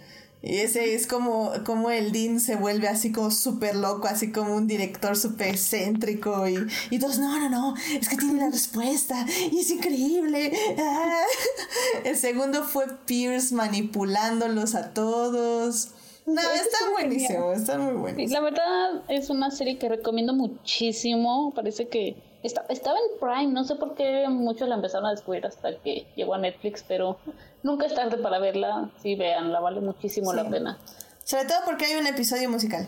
Y 0.41 0.57
ese 0.57 0.93
es 0.93 1.07
como, 1.07 1.51
como 1.65 1.89
el 1.89 2.11
Dean 2.11 2.39
se 2.39 2.55
vuelve 2.55 2.87
así 2.87 3.11
como 3.11 3.31
súper 3.31 3.75
loco, 3.75 4.07
así 4.07 4.31
como 4.31 4.55
un 4.55 4.67
director 4.67 5.17
súper 5.17 5.47
excéntrico 5.47 6.47
y, 6.47 6.67
y 6.91 6.99
todos, 6.99 7.17
no, 7.17 7.39
no, 7.39 7.49
no, 7.49 7.75
es 7.99 8.07
que 8.07 8.15
tiene 8.15 8.39
la 8.39 8.51
respuesta 8.51 9.25
y 9.51 9.59
es 9.59 9.71
increíble. 9.71 10.53
Ah. 10.77 11.23
El 12.03 12.15
segundo 12.15 12.63
fue 12.63 12.85
Pierce 13.05 13.55
manipulándolos 13.55 14.75
a 14.75 14.93
todos. 14.93 15.89
No, 16.27 16.41
está 16.41 16.91
buenísimo, 16.91 17.51
está 17.51 17.77
muy 17.77 17.93
buenísimo. 17.93 18.39
la 18.39 18.41
verdad 18.41 19.03
es 19.09 19.29
una 19.29 19.51
serie 19.51 19.77
que 19.77 19.89
recomiendo 19.89 20.33
muchísimo. 20.33 21.53
Parece 21.55 21.87
que 21.87 22.17
está, 22.45 22.65
estaba 22.69 22.97
en 22.97 23.19
Prime, 23.19 23.53
no 23.53 23.63
sé 23.63 23.75
por 23.75 23.95
qué 23.95 24.27
muchos 24.29 24.67
la 24.69 24.75
empezaron 24.75 25.07
a 25.07 25.11
descubrir 25.11 25.45
hasta 25.45 25.77
que 25.79 26.05
llegó 26.15 26.33
a 26.33 26.37
Netflix, 26.37 26.83
pero 26.87 27.17
nunca 27.63 27.85
es 27.85 27.93
tarde 27.93 28.17
para 28.17 28.39
verla. 28.39 28.89
Sí, 29.01 29.15
véanla, 29.15 29.59
vale 29.59 29.81
muchísimo 29.81 30.31
Sí. 30.31 30.37
la 30.37 30.49
pena. 30.49 30.77
Sobre 31.23 31.45
todo 31.45 31.57
porque 31.65 31.85
hay 31.85 31.95
un 31.95 32.07
episodio 32.07 32.49
musical. 32.49 32.87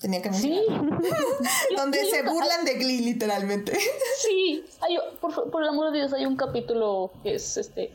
Tenía 0.00 0.22
que 0.22 0.32
Sí. 0.32 0.60
Donde 1.76 2.04
se 2.06 2.22
burlan 2.22 2.64
de 2.64 2.74
Glee, 2.74 3.00
literalmente. 3.00 3.76
sí. 4.22 4.64
Hay, 4.80 4.96
por, 5.20 5.50
por 5.50 5.62
el 5.62 5.68
amor 5.68 5.92
de 5.92 5.98
Dios, 5.98 6.12
hay 6.12 6.26
un 6.26 6.36
capítulo 6.36 7.10
que 7.22 7.34
es 7.34 7.56
este 7.56 7.92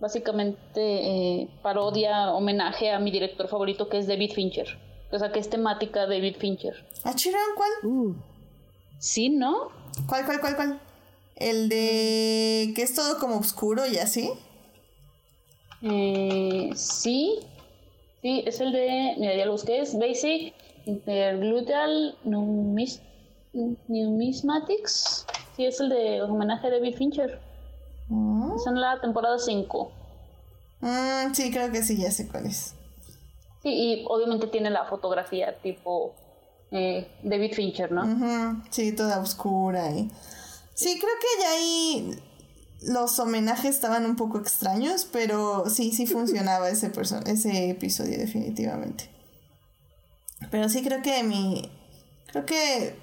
básicamente 0.00 0.80
eh, 0.80 1.48
parodia, 1.62 2.32
homenaje 2.32 2.90
a 2.90 2.98
mi 2.98 3.10
director 3.10 3.48
favorito 3.48 3.88
que 3.88 3.98
es 3.98 4.06
David 4.06 4.32
Fincher. 4.34 4.78
O 5.10 5.18
sea, 5.18 5.30
que 5.32 5.38
es 5.38 5.48
temática 5.48 6.06
David 6.06 6.36
Fincher. 6.38 6.74
¿Ah, 7.04 7.14
Chiron? 7.14 7.40
¿Cuál? 7.56 7.70
Uh, 7.84 8.14
Sí, 8.98 9.28
¿no? 9.28 9.68
¿Cuál, 10.06 10.24
cuál, 10.26 10.40
cuál, 10.40 10.56
cuál? 10.56 10.80
El 11.36 11.68
de 11.68 12.72
que 12.76 12.82
es 12.82 12.94
todo 12.94 13.18
como 13.18 13.36
oscuro 13.38 13.86
y 13.86 13.98
así. 13.98 14.30
Eh, 15.82 16.70
sí, 16.74 17.40
sí, 18.22 18.42
es 18.46 18.60
el 18.60 18.72
de, 18.72 19.14
mira, 19.18 19.36
ya 19.36 19.44
lo 19.46 19.52
busqué, 19.52 19.80
es 19.80 19.98
Basic 19.98 20.54
Intergluteal 20.86 22.16
Numis- 22.24 23.00
Numismatics. 23.88 25.26
Sí, 25.56 25.64
es 25.66 25.80
el 25.80 25.88
de 25.90 26.22
homenaje 26.22 26.66
a 26.66 26.70
David 26.70 26.96
Fincher. 26.96 27.40
Mm, 28.08 28.56
Es 28.56 28.66
en 28.66 28.80
la 28.80 29.00
temporada 29.00 29.38
5. 29.38 29.90
Mm, 30.80 31.32
sí, 31.34 31.50
creo 31.50 31.70
que 31.70 31.82
sí, 31.82 31.96
ya 31.96 32.10
sé 32.10 32.28
cuál 32.28 32.46
es. 32.46 32.74
Sí, 33.62 33.70
y 33.70 34.04
obviamente 34.08 34.46
tiene 34.48 34.70
la 34.70 34.84
fotografía 34.84 35.56
tipo 35.58 36.14
eh, 36.74 37.06
David 37.22 37.52
Fincher, 37.54 37.92
¿no? 37.92 38.62
Sí, 38.70 38.92
toda 38.92 39.20
oscura 39.20 39.92
y... 39.92 40.10
Sí, 40.74 40.98
creo 40.98 41.12
que 41.20 41.42
ya 41.42 41.50
ahí 41.52 42.18
los 42.82 43.16
homenajes 43.20 43.76
estaban 43.76 44.04
un 44.04 44.16
poco 44.16 44.38
extraños, 44.40 45.06
pero 45.10 45.70
sí, 45.70 45.92
sí 45.92 46.06
funcionaba 46.08 46.68
ese, 46.68 46.90
ese 47.26 47.70
episodio 47.70 48.18
definitivamente. 48.18 49.08
Pero 50.50 50.68
sí 50.68 50.82
creo 50.82 51.00
que 51.00 51.22
mi... 51.22 51.70
Creo 52.26 52.44
que 52.44 52.96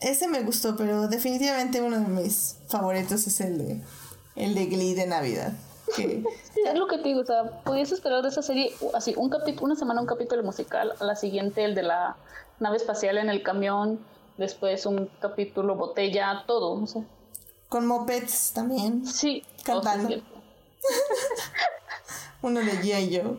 ese 0.00 0.28
me 0.28 0.42
gustó, 0.42 0.76
pero 0.76 1.08
definitivamente 1.08 1.80
uno 1.80 1.98
de 1.98 2.06
mis 2.06 2.58
favoritos 2.68 3.26
es 3.26 3.40
el 3.40 3.58
de, 3.58 3.80
el 4.36 4.54
de 4.54 4.66
Glee 4.66 4.94
de 4.94 5.08
Navidad. 5.08 5.52
Sí, 5.94 6.24
es 6.66 6.74
lo 6.74 6.86
que 6.86 6.98
te 6.98 7.04
digo, 7.04 7.20
o 7.20 7.26
sea, 7.26 7.62
pudiese 7.64 7.94
esperar 7.94 8.22
de 8.22 8.28
esa 8.28 8.42
serie 8.42 8.74
así, 8.94 9.14
un 9.16 9.30
capítulo, 9.30 9.66
una 9.66 9.76
semana 9.76 10.00
un 10.00 10.06
capítulo 10.06 10.42
musical, 10.42 10.94
a 10.98 11.04
la 11.04 11.14
siguiente 11.14 11.64
el 11.64 11.74
de 11.74 11.84
la 11.84 12.16
nave 12.58 12.76
espacial 12.76 13.18
en 13.18 13.28
el 13.28 13.42
camión, 13.42 14.00
después 14.36 14.84
un 14.86 15.08
capítulo 15.20 15.76
botella, 15.76 16.44
todo, 16.46 16.82
o 16.82 16.86
sea, 16.86 17.02
con 17.68 17.86
mopeds 17.86 18.52
también. 18.52 19.06
sí, 19.06 19.44
Cantando. 19.64 20.08
oh, 20.08 20.12
sí. 20.12 20.22
Uno 22.42 22.60
de 22.60 22.72
G.I. 22.80 23.16
Joe. 23.16 23.36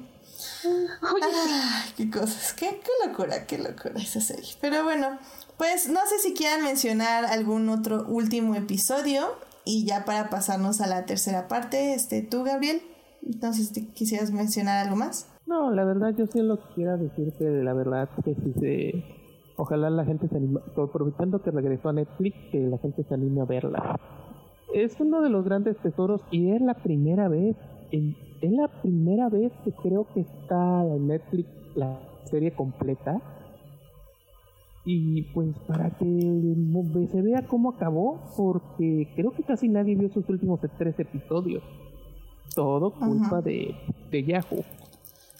Qué 1.95 2.11
cosas, 2.11 2.53
qué, 2.53 2.81
qué 2.83 3.07
locura, 3.07 3.45
qué 3.45 3.57
locura 3.57 4.01
esa 4.01 4.19
serie. 4.19 4.55
Pero 4.59 4.83
bueno, 4.83 5.17
pues 5.57 5.87
no 5.87 6.05
sé 6.07 6.19
si 6.19 6.33
quieran 6.33 6.63
mencionar 6.63 7.25
algún 7.25 7.69
otro 7.69 8.05
último 8.07 8.55
episodio 8.55 9.35
y 9.67 9.85
ya 9.85 10.05
para 10.05 10.29
pasarnos 10.29 10.79
a 10.79 10.87
la 10.87 11.05
tercera 11.05 11.47
parte, 11.47 11.93
este, 11.93 12.21
tú 12.21 12.43
Gabriel, 12.43 12.81
entonces 13.21 13.67
si 13.67 13.85
quisieras 13.87 14.31
mencionar 14.31 14.85
algo 14.85 14.95
más. 14.95 15.27
no, 15.45 15.71
la 15.71 15.83
verdad 15.83 16.15
yo 16.17 16.25
solo 16.27 16.59
quiero 16.73 16.97
decirte 16.97 17.63
la 17.63 17.73
verdad 17.73 18.09
que 18.23 18.33
si 18.35 18.53
se 18.53 19.03
ojalá 19.57 19.89
la 19.89 20.05
gente 20.05 20.27
se 20.29 20.37
anime, 20.37 20.61
aprovechando 20.77 21.41
que 21.41 21.51
regresó 21.51 21.89
a 21.89 21.93
Netflix, 21.93 22.37
que 22.51 22.59
la 22.59 22.77
gente 22.77 23.03
se 23.03 23.13
anime 23.13 23.41
a 23.41 23.45
verla. 23.45 23.99
Es 24.73 24.99
uno 24.99 25.21
de 25.21 25.29
los 25.29 25.43
grandes 25.43 25.77
tesoros 25.77 26.21
y 26.31 26.51
es 26.51 26.61
la 26.61 26.75
primera 26.75 27.27
vez, 27.27 27.57
es 27.91 28.51
la 28.51 28.67
primera 28.81 29.29
vez 29.29 29.51
que 29.63 29.71
creo 29.71 30.07
que 30.13 30.21
está 30.21 30.85
en 30.85 31.07
Netflix 31.07 31.49
la 31.75 31.99
serie 32.25 32.51
completa. 32.51 33.21
Y 34.89 35.23
pues 35.33 35.49
para 35.67 35.89
que 35.89 36.05
mo- 36.05 36.85
se 37.11 37.21
vea 37.21 37.45
cómo 37.45 37.71
acabó, 37.71 38.21
porque 38.37 39.11
creo 39.17 39.31
que 39.31 39.43
casi 39.43 39.67
nadie 39.67 39.95
vio 39.95 40.09
sus 40.13 40.27
últimos 40.29 40.61
tres 40.77 40.97
episodios. 40.97 41.61
Todo 42.55 42.93
culpa 42.93 43.41
de, 43.41 43.75
de 44.09 44.23
Yahoo. 44.23 44.63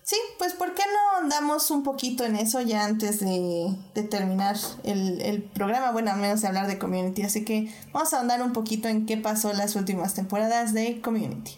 Sí, 0.03 0.18
pues 0.38 0.53
¿por 0.53 0.74
qué 0.74 0.84
no 0.84 1.24
andamos 1.24 1.72
un 1.72 1.84
poquito 1.84 2.26
en 2.26 2.36
eso 2.36 2.60
ya 2.60 2.84
antes 2.86 3.22
de, 3.22 3.74
de 3.95 4.03
terminar 4.03 4.57
el, 4.84 5.22
el, 5.22 5.44
programa? 5.44 5.94
Bueno, 5.94 6.11
al 6.11 6.19
menos 6.19 6.41
de 6.41 6.48
hablar 6.49 6.68
de 6.68 6.78
Community. 6.78 7.22
Así 7.22 7.45
que 7.45 7.69
vamos 7.94 8.14
a 8.14 8.19
andar 8.19 8.41
un 8.41 8.52
poquito 8.52 8.90
en 8.90 9.06
qué 9.06 9.15
pasó 9.15 9.53
las 9.53 9.78
últimas 9.78 10.14
temporadas 10.14 10.74
de 10.74 10.99
Community. 10.99 11.53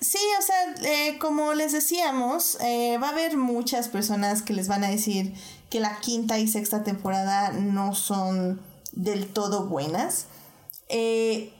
Sí, 0.00 0.18
o 0.38 0.42
sea, 0.42 0.74
eh, 0.84 1.18
como 1.18 1.54
les 1.54 1.72
decíamos, 1.72 2.58
eh, 2.60 2.98
va 3.02 3.08
a 3.08 3.12
haber 3.12 3.36
muchas 3.36 3.88
personas 3.88 4.42
que 4.42 4.52
les 4.52 4.68
van 4.68 4.84
a 4.84 4.88
decir 4.88 5.34
que 5.70 5.80
la 5.80 5.98
quinta 6.00 6.38
y 6.38 6.48
sexta 6.48 6.84
temporada 6.84 7.52
no 7.52 7.94
son 7.94 8.60
del 8.92 9.26
todo 9.26 9.66
buenas. 9.66 10.26
Eh, 10.88 11.52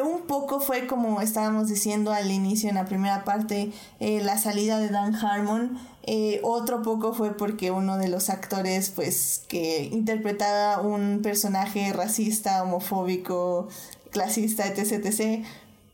un 0.00 0.22
poco 0.22 0.60
fue 0.60 0.86
como 0.86 1.20
estábamos 1.20 1.68
diciendo 1.68 2.12
al 2.12 2.30
inicio 2.30 2.70
en 2.70 2.76
la 2.76 2.86
primera 2.86 3.24
parte, 3.24 3.72
eh, 4.00 4.22
la 4.22 4.38
salida 4.38 4.78
de 4.78 4.88
Dan 4.88 5.14
Harmon. 5.14 5.78
Eh, 6.04 6.40
otro 6.42 6.82
poco 6.82 7.12
fue 7.12 7.36
porque 7.36 7.70
uno 7.70 7.98
de 7.98 8.08
los 8.08 8.30
actores, 8.30 8.90
pues, 8.90 9.42
que 9.48 9.84
interpretaba 9.92 10.80
un 10.80 11.20
personaje 11.22 11.92
racista, 11.92 12.62
homofóbico, 12.62 13.68
clasista, 14.10 14.66
etc., 14.66 15.04
etc., 15.04 15.44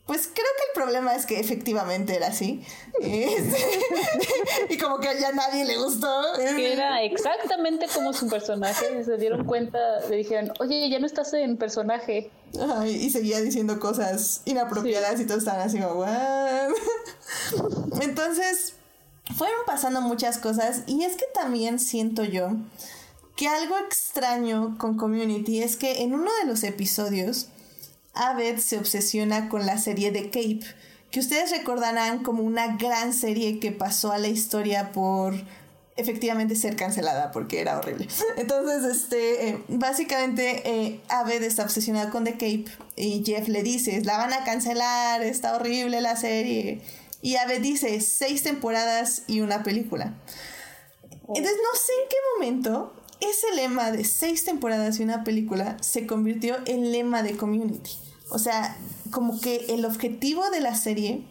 pues 0.09 0.25
creo 0.25 0.47
que 0.57 0.63
el 0.69 0.83
problema 0.83 1.13
es 1.13 1.27
que 1.27 1.39
efectivamente 1.39 2.15
era 2.15 2.29
así. 2.29 2.65
Este, 2.99 3.79
y 4.73 4.77
como 4.79 4.97
que 4.97 5.07
ya 5.21 5.31
nadie 5.33 5.65
le 5.65 5.77
gustó. 5.77 6.35
era 6.35 7.03
exactamente 7.03 7.85
como 7.93 8.11
su 8.11 8.27
personaje. 8.27 8.87
Y 8.99 9.03
se 9.03 9.17
dieron 9.17 9.45
cuenta, 9.45 9.77
le 10.09 10.15
dijeron, 10.15 10.51
oye, 10.59 10.89
ya 10.89 10.97
no 10.97 11.05
estás 11.05 11.31
en 11.35 11.57
personaje. 11.57 12.31
y 12.87 13.09
seguía 13.11 13.39
diciendo 13.39 13.79
cosas 13.79 14.41
inapropiadas 14.45 15.19
y 15.19 15.27
todos 15.27 15.41
estaban 15.41 15.61
así 15.61 15.79
como, 15.79 16.03
Entonces, 18.01 18.73
fueron 19.37 19.59
pasando 19.67 20.01
muchas 20.01 20.39
cosas. 20.39 20.81
Y 20.87 21.03
es 21.03 21.17
que 21.17 21.25
también 21.35 21.77
siento 21.77 22.23
yo 22.23 22.53
que 23.35 23.47
algo 23.47 23.77
extraño 23.77 24.75
con 24.79 24.97
Community 24.97 25.61
es 25.61 25.77
que 25.77 26.01
en 26.01 26.15
uno 26.15 26.31
de 26.41 26.47
los 26.47 26.63
episodios 26.63 27.49
Abed 28.19 28.57
se 28.57 28.77
obsesiona 28.77 29.47
con 29.47 29.65
la 29.65 29.77
serie 29.77 30.11
de 30.11 30.25
Cape, 30.25 30.61
que 31.09 31.19
ustedes 31.19 31.51
recordarán 31.51 32.21
como 32.21 32.43
una 32.43 32.75
gran 32.75 33.13
serie 33.13 33.59
que 33.59 33.71
pasó 33.71 34.11
a 34.11 34.17
la 34.17 34.27
historia 34.27 34.91
por 34.91 35.33
efectivamente 35.95 36.55
ser 36.55 36.75
cancelada 36.75 37.31
porque 37.31 37.61
era 37.61 37.77
horrible. 37.77 38.07
Entonces, 38.37 38.83
este, 38.83 39.49
eh, 39.49 39.63
básicamente 39.69 40.61
eh, 40.65 40.99
Abed 41.07 41.43
está 41.43 41.63
obsesionada 41.63 42.09
con 42.09 42.25
The 42.25 42.33
Cape 42.33 42.65
y 42.95 43.23
Jeff 43.25 43.47
le 43.47 43.63
dice, 43.63 44.01
la 44.03 44.17
van 44.17 44.33
a 44.33 44.43
cancelar, 44.43 45.23
está 45.23 45.55
horrible 45.55 46.01
la 46.01 46.15
serie. 46.15 46.81
Y 47.21 47.35
Abed 47.37 47.61
dice, 47.61 48.01
seis 48.01 48.43
temporadas 48.43 49.23
y 49.27 49.41
una 49.41 49.63
película. 49.63 50.13
Entonces, 51.11 51.57
no 51.57 51.79
sé 51.79 51.93
en 52.03 52.09
qué 52.09 52.15
momento 52.35 52.93
ese 53.21 53.53
lema 53.55 53.91
de 53.91 54.03
seis 54.03 54.45
temporadas 54.45 54.99
y 54.99 55.03
una 55.03 55.23
película 55.23 55.77
se 55.81 56.07
convirtió 56.07 56.57
en 56.65 56.91
lema 56.91 57.23
de 57.23 57.35
community. 57.35 57.91
O 58.29 58.39
sea, 58.39 58.77
como 59.11 59.39
que 59.39 59.65
el 59.69 59.85
objetivo 59.85 60.49
de 60.51 60.61
la 60.61 60.75
serie 60.75 61.25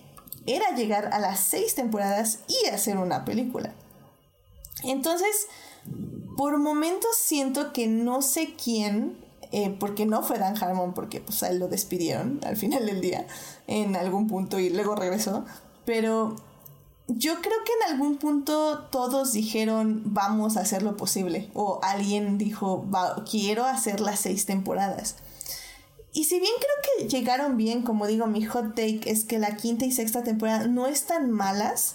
era 0.47 0.75
llegar 0.75 1.13
a 1.13 1.19
las 1.19 1.41
seis 1.41 1.75
temporadas 1.75 2.41
y 2.49 2.69
hacer 2.69 2.99
una 2.99 3.25
película. 3.25 3.73
Entonces, 4.85 5.49
por 6.37 6.59
momentos 6.59 7.17
siento 7.17 7.73
que 7.73 7.87
no 7.87 8.23
sé 8.23 8.55
quién, 8.63 9.19
eh, 9.53 9.75
porque 9.79 10.07
no 10.07 10.23
fue 10.23 10.39
Dan 10.39 10.57
Harmon, 10.63 10.95
porque 10.95 11.21
pues 11.21 11.43
él 11.43 11.59
lo 11.59 11.69
despidieron 11.69 12.41
al 12.45 12.57
final 12.57 12.87
del 12.87 13.01
día 13.01 13.27
en 13.67 13.97
algún 13.97 14.27
punto 14.27 14.59
y 14.59 14.71
luego 14.71 14.95
regresó, 14.95 15.45
pero 15.85 16.37
yo 17.09 17.41
creo 17.41 17.57
que 17.65 17.73
en 17.83 17.93
algún 17.93 18.19
punto 18.19 18.87
todos 18.91 19.33
dijeron 19.33 20.03
vamos 20.05 20.57
a 20.57 20.61
hacer 20.61 20.83
lo 20.83 20.97
posible 20.97 21.51
o 21.55 21.81
alguien 21.83 22.37
dijo 22.37 22.87
quiero 23.29 23.65
hacer 23.65 24.01
las 24.01 24.21
seis 24.21 24.47
temporadas. 24.47 25.17
Y 26.13 26.25
si 26.25 26.41
bien 26.41 26.53
creo 26.59 27.09
que 27.09 27.09
llegaron 27.09 27.57
bien, 27.57 27.83
como 27.83 28.07
digo, 28.07 28.27
mi 28.27 28.45
hot 28.45 28.75
take 28.75 29.03
es 29.07 29.25
que 29.25 29.39
la 29.39 29.57
quinta 29.57 29.85
y 29.85 29.93
sexta 29.93 30.23
temporada 30.23 30.67
no 30.67 30.87
están 30.87 31.31
malas, 31.31 31.95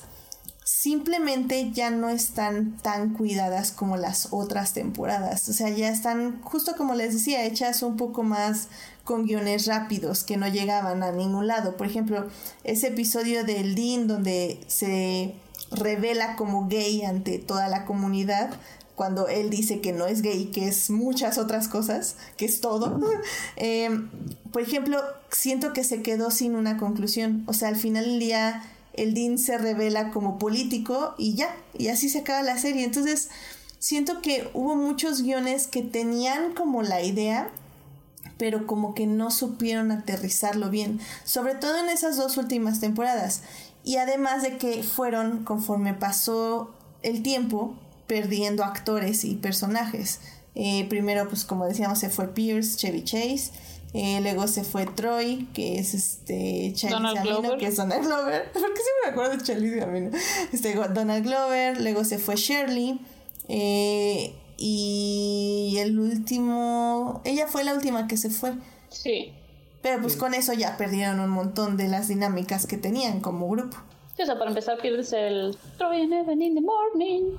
simplemente 0.63 1.71
ya 1.71 1.89
no 1.89 2.09
están 2.09 2.77
tan 2.77 3.13
cuidadas 3.13 3.71
como 3.71 3.97
las 3.97 4.29
otras 4.31 4.73
temporadas. 4.73 5.49
O 5.49 5.53
sea, 5.53 5.69
ya 5.69 5.89
están, 5.89 6.41
justo 6.41 6.75
como 6.77 6.95
les 6.95 7.13
decía, 7.13 7.43
hechas 7.43 7.83
un 7.83 7.97
poco 7.97 8.23
más 8.23 8.67
con 9.03 9.25
guiones 9.25 9.65
rápidos 9.65 10.23
que 10.23 10.37
no 10.37 10.47
llegaban 10.47 11.03
a 11.03 11.11
ningún 11.11 11.47
lado. 11.47 11.75
Por 11.75 11.87
ejemplo, 11.87 12.27
ese 12.63 12.87
episodio 12.87 13.43
del 13.43 13.75
Dean 13.75 14.07
donde 14.07 14.59
se 14.67 15.35
revela 15.71 16.35
como 16.35 16.67
gay 16.67 17.03
ante 17.03 17.39
toda 17.39 17.67
la 17.67 17.85
comunidad, 17.85 18.51
cuando 19.03 19.27
él 19.27 19.49
dice 19.49 19.81
que 19.81 19.91
no 19.91 20.07
es 20.07 20.21
gay, 20.21 20.45
que 20.45 20.65
es 20.65 20.89
muchas 20.89 21.37
otras 21.37 21.67
cosas, 21.67 22.15
que 22.37 22.45
es 22.45 22.61
todo. 22.61 23.01
Em, 23.57 24.09
por 24.53 24.61
ejemplo, 24.61 24.97
siento 25.29 25.73
que 25.73 25.83
se 25.83 26.01
quedó 26.01 26.31
sin 26.31 26.55
una 26.55 26.77
conclusión. 26.77 27.43
O 27.45 27.51
sea, 27.51 27.67
al 27.67 27.75
final 27.75 28.05
del 28.05 28.19
día, 28.19 28.63
el 28.93 29.13
Dean 29.13 29.37
se 29.37 29.57
revela 29.57 30.11
como 30.11 30.39
político 30.39 31.15
y 31.17 31.35
ya, 31.35 31.53
y 31.77 31.89
así 31.89 32.07
se 32.07 32.19
acaba 32.19 32.43
la 32.43 32.57
serie. 32.57 32.85
Entonces, 32.85 33.27
siento 33.77 34.21
que 34.21 34.49
hubo 34.53 34.77
muchos 34.77 35.21
guiones 35.21 35.67
que 35.67 35.81
tenían 35.81 36.53
como 36.53 36.81
la 36.81 37.03
idea, 37.03 37.51
pero 38.37 38.65
como 38.67 38.95
que 38.95 39.05
no 39.05 39.31
supieron 39.31 39.91
aterrizarlo 39.91 40.69
bien, 40.69 41.01
sobre 41.25 41.55
todo 41.55 41.77
en 41.83 41.89
esas 41.89 42.15
dos 42.15 42.37
últimas 42.37 42.79
temporadas. 42.79 43.41
Y 43.83 43.97
además 43.97 44.43
de 44.43 44.57
que 44.57 44.81
fueron, 44.81 45.43
conforme 45.43 45.93
pasó 45.93 46.73
el 47.01 47.21
tiempo, 47.21 47.75
perdiendo 48.07 48.63
actores 48.63 49.23
y 49.23 49.35
personajes. 49.35 50.19
Eh, 50.55 50.85
primero, 50.89 51.27
pues 51.27 51.45
como 51.45 51.65
decíamos, 51.65 51.99
se 51.99 52.09
fue 52.09 52.33
Pierce, 52.33 52.77
Chevy 52.77 53.03
Chase. 53.03 53.51
Eh, 53.93 54.19
luego 54.21 54.47
se 54.47 54.63
fue 54.63 54.87
Troy, 54.87 55.47
que 55.53 55.77
es 55.77 55.93
este 55.93 56.73
Charlie 56.73 57.13
Gambino, 57.13 57.57
que 57.57 57.67
es 57.67 57.75
Donald 57.75 58.03
Glover. 58.03 58.51
¿Por 58.53 58.61
qué 58.61 58.81
siempre 58.81 59.03
me 59.05 59.11
acuerdo 59.11 59.37
de 59.37 59.43
Charlie 59.43 59.75
Gambino? 59.75 60.09
Este, 60.51 60.73
Donald 60.73 61.23
Glover. 61.23 61.79
Luego 61.79 62.03
se 62.03 62.17
fue 62.17 62.35
Shirley. 62.35 62.99
Eh, 63.49 64.33
y 64.57 65.75
el 65.79 65.99
último. 65.99 67.21
Ella 67.23 67.47
fue 67.47 67.63
la 67.63 67.73
última 67.73 68.07
que 68.07 68.17
se 68.17 68.29
fue. 68.29 68.53
Sí. 68.89 69.33
Pero 69.83 70.01
pues 70.01 70.15
con 70.15 70.33
eso 70.33 70.53
ya 70.53 70.77
perdieron 70.77 71.19
un 71.19 71.29
montón 71.29 71.77
de 71.77 71.89
las 71.89 72.07
dinámicas 72.07 72.65
que 72.65 72.77
tenían 72.77 73.19
como 73.19 73.49
grupo. 73.49 73.77
O 74.21 74.25
sea, 74.25 74.37
para 74.37 74.49
empezar 74.49 74.77
pierdes 74.77 75.11
el 75.13 75.57
Troy 75.77 76.01
in 76.01 76.55
the 76.55 76.61
morning. 76.61 77.37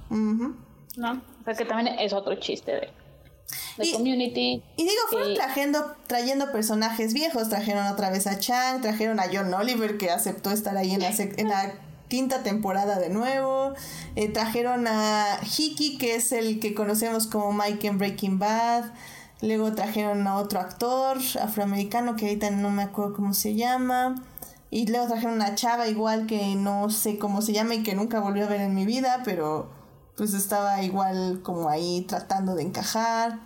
¿no? 0.96 1.12
O 1.12 1.44
sea 1.44 1.55
que 1.55 1.64
también 1.64 1.98
es 1.98 2.12
otro 2.12 2.34
chiste 2.36 2.72
de, 2.72 2.88
de 3.78 3.92
community. 3.92 4.62
Y 4.76 4.82
digo, 4.82 5.01
fueron 5.10 5.34
trayendo, 5.34 5.96
trayendo 6.06 6.52
personajes 6.52 7.12
viejos, 7.12 7.48
trajeron 7.48 7.86
otra 7.86 8.10
vez 8.10 8.26
a 8.26 8.38
Chang, 8.38 8.80
trajeron 8.80 9.20
a 9.20 9.24
John 9.32 9.52
Oliver 9.52 9.98
que 9.98 10.10
aceptó 10.10 10.51
estar 10.51 10.76
ahí 10.76 10.92
en 10.92 11.01
la, 11.01 11.10
en 11.10 11.48
la 11.48 11.74
quinta 12.09 12.42
temporada 12.42 12.98
de 12.98 13.09
nuevo, 13.09 13.74
eh, 14.16 14.28
trajeron 14.28 14.86
a 14.86 15.38
Hickey 15.42 15.98
que 15.98 16.14
es 16.14 16.32
el 16.32 16.60
que 16.60 16.74
conocemos 16.74 17.26
como 17.26 17.52
Mike 17.52 17.86
en 17.86 17.98
Breaking 17.98 18.38
Bad, 18.38 18.92
luego 19.40 19.72
trajeron 19.72 20.26
a 20.26 20.36
otro 20.36 20.60
actor 20.60 21.18
afroamericano 21.40 22.16
que 22.16 22.26
ahorita 22.26 22.51
no 22.51 22.70
me 22.70 22.82
acuerdo 22.82 23.14
cómo 23.14 23.34
se 23.34 23.55
llama. 23.55 24.14
Y 24.74 24.88
luego 24.88 25.06
trajeron 25.06 25.40
a 25.40 25.55
Chava 25.55 25.86
igual 25.86 26.26
que 26.26 26.56
no 26.56 26.90
sé 26.90 27.16
cómo 27.16 27.42
se 27.42 27.52
llama 27.52 27.76
y 27.76 27.84
que 27.84 27.94
nunca 27.94 28.18
volvió 28.18 28.44
a 28.44 28.48
ver 28.48 28.60
en 28.60 28.74
mi 28.74 28.84
vida, 28.84 29.22
pero 29.24 29.68
pues 30.16 30.34
estaba 30.34 30.82
igual 30.82 31.42
como 31.44 31.68
ahí 31.68 32.05
tratando 32.09 32.56
de 32.56 32.64
encajar. 32.64 33.38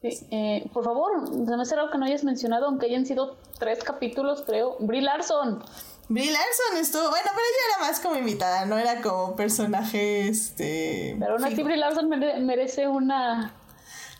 Eh, 0.00 0.70
por 0.72 0.84
favor, 0.84 1.26
se 1.26 1.56
me 1.56 1.60
hace 1.60 1.74
algo 1.74 1.90
que 1.90 1.98
no 1.98 2.04
hayas 2.04 2.22
mencionado, 2.22 2.66
aunque 2.66 2.86
hayan 2.86 3.04
sido 3.04 3.36
tres 3.58 3.82
capítulos, 3.82 4.44
creo. 4.46 4.76
Brie 4.78 5.02
Larson. 5.02 5.60
Brie 6.08 6.30
Larson 6.30 6.76
estuvo, 6.78 7.10
bueno, 7.10 7.26
pero 7.34 7.40
ella 7.40 7.74
era 7.74 7.88
más 7.88 7.98
como 7.98 8.14
invitada, 8.14 8.64
no 8.64 8.78
era 8.78 9.02
como 9.02 9.34
personaje, 9.34 10.28
este... 10.28 11.16
Pero 11.18 11.32
aún 11.32 11.44
así 11.44 11.64
Brie 11.64 11.78
Larson 11.78 12.08
merece 12.08 12.86
una... 12.86 13.56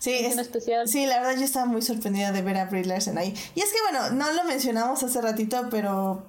Sí, 0.02 0.14
especial. 0.14 0.88
sí, 0.88 1.06
la 1.06 1.20
verdad 1.20 1.36
yo 1.38 1.44
estaba 1.44 1.64
muy 1.64 1.80
sorprendida 1.80 2.32
de 2.32 2.42
ver 2.42 2.56
a 2.56 2.64
Brie 2.64 2.84
Larson 2.84 3.18
ahí. 3.18 3.32
Y 3.54 3.60
es 3.60 3.70
que 3.70 3.78
bueno, 3.88 4.10
no 4.10 4.32
lo 4.32 4.42
mencionamos 4.42 5.00
hace 5.04 5.20
ratito, 5.20 5.68
pero 5.70 6.24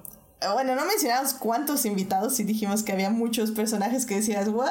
bueno, 0.52 0.76
no 0.76 0.84
mencionamos 0.84 1.34
cuántos 1.34 1.84
invitados 1.84 2.38
y 2.38 2.44
dijimos 2.44 2.84
que 2.84 2.92
había 2.92 3.10
muchos 3.10 3.50
personajes 3.50 4.06
que 4.06 4.14
decías, 4.14 4.46
what 4.46 4.68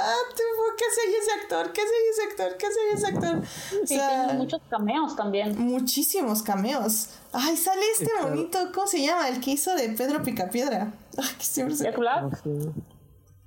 ¿qué 0.77 0.85
hace 0.85 1.17
ese 1.17 1.31
actor? 1.41 1.73
¿Qué 1.73 1.81
hace 1.81 1.91
ese 2.11 2.23
actor? 2.29 2.57
¿Qué 2.57 2.65
hace 2.65 2.79
ese 2.93 3.07
actor? 3.07 3.43
O 3.83 3.87
sea, 3.87 4.33
muchos 4.35 4.61
cameos 4.69 5.17
también. 5.17 5.59
Muchísimos 5.59 6.41
cameos. 6.41 7.09
Ay, 7.33 7.57
sale 7.57 7.81
este 7.91 8.11
bonito, 8.21 8.57
¿cómo 8.73 8.87
se 8.87 9.01
llama? 9.01 9.27
El 9.27 9.41
que 9.41 9.51
hizo 9.51 9.75
de 9.75 9.89
Pedro 9.89 10.23
Picapiedra. 10.23 10.93
Ay, 11.17 11.35
que 11.37 11.43
siempre 11.43 11.75
se... 11.75 11.83
Jack 11.83 11.97
Black. 11.97 12.41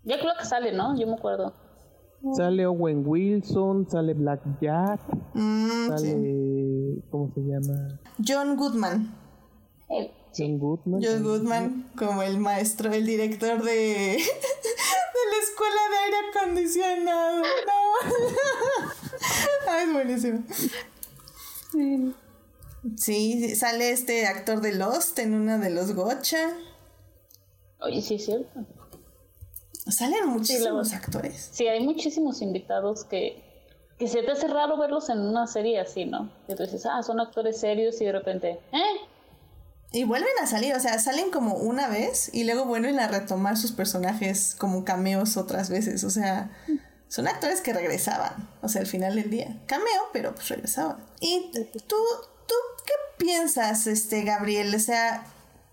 Jack 0.05 0.23
Black 0.23 0.45
sale, 0.45 0.73
¿no? 0.73 0.95
Yo 0.99 1.07
me 1.07 1.15
acuerdo. 1.15 1.55
Sale 2.37 2.67
Owen 2.67 3.03
Wilson, 3.07 3.89
sale 3.89 4.15
Black 4.15 4.41
Jack, 4.61 5.01
mm, 5.35 5.89
sale... 5.89 7.03
¿Cómo 7.11 7.33
se 7.35 7.41
llama? 7.41 8.01
John 8.27 8.57
Goodman. 8.57 9.15
El 9.89 10.11
John 10.37 10.59
Goodman. 10.59 11.01
John 11.03 11.23
Goodman 11.23 11.91
como 11.97 12.23
el 12.23 12.39
maestro, 12.39 12.93
el 12.93 13.07
director 13.07 13.63
de, 13.63 13.73
de 13.73 14.17
la 14.17 15.39
escuela 15.43 15.81
de 15.91 15.97
aire 16.05 16.17
acondicionado. 16.35 17.43
No. 17.43 18.11
Ay, 19.69 19.85
es 19.87 19.93
buenísimo. 19.93 20.43
Sí, 22.97 23.55
sale 23.55 23.91
este 23.91 24.27
actor 24.27 24.61
de 24.61 24.75
Lost 24.75 25.19
en 25.19 25.35
una 25.35 25.59
de 25.59 25.71
los 25.71 25.95
Gocha. 25.95 26.51
Oye, 27.81 28.03
sí 28.03 28.15
es 28.15 28.25
cierto. 28.25 28.67
Salen 29.89 30.29
muchísimos 30.29 30.93
actores. 30.93 31.51
Sí, 31.53 31.69
hay 31.69 31.85
muchísimos 31.85 32.43
invitados 32.43 33.05
que, 33.05 33.43
que 33.99 34.09
se 34.09 34.23
te 34.23 34.33
hace 34.33 34.49
raro 34.49 34.77
verlos 34.77 35.09
en 35.09 35.21
una 35.21 35.47
serie 35.47 35.79
así, 35.79 36.05
¿no? 36.05 36.31
Entonces, 36.49 36.85
ah, 36.87 37.03
son 37.03 37.21
actores 37.21 37.61
serios 37.61 38.01
y 38.01 38.05
de 38.05 38.13
repente, 38.13 38.61
¿eh? 38.73 38.97
Y 39.93 40.05
vuelven 40.05 40.29
a 40.43 40.47
salir, 40.47 40.75
o 40.75 40.81
sea, 40.81 40.99
salen 40.99 41.31
como 41.31 41.55
una 41.55 41.89
vez 41.89 42.31
y 42.35 42.45
luego 42.45 42.65
vuelven 42.65 42.99
a 42.99 43.07
retomar 43.07 43.57
sus 43.57 43.73
personajes 43.73 44.57
como 44.59 44.85
cameos 44.85 45.37
otras 45.37 45.71
veces, 45.71 46.03
o 46.03 46.11
sea, 46.11 46.51
son 47.09 47.29
actores 47.29 47.61
que 47.61 47.73
regresaban, 47.73 48.49
o 48.63 48.69
sea, 48.69 48.81
al 48.81 48.89
final 48.89 49.15
del 49.15 49.31
día. 49.31 49.57
Cameo, 49.67 50.03
pero 50.13 50.35
pues 50.35 50.49
regresaban. 50.49 50.99
¿Y 51.21 51.51
tú, 51.53 51.97
tú 52.47 52.55
qué 52.85 52.93
piensas, 53.17 53.87
este, 53.87 54.25
Gabriel? 54.25 54.75
O 54.75 54.81
sea, 54.81 55.25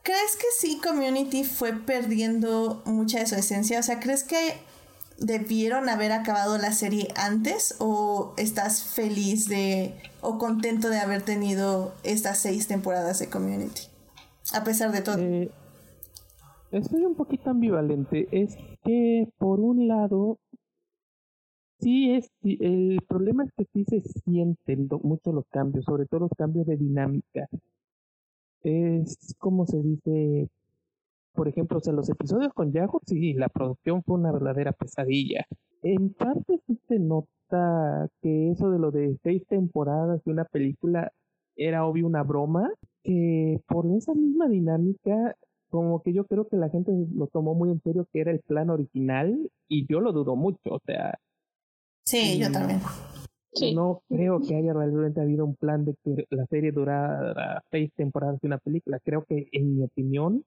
¿crees 0.03 0.35
que 0.35 0.45
sí 0.57 0.79
Community 0.83 1.43
fue 1.43 1.73
perdiendo 1.73 2.81
mucha 2.85 3.19
de 3.19 3.25
su 3.25 3.35
esencia? 3.35 3.79
O 3.79 3.83
sea, 3.83 3.99
¿crees 3.99 4.23
que 4.23 4.37
debieron 5.17 5.89
haber 5.89 6.11
acabado 6.11 6.57
la 6.57 6.71
serie 6.71 7.07
antes 7.15 7.75
o 7.79 8.33
estás 8.37 8.83
feliz 8.83 9.47
de 9.47 9.95
o 10.21 10.37
contento 10.37 10.89
de 10.89 10.99
haber 10.99 11.21
tenido 11.21 11.93
estas 12.03 12.39
seis 12.39 12.67
temporadas 12.67 13.19
de 13.19 13.29
Community? 13.29 13.83
A 14.53 14.63
pesar 14.63 14.91
de 14.91 15.01
todo. 15.01 15.17
Eh, 15.17 15.49
estoy 16.71 17.05
un 17.05 17.15
poquito 17.15 17.49
ambivalente. 17.49 18.27
Es 18.31 18.55
que 18.83 19.29
por 19.37 19.59
un 19.59 19.87
lado 19.87 20.37
Sí, 21.79 22.13
es, 22.13 22.29
el 22.43 23.01
problema 23.09 23.43
es 23.43 23.51
que 23.57 23.65
sí 23.73 23.83
se 23.83 23.99
sienten 24.21 24.87
mucho 25.01 25.33
los 25.33 25.45
cambios, 25.49 25.83
sobre 25.83 26.05
todo 26.05 26.21
los 26.21 26.31
cambios 26.37 26.65
de 26.65 26.77
dinámica. 26.77 27.49
Es 28.63 29.35
como 29.39 29.65
se 29.65 29.81
dice, 29.81 30.49
por 31.33 31.47
ejemplo, 31.47 31.77
o 31.77 31.81
sea, 31.81 31.93
los 31.93 32.09
episodios 32.09 32.53
con 32.53 32.71
Yahoo, 32.71 33.01
sí, 33.05 33.33
la 33.33 33.49
producción 33.49 34.03
fue 34.03 34.15
una 34.15 34.31
verdadera 34.31 34.71
pesadilla. 34.71 35.45
En 35.81 36.13
parte 36.13 36.59
sí 36.65 36.79
se 36.87 36.99
nota 36.99 38.09
que 38.21 38.51
eso 38.51 38.71
de 38.71 38.79
lo 38.79 38.91
de 38.91 39.17
seis 39.23 39.43
temporadas 39.47 40.23
de 40.23 40.31
una 40.31 40.45
película 40.45 41.11
era 41.55 41.85
obvio 41.85 42.07
una 42.07 42.23
broma, 42.23 42.69
que 43.03 43.59
por 43.67 43.85
esa 43.95 44.13
misma 44.13 44.47
dinámica, 44.47 45.35
como 45.69 46.01
que 46.01 46.13
yo 46.13 46.25
creo 46.25 46.47
que 46.47 46.57
la 46.57 46.69
gente 46.69 46.91
lo 47.13 47.27
tomó 47.27 47.53
muy 47.53 47.69
en 47.69 47.81
serio 47.81 48.07
que 48.11 48.21
era 48.21 48.31
el 48.31 48.39
plan 48.39 48.69
original 48.69 49.51
y 49.67 49.85
yo 49.87 49.99
lo 49.99 50.13
dudo 50.13 50.35
mucho, 50.35 50.59
o 50.71 50.79
sea, 50.85 51.19
Sí, 52.05 52.37
yo 52.37 52.51
también. 52.51 52.81
No 53.73 54.01
creo 54.09 54.39
que 54.41 54.55
haya 54.55 54.73
realmente 54.73 55.21
habido 55.21 55.45
un 55.45 55.55
plan 55.55 55.85
de 55.85 55.95
que 56.03 56.25
la 56.29 56.45
serie 56.47 56.71
durara 56.71 57.61
seis 57.71 57.91
temporadas 57.95 58.39
de 58.41 58.47
una 58.47 58.57
película. 58.57 58.99
Creo 59.03 59.25
que, 59.25 59.47
en 59.51 59.75
mi 59.75 59.83
opinión, 59.83 60.43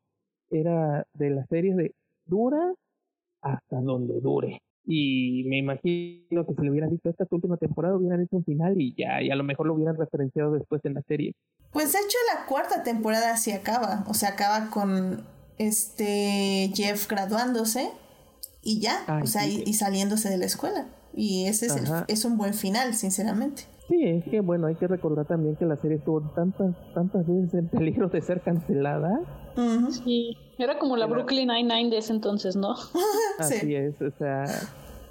era 0.51 1.07
de 1.15 1.31
las 1.31 1.49
series 1.49 1.77
de 1.77 1.95
dura 2.25 2.75
hasta 3.43 3.81
donde 3.81 4.21
dure. 4.21 4.61
Y 4.85 5.45
me 5.47 5.59
imagino 5.59 6.47
que 6.47 6.55
si 6.55 6.63
le 6.63 6.71
hubieran 6.71 6.91
dicho 6.91 7.09
esta 7.09 7.27
última 7.31 7.57
temporada, 7.57 7.97
hubieran 7.97 8.23
hecho 8.23 8.37
un 8.37 8.45
final 8.45 8.81
y 8.81 8.95
ya, 8.97 9.21
y 9.21 9.31
a 9.31 9.37
lo 9.37 9.43
mejor 9.43 9.67
lo 9.67 9.75
hubieran 9.75 9.97
referenciado 9.97 10.53
después 10.53 10.85
en 10.85 10.95
la 10.95 11.03
serie. 11.03 11.35
Pues 11.73 11.93
de 11.93 11.99
hecho 11.99 12.19
la 12.35 12.47
cuarta 12.47 12.85
temporada 12.85 13.37
sí 13.37 13.51
acaba, 13.51 14.05
o 14.09 14.15
sea, 14.15 14.31
acaba 14.31 14.71
con 14.71 15.25
este 15.59 16.71
Jeff 16.75 17.09
graduándose 17.09 17.91
y 18.63 18.81
ya, 18.81 19.05
o 19.23 19.27
sea, 19.27 19.47
y 19.47 19.73
saliéndose 19.75 20.29
de 20.29 20.39
la 20.39 20.47
escuela. 20.47 20.87
Y 21.13 21.47
ese 21.47 21.67
es, 21.67 21.93
es 22.09 22.25
un 22.25 22.37
buen 22.37 22.55
final, 22.55 22.95
sinceramente. 22.95 23.65
Sí, 23.89 24.03
es 24.03 24.25
que 24.25 24.41
bueno, 24.41 24.67
hay 24.67 24.75
que 24.75 24.89
recordar 24.89 25.27
también 25.27 25.55
que 25.57 25.65
la 25.65 25.77
serie 25.77 25.99
estuvo 25.99 26.21
tantas, 26.35 26.75
tantas 26.93 27.27
veces 27.27 27.55
en 27.55 27.69
peligro 27.69 28.09
de 28.09 28.21
ser 28.21 28.41
cancelada. 28.43 29.21
Sí, 29.91 30.37
era 30.59 30.79
como 30.79 30.97
la 30.97 31.07
Brooklyn 31.07 31.49
Nine-Nine 31.49 31.91
de 31.91 31.99
ese 31.99 32.13
entonces, 32.13 32.57
¿no? 32.57 32.75
Así 33.39 33.75
es, 33.75 34.01
o 34.03 34.11
sea, 34.19 34.45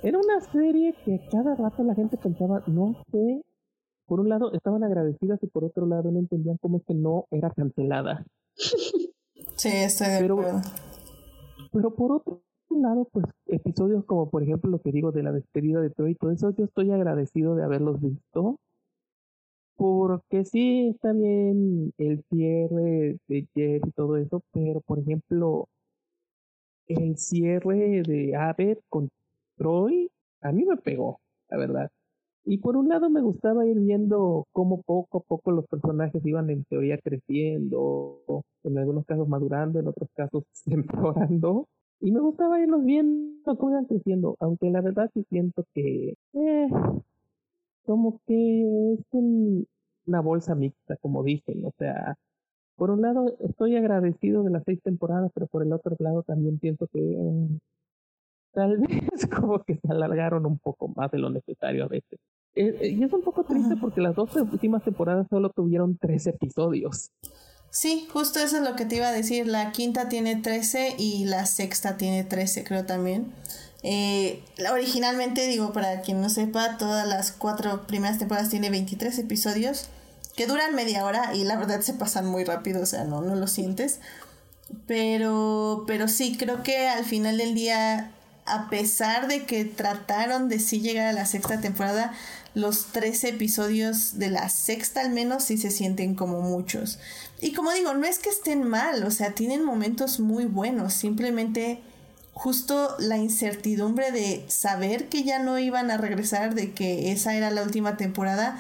era 0.04 0.20
una 0.20 0.42
serie 0.52 0.94
que 1.06 1.22
cada 1.32 1.56
rato 1.56 1.84
la 1.84 1.96
gente 1.96 2.18
pensaba, 2.18 2.64
no 2.68 3.02
sé, 3.12 3.44
por 4.06 4.20
un 4.20 4.30
lado 4.30 4.52
estaban 4.54 4.84
agradecidas 4.84 5.42
y 5.42 5.48
por 5.48 5.64
otro 5.64 5.86
lado 5.88 6.12
no 6.12 6.20
entendían 6.20 6.58
cómo 6.58 6.78
es 6.78 6.84
que 6.86 6.94
no 6.94 7.26
era 7.32 7.50
cancelada. 7.52 8.26
Sí, 9.56 9.70
estoy 9.72 10.08
de 10.08 10.18
acuerdo. 10.18 10.62
Pero 11.72 11.96
por 11.96 12.12
otro 12.12 12.45
lado, 12.70 13.08
pues 13.12 13.26
episodios 13.48 14.06
como 14.06 14.30
por 14.30 14.44
ejemplo 14.44 14.70
lo 14.70 14.80
que 14.80 14.92
digo 14.92 15.12
de 15.12 15.24
la 15.24 15.32
despedida 15.32 15.82
de 15.82 15.90
Troy 15.90 16.12
y 16.12 16.16
todo 16.16 16.32
eso, 16.32 16.52
yo 16.56 16.66
estoy 16.66 16.92
agradecido 16.92 17.56
de 17.56 17.64
haberlos 17.64 18.02
visto. 18.02 18.60
Porque 19.78 20.46
sí, 20.46 20.90
está 20.90 21.12
bien 21.12 21.92
el 21.98 22.24
cierre 22.30 23.18
de 23.28 23.48
Jeff 23.54 23.84
y 23.86 23.92
todo 23.92 24.18
eso, 24.18 24.42
pero 24.54 24.82
por 24.82 25.00
ejemplo, 25.00 25.68
el 26.88 27.18
cierre 27.18 28.02
de 28.04 28.36
Abed 28.36 28.78
con 28.90 29.10
Troy, 29.58 30.10
a 30.42 30.52
mí 30.52 30.66
me 30.66 30.78
pegó, 30.78 31.20
la 31.50 31.58
verdad. 31.58 31.92
Y 32.46 32.60
por 32.60 32.78
un 32.78 32.90
lado 32.90 33.10
me 33.10 33.22
gustaba 33.22 33.66
ir 33.66 33.80
viendo 33.80 34.46
cómo 34.52 34.82
poco 34.84 35.18
a 35.20 35.22
poco 35.22 35.52
los 35.52 35.66
personajes 35.68 36.24
iban 36.26 36.50
en 36.52 36.64
teoría 36.66 36.98
creciendo, 37.00 38.22
en 38.64 38.78
algunos 38.78 39.06
casos 39.06 39.28
madurando, 39.28 39.80
en 39.80 39.88
otros 39.88 40.10
casos 40.14 40.44
empeorando. 40.68 41.68
Y 42.02 42.12
me 42.12 42.20
gustaba 42.20 42.60
irlos 42.60 42.84
viendo 42.84 43.58
cómo 43.58 43.72
iban 43.72 43.86
creciendo, 43.86 44.36
aunque 44.40 44.70
la 44.70 44.82
verdad 44.82 45.10
sí 45.14 45.26
siento 45.30 45.66
que, 45.74 46.16
eh, 46.34 46.68
como 47.86 48.20
que 48.28 48.94
es 48.94 49.06
una 49.14 50.22
bolsa 50.22 50.56
mixta, 50.56 50.98
como 50.98 51.24
dicen, 51.24 51.66
o 51.66 51.72
sea, 51.78 52.16
por 52.76 52.92
un 52.92 53.02
lado 53.02 53.36
estoy 53.40 53.76
agradecido 53.76 54.44
de 54.44 54.52
las 54.52 54.64
seis 54.66 54.82
temporadas, 54.84 55.32
pero 55.34 55.48
por 55.48 55.64
el 55.64 55.72
otro 55.72 55.96
lado 56.00 56.24
también 56.24 56.60
pienso 56.60 56.88
que 56.88 57.00
eh, 57.00 57.60
tal 58.52 58.78
vez 59.12 59.28
como 59.28 59.64
que 59.64 59.78
se 59.78 59.92
alargaron 59.92 60.46
un 60.46 60.60
poco 60.60 60.90
más 60.90 61.12
de 61.12 61.20
lo 61.20 61.30
necesario 61.30 61.86
a 61.86 61.88
veces. 61.88 62.20
Eh, 62.56 62.92
y 62.92 63.04
es 63.04 63.12
un 63.12 63.22
poco 63.22 63.44
triste 63.44 63.76
porque 63.76 64.00
las 64.02 64.16
dos 64.16 64.34
últimas 64.36 64.84
temporadas 64.84 65.28
solo 65.30 65.50
tuvieron 65.50 65.98
tres 65.98 66.26
episodios. 66.28 67.12
Sí, 67.76 68.08
justo 68.14 68.40
eso 68.40 68.56
es 68.56 68.64
lo 68.64 68.78
que 68.78 68.86
te 68.86 68.96
iba 68.96 69.10
a 69.10 69.12
decir. 69.12 69.48
La 69.48 69.74
quinta 69.74 70.08
tiene 70.08 70.38
13 70.38 70.96
y 70.98 71.26
la 71.26 71.46
sexta 71.46 71.98
tiene 71.98 72.24
13, 72.24 72.64
creo 72.64 72.86
también. 72.86 73.34
Eh, 73.84 74.42
originalmente, 74.72 75.46
digo, 75.46 75.74
para 75.74 76.00
quien 76.00 76.22
no 76.22 76.30
sepa, 76.30 76.78
todas 76.78 77.06
las 77.06 77.34
cuatro 77.34 77.86
primeras 77.86 78.18
temporadas 78.18 78.50
tiene 78.50 78.70
23 78.70 79.20
episodios 79.20 79.90
que 80.38 80.48
duran 80.48 80.74
media 80.74 81.04
hora 81.04 81.36
y 81.36 81.44
la 81.44 81.58
verdad 81.58 81.82
se 81.82 81.94
pasan 81.94 82.26
muy 82.28 82.46
rápido, 82.46 82.82
o 82.82 82.86
sea, 82.86 83.04
no, 83.04 83.20
no 83.20 83.36
lo 83.36 83.46
sientes. 83.46 84.00
Pero, 84.88 85.84
pero 85.86 86.08
sí, 86.08 86.38
creo 86.38 86.64
que 86.64 86.88
al 86.88 87.04
final 87.04 87.38
del 87.38 87.56
día, 87.56 88.14
a 88.46 88.70
pesar 88.70 89.28
de 89.28 89.46
que 89.46 89.66
trataron 89.66 90.48
de 90.48 90.60
sí 90.60 90.80
llegar 90.80 91.08
a 91.08 91.14
la 91.14 91.26
sexta 91.26 91.60
temporada, 91.60 92.14
los 92.56 92.88
13 92.88 93.30
episodios 93.30 94.18
de 94.18 94.30
la 94.30 94.50
sexta 94.50 95.02
al 95.02 95.12
menos 95.12 95.44
sí 95.44 95.58
se 95.58 95.70
sienten 95.70 96.16
como 96.16 96.42
muchos. 96.42 96.98
Y 97.42 97.54
como 97.54 97.72
digo, 97.72 97.94
no 97.94 98.06
es 98.06 98.18
que 98.18 98.30
estén 98.30 98.64
mal, 98.64 99.04
o 99.04 99.12
sea, 99.12 99.36
tienen 99.36 99.64
momentos 99.64 100.20
muy 100.20 100.46
buenos, 100.46 100.94
simplemente 100.94 101.82
justo 102.34 102.96
la 102.98 103.18
incertidumbre 103.18 104.12
de 104.12 104.46
saber 104.48 105.10
que 105.10 105.24
ya 105.24 105.40
no 105.40 105.60
iban 105.60 105.92
a 105.92 105.98
regresar, 105.98 106.56
de 106.56 106.74
que 106.74 107.12
esa 107.12 107.36
era 107.36 107.52
la 107.52 107.62
última 107.62 107.98
temporada, 107.98 108.58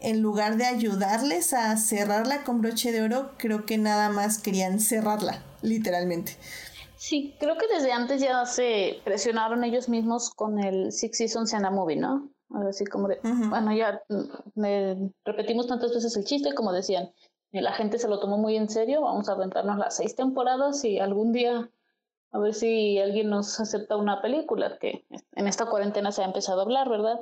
en 0.00 0.20
lugar 0.20 0.56
de 0.56 0.66
ayudarles 0.66 1.52
a 1.52 1.76
cerrarla 1.76 2.44
con 2.44 2.60
broche 2.60 2.92
de 2.92 3.02
oro, 3.02 3.32
creo 3.38 3.64
que 3.64 3.78
nada 3.78 4.10
más 4.10 4.38
querían 4.38 4.80
cerrarla, 4.80 5.42
literalmente. 5.62 6.36
Sí, 6.96 7.34
creo 7.40 7.56
que 7.56 7.66
desde 7.74 7.92
antes 7.92 8.20
ya 8.20 8.44
se 8.44 9.00
presionaron 9.04 9.64
ellos 9.64 9.88
mismos 9.88 10.30
con 10.30 10.58
el 10.58 10.92
Six 10.92 11.16
Seasons 11.16 11.54
and 11.54 11.64
a 11.64 11.70
Movie, 11.70 11.96
¿no? 11.96 12.30
Así 12.52 12.84
como 12.84 13.08
de, 13.08 13.20
bueno, 13.22 13.72
ya 13.72 14.02
mm, 14.08 15.06
repetimos 15.24 15.68
tantas 15.68 15.94
veces 15.94 16.16
el 16.16 16.24
chiste, 16.24 16.54
como 16.54 16.72
decían, 16.72 17.12
la 17.52 17.72
gente 17.72 17.98
se 17.98 18.08
lo 18.08 18.18
tomó 18.18 18.38
muy 18.38 18.56
en 18.56 18.68
serio, 18.68 19.02
vamos 19.02 19.28
a 19.28 19.32
aventarnos 19.32 19.78
las 19.78 19.96
seis 19.96 20.14
temporadas 20.14 20.84
y 20.84 20.98
algún 20.98 21.32
día 21.32 21.70
a 22.32 22.38
ver 22.38 22.54
si 22.54 22.98
alguien 22.98 23.28
nos 23.28 23.58
acepta 23.58 23.96
una 23.96 24.22
película, 24.22 24.78
que 24.78 25.04
en 25.32 25.46
esta 25.46 25.66
cuarentena 25.66 26.12
se 26.12 26.22
ha 26.22 26.26
empezado 26.26 26.60
a 26.60 26.62
hablar, 26.62 26.88
¿verdad? 26.88 27.20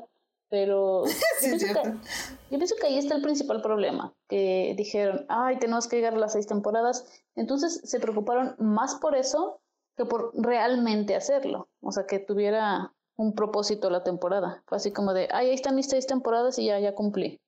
Pero 0.51 1.05
yo, 1.43 2.59
pienso 2.59 2.75
que, 2.77 2.87
ahí 2.87 2.99
está 2.99 3.17
el 3.17 3.23
principal 3.23 3.63
problema, 3.63 4.15
que 4.29 4.75
dijeron, 4.77 5.25
ay, 5.29 5.59
tenemos 5.59 5.89
que 5.89 5.97
llegar 5.97 6.15
a 6.15 6.19
las 6.19 6.33
seis 6.33 6.47
temporadas, 6.47 7.07
entonces 7.35 7.81
se 7.85 8.01
preocuparon 8.01 8.55
más 8.59 8.97
por 8.97 9.15
eso 9.17 9.61
que 9.97 10.05
por 10.05 10.31
realmente 10.35 11.17
hacerlo, 11.17 11.69
o 11.81 11.91
sea, 11.91 12.07
que 12.07 12.19
tuviera 12.19 12.95
un 13.19 13.35
propósito 13.35 13.90
la 13.90 14.05
temporada. 14.05 14.62
Así 14.70 14.93
como 14.93 15.12
de, 15.12 15.28
ahí 15.32 15.51
están 15.51 15.74
mis 15.74 15.89
seis 15.89 16.07
temporadas 16.07 16.59
y 16.59 16.66
ya, 16.66 16.78
ya 16.78 16.95
cumplí. 16.95 17.39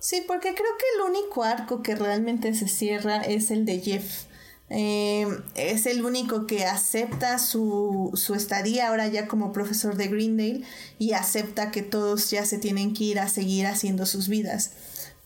Sí, 0.00 0.24
porque 0.26 0.54
creo 0.54 0.70
que 0.78 0.86
el 0.96 1.10
único 1.10 1.44
arco 1.44 1.82
que 1.82 1.94
realmente 1.94 2.52
se 2.54 2.66
cierra 2.66 3.18
es 3.18 3.50
el 3.50 3.64
de 3.64 3.80
Jeff. 3.80 4.24
Eh, 4.70 5.26
es 5.54 5.84
el 5.86 6.04
único 6.04 6.46
que 6.46 6.64
acepta 6.64 7.38
su, 7.38 8.10
su 8.14 8.34
estadía 8.34 8.88
ahora 8.88 9.06
ya 9.08 9.28
como 9.28 9.52
profesor 9.52 9.96
de 9.96 10.08
Greendale 10.08 10.62
y 10.98 11.12
acepta 11.12 11.70
que 11.70 11.82
todos 11.82 12.30
ya 12.30 12.46
se 12.46 12.58
tienen 12.58 12.94
que 12.94 13.04
ir 13.04 13.20
a 13.20 13.28
seguir 13.28 13.66
haciendo 13.66 14.06
sus 14.06 14.28
vidas. 14.28 14.72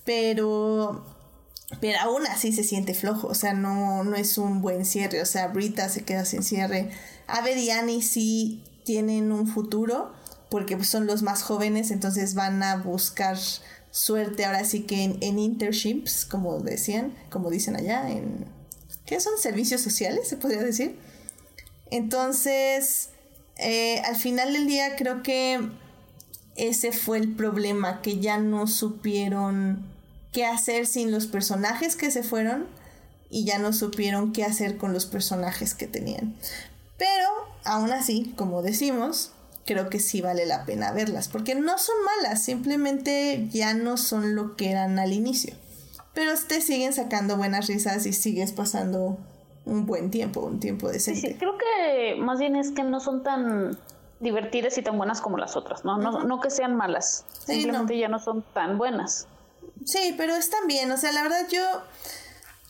Pero 0.05 1.05
pero 1.80 1.98
aún 2.00 2.26
así 2.26 2.52
se 2.52 2.64
siente 2.64 2.94
flojo, 2.94 3.28
o 3.28 3.34
sea, 3.34 3.52
no, 3.52 4.02
no 4.02 4.16
es 4.16 4.38
un 4.38 4.62
buen 4.62 4.86
cierre, 4.86 5.20
o 5.20 5.26
sea, 5.26 5.48
Brita 5.48 5.88
se 5.90 6.02
queda 6.02 6.24
sin 6.24 6.42
cierre. 6.42 6.90
Annie 7.28 8.00
sí 8.00 8.64
tienen 8.89 9.32
un 9.32 9.47
futuro, 9.47 10.15
porque 10.48 10.82
son 10.82 11.06
los 11.06 11.20
más 11.20 11.43
jóvenes, 11.43 11.90
entonces 11.90 12.32
van 12.32 12.62
a 12.62 12.77
buscar 12.77 13.36
suerte 13.90 14.47
ahora 14.47 14.65
sí 14.65 14.85
que 14.85 15.05
en, 15.20 15.39
internships, 15.39 16.24
como 16.24 16.59
decían, 16.60 17.15
como 17.28 17.51
dicen 17.51 17.77
allá, 17.77 18.10
en... 18.10 18.47
¿Qué 19.05 19.20
son? 19.20 19.35
Servicios 19.36 19.82
sociales, 19.82 20.27
se 20.27 20.39
podría 20.39 20.62
decir. 20.62 20.98
Entonces, 21.90 23.10
eh, 23.59 24.01
al 24.06 24.16
final 24.16 24.55
del 24.55 24.66
día 24.66 24.97
creo 24.97 25.23
que 25.23 25.69
ese 26.56 26.93
fue 26.93 27.19
el 27.19 27.36
problema, 27.36 28.01
que 28.01 28.20
ya 28.20 28.39
no 28.39 28.66
supieron 28.66 29.85
qué 30.32 30.47
hacer 30.47 30.86
sin 30.86 31.10
los 31.10 31.27
personajes 31.27 31.94
que 31.94 32.10
se 32.10 32.23
fueron 32.23 32.66
y 33.28 33.44
ya 33.44 33.59
no 33.59 33.74
supieron 33.74 34.32
qué 34.32 34.44
hacer 34.44 34.78
con 34.78 34.94
los 34.94 35.05
personajes 35.05 35.74
que 35.74 35.86
tenían. 35.86 36.36
Pero, 36.97 37.28
aún 37.68 37.92
así, 37.92 38.32
como 38.36 38.62
decimos, 38.62 39.32
creo 39.68 39.90
que 39.90 40.00
sí 40.00 40.22
vale 40.22 40.46
la 40.46 40.64
pena 40.64 40.92
verlas, 40.92 41.28
porque 41.28 41.54
no 41.54 41.76
son 41.78 41.96
malas, 42.04 42.42
simplemente 42.42 43.46
ya 43.50 43.74
no 43.74 43.96
son 43.98 44.34
lo 44.34 44.56
que 44.56 44.70
eran 44.70 44.98
al 44.98 45.12
inicio. 45.12 45.54
Pero 46.14 46.32
te 46.48 46.60
siguen 46.62 46.92
sacando 46.94 47.36
buenas 47.36 47.66
risas 47.66 48.06
y 48.06 48.12
sigues 48.12 48.52
pasando 48.52 49.18
un 49.66 49.84
buen 49.84 50.10
tiempo, 50.10 50.40
un 50.40 50.58
tiempo 50.58 50.88
decente. 50.88 51.28
Sí, 51.28 51.34
creo 51.34 51.56
que 51.58 52.16
más 52.18 52.40
bien 52.40 52.56
es 52.56 52.70
que 52.70 52.82
no 52.82 52.98
son 52.98 53.22
tan 53.22 53.78
divertidas 54.20 54.76
y 54.78 54.82
tan 54.82 54.96
buenas 54.96 55.20
como 55.20 55.36
las 55.36 55.54
otras, 55.54 55.84
¿no? 55.84 55.98
No, 55.98 56.40
que 56.40 56.50
sean 56.50 56.74
malas, 56.74 57.26
simplemente 57.46 57.96
ya 57.98 58.08
no 58.08 58.18
son 58.18 58.42
tan 58.54 58.78
buenas. 58.78 59.28
Sí, 59.84 60.14
pero 60.16 60.34
están 60.34 60.66
bien, 60.66 60.90
o 60.90 60.96
sea, 60.96 61.12
la 61.12 61.22
verdad 61.22 61.46
yo, 61.50 61.62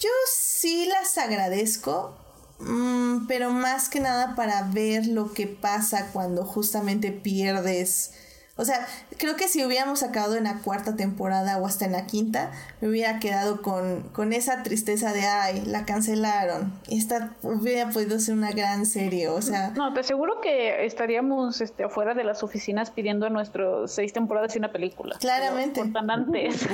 yo 0.00 0.10
sí 0.30 0.86
las 0.86 1.16
agradezco 1.16 2.17
Mm, 2.60 3.26
pero 3.26 3.50
más 3.50 3.88
que 3.88 4.00
nada 4.00 4.34
para 4.34 4.62
ver 4.62 5.06
lo 5.06 5.32
que 5.32 5.46
pasa 5.46 6.10
cuando 6.12 6.44
justamente 6.44 7.12
pierdes. 7.12 8.12
O 8.60 8.64
sea, 8.64 8.84
creo 9.18 9.36
que 9.36 9.46
si 9.46 9.64
hubiéramos 9.64 10.02
acabado 10.02 10.34
en 10.34 10.42
la 10.42 10.58
cuarta 10.58 10.96
temporada 10.96 11.58
o 11.58 11.66
hasta 11.66 11.84
en 11.84 11.92
la 11.92 12.06
quinta, 12.06 12.50
me 12.80 12.88
hubiera 12.88 13.20
quedado 13.20 13.62
con, 13.62 14.02
con 14.08 14.32
esa 14.32 14.64
tristeza 14.64 15.12
de, 15.12 15.24
ay, 15.24 15.62
la 15.64 15.84
cancelaron. 15.84 16.72
Esta 16.90 17.36
hubiera 17.42 17.90
podido 17.90 18.18
ser 18.18 18.34
una 18.34 18.50
gran 18.50 18.84
serie, 18.84 19.28
o 19.28 19.40
sea... 19.42 19.70
No, 19.76 19.94
te 19.94 20.00
aseguro 20.00 20.40
que 20.40 20.84
estaríamos 20.84 21.60
este, 21.60 21.84
afuera 21.84 22.14
de 22.14 22.24
las 22.24 22.42
oficinas 22.42 22.90
pidiendo 22.90 23.30
nuestros 23.30 23.92
seis 23.92 24.12
temporadas 24.12 24.56
y 24.56 24.58
una 24.58 24.72
película. 24.72 25.16
Claramente. 25.20 25.84
Por, 25.84 26.10
antes. 26.10 26.66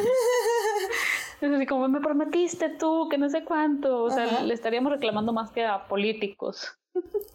Es 1.40 1.50
así 1.50 1.66
como 1.66 1.88
me 1.88 2.00
prometiste 2.00 2.68
tú, 2.70 3.08
que 3.08 3.18
no 3.18 3.28
sé 3.28 3.44
cuánto. 3.44 4.04
O 4.04 4.10
sea, 4.10 4.42
le 4.42 4.54
estaríamos 4.54 4.92
reclamando 4.92 5.32
más 5.32 5.50
que 5.50 5.64
a 5.64 5.86
políticos. 5.86 6.76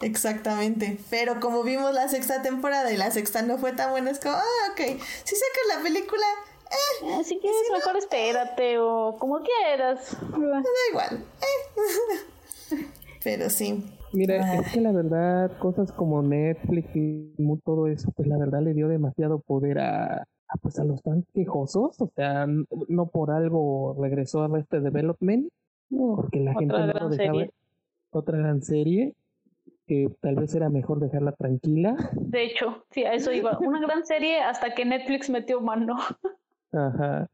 Exactamente. 0.02 0.98
Pero 1.10 1.40
como 1.40 1.64
vimos 1.64 1.94
la 1.94 2.08
sexta 2.08 2.42
temporada 2.42 2.92
y 2.92 2.98
la 2.98 3.12
sexta 3.12 3.42
no 3.42 3.58
fue 3.58 3.74
tan 3.74 3.92
buena, 3.92 4.12
es 4.12 4.20
como, 4.20 4.36
ah, 4.36 4.72
ok. 4.72 4.82
Si 5.24 5.36
sacas 5.36 5.78
la 5.78 5.84
película, 5.84 6.26
eh, 6.72 7.20
eh 7.20 7.24
si 7.24 7.40
quieres, 7.40 7.62
mejor 7.72 7.98
espérate 7.98 8.80
o 8.80 9.18
como 9.20 9.42
quieras. 9.42 10.18
da 10.22 10.64
igual. 10.92 11.26
Eh. 11.42 12.86
Pero 13.24 13.50
sí. 13.50 13.84
Mira, 14.12 14.56
es 14.56 14.72
que 14.72 14.82
la 14.82 14.92
verdad, 14.92 15.56
cosas 15.60 15.92
como 15.92 16.24
Netflix 16.24 16.90
y 16.96 17.32
todo 17.64 17.86
eso, 17.86 18.12
pues 18.16 18.28
la 18.28 18.40
verdad 18.40 18.62
le 18.62 18.74
dio 18.74 18.88
demasiado 18.88 19.40
poder 19.40 19.78
a, 19.78 20.24
Ah, 20.24 20.39
pues 20.58 20.80
a 20.80 20.84
los 20.84 21.02
tan 21.04 21.24
quejosos, 21.34 22.00
o 22.02 22.12
sea, 22.16 22.48
no 22.88 23.08
por 23.08 23.32
algo 23.32 23.96
regresó 24.00 24.44
a 24.44 24.60
este 24.60 24.80
development, 24.82 25.50
porque 25.90 26.40
la 26.40 26.54
gente 26.54 26.74
no 26.74 26.88
lo 26.88 27.10
dejaba. 27.10 27.46
Otra 28.12 28.38
gran 28.40 28.62
serie 28.64 29.14
que 29.86 30.12
tal 30.22 30.36
vez 30.36 30.54
era 30.54 30.70
mejor 30.70 31.00
dejarla 31.00 31.32
tranquila. 31.32 31.96
De 32.14 32.46
hecho, 32.46 32.86
sí, 32.92 33.04
a 33.04 33.14
eso 33.14 33.32
iba. 33.32 33.58
Una 33.60 33.80
gran 33.80 34.06
serie 34.06 34.40
hasta 34.40 34.76
que 34.76 34.86
Netflix 34.86 35.30
metió 35.30 35.62
mano. 35.62 35.98
Ajá. 36.72 37.28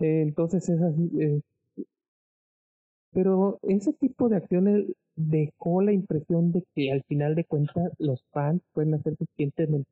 entonces 0.00 0.68
es 0.68 0.82
así. 0.82 1.10
Eh, 1.20 1.40
pero 3.12 3.58
ese 3.62 3.92
tipo 3.92 4.28
de 4.28 4.36
acciones 4.36 4.84
dejó 5.14 5.80
la 5.80 5.92
impresión 5.92 6.52
de 6.52 6.64
que 6.74 6.92
al 6.92 7.02
final 7.04 7.34
de 7.34 7.44
cuentas 7.44 7.92
los 7.98 8.22
fans 8.32 8.62
pueden 8.72 8.94
hacer 8.94 9.16
suficientemente 9.16 9.88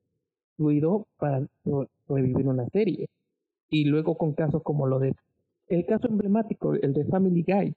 ruido 0.59 1.07
para 1.17 1.47
revivir 2.09 2.47
una 2.47 2.67
serie. 2.69 3.09
Y 3.69 3.85
luego 3.85 4.17
con 4.17 4.35
casos 4.35 4.63
como 4.63 4.87
lo 4.87 4.99
de 4.99 5.15
el 5.69 5.87
caso 5.87 6.09
emblemático, 6.09 6.75
el 6.75 6.93
de 6.93 7.05
Family 7.07 7.43
Guy, 7.43 7.75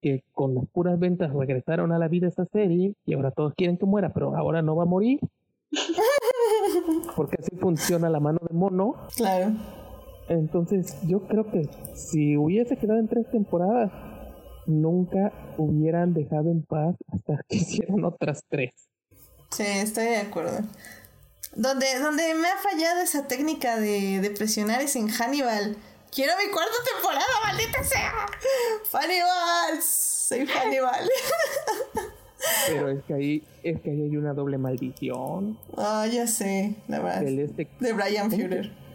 que 0.00 0.22
con 0.32 0.54
las 0.54 0.66
puras 0.68 0.98
ventas 0.98 1.32
regresaron 1.32 1.92
a 1.92 1.98
la 1.98 2.08
vida 2.08 2.28
esa 2.28 2.44
serie 2.46 2.94
y 3.04 3.14
ahora 3.14 3.32
todos 3.32 3.54
quieren 3.54 3.78
que 3.78 3.86
muera, 3.86 4.12
pero 4.12 4.36
ahora 4.36 4.62
no 4.62 4.76
va 4.76 4.84
a 4.84 4.86
morir. 4.86 5.18
Porque 7.16 7.36
así 7.40 7.56
funciona 7.56 8.08
la 8.08 8.20
mano 8.20 8.38
de 8.48 8.54
mono. 8.54 8.94
Claro. 9.16 9.52
Entonces, 10.28 10.96
yo 11.06 11.26
creo 11.26 11.50
que 11.50 11.68
si 11.94 12.36
hubiese 12.36 12.76
quedado 12.76 13.00
en 13.00 13.08
tres 13.08 13.28
temporadas, 13.30 13.90
nunca 14.66 15.32
hubieran 15.56 16.12
dejado 16.12 16.50
en 16.50 16.62
paz 16.62 16.94
hasta 17.08 17.42
que 17.48 17.56
hicieran 17.56 18.04
otras 18.04 18.44
tres. 18.48 18.70
Sí, 19.50 19.64
estoy 19.66 20.04
de 20.04 20.18
acuerdo. 20.18 20.58
Donde, 21.54 21.98
donde 21.98 22.34
me 22.34 22.48
ha 22.48 22.56
fallado 22.56 23.00
esa 23.00 23.26
técnica 23.26 23.76
de, 23.76 24.20
de 24.20 24.30
presionar 24.30 24.80
es 24.82 24.96
en 24.96 25.08
Hannibal. 25.08 25.76
Quiero 26.14 26.32
mi 26.36 26.50
cuarta 26.50 26.74
temporada, 26.94 27.26
maldita 27.44 27.84
sea. 27.84 28.26
Hannibal, 28.92 29.82
soy 29.82 30.46
Hannibal. 30.46 31.08
Pero 32.66 32.88
es 32.90 33.04
que 33.04 33.14
ahí, 33.14 33.44
es 33.62 33.80
que 33.80 33.90
ahí 33.90 34.02
hay 34.02 34.16
una 34.16 34.34
doble 34.34 34.58
maldición. 34.58 35.58
Ah, 35.76 36.06
ya 36.10 36.26
sé, 36.26 36.74
la 36.86 37.00
verdad. 37.00 37.26
Este 37.26 37.68
de 37.80 37.92
Brian 37.92 38.30
Fuller 38.30 38.87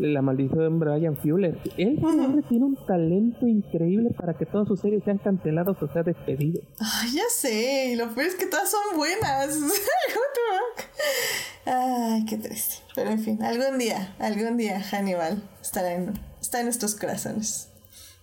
la 0.00 0.22
maldición 0.22 0.78
de 0.78 0.84
Brian 0.84 1.16
Fuller. 1.16 1.58
Él 1.76 2.00
tiene 2.48 2.64
un 2.64 2.76
talento 2.86 3.46
increíble 3.46 4.10
para 4.16 4.34
que 4.34 4.46
todas 4.46 4.66
sus 4.66 4.80
series 4.80 5.04
sean 5.04 5.18
canceladas 5.18 5.80
o 5.82 5.92
sean 5.92 6.04
despedidas. 6.04 6.64
Ay, 6.78 7.10
ya 7.14 7.24
sé, 7.30 7.90
y 7.92 7.96
lo 7.96 8.08
peor 8.14 8.26
es 8.26 8.34
que 8.34 8.46
todas 8.46 8.70
son 8.70 8.96
buenas. 8.96 9.56
Ay, 11.66 12.24
qué 12.24 12.38
triste. 12.38 12.76
Pero 12.94 13.10
en 13.10 13.22
fin, 13.22 13.42
algún 13.42 13.78
día, 13.78 14.14
algún 14.18 14.56
día 14.56 14.80
Hannibal 14.80 15.42
estará 15.60 15.92
en, 15.92 16.18
está 16.40 16.60
en 16.60 16.66
nuestros 16.66 16.94
corazones. 16.94 17.68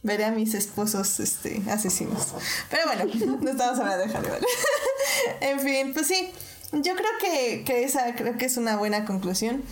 Veré 0.04 0.26
a 0.26 0.32
mis 0.32 0.54
esposos 0.54 1.20
este, 1.20 1.62
asesinos. 1.70 2.34
Pero 2.70 2.84
bueno, 2.86 3.38
no 3.42 3.50
estamos 3.50 3.80
hablando 3.80 4.06
de 4.06 4.14
Hannibal. 4.14 4.42
en 5.42 5.60
fin, 5.60 5.94
pues 5.94 6.08
sí, 6.08 6.32
yo 6.72 6.96
creo 6.96 7.12
que, 7.20 7.64
que 7.64 7.84
esa 7.84 8.16
creo 8.16 8.38
que 8.38 8.46
es 8.46 8.58
una 8.58 8.78
buena 8.78 9.06
conclusión 9.06 9.64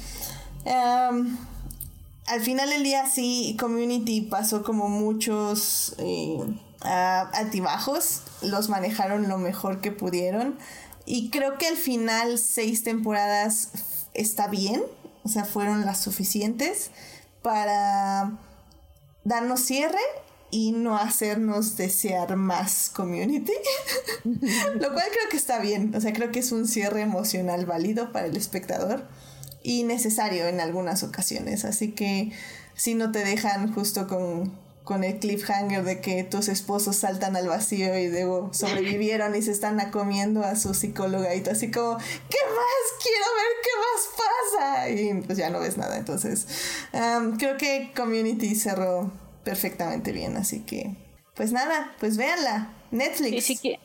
al 2.27 2.41
final 2.41 2.69
del 2.69 2.83
día 2.83 3.07
sí, 3.07 3.55
Community 3.59 4.21
pasó 4.21 4.63
como 4.63 4.89
muchos 4.89 5.95
eh, 5.99 6.39
altibajos, 6.81 8.21
los 8.41 8.69
manejaron 8.69 9.27
lo 9.27 9.37
mejor 9.37 9.81
que 9.81 9.91
pudieron 9.91 10.57
y 11.05 11.29
creo 11.29 11.57
que 11.57 11.67
al 11.67 11.77
final 11.77 12.39
seis 12.39 12.83
temporadas 12.83 13.69
está 14.13 14.47
bien, 14.47 14.83
o 15.23 15.29
sea, 15.29 15.45
fueron 15.45 15.85
las 15.85 16.01
suficientes 16.01 16.89
para 17.41 18.39
darnos 19.23 19.61
cierre 19.61 19.99
y 20.49 20.71
no 20.71 20.97
hacernos 20.97 21.75
desear 21.77 22.37
más 22.37 22.89
community. 22.89 23.51
Lo 24.23 24.93
cual 24.93 25.05
creo 25.11 25.29
que 25.29 25.37
está 25.37 25.59
bien. 25.59 25.93
O 25.95 26.01
sea, 26.01 26.13
creo 26.13 26.31
que 26.31 26.39
es 26.39 26.51
un 26.51 26.67
cierre 26.67 27.01
emocional 27.01 27.65
válido 27.65 28.11
para 28.11 28.27
el 28.27 28.37
espectador 28.37 29.05
y 29.65 29.83
necesario 29.83 30.47
en 30.47 30.61
algunas 30.61 31.01
ocasiones. 31.01 31.65
Así 31.65 31.91
que 31.91 32.31
si 32.75 32.93
no 32.93 33.11
te 33.11 33.25
dejan 33.25 33.73
justo 33.73 34.07
con, 34.07 34.55
con 34.83 35.03
el 35.03 35.17
cliffhanger 35.17 35.83
de 35.83 36.01
que 36.01 36.23
tus 36.23 36.49
esposos 36.49 36.97
saltan 36.97 37.35
al 37.35 37.47
vacío 37.47 37.97
y 37.97 38.07
luego 38.07 38.49
sobrevivieron 38.53 39.35
y 39.35 39.41
se 39.41 39.51
están 39.51 39.89
comiendo 39.89 40.43
a 40.43 40.55
su 40.55 40.75
psicóloga 40.75 41.33
y 41.33 41.41
tú 41.41 41.49
así 41.49 41.71
como, 41.71 41.97
¿qué 41.97 42.37
más? 42.55 42.85
Quiero 43.01 43.25
ver 43.35 43.51
qué 43.63 43.71
más 43.81 44.09
pasa. 44.21 44.89
Y 44.89 45.21
pues 45.23 45.37
ya 45.39 45.49
no 45.49 45.59
ves 45.59 45.77
nada. 45.77 45.97
Entonces, 45.97 46.45
creo 47.39 47.57
que 47.57 47.91
Community 47.95 48.53
cerró 48.53 49.11
perfectamente 49.43 50.11
bien. 50.11 50.37
Así 50.37 50.59
que, 50.59 50.95
pues 51.33 51.51
nada, 51.51 51.95
pues 51.99 52.17
véanla. 52.17 52.71
Netflix. 52.91 53.49
Y 53.49 53.55
si, 53.55 53.79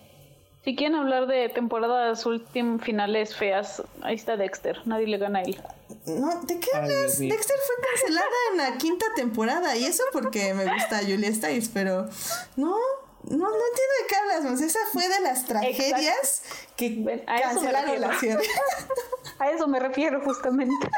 si 0.65 0.77
quieren 0.77 0.97
hablar 0.97 1.27
de 1.27 1.49
temporadas 1.49 2.27
últimas 2.27 2.83
finales 2.83 3.35
feas, 3.35 3.83
ahí 4.03 4.15
está 4.15 4.37
Dexter, 4.37 4.87
nadie 4.87 5.07
le 5.07 5.17
gana 5.17 5.39
a 5.39 5.43
él. 5.43 5.61
No, 6.07 6.43
¿de 6.43 6.61
qué 6.61 6.69
hablas? 6.75 7.19
Dexter 7.19 7.57
fue 7.67 7.77
cancelada 7.89 8.27
en 8.53 8.57
la 8.59 8.79
quinta 8.79 9.07
temporada 9.17 9.77
y 9.77 9.85
eso 9.85 10.03
porque 10.13 10.53
me 10.55 10.65
gusta 10.65 11.01
Julia 11.01 11.33
Stiles, 11.33 11.71
pero 11.73 12.09
no, 12.57 12.77
No, 13.25 13.37
no 13.37 13.47
entiendo 13.47 13.95
de 14.01 14.07
qué 14.09 14.17
hablas, 14.17 14.45
Monse. 14.45 14.67
Esa 14.67 14.81
fue 14.93 15.09
de 15.09 15.21
las 15.21 15.47
tragedias 15.47 16.43
que 16.77 17.25
a 17.27 17.41
cancelaron 17.41 18.01
la 18.01 18.19
serie. 18.19 18.49
a 19.39 19.51
eso 19.51 19.67
me 19.67 19.81
refiero 19.81 20.21
justamente. 20.23 20.89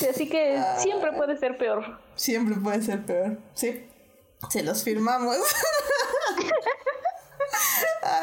Así 0.10 0.28
que 0.28 0.60
siempre 0.78 1.12
puede 1.12 1.36
ser 1.36 1.58
peor. 1.58 2.00
Siempre 2.16 2.56
puede 2.56 2.82
ser 2.82 3.04
peor, 3.04 3.38
sí. 3.54 3.86
Se 4.48 4.62
los 4.62 4.82
firmamos. 4.82 5.36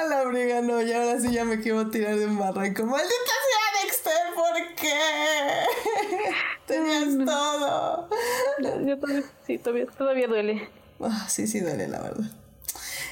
La 0.09 0.23
briga, 0.23 0.61
no, 0.61 0.81
y 0.81 0.91
ahora 0.93 1.19
sí 1.19 1.31
ya 1.34 1.43
me 1.43 1.59
quiero 1.59 1.89
tirar 1.89 2.15
de 2.15 2.25
un 2.25 2.38
barranco. 2.38 2.85
¡Maldita 2.85 3.13
sea 3.13 3.84
Dexter! 3.84 4.13
¿Por 4.35 4.75
qué? 4.75 6.34
Tenías 6.65 7.07
mm. 7.07 7.25
todo. 7.25 8.09
Yo 8.85 8.99
todavía, 8.99 9.23
sí, 9.45 9.57
todavía, 9.57 9.85
todavía 9.97 10.27
duele. 10.27 10.69
Ah, 11.01 11.27
sí, 11.29 11.45
sí 11.45 11.59
duele, 11.59 11.88
la 11.88 12.01
verdad. 12.01 12.25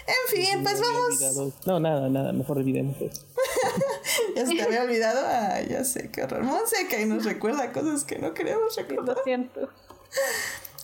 En 0.08 0.30
fin, 0.30 0.64
pues 0.64 0.80
vamos. 0.80 1.54
No, 1.66 1.80
nada, 1.80 2.10
nada, 2.10 2.32
mejor 2.32 2.60
olvidemos 2.60 2.96
eso. 3.02 3.26
ya 4.36 4.46
se 4.46 4.54
te 4.54 4.62
había 4.62 4.84
olvidado. 4.84 5.22
Ah, 5.26 5.62
ya 5.62 5.84
sé, 5.84 6.12
qué 6.12 6.24
horror. 6.24 6.44
Monse 6.44 6.88
que 6.88 6.98
ahí 6.98 7.06
nos 7.06 7.26
recuerda 7.26 7.72
cosas 7.72 8.04
que 8.04 8.20
no 8.20 8.34
queremos 8.34 8.76
recordar. 8.76 9.18
Lo 9.18 9.24
siento. 9.24 9.70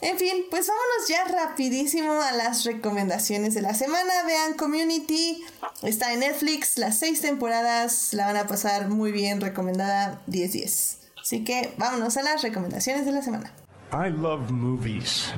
En 0.01 0.17
fin, 0.17 0.45
pues 0.49 0.67
vámonos 0.67 1.07
ya 1.07 1.25
rapidísimo 1.25 2.11
a 2.21 2.31
las 2.31 2.65
recomendaciones 2.65 3.53
de 3.53 3.61
la 3.61 3.75
semana. 3.75 4.11
Vean 4.25 4.53
Community, 4.55 5.43
está 5.83 6.11
en 6.11 6.21
Netflix, 6.21 6.77
las 6.77 6.97
seis 6.97 7.21
temporadas 7.21 8.11
la 8.13 8.25
van 8.25 8.37
a 8.37 8.47
pasar 8.47 8.89
muy 8.89 9.11
bien, 9.11 9.41
recomendada 9.41 10.23
10-10. 10.27 10.97
Así 11.21 11.43
que 11.43 11.73
vámonos 11.77 12.17
a 12.17 12.23
las 12.23 12.41
recomendaciones 12.41 13.05
de 13.05 13.11
la 13.11 13.21
semana. 13.21 13.53
I 13.93 14.09
love 14.09 14.49
movies. 14.49 15.31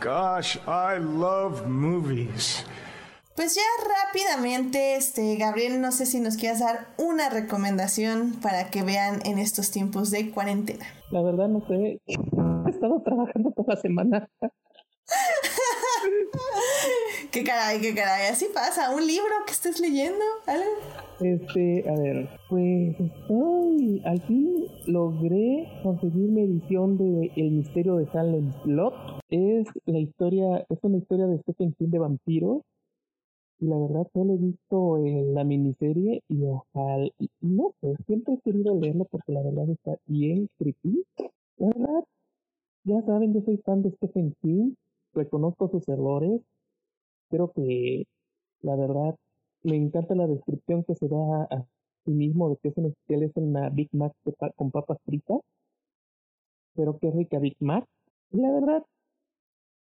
Gosh, 0.00 0.56
I 0.66 0.98
love 0.98 1.66
movies. 1.66 2.64
Pues 3.36 3.54
ya 3.54 3.60
rápidamente, 4.06 4.96
este, 4.96 5.36
Gabriel, 5.36 5.82
no 5.82 5.92
sé 5.92 6.06
si 6.06 6.20
nos 6.20 6.38
quieras 6.38 6.60
dar 6.60 6.86
una 6.96 7.28
recomendación 7.28 8.32
para 8.40 8.70
que 8.70 8.82
vean 8.82 9.20
en 9.26 9.38
estos 9.38 9.70
tiempos 9.70 10.10
de 10.10 10.30
cuarentena. 10.30 10.86
La 11.10 11.20
verdad 11.20 11.46
no 11.46 11.60
sé, 11.66 12.00
he 12.06 12.70
estado 12.70 13.02
trabajando 13.02 13.50
toda 13.50 13.74
la 13.74 13.80
semana. 13.80 14.30
qué 17.30 17.44
caray, 17.44 17.78
qué 17.82 17.94
caray, 17.94 18.28
así 18.28 18.46
pasa. 18.54 18.94
¿Un 18.94 19.06
libro 19.06 19.28
que 19.46 19.52
estés 19.52 19.80
leyendo? 19.80 20.24
¿Algo? 20.46 20.64
Este, 21.20 21.84
a 21.90 21.94
ver, 21.94 22.30
pues 22.48 22.98
estoy, 22.98 24.02
al 24.06 24.22
fin 24.22 24.64
logré 24.86 25.68
conseguir 25.82 26.30
mi 26.30 26.40
edición 26.40 26.96
de 26.96 27.32
El 27.36 27.50
misterio 27.50 27.96
de 27.96 28.10
Salem 28.12 28.50
Slot. 28.62 28.94
Es 29.28 29.68
la 29.84 29.98
historia, 29.98 30.64
es 30.70 30.78
una 30.80 30.96
historia 30.96 31.26
de 31.26 31.38
Stephen 31.42 31.74
King 31.74 31.90
de 31.90 31.98
vampiros 31.98 32.62
y 33.58 33.66
la 33.66 33.78
verdad 33.78 34.06
solo 34.12 34.34
he 34.34 34.36
visto 34.38 34.98
en 34.98 35.34
la 35.34 35.44
miniserie 35.44 36.22
y 36.28 36.44
ojalá, 36.44 37.08
no 37.40 37.74
sé, 37.80 37.94
siempre 38.06 38.34
he 38.34 38.40
querido 38.40 38.78
leerlo 38.78 39.06
porque 39.06 39.32
la 39.32 39.42
verdad 39.42 39.68
está 39.70 39.96
bien 40.06 40.48
creepy. 40.58 41.04
La 41.58 41.68
verdad, 41.68 42.04
ya 42.84 43.02
saben, 43.02 43.34
yo 43.34 43.40
soy 43.42 43.58
fan 43.58 43.82
de 43.82 43.90
Stephen 43.92 44.34
King, 44.42 44.74
reconozco 45.14 45.68
sus 45.70 45.88
errores, 45.88 46.42
creo 47.30 47.50
que 47.52 48.06
la 48.62 48.76
verdad 48.76 49.16
me 49.62 49.76
encanta 49.76 50.14
la 50.14 50.26
descripción 50.26 50.84
que 50.84 50.94
se 50.94 51.08
da 51.08 51.44
a 51.50 51.66
sí 52.04 52.12
mismo 52.12 52.50
de 52.50 52.56
que 52.58 52.68
es, 52.68 52.76
él 53.08 53.22
es 53.22 53.32
una 53.36 53.70
Big 53.70 53.88
Mac 53.92 54.12
con 54.56 54.70
papas 54.70 54.98
fritas, 55.04 55.40
pero 56.74 56.98
qué 56.98 57.10
rica 57.10 57.38
Big 57.38 57.56
Mac. 57.60 57.86
La 58.30 58.50
verdad, 58.52 58.84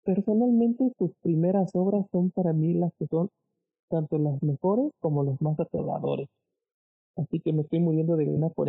personalmente 0.05 0.93
sus 0.99 1.13
primeras 1.23 1.71
obras 1.75 2.07
son 2.13 2.31
para 2.31 2.53
mí 2.53 2.75
las 2.75 2.93
que 2.99 3.07
son 3.07 3.31
tanto 3.95 4.19
las 4.19 4.43
mejores 4.43 4.91
como 5.01 5.23
los 5.23 5.41
más 5.41 5.59
aterradores. 5.61 6.29
Así 7.17 7.39
que 7.39 7.53
me 7.53 7.63
estoy 7.63 7.79
muriendo 7.79 8.17
de 8.17 8.27
una 8.27 8.49
por 8.49 8.69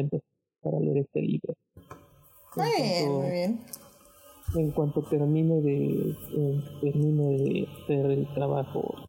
para 0.62 0.80
leer 0.80 1.00
este 1.00 1.22
libro. 1.22 1.56
Muy 2.56 2.72
bien, 2.78 3.12
muy 3.12 3.32
bien. 3.32 3.60
En 4.56 4.72
cuanto 4.72 5.02
termine 5.02 5.62
de, 5.62 6.12
eh, 6.12 6.64
termine 6.80 7.38
de 7.38 7.68
hacer 7.68 8.06
el 8.12 8.34
trabajo, 8.36 9.08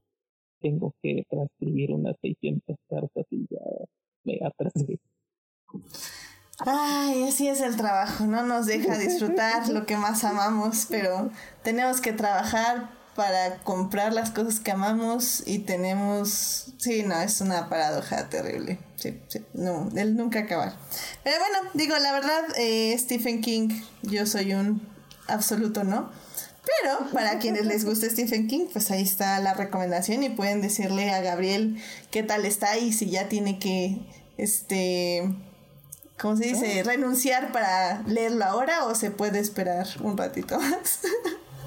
tengo 0.60 0.92
que 1.02 1.22
transcribir 1.28 1.92
unas 1.92 2.16
600 2.22 2.76
cartas 2.88 3.26
y 3.30 3.46
ya 3.50 3.60
me 4.24 4.40
atrasé. 4.42 4.98
Ay, 6.60 7.24
así 7.24 7.46
es 7.48 7.60
el 7.60 7.76
trabajo, 7.76 8.24
no 8.24 8.42
nos 8.42 8.64
deja 8.64 8.96
disfrutar 8.96 9.68
lo 9.68 9.84
que 9.84 9.98
más 9.98 10.24
amamos, 10.24 10.86
pero 10.88 11.30
tenemos 11.62 12.00
que 12.00 12.14
trabajar 12.14 12.88
para 13.16 13.58
comprar 13.64 14.12
las 14.12 14.30
cosas 14.30 14.60
que 14.60 14.70
amamos 14.70 15.42
y 15.46 15.60
tenemos... 15.60 16.66
Sí, 16.78 17.02
no, 17.02 17.18
es 17.20 17.40
una 17.40 17.68
paradoja 17.68 18.28
terrible. 18.28 18.78
Sí, 18.96 19.18
sí, 19.28 19.44
no, 19.54 19.88
él 19.96 20.16
nunca 20.16 20.40
acabar. 20.40 20.76
Pero 21.24 21.36
bueno, 21.38 21.70
digo, 21.74 21.96
la 21.98 22.12
verdad, 22.12 22.44
eh, 22.56 22.94
Stephen 22.98 23.40
King, 23.40 23.70
yo 24.02 24.26
soy 24.26 24.52
un 24.52 24.86
absoluto 25.26 25.82
no. 25.82 26.10
Pero 26.82 27.10
para 27.12 27.38
quienes 27.38 27.64
les 27.64 27.84
guste 27.84 28.10
Stephen 28.10 28.48
King, 28.48 28.66
pues 28.72 28.90
ahí 28.90 29.02
está 29.02 29.38
la 29.40 29.54
recomendación 29.54 30.22
y 30.22 30.28
pueden 30.28 30.60
decirle 30.60 31.10
a 31.10 31.20
Gabriel 31.20 31.80
qué 32.10 32.22
tal 32.22 32.44
está 32.44 32.76
y 32.76 32.92
si 32.92 33.08
ya 33.08 33.28
tiene 33.28 33.58
que, 33.58 33.98
este, 34.36 35.32
¿cómo 36.18 36.36
se 36.36 36.46
dice? 36.46 36.82
Renunciar 36.82 37.52
para 37.52 38.02
leerlo 38.02 38.44
ahora 38.44 38.84
o 38.84 38.94
se 38.94 39.10
puede 39.10 39.38
esperar 39.38 39.86
un 40.02 40.16
ratito 40.16 40.58
más. 40.58 41.00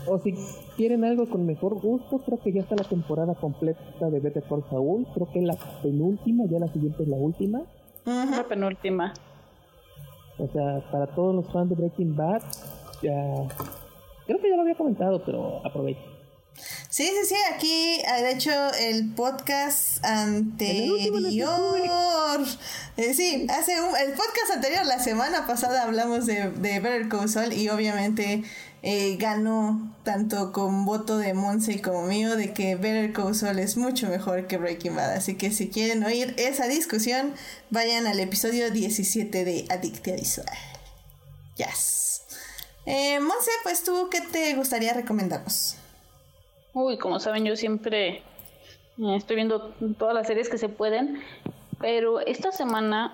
O 0.05 0.21
si 0.21 0.33
quieren 0.79 1.03
algo 1.03 1.29
con 1.29 1.45
mejor 1.45 1.73
gusto, 1.81 2.19
creo 2.19 2.39
que 2.39 2.53
ya 2.53 2.61
está 2.61 2.73
la 2.73 2.85
temporada 2.85 3.35
completa 3.35 4.09
de 4.09 4.21
Better 4.21 4.43
Call 4.43 4.63
Saul. 4.69 5.05
Creo 5.13 5.29
que 5.29 5.39
es 5.39 5.45
la 5.45 5.57
penúltima, 5.83 6.45
ya 6.49 6.57
la 6.57 6.69
siguiente 6.69 7.03
es 7.03 7.09
la 7.09 7.17
última. 7.17 7.63
La 8.05 8.45
penúltima. 8.47 9.13
O 10.37 10.47
sea, 10.47 10.89
para 10.89 11.07
todos 11.07 11.35
los 11.35 11.51
fans 11.51 11.69
de 11.69 11.75
Breaking 11.75 12.15
Bad, 12.15 12.41
ya. 13.01 13.13
Creo 14.25 14.39
que 14.39 14.49
ya 14.49 14.55
lo 14.55 14.61
había 14.61 14.75
comentado, 14.75 15.21
pero 15.25 15.59
aprovecho. 15.65 15.99
Sí, 16.89 17.03
sí, 17.07 17.25
sí, 17.25 17.35
aquí, 17.53 18.01
ah, 18.07 18.21
de 18.21 18.31
hecho, 18.31 18.51
el 18.79 19.13
podcast 19.15 20.03
anterior. 20.05 21.09
Eh, 22.95 23.13
sí, 23.13 23.47
hace 23.49 23.81
un, 23.81 23.95
el 23.97 24.11
podcast 24.11 24.51
anterior, 24.55 24.85
la 24.85 24.99
semana 24.99 25.45
pasada, 25.45 25.83
hablamos 25.83 26.25
de, 26.25 26.51
de 26.51 26.79
Better 26.79 27.09
Call 27.09 27.27
Saul 27.27 27.51
y 27.51 27.67
obviamente 27.69 28.43
eh, 28.81 29.17
ganó 29.17 29.93
tanto 30.03 30.51
con 30.53 30.85
voto 30.85 31.17
de 31.17 31.33
Monse 31.33 31.81
como 31.81 32.03
mío 32.03 32.35
de 32.35 32.53
que 32.53 32.75
Better 32.75 33.11
Call 33.11 33.35
Saul 33.35 33.59
es 33.59 33.75
mucho 33.75 34.07
mejor 34.07 34.47
que 34.47 34.57
Breaking 34.57 34.95
Bad. 34.95 35.13
Así 35.13 35.35
que 35.35 35.51
si 35.51 35.69
quieren 35.69 36.03
oír 36.03 36.33
esa 36.37 36.67
discusión, 36.67 37.33
vayan 37.69 38.07
al 38.07 38.19
episodio 38.19 38.71
17 38.71 39.43
de 39.43 39.65
Adictia 39.69 40.15
Visual. 40.15 40.47
Yes. 41.57 42.23
Eh, 42.85 43.19
Monse, 43.19 43.51
pues 43.63 43.83
tú, 43.83 44.07
¿qué 44.09 44.21
te 44.21 44.55
gustaría 44.55 44.93
recomendarnos? 44.93 45.75
Uy, 46.73 46.97
como 46.97 47.19
saben, 47.19 47.45
yo 47.45 47.55
siempre 47.55 48.23
eh, 48.97 49.15
estoy 49.15 49.35
viendo 49.35 49.75
todas 49.97 50.15
las 50.15 50.27
series 50.27 50.49
que 50.49 50.57
se 50.57 50.69
pueden. 50.69 51.21
Pero 51.79 52.19
esta 52.19 52.51
semana 52.51 53.13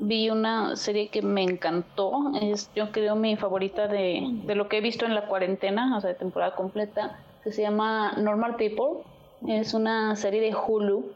vi 0.00 0.30
una 0.30 0.74
serie 0.76 1.08
que 1.08 1.22
me 1.22 1.42
encantó. 1.42 2.32
Es, 2.40 2.70
yo 2.74 2.90
creo, 2.90 3.14
mi 3.14 3.36
favorita 3.36 3.86
de, 3.86 4.22
de 4.44 4.54
lo 4.54 4.68
que 4.68 4.78
he 4.78 4.80
visto 4.80 5.04
en 5.06 5.14
la 5.14 5.26
cuarentena, 5.26 5.96
o 5.96 6.00
sea, 6.00 6.08
de 6.08 6.16
temporada 6.16 6.56
completa, 6.56 7.18
que 7.44 7.52
se 7.52 7.62
llama 7.62 8.12
Normal 8.16 8.56
People. 8.56 9.04
Es 9.46 9.74
una 9.74 10.16
serie 10.16 10.40
de 10.40 10.54
Hulu. 10.54 11.12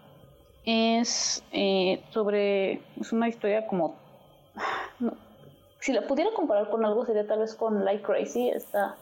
Es 0.65 1.45
eh, 1.53 2.03
sobre. 2.11 2.81
Es 3.01 3.13
una 3.13 3.29
historia 3.29 3.67
como. 3.67 3.97
si 5.81 5.93
la 5.93 6.07
pudiera 6.07 6.31
comparar 6.35 6.71
con 6.71 6.85
algo, 6.85 7.05
sería 7.05 7.27
tal 7.27 7.41
vez 7.41 7.55
con 7.55 7.85
Like 7.85 8.03
Crazy, 8.03 8.49
esta 8.49 8.97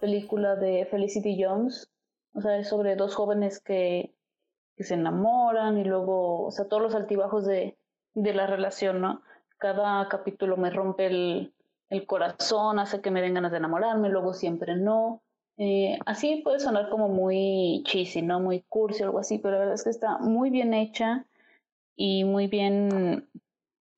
película 0.00 0.56
de 0.56 0.86
Felicity 0.86 1.42
Jones. 1.42 1.88
O 2.34 2.40
sea, 2.42 2.58
es 2.58 2.68
sobre 2.68 2.96
dos 2.96 3.14
jóvenes 3.14 3.60
que 3.60 4.15
que 4.76 4.84
se 4.84 4.94
enamoran 4.94 5.78
y 5.78 5.84
luego, 5.84 6.46
o 6.46 6.50
sea, 6.50 6.68
todos 6.68 6.82
los 6.82 6.94
altibajos 6.94 7.46
de, 7.46 7.76
de 8.14 8.34
la 8.34 8.46
relación, 8.46 9.00
¿no? 9.00 9.22
Cada 9.58 10.08
capítulo 10.08 10.56
me 10.56 10.70
rompe 10.70 11.06
el, 11.06 11.54
el 11.88 12.06
corazón, 12.06 12.78
hace 12.78 13.00
que 13.00 13.10
me 13.10 13.22
den 13.22 13.34
ganas 13.34 13.52
de 13.52 13.58
enamorarme, 13.58 14.08
luego 14.08 14.34
siempre 14.34 14.76
no. 14.76 15.22
Eh, 15.58 15.98
así 16.04 16.42
puede 16.44 16.60
sonar 16.60 16.90
como 16.90 17.08
muy 17.08 17.82
cheesy, 17.86 18.22
¿no? 18.22 18.40
Muy 18.40 18.62
cursi 18.68 19.02
o 19.02 19.06
algo 19.06 19.18
así, 19.18 19.38
pero 19.38 19.52
la 19.52 19.58
verdad 19.60 19.74
es 19.74 19.84
que 19.84 19.90
está 19.90 20.18
muy 20.18 20.50
bien 20.50 20.74
hecha 20.74 21.26
y 21.96 22.24
muy 22.24 22.46
bien 22.46 23.28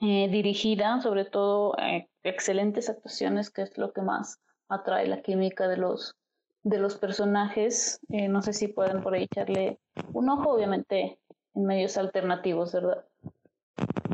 eh, 0.01 0.29
dirigida, 0.29 1.01
sobre 1.01 1.25
todo 1.25 1.77
eh, 1.79 2.09
excelentes 2.23 2.89
actuaciones, 2.89 3.51
que 3.51 3.63
es 3.63 3.77
lo 3.77 3.93
que 3.93 4.03
más 4.03 4.41
atrae 4.69 5.09
la 5.09 5.23
química 5.23 5.67
de 5.67 5.79
los, 5.79 6.15
de 6.63 6.79
los 6.79 6.97
personajes. 6.97 8.01
Eh, 8.11 8.29
no 8.29 8.43
sé 8.43 8.53
si 8.53 8.69
pueden 8.69 9.03
por 9.03 9.15
ahí 9.15 9.25
echarle 9.25 9.79
un 10.13 10.29
ojo, 10.29 10.51
obviamente 10.51 11.19
en 11.55 11.65
medios 11.65 11.97
alternativos, 11.97 12.73
¿verdad? 12.73 13.05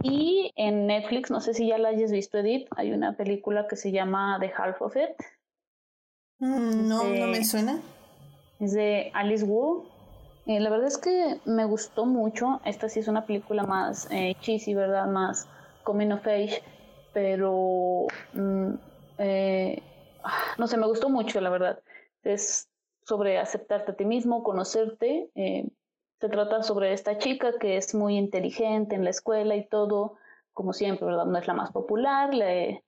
Y 0.02 0.52
en 0.56 0.86
Netflix, 0.86 1.30
no 1.30 1.40
sé 1.40 1.54
si 1.54 1.68
ya 1.68 1.78
la 1.78 1.88
hayas 1.88 2.12
visto, 2.12 2.38
Edith, 2.38 2.68
hay 2.76 2.92
una 2.92 3.16
película 3.16 3.66
que 3.68 3.76
se 3.76 3.90
llama 3.90 4.36
The 4.40 4.52
Half 4.56 4.82
of 4.82 4.96
It. 4.96 5.16
Mm, 6.38 6.88
no, 6.88 7.04
no 7.04 7.26
me 7.28 7.44
suena. 7.44 7.80
Es 8.60 8.72
de 8.72 9.10
Alice 9.14 9.44
Wu. 9.44 9.84
Eh, 10.46 10.60
la 10.60 10.68
verdad 10.68 10.88
es 10.88 10.98
que 10.98 11.40
me 11.46 11.64
gustó 11.64 12.04
mucho. 12.04 12.60
Esta 12.64 12.88
sí 12.88 13.00
es 13.00 13.08
una 13.08 13.24
película 13.24 13.62
más 13.64 14.06
eh, 14.10 14.36
cheesy, 14.40 14.74
¿verdad? 14.74 15.06
Más 15.06 15.48
coming 15.84 16.12
of 16.12 16.26
age. 16.26 16.62
Pero, 17.14 18.06
mm, 18.34 18.74
eh, 19.18 19.82
no 20.58 20.66
sé, 20.66 20.76
me 20.76 20.86
gustó 20.86 21.08
mucho, 21.08 21.40
la 21.40 21.48
verdad. 21.48 21.80
Es 22.24 22.68
sobre 23.04 23.38
aceptarte 23.38 23.92
a 23.92 23.96
ti 23.96 24.04
mismo, 24.04 24.42
conocerte. 24.42 25.30
Eh, 25.34 25.68
se 26.20 26.28
trata 26.28 26.62
sobre 26.62 26.92
esta 26.92 27.18
chica 27.18 27.58
que 27.58 27.76
es 27.76 27.94
muy 27.94 28.16
inteligente 28.16 28.94
en 28.94 29.04
la 29.04 29.10
escuela 29.10 29.56
y 29.56 29.68
todo, 29.68 30.16
como 30.52 30.72
siempre, 30.72 31.06
¿verdad? 31.06 31.26
No 31.26 31.38
es 31.38 31.46
la 31.46 31.54
más 31.54 31.70
popular. 31.70 32.30
Eh, 32.34 32.82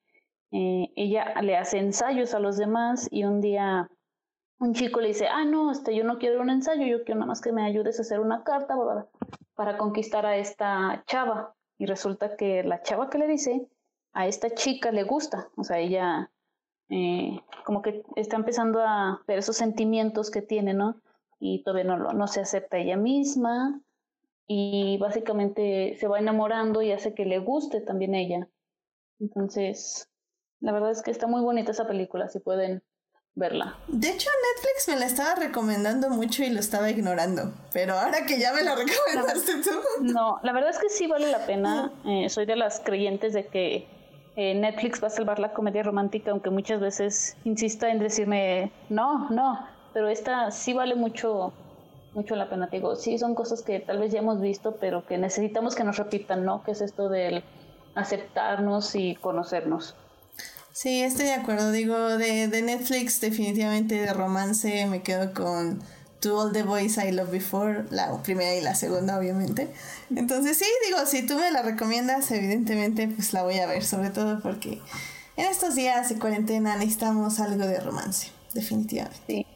ella 0.50 1.34
le 1.42 1.56
hace 1.56 1.78
ensayos 1.78 2.34
a 2.34 2.40
los 2.40 2.56
demás 2.56 3.08
y 3.10 3.24
un 3.24 3.40
día 3.40 3.90
un 4.58 4.72
chico 4.72 5.00
le 5.00 5.08
dice, 5.08 5.26
ah, 5.28 5.44
no, 5.44 5.70
este, 5.70 5.94
yo 5.94 6.04
no 6.04 6.18
quiero 6.18 6.40
un 6.40 6.50
ensayo, 6.50 6.86
yo 6.86 7.04
quiero 7.04 7.20
nada 7.20 7.28
más 7.28 7.40
que 7.40 7.52
me 7.52 7.64
ayudes 7.64 7.98
a 7.98 8.02
hacer 8.02 8.20
una 8.20 8.42
carta 8.42 8.74
para 9.54 9.76
conquistar 9.76 10.24
a 10.24 10.36
esta 10.36 11.04
chava. 11.06 11.54
Y 11.78 11.84
resulta 11.84 12.36
que 12.36 12.62
la 12.62 12.80
chava 12.82 13.10
que 13.10 13.18
le 13.18 13.26
dice, 13.26 13.68
a 14.14 14.26
esta 14.26 14.54
chica 14.54 14.92
le 14.92 15.02
gusta, 15.02 15.50
o 15.56 15.64
sea, 15.64 15.78
ella 15.78 16.30
eh, 16.88 17.40
como 17.64 17.82
que 17.82 18.04
está 18.16 18.36
empezando 18.36 18.80
a 18.80 19.22
ver 19.26 19.38
esos 19.38 19.56
sentimientos 19.56 20.30
que 20.30 20.42
tiene, 20.42 20.74
¿no? 20.74 21.00
Y 21.38 21.62
todavía 21.62 21.84
no, 21.84 22.12
no 22.12 22.26
se 22.28 22.40
acepta 22.40 22.78
ella 22.78 22.96
misma 22.96 23.80
y 24.46 24.96
básicamente 24.98 25.96
se 25.98 26.08
va 26.08 26.18
enamorando 26.18 26.82
y 26.82 26.92
hace 26.92 27.14
que 27.14 27.24
le 27.24 27.38
guste 27.38 27.80
también 27.80 28.14
ella. 28.14 28.48
Entonces, 29.18 30.08
la 30.60 30.72
verdad 30.72 30.90
es 30.90 31.02
que 31.02 31.10
está 31.10 31.26
muy 31.26 31.42
bonita 31.42 31.72
esa 31.72 31.86
película, 31.86 32.28
si 32.28 32.38
pueden 32.38 32.82
verla. 33.34 33.76
De 33.88 34.08
hecho, 34.08 34.30
Netflix 34.54 34.88
me 34.88 34.96
la 34.96 35.06
estaba 35.06 35.34
recomendando 35.34 36.08
mucho 36.10 36.42
y 36.42 36.50
lo 36.50 36.60
estaba 36.60 36.90
ignorando. 36.90 37.52
Pero 37.72 37.94
ahora 37.94 38.24
que 38.26 38.38
ya 38.38 38.52
me 38.52 38.62
la 38.62 38.74
recomendaste 38.74 39.62
tú. 39.62 39.70
No, 40.02 40.38
la 40.42 40.52
verdad 40.52 40.70
es 40.70 40.78
que 40.78 40.88
sí 40.88 41.06
vale 41.06 41.30
la 41.30 41.46
pena. 41.46 41.92
Eh, 42.06 42.28
soy 42.28 42.46
de 42.46 42.54
las 42.54 42.78
creyentes 42.80 43.32
de 43.32 43.46
que 43.48 43.88
eh, 44.36 44.54
Netflix 44.54 45.02
va 45.02 45.08
a 45.08 45.10
salvar 45.10 45.38
la 45.38 45.52
comedia 45.52 45.82
romántica, 45.82 46.30
aunque 46.30 46.50
muchas 46.50 46.78
veces 46.78 47.36
insista 47.44 47.90
en 47.90 47.98
decirme 47.98 48.70
no, 48.90 49.30
no. 49.30 49.66
Pero 49.94 50.08
esta 50.08 50.50
sí 50.50 50.74
vale 50.74 50.94
mucho, 50.94 51.54
mucho 52.12 52.36
la 52.36 52.50
pena. 52.50 52.68
Digo, 52.70 52.96
sí 52.96 53.18
son 53.18 53.34
cosas 53.34 53.62
que 53.62 53.80
tal 53.80 53.98
vez 53.98 54.12
ya 54.12 54.18
hemos 54.18 54.40
visto, 54.40 54.76
pero 54.78 55.06
que 55.06 55.16
necesitamos 55.16 55.74
que 55.74 55.84
nos 55.84 55.96
repitan, 55.96 56.44
¿no? 56.44 56.62
Que 56.62 56.72
es 56.72 56.82
esto 56.82 57.08
del 57.08 57.42
aceptarnos 57.94 58.94
y 58.94 59.14
conocernos. 59.14 59.94
Sí, 60.70 61.02
estoy 61.02 61.26
de 61.26 61.32
acuerdo. 61.32 61.72
Digo, 61.72 61.96
de, 62.18 62.48
de 62.48 62.60
Netflix, 62.60 63.22
definitivamente 63.22 63.94
de 63.94 64.12
romance 64.12 64.86
me 64.86 65.02
quedo 65.02 65.32
con 65.32 65.80
To 66.26 66.40
All 66.40 66.52
the 66.52 66.64
Boys 66.64 66.98
I 66.98 67.12
Love 67.12 67.30
Before, 67.30 67.84
la 67.90 68.20
primera 68.24 68.52
y 68.56 68.60
la 68.60 68.74
segunda, 68.74 69.16
obviamente. 69.16 69.72
Entonces, 70.14 70.58
sí, 70.58 70.64
digo, 70.84 71.06
si 71.06 71.24
tú 71.24 71.38
me 71.38 71.52
la 71.52 71.62
recomiendas, 71.62 72.32
evidentemente, 72.32 73.06
pues 73.06 73.32
la 73.32 73.44
voy 73.44 73.60
a 73.60 73.66
ver, 73.68 73.84
sobre 73.84 74.10
todo 74.10 74.40
porque 74.40 74.80
en 75.36 75.46
estos 75.46 75.76
días 75.76 76.08
de 76.08 76.18
cuarentena 76.18 76.76
necesitamos 76.76 77.38
algo 77.38 77.64
de 77.64 77.78
romance, 77.78 78.32
definitivamente. 78.54 79.20
Sí. 79.28 79.46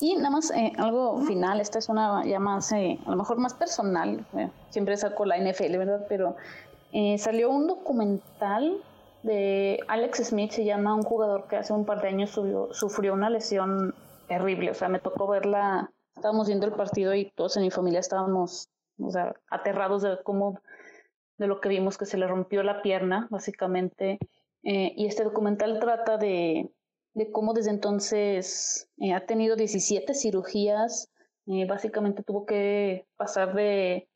Y 0.00 0.16
nada 0.16 0.28
más 0.28 0.50
eh, 0.50 0.72
algo 0.76 1.22
final, 1.22 1.62
esta 1.62 1.78
es 1.78 1.88
una 1.88 2.26
ya 2.26 2.38
más, 2.38 2.70
eh, 2.72 2.98
a 3.06 3.10
lo 3.10 3.16
mejor 3.16 3.38
más 3.38 3.54
personal, 3.54 4.26
eh, 4.36 4.50
siempre 4.68 4.98
saco 4.98 5.24
la 5.24 5.38
NFL, 5.38 5.78
¿verdad? 5.78 6.04
Pero 6.10 6.36
salió 7.16 7.50
un 7.50 7.66
documental 7.66 8.76
de 9.22 9.80
Alex 9.88 10.28
Smith, 10.28 10.52
se 10.52 10.66
llama 10.66 10.94
un 10.94 11.02
jugador 11.04 11.46
que 11.48 11.56
hace 11.56 11.72
un 11.72 11.86
par 11.86 12.02
de 12.02 12.08
años 12.08 12.38
sufrió 12.72 13.14
una 13.14 13.30
lesión 13.30 13.94
terrible, 14.28 14.70
o 14.70 14.74
sea, 14.74 14.88
me 14.88 14.98
tocó 14.98 15.26
verla, 15.26 15.90
estábamos 16.18 16.48
viendo 16.48 16.66
el 16.66 16.72
partido 16.72 17.14
y 17.14 17.30
todos 17.30 17.56
en 17.56 17.62
mi 17.62 17.70
familia 17.70 18.00
estábamos, 18.00 18.68
o 19.00 19.10
sea, 19.10 19.34
aterrados 19.50 20.02
de 20.02 20.18
cómo, 20.24 20.60
de 21.38 21.46
lo 21.46 21.60
que 21.60 21.68
vimos 21.68 21.96
que 21.96 22.06
se 22.06 22.18
le 22.18 22.26
rompió 22.26 22.62
la 22.62 22.82
pierna, 22.82 23.28
básicamente, 23.30 24.18
eh, 24.64 24.92
y 24.96 25.06
este 25.06 25.22
documental 25.22 25.78
trata 25.78 26.16
de, 26.18 26.70
de 27.14 27.30
cómo 27.30 27.54
desde 27.54 27.70
entonces 27.70 28.90
eh, 28.98 29.12
ha 29.12 29.26
tenido 29.26 29.54
17 29.54 30.12
cirugías, 30.14 31.08
eh, 31.46 31.66
básicamente 31.66 32.24
tuvo 32.24 32.44
que 32.44 33.06
pasar 33.16 33.54
de 33.54 34.08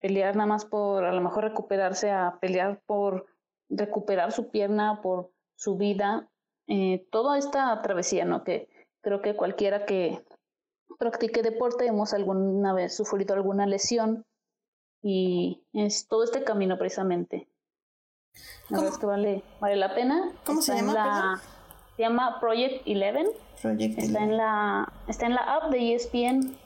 pelear 0.00 0.34
nada 0.34 0.48
más 0.48 0.64
por 0.64 1.04
a 1.04 1.12
lo 1.12 1.20
mejor 1.20 1.44
recuperarse 1.44 2.10
a 2.10 2.38
pelear 2.40 2.80
por 2.86 3.26
recuperar 3.68 4.32
su 4.32 4.50
pierna, 4.50 5.00
por 5.02 5.30
su 5.54 5.76
vida, 5.76 6.28
toda 7.10 7.38
esta 7.38 7.80
travesía, 7.82 8.24
¿no? 8.24 8.42
Que 8.42 8.68
creo 9.00 9.22
que 9.22 9.36
cualquiera 9.36 9.86
que 9.86 10.24
practique 10.98 11.42
deporte 11.42 11.86
hemos 11.86 12.12
alguna 12.14 12.72
vez 12.72 12.96
sufrido 12.96 13.34
alguna 13.34 13.66
lesión 13.66 14.24
y 15.02 15.64
es 15.72 16.08
todo 16.08 16.24
este 16.24 16.44
camino 16.44 16.78
precisamente. 16.78 17.48
La 18.68 18.78
verdad 18.78 18.94
es 18.94 18.98
que 18.98 19.06
vale, 19.06 19.42
vale 19.60 19.76
la 19.76 19.94
pena. 19.94 20.32
¿Cómo 20.44 20.60
se 20.62 20.74
llama? 20.74 21.40
se 21.96 22.02
llama 22.02 22.38
Project 22.40 22.86
Eleven. 22.86 23.26
Project 23.62 23.98
está 23.98 24.22
en 24.22 24.36
la 24.36 24.92
está 25.08 25.26
en 25.26 25.34
la 25.34 25.56
app 25.56 25.70
de 25.70 25.94
ESPN. 25.94 26.56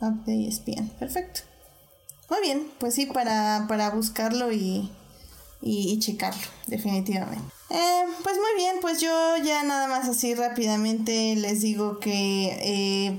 App 0.00 0.14
de 0.26 0.48
ESPN, 0.48 0.88
perfecto. 0.98 1.42
Muy 2.28 2.40
bien, 2.40 2.70
pues 2.78 2.94
sí, 2.94 3.06
para, 3.06 3.66
para 3.68 3.90
buscarlo 3.90 4.52
y, 4.52 4.90
y, 5.60 5.98
checarlo, 6.00 6.40
definitivamente. 6.66 7.44
Eh, 7.72 8.04
pues 8.22 8.36
muy 8.36 8.54
bien, 8.56 8.76
pues 8.82 9.00
yo 9.00 9.36
ya 9.42 9.62
nada 9.62 9.88
más 9.88 10.06
así 10.06 10.34
rápidamente 10.34 11.34
les 11.36 11.62
digo 11.62 12.00
que 12.00 12.58
eh, 12.60 13.16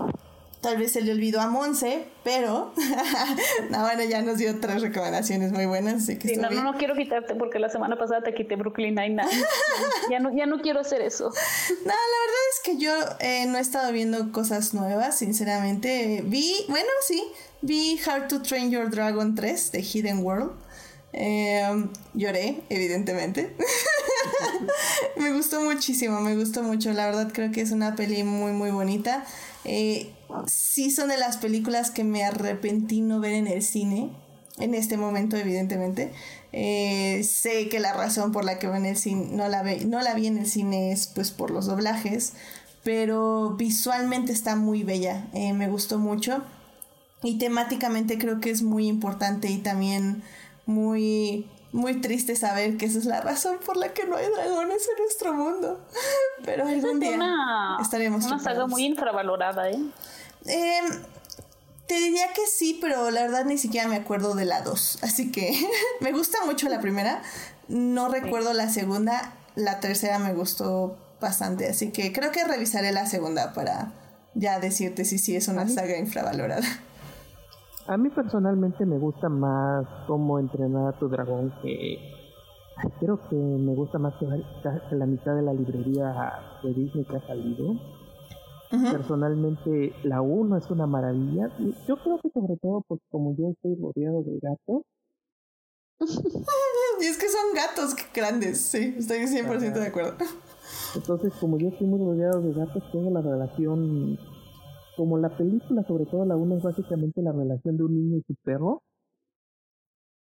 tal 0.62 0.78
vez 0.78 0.92
se 0.92 1.02
le 1.02 1.12
olvidó 1.12 1.42
a 1.42 1.48
Monse, 1.48 2.06
pero 2.24 2.72
no, 3.72 3.82
bueno, 3.82 4.04
ya 4.04 4.22
nos 4.22 4.38
dio 4.38 4.60
tres 4.60 4.84
recomendaciones 4.84 5.52
muy 5.52 5.66
buenas. 5.66 6.04
Así 6.04 6.20
que 6.20 6.38
no, 6.38 6.52
no, 6.52 6.64
no 6.64 6.78
quiero 6.78 6.96
quitarte 6.96 7.34
porque 7.34 7.58
la 7.58 7.70
semana 7.70 7.98
pasada 7.98 8.22
te 8.22 8.34
quité 8.36 8.56
Brooklyn 8.56 8.94
Nine-Nine. 8.94 9.44
ya, 10.12 10.20
no, 10.20 10.36
ya 10.36 10.46
no 10.46 10.62
quiero 10.62 10.82
hacer 10.82 11.02
eso. 11.02 11.26
No, 11.26 11.86
la 11.86 12.20
verdad 12.26 12.44
es 12.54 12.60
que 12.64 12.78
yo 12.78 12.94
eh, 13.20 13.46
no 13.48 13.58
he 13.58 13.62
estado 13.62 13.92
viendo 13.92 14.32
cosas 14.32 14.76
nuevas, 14.76 15.18
sinceramente. 15.18 16.22
Vi, 16.26 16.66
bueno, 16.70 16.90
sí, 17.08 17.24
vi 17.62 18.00
How 18.08 18.28
to 18.28 18.42
Train 18.44 18.70
Your 18.70 18.90
Dragon 18.90 19.34
3 19.36 19.72
de 19.72 19.82
Hidden 19.82 20.24
World. 20.24 20.63
Em, 21.14 21.90
lloré, 22.16 22.62
evidentemente. 22.70 23.56
me 25.18 25.32
gustó 25.32 25.62
muchísimo, 25.62 26.20
me 26.22 26.36
gustó 26.36 26.64
mucho. 26.64 26.92
La 26.92 27.06
verdad 27.06 27.32
creo 27.32 27.52
que 27.52 27.62
es 27.62 27.72
una 27.72 27.96
peli 27.96 28.24
muy, 28.24 28.52
muy 28.52 28.72
bonita. 28.72 29.24
Eh, 29.64 30.12
sí 30.48 30.90
son 30.90 31.10
de 31.10 31.18
las 31.18 31.38
películas 31.38 31.92
que 31.92 32.04
me 32.04 32.24
arrepentí 32.24 33.02
no 33.02 33.20
ver 33.20 33.34
en 33.34 33.48
el 33.48 33.62
cine. 33.62 34.10
En 34.58 34.74
este 34.74 34.98
momento, 34.98 35.38
evidentemente. 35.38 36.12
Eh, 36.52 37.24
sé 37.24 37.70
que 37.70 37.80
la 37.80 37.94
razón 37.94 38.32
por 38.32 38.44
la 38.44 38.60
que 38.60 38.68
no, 38.68 39.48
la 39.48 39.64
no 39.64 40.02
la 40.02 40.14
vi 40.14 40.28
en 40.28 40.38
el 40.38 40.48
cine 40.48 40.92
es 40.92 41.08
pues 41.08 41.32
por 41.32 41.52
los 41.52 41.68
doblajes. 41.68 42.34
Pero 42.84 43.52
visualmente 43.52 44.34
está 44.34 44.56
muy 44.56 44.84
bella. 44.84 45.28
Eh, 45.34 45.54
me 45.54 45.70
gustó 45.70 46.00
mucho. 46.00 46.44
Y 47.24 47.38
temáticamente 47.38 48.18
creo 48.18 48.42
que 48.42 48.50
es 48.50 48.64
muy 48.64 48.88
importante 48.88 49.50
y 49.50 49.60
también 49.60 50.24
muy, 50.66 51.50
muy 51.72 52.00
triste 52.02 52.36
saber 52.36 52.78
que 52.78 52.86
esa 52.86 53.00
es 53.00 53.06
la 53.06 53.22
razón 53.22 53.58
por 53.66 53.78
la 53.78 53.94
que 53.94 54.06
no 54.06 54.16
hay 54.16 54.28
dragones 54.28 54.88
en 54.88 55.04
nuestro 55.04 55.34
mundo. 55.34 55.80
Pero 56.46 56.68
algún 56.68 57.00
día 57.00 57.16
una, 57.16 57.78
estaremos 57.82 58.26
Una 58.26 58.40
saga 58.40 58.68
muy 58.68 58.86
infravalorada, 58.86 59.70
¿eh? 59.70 59.80
Em, 60.46 60.86
te 61.88 61.96
diría 61.96 62.28
que 62.34 62.48
sí, 62.48 62.78
pero 62.82 63.12
la 63.12 63.22
verdad 63.22 63.46
ni 63.46 63.58
siquiera 63.58 63.88
me 63.88 63.96
acuerdo 63.96 64.36
de 64.36 64.46
la 64.46 64.62
2. 64.62 65.00
Así 65.04 65.32
que 65.32 65.54
me 66.02 66.12
gusta 66.12 66.40
mucho 66.46 66.70
la 66.70 66.80
primera. 66.80 67.22
No 67.68 68.10
recuerdo 68.10 68.54
la 68.54 68.70
segunda. 68.70 69.34
La 69.56 69.80
tercera 69.80 70.20
me 70.20 70.34
gustó 70.34 70.98
bastante. 71.22 71.70
Así 71.70 71.92
que 71.92 72.12
creo 72.12 72.32
que 72.32 72.44
revisaré 72.44 72.92
la 72.92 73.06
segunda 73.06 73.54
para 73.54 73.92
ya 74.34 74.60
decirte 74.60 75.06
si 75.06 75.18
sí 75.18 75.36
es 75.36 75.48
una 75.48 75.68
saga 75.70 75.98
infravalorada. 75.98 76.68
A 77.88 77.98
mí 77.98 78.10
personalmente 78.10 78.86
me 78.86 78.98
gusta 78.98 79.28
más 79.28 79.86
cómo 80.08 80.40
entrenar 80.40 80.94
a 80.94 80.98
tu 80.98 81.10
dragón 81.10 81.54
que 81.62 81.98
creo 83.00 83.20
que 83.30 83.36
me 83.36 83.76
gusta 83.76 84.00
más 84.00 84.14
que 84.16 84.26
la, 84.26 85.06
mitad 85.06 85.36
de 85.36 85.42
la 85.42 85.54
librería 85.54 86.34
de 86.64 86.74
Disney 86.74 87.04
que 87.06 87.18
ha 87.18 87.28
salido. 87.28 87.76
Personalmente 88.70 89.94
la 90.04 90.22
1 90.22 90.58
es 90.58 90.72
una 90.72 90.88
maravilla. 90.88 91.50
Yo 91.88 91.98
creo 91.98 92.20
que 92.20 92.30
sobre 92.30 92.58
todo 92.58 92.84
pues 92.88 93.02
como 93.12 93.36
yo 93.36 93.50
estoy 93.50 93.76
rodeado 93.76 94.24
de 94.24 94.40
gatos. 94.42 94.84
y 97.02 97.06
es 97.06 97.18
que 97.18 97.28
son 97.28 97.54
gatos 97.54 97.96
grandes, 98.14 98.62
sí, 98.62 98.96
estoy 98.98 99.20
100% 99.20 99.74
de 99.74 99.88
acuerdo. 99.88 100.16
Entonces 100.96 101.34
como 101.40 101.60
yo 101.60 101.68
estoy 101.68 101.86
muy 101.86 102.00
rodeado 102.00 102.42
de 102.42 102.54
gatos, 102.54 102.84
tengo 102.92 103.12
la 103.12 103.22
relación 103.22 104.18
como 104.96 105.18
la 105.18 105.36
película, 105.36 105.84
sobre 105.84 106.06
todo 106.06 106.26
la 106.26 106.36
1, 106.36 106.58
es 106.58 106.64
básicamente 106.64 107.22
la 107.22 107.32
relación 107.32 107.78
de 107.78 107.84
un 107.84 107.96
niño 107.96 108.18
y 108.18 108.24
su 108.24 108.36
perro, 108.44 108.82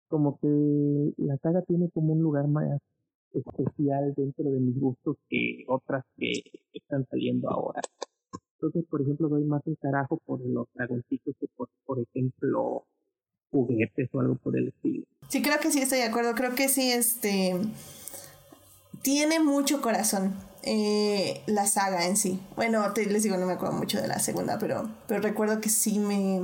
como 0.09 0.39
que 0.39 1.13
la 1.19 1.37
saga 1.39 1.63
tiene 1.63 1.91
como 1.91 2.15
un 2.15 2.23
lugar 2.23 2.49
más 2.49 2.81
especial 3.33 4.15
dentro 4.17 4.45
de 4.51 4.59
mis 4.59 4.79
gustos 4.79 5.17
que 5.29 5.65
otras 5.69 6.05
que 6.17 6.43
están 6.73 7.07
saliendo 7.11 7.51
ahora. 7.51 7.81
entonces, 8.55 8.85
por 8.91 9.03
ejemplo, 9.03 9.29
doy 9.29 9.45
más 9.45 9.67
el 9.67 9.77
carajo 9.79 10.19
por 10.25 10.41
los 10.41 10.67
dragoncitos 10.75 11.35
que 11.39 11.47
por, 11.57 11.69
por 11.85 11.99
ejemplo, 12.01 12.85
juguetes 13.51 14.09
o 14.13 14.21
algo 14.21 14.37
por 14.37 14.57
el 14.57 14.69
estilo. 14.69 15.05
Sí, 15.29 15.43
creo 15.43 15.59
que 15.61 15.71
sí 15.71 15.81
estoy 15.81 15.99
de 15.99 16.05
acuerdo. 16.05 16.35
Creo 16.35 16.55
que 16.55 16.69
sí, 16.69 16.91
este. 16.91 17.55
Tiene 19.03 19.41
mucho 19.41 19.81
corazón 19.81 20.35
eh, 20.71 21.41
la 21.47 21.67
saga 21.67 22.05
en 22.05 22.19
sí. 22.19 22.43
Bueno, 22.55 22.93
te, 22.93 23.07
les 23.07 23.23
digo, 23.23 23.39
no 23.39 23.47
me 23.47 23.55
acuerdo 23.55 23.75
mucho 23.75 24.03
de 24.03 24.07
la 24.07 24.19
segunda, 24.19 24.59
pero, 24.59 24.91
pero 25.07 25.23
recuerdo 25.23 25.63
que 25.63 25.71
sí 25.71 25.99
me, 25.99 26.43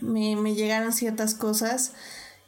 me, 0.00 0.36
me 0.36 0.54
llegaron 0.54 0.94
ciertas 0.94 1.34
cosas. 1.34 1.92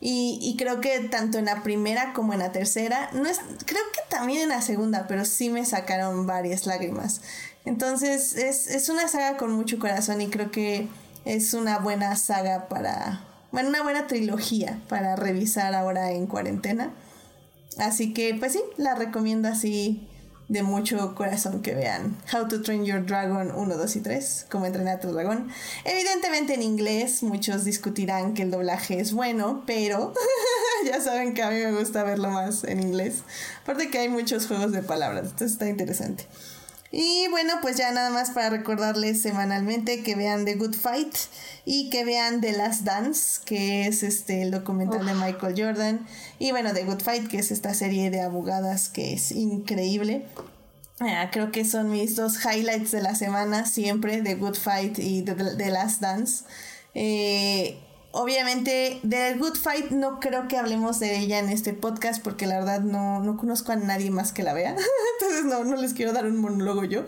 Y, 0.01 0.39
y, 0.41 0.57
creo 0.57 0.81
que 0.81 0.99
tanto 1.01 1.37
en 1.37 1.45
la 1.45 1.63
primera 1.63 2.15
como 2.15 2.33
en 2.33 2.39
la 2.39 2.53
tercera, 2.53 3.11
no 3.13 3.29
es, 3.29 3.39
creo 3.67 3.83
que 3.93 4.01
también 4.09 4.43
en 4.43 4.49
la 4.49 4.63
segunda, 4.63 5.07
pero 5.09 5.27
sí 5.27 5.51
me 5.51 5.67
sacaron 5.67 6.27
varias 6.27 6.65
lágrimas. 6.65 7.21
Entonces 7.67 8.35
es, 8.37 8.69
es 8.69 8.89
una 8.89 9.09
saga 9.09 9.37
con 9.37 9.53
mucho 9.53 9.79
corazón 9.79 10.23
y 10.23 10.29
creo 10.29 10.51
que 10.51 10.89
es 11.27 11.53
una 11.53 11.81
buena 11.81 12.17
saga 12.17 12.69
para, 12.69 13.27
bueno, 13.53 13.69
una 13.69 13.83
buena 13.83 14.07
trilogía 14.07 14.81
para 14.89 15.17
revisar 15.17 15.75
ahora 15.75 16.13
en 16.13 16.27
cuarentena. 16.27 16.95
Así 17.77 18.15
que, 18.15 18.35
pues 18.35 18.53
sí, 18.53 18.63
la 18.79 18.95
recomiendo 18.95 19.49
así 19.49 20.09
de 20.49 20.63
mucho 20.63 21.15
corazón 21.15 21.61
que 21.61 21.75
vean 21.75 22.17
How 22.33 22.49
to 22.49 22.63
Train 22.63 22.85
Your 22.85 23.05
Dragon 23.05 23.53
1, 23.55 23.77
2 23.77 23.97
y 23.97 24.01
3, 24.01 24.47
como 24.51 24.67
entrenar 24.67 24.97
a 24.97 25.01
tu 25.01 25.13
dragón. 25.13 25.51
Evidentemente 25.85 26.55
en 26.55 26.63
inglés 26.63 27.23
muchos 27.23 27.65
discutirán 27.65 28.35
que 28.35 28.43
el 28.43 28.51
doblaje 28.51 28.99
es 28.99 29.13
bueno, 29.13 29.63
pero 29.67 30.15
ya 30.87 31.01
saben 31.01 31.35
que 31.35 31.43
a 31.43 31.51
mí 31.51 31.57
me 31.57 31.73
gusta 31.73 32.03
verlo 32.03 32.31
más 32.31 32.65
en 32.65 32.81
inglés. 32.81 33.23
Aparte 33.63 33.91
que 33.91 33.99
hay 33.99 34.09
muchos 34.09 34.47
juegos 34.47 34.73
de 34.73 34.83
palabras, 34.83 35.25
entonces 35.25 35.53
está 35.53 35.69
interesante. 35.69 36.27
Y 36.91 37.29
bueno, 37.29 37.55
pues 37.61 37.77
ya 37.77 37.93
nada 37.93 38.11
más 38.11 38.31
para 38.31 38.49
recordarles 38.49 39.21
semanalmente 39.21 40.03
que 40.03 40.15
vean 40.15 40.47
The 40.47 40.55
Good 40.55 40.75
Fight 40.75 41.15
y 41.67 41.91
que 41.91 42.05
vean 42.05 42.41
The 42.41 42.53
Last 42.53 42.83
Dance, 42.83 43.41
que 43.45 43.87
es 43.87 44.03
este 44.03 44.43
el 44.43 44.51
documental 44.51 45.05
de 45.05 45.15
Michael 45.15 45.55
Jordan. 45.57 46.07
Y 46.39 46.51
bueno, 46.53 46.73
The 46.73 46.85
Good 46.85 47.03
Fight, 47.03 47.29
que 47.29 47.39
es 47.39 47.51
esta 47.51 47.75
serie 47.75 48.11
de 48.11 48.23
abogadas 48.23 48.89
que 48.89 49.13
es 49.13 49.33
increíble. 49.33 50.25
Ah, 51.01 51.29
creo 51.31 51.53
que 51.53 51.65
son 51.65 51.91
mis 51.91 52.17
dos 52.17 52.39
highlights 52.45 52.91
de 52.91 53.03
la 53.03 53.15
semana 53.15 53.67
siempre, 53.67 54.23
The 54.23 54.35
Good 54.35 54.57
Fight 54.57 54.99
y 54.99 55.23
The, 55.23 55.71
Last 55.71 56.01
Dance. 56.01 56.45
Eh, 56.95 57.79
obviamente, 58.19 59.01
The 59.09 59.35
Good 59.35 59.55
Fight 59.55 59.91
no 59.93 60.19
creo 60.19 60.49
que 60.49 60.57
hablemos 60.57 60.99
de 60.99 61.19
ella 61.19 61.39
en 61.39 61.49
este 61.49 61.73
podcast 61.73 62.21
porque 62.21 62.47
la 62.47 62.59
verdad 62.59 62.81
no, 62.81 63.21
no 63.21 63.37
conozco 63.37 63.71
a 63.71 63.77
nadie 63.77 64.11
más 64.11 64.33
que 64.33 64.43
la 64.43 64.55
vea. 64.55 64.75
Entonces 65.21 65.45
no, 65.45 65.63
no 65.63 65.77
les 65.77 65.95
quiero 65.95 66.13
dar 66.13 66.27
un 66.27 66.37
monólogo 66.37 66.83
yo. 66.83 67.05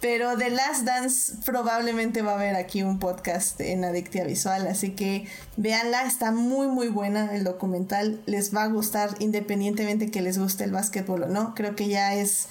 Pero 0.00 0.38
The 0.38 0.50
Last 0.50 0.84
Dance 0.84 1.34
probablemente 1.44 2.22
va 2.22 2.32
a 2.32 2.34
haber 2.34 2.54
aquí 2.54 2.84
un 2.84 3.00
podcast 3.00 3.60
en 3.60 3.84
Adictia 3.84 4.24
Visual. 4.24 4.68
Así 4.68 4.90
que 4.90 5.26
véanla, 5.56 6.04
está 6.04 6.30
muy 6.30 6.68
muy 6.68 6.86
buena 6.86 7.34
el 7.34 7.42
documental. 7.42 8.22
Les 8.26 8.54
va 8.54 8.62
a 8.62 8.68
gustar 8.68 9.16
independientemente 9.18 10.12
que 10.12 10.22
les 10.22 10.38
guste 10.38 10.62
el 10.62 10.70
básquetbol 10.70 11.24
o 11.24 11.28
no. 11.28 11.54
Creo 11.56 11.74
que 11.74 11.88
ya 11.88 12.14
es... 12.14 12.46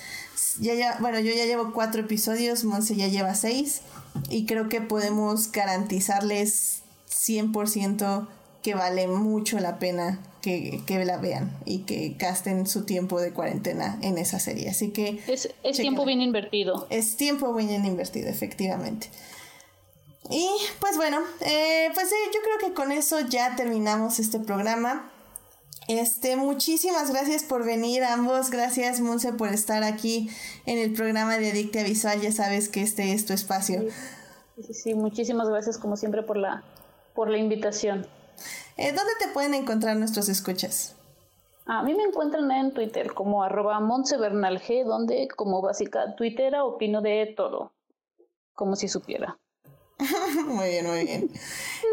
Ya, 0.60 0.74
ya, 0.74 0.98
bueno, 1.00 1.20
yo 1.20 1.34
ya 1.34 1.46
llevo 1.46 1.72
cuatro 1.72 2.02
episodios, 2.02 2.66
Monse 2.66 2.96
ya 2.96 3.08
lleva 3.08 3.34
seis. 3.34 3.82
Y 4.30 4.46
creo 4.46 4.68
que 4.68 4.82
podemos 4.82 5.52
garantizarles 5.52 6.83
100% 7.14 8.28
que 8.64 8.76
vale 8.76 9.08
mucho 9.08 9.60
la 9.60 9.78
pena 9.78 10.20
que, 10.42 10.82
que, 10.88 11.04
la 11.06 11.18
vean 11.18 11.56
y 11.66 11.80
que 11.80 12.16
gasten 12.18 12.66
su 12.66 12.86
tiempo 12.86 13.20
de 13.20 13.32
cuarentena 13.32 14.00
en 14.02 14.18
esa 14.18 14.40
serie. 14.40 14.70
Así 14.70 14.92
que... 14.92 15.22
Es, 15.28 15.50
es 15.64 15.78
tiempo 15.78 16.06
bien 16.06 16.22
invertido. 16.22 16.88
Es 16.90 17.18
tiempo 17.18 17.54
bien 17.54 17.86
invertido, 17.86 18.30
efectivamente. 18.30 19.10
Y 20.30 20.50
pues 20.80 20.96
bueno, 20.96 21.20
eh, 21.42 21.90
pues 21.94 22.12
eh, 22.12 22.16
yo 22.34 22.40
creo 22.42 22.70
que 22.70 22.74
con 22.74 22.92
eso 22.92 23.20
ya 23.22 23.56
terminamos 23.56 24.20
este 24.20 24.40
programa. 24.40 25.10
Este, 25.90 26.38
muchísimas 26.38 27.12
gracias 27.12 27.44
por 27.44 27.66
venir 27.66 28.04
ambos. 28.06 28.50
Gracias, 28.50 29.02
Monse, 29.02 29.34
por 29.34 29.50
estar 29.50 29.84
aquí 29.84 30.30
en 30.66 30.78
el 30.78 30.94
programa 30.94 31.38
de 31.38 31.52
Adictia 31.52 31.84
Visual. 31.84 32.22
Ya 32.22 32.32
sabes 32.32 32.70
que 32.70 32.82
este 32.82 33.12
es 33.12 33.26
tu 33.26 33.34
espacio. 33.34 33.84
sí, 34.66 34.74
sí, 34.74 34.94
muchísimas 34.94 35.50
gracias 35.50 35.78
como 35.78 35.98
siempre 35.98 36.24
por 36.24 36.38
la, 36.38 36.64
por 37.14 37.30
la 37.30 37.38
invitación. 37.38 38.08
Eh, 38.78 38.92
¿Dónde 38.92 39.14
te 39.20 39.28
pueden 39.30 39.54
encontrar 39.54 39.98
nuestros 39.98 40.30
escuchas? 40.30 40.96
A 41.66 41.84
mí 41.84 41.94
me 41.94 42.04
encuentran 42.04 42.52
en 42.52 42.74
Twitter 42.74 43.14
como 43.14 43.44
arroba 43.44 43.80
G, 43.80 44.84
donde 44.84 45.28
como 45.30 45.62
básica 45.62 46.16
twittera 46.16 46.66
opino 46.66 47.02
de 47.02 47.34
todo, 47.38 47.72
como 48.54 48.76
si 48.76 48.90
supiera. 48.90 49.38
muy 50.48 50.70
bien, 50.70 50.88
muy 50.88 51.06
bien. 51.06 51.30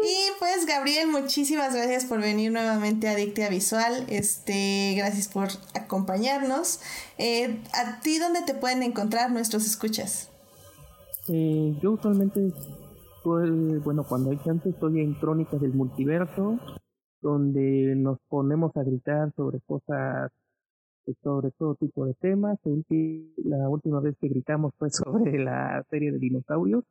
Y 0.03 0.31
pues 0.39 0.65
Gabriel, 0.65 1.07
muchísimas 1.07 1.75
gracias 1.75 2.05
por 2.05 2.19
venir 2.19 2.51
nuevamente 2.51 3.07
a 3.07 3.15
Dictia 3.15 3.49
Visual. 3.49 4.05
Este, 4.09 4.95
gracias 4.97 5.27
por 5.27 5.49
acompañarnos. 5.75 6.79
Eh, 7.19 7.61
¿A 7.73 7.99
ti 8.01 8.17
dónde 8.17 8.41
te 8.41 8.55
pueden 8.55 8.81
encontrar 8.81 9.31
nuestros 9.31 9.67
escuchas? 9.67 10.29
Eh, 11.27 11.75
yo 11.83 11.97
bueno, 13.23 14.03
cuando 14.07 14.31
hay 14.31 14.37
chance 14.39 14.69
estoy 14.69 14.99
en 14.99 15.13
Crónicas 15.13 15.61
del 15.61 15.73
Multiverso, 15.73 16.59
donde 17.21 17.95
nos 17.95 18.17
ponemos 18.27 18.75
a 18.75 18.83
gritar 18.83 19.31
sobre 19.35 19.59
cosas, 19.61 20.31
sobre 21.23 21.51
todo 21.51 21.75
tipo 21.75 22.05
de 22.05 22.13
temas. 22.15 22.59
La 23.37 23.69
última 23.69 23.99
vez 23.99 24.15
que 24.19 24.27
gritamos 24.27 24.73
fue 24.77 24.89
sobre 24.89 25.37
la 25.43 25.83
serie 25.89 26.11
de 26.11 26.19
dinosaurios. 26.19 26.83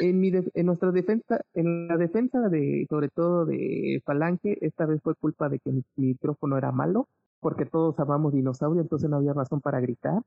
En, 0.00 0.18
mi 0.18 0.32
en 0.32 0.66
nuestra 0.66 0.90
defensa, 0.90 1.40
en 1.54 1.86
la 1.86 1.96
defensa 1.96 2.48
de, 2.48 2.86
sobre 2.90 3.08
todo 3.08 3.46
de 3.46 4.02
Falange, 4.04 4.58
esta 4.60 4.84
vez 4.84 5.00
fue 5.00 5.14
culpa 5.14 5.48
de 5.48 5.60
que 5.60 5.70
mi, 5.70 5.84
micrófono 5.94 6.58
era 6.58 6.72
malo, 6.72 7.06
porque 7.38 7.66
todos 7.66 7.96
amamos 8.00 8.32
dinosaurios, 8.32 8.82
entonces 8.82 9.08
no 9.08 9.18
había 9.18 9.32
razón 9.32 9.60
para 9.60 9.78
gritar, 9.78 10.22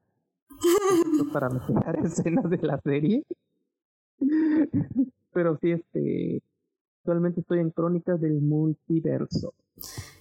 para 1.33 1.49
mejorar 1.49 1.99
escenas 2.05 2.49
de 2.49 2.57
la 2.59 2.79
serie. 2.79 3.25
Pero 5.33 5.57
sí, 5.61 5.71
este, 5.71 6.41
actualmente 7.01 7.41
estoy 7.41 7.59
en 7.59 7.71
Crónicas 7.71 8.19
del 8.19 8.41
Multiverso. 8.41 9.53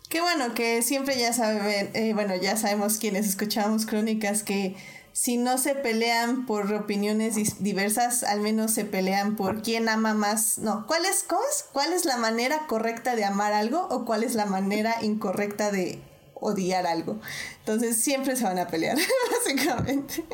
Qué 0.09 0.21
bueno 0.23 0.55
que 0.55 0.83
siempre 0.83 1.19
ya 1.19 1.33
saben, 1.33 1.91
eh, 1.95 2.15
bueno, 2.15 2.35
ya 2.37 2.57
sabemos 2.57 2.99
quienes 2.99 3.29
escuchamos 3.29 3.85
crónicas 3.85 4.43
que 4.43 4.75
si 5.13 5.37
no 5.37 5.59
se 5.59 5.75
pelean 5.75 6.47
por 6.47 6.73
opiniones 6.73 7.63
diversas, 7.63 8.23
al 8.23 8.41
menos 8.41 8.71
se 8.71 8.85
pelean 8.85 9.37
por 9.37 9.63
quién 9.63 9.89
ama 9.89 10.15
más. 10.15 10.59
No, 10.59 10.87
¿cuál 10.87 11.05
es, 11.05 11.27
¿Cuál 11.73 11.93
es 11.93 12.05
la 12.05 12.17
manera 12.17 12.67
correcta 12.69 13.17
de 13.17 13.25
amar 13.25 13.53
algo 13.53 13.87
o 13.91 14.05
cuál 14.05 14.23
es 14.23 14.35
la 14.35 14.47
manera 14.47 14.95
incorrecta 15.03 15.73
de 15.73 15.99
odiar 16.35 16.87
algo? 16.87 17.19
Entonces 17.59 18.01
siempre 18.01 18.37
se 18.37 18.45
van 18.45 18.61
a 18.61 18.69
pelear, 18.69 18.97
básicamente. 19.33 20.25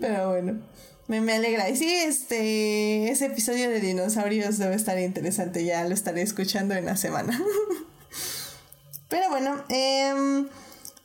Pero 0.00 0.28
bueno. 0.28 0.60
Me, 1.08 1.20
me, 1.20 1.34
alegra. 1.34 1.68
Y 1.68 1.76
sí, 1.76 1.94
este, 1.94 3.10
ese 3.10 3.26
episodio 3.26 3.70
de 3.70 3.80
dinosaurios 3.80 4.58
debe 4.58 4.74
estar 4.74 4.98
interesante. 4.98 5.64
Ya 5.64 5.84
lo 5.84 5.94
estaré 5.94 6.22
escuchando 6.22 6.74
en 6.74 6.84
la 6.84 6.96
semana. 6.96 7.40
Pero 9.08 9.30
bueno, 9.30 9.62
em, 9.68 10.48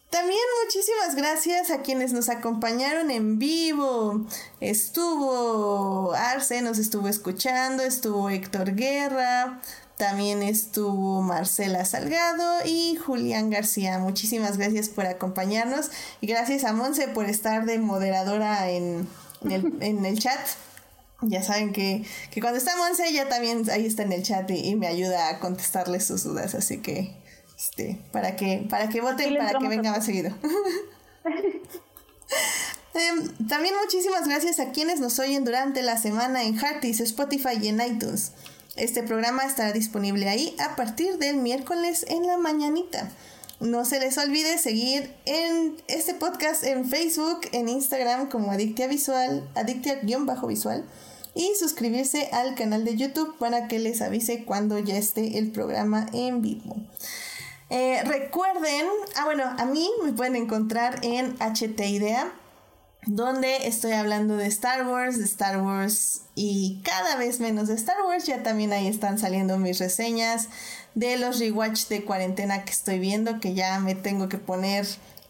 también 0.09 0.39
muchísimas 0.63 1.15
gracias 1.15 1.69
a 1.69 1.83
quienes 1.83 2.13
nos 2.13 2.29
acompañaron 2.29 3.11
en 3.11 3.37
vivo. 3.37 4.25
Estuvo 4.59 6.13
Arce, 6.13 6.63
nos 6.63 6.79
estuvo 6.79 7.07
escuchando, 7.07 7.83
estuvo 7.83 8.31
Héctor 8.31 8.73
Guerra, 8.73 9.61
también 9.97 10.41
estuvo 10.41 11.21
Marcela 11.21 11.85
Salgado 11.85 12.65
y 12.65 12.95
Julián 12.95 13.51
García. 13.51 13.99
Muchísimas 13.99 14.57
gracias 14.57 14.89
por 14.89 15.05
acompañarnos 15.05 15.91
y 16.21 16.27
gracias 16.27 16.63
a 16.63 16.73
Monse 16.73 17.07
por 17.07 17.25
estar 17.25 17.65
de 17.65 17.77
moderadora 17.77 18.71
en 18.71 18.81
en 18.91 19.07
el, 19.49 19.77
en 19.81 20.05
el 20.05 20.19
chat. 20.19 20.39
Ya 21.22 21.43
saben 21.43 21.72
que, 21.72 22.03
que 22.31 22.41
cuando 22.41 22.57
está 22.57 22.76
Monse, 22.77 23.07
ella 23.07 23.30
también 23.30 23.69
ahí 23.69 23.85
está 23.85 24.03
en 24.03 24.11
el 24.11 24.23
chat 24.23 24.49
y, 24.49 24.76
me 24.76 24.88
ayuda 24.88 25.30
a 25.30 25.39
contestarles 25.39 26.05
sus 26.05 26.23
dudas. 26.23 26.55
Así 26.55 26.80
que, 26.80 27.15
este, 27.55 27.99
para 28.11 28.35
que, 28.35 28.65
para 28.69 28.89
que 28.89 29.01
voten, 29.01 29.38
para 29.38 29.59
que 29.59 29.68
venga 29.68 29.91
más 29.91 30.05
seguido. 30.05 30.35
Em, 32.93 33.47
también 33.47 33.73
muchísimas 33.81 34.27
gracias 34.27 34.59
a 34.59 34.72
quienes 34.72 34.99
nos 34.99 35.18
oyen 35.19 35.45
durante 35.45 35.81
la 35.81 35.97
semana 35.97 36.43
en 36.43 36.59
Heartis, 36.59 36.99
Spotify 36.99 37.57
y 37.61 37.69
en 37.69 37.80
iTunes. 37.80 38.34
Este 38.76 39.01
programa 39.01 39.43
estará 39.45 39.72
disponible 39.72 40.27
ahí 40.27 40.55
a 40.59 40.76
partir 40.76 41.18
del 41.18 41.38
miércoles 41.38 42.05
en 42.09 42.27
la 42.27 42.38
mañanita. 42.38 43.09
No 43.61 43.85
se 43.85 43.99
les 43.99 44.17
olvide 44.17 44.57
seguir 44.57 45.13
en 45.25 45.77
este 45.88 46.15
podcast 46.15 46.63
en 46.63 46.89
Facebook, 46.89 47.41
en 47.51 47.69
Instagram 47.69 48.27
como 48.27 48.51
Adictia 48.51 48.88
Visual, 48.88 49.47
Adictia-visual 49.53 50.83
y 51.35 51.53
suscribirse 51.59 52.27
al 52.31 52.55
canal 52.55 52.83
de 52.85 52.97
YouTube 52.97 53.38
para 53.38 53.67
que 53.67 53.77
les 53.77 54.01
avise 54.01 54.45
cuando 54.45 54.79
ya 54.79 54.97
esté 54.97 55.38
el 55.38 55.51
programa 55.51 56.07
en 56.11 56.41
vivo. 56.41 56.75
Eh, 57.69 58.01
recuerden, 58.03 58.88
ah 59.15 59.25
bueno, 59.25 59.43
a 59.45 59.65
mí 59.65 59.88
me 60.03 60.11
pueden 60.11 60.35
encontrar 60.35 60.99
en 61.03 61.35
HT 61.38 61.79
Idea. 61.88 62.33
donde 63.07 63.67
estoy 63.67 63.93
hablando 63.93 64.38
de 64.38 64.45
Star 64.45 64.88
Wars, 64.88 65.17
de 65.17 65.25
Star 65.25 65.59
Wars 65.61 66.21
y 66.35 66.81
cada 66.83 67.15
vez 67.15 67.39
menos 67.39 67.67
de 67.67 67.73
Star 67.73 67.97
Wars. 68.05 68.25
Ya 68.25 68.43
también 68.43 68.73
ahí 68.73 68.88
están 68.88 69.17
saliendo 69.17 69.57
mis 69.57 69.79
reseñas 69.79 70.49
de 70.95 71.18
los 71.18 71.39
rewatch 71.39 71.88
de 71.88 72.03
cuarentena 72.03 72.63
que 72.65 72.72
estoy 72.72 72.99
viendo, 72.99 73.39
que 73.39 73.53
ya 73.53 73.80
me 73.80 73.95
tengo 73.95 74.30
que 74.30 74.38
poner 74.38 74.85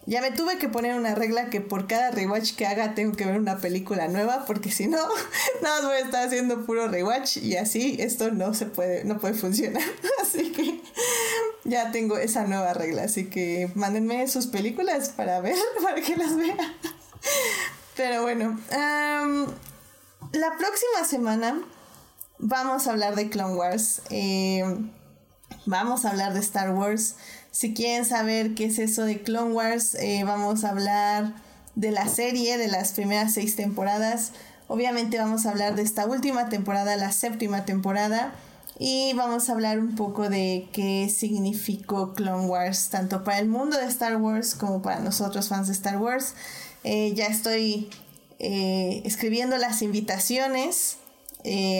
ya 0.07 0.19
me 0.21 0.31
tuve 0.31 0.57
que 0.57 0.67
poner 0.67 0.95
una 0.95 1.13
regla 1.13 1.49
que 1.49 1.61
por 1.61 1.85
cada 1.85 2.09
rewatch 2.09 2.55
que 2.55 2.65
haga 2.65 2.95
tengo 2.95 3.15
que 3.15 3.25
ver 3.25 3.39
una 3.39 3.57
película 3.57 4.07
nueva, 4.07 4.45
porque 4.45 4.71
si 4.71 4.87
no, 4.87 4.97
nada 5.61 5.75
más 5.77 5.85
voy 5.85 5.95
a 5.97 5.99
estar 5.99 6.27
haciendo 6.27 6.65
puro 6.65 6.87
rewatch 6.87 7.37
y 7.37 7.55
así 7.55 7.97
esto 7.99 8.31
no 8.31 8.53
se 8.53 8.65
puede, 8.65 9.03
no 9.03 9.19
puede 9.19 9.35
funcionar. 9.35 9.83
Así 10.21 10.51
que 10.51 10.81
ya 11.65 11.91
tengo 11.91 12.17
esa 12.17 12.45
nueva 12.45 12.73
regla. 12.73 13.03
Así 13.03 13.25
que 13.29 13.69
mándenme 13.75 14.27
sus 14.27 14.47
películas 14.47 15.09
para 15.09 15.39
ver, 15.39 15.55
para 15.83 16.01
que 16.01 16.15
las 16.15 16.35
vea. 16.35 16.55
Pero 17.95 18.23
bueno, 18.23 18.59
la 18.71 20.57
próxima 20.57 21.05
semana 21.05 21.61
vamos 22.39 22.87
a 22.87 22.91
hablar 22.91 23.15
de 23.15 23.29
Clone 23.29 23.55
Wars. 23.55 24.01
Eh, 24.09 24.63
vamos 25.65 26.05
a 26.05 26.11
hablar 26.11 26.33
de 26.33 26.39
Star 26.39 26.73
Wars. 26.73 27.15
Si 27.51 27.73
quieren 27.73 28.05
saber 28.05 28.55
qué 28.55 28.65
es 28.65 28.79
eso 28.79 29.03
de 29.03 29.21
Clone 29.21 29.53
Wars, 29.53 29.95
eh, 29.95 30.23
vamos 30.23 30.63
a 30.63 30.69
hablar 30.69 31.33
de 31.75 31.91
la 31.91 32.07
serie, 32.07 32.57
de 32.57 32.67
las 32.67 32.93
primeras 32.93 33.33
seis 33.33 33.55
temporadas. 33.55 34.31
Obviamente 34.67 35.17
vamos 35.17 35.45
a 35.45 35.51
hablar 35.51 35.75
de 35.75 35.81
esta 35.81 36.05
última 36.05 36.49
temporada, 36.49 36.95
la 36.95 37.11
séptima 37.11 37.65
temporada. 37.65 38.33
Y 38.79 39.13
vamos 39.13 39.49
a 39.49 39.53
hablar 39.53 39.79
un 39.79 39.95
poco 39.95 40.29
de 40.29 40.67
qué 40.73 41.07
significó 41.09 42.13
Clone 42.13 42.47
Wars, 42.47 42.89
tanto 42.89 43.23
para 43.23 43.37
el 43.37 43.47
mundo 43.47 43.77
de 43.77 43.85
Star 43.85 44.15
Wars 44.15 44.55
como 44.55 44.81
para 44.81 44.99
nosotros 44.99 45.49
fans 45.49 45.67
de 45.67 45.73
Star 45.73 45.97
Wars. 45.97 46.33
Eh, 46.83 47.13
ya 47.13 47.27
estoy 47.27 47.89
eh, 48.39 49.03
escribiendo 49.05 49.57
las 49.57 49.81
invitaciones 49.83 50.97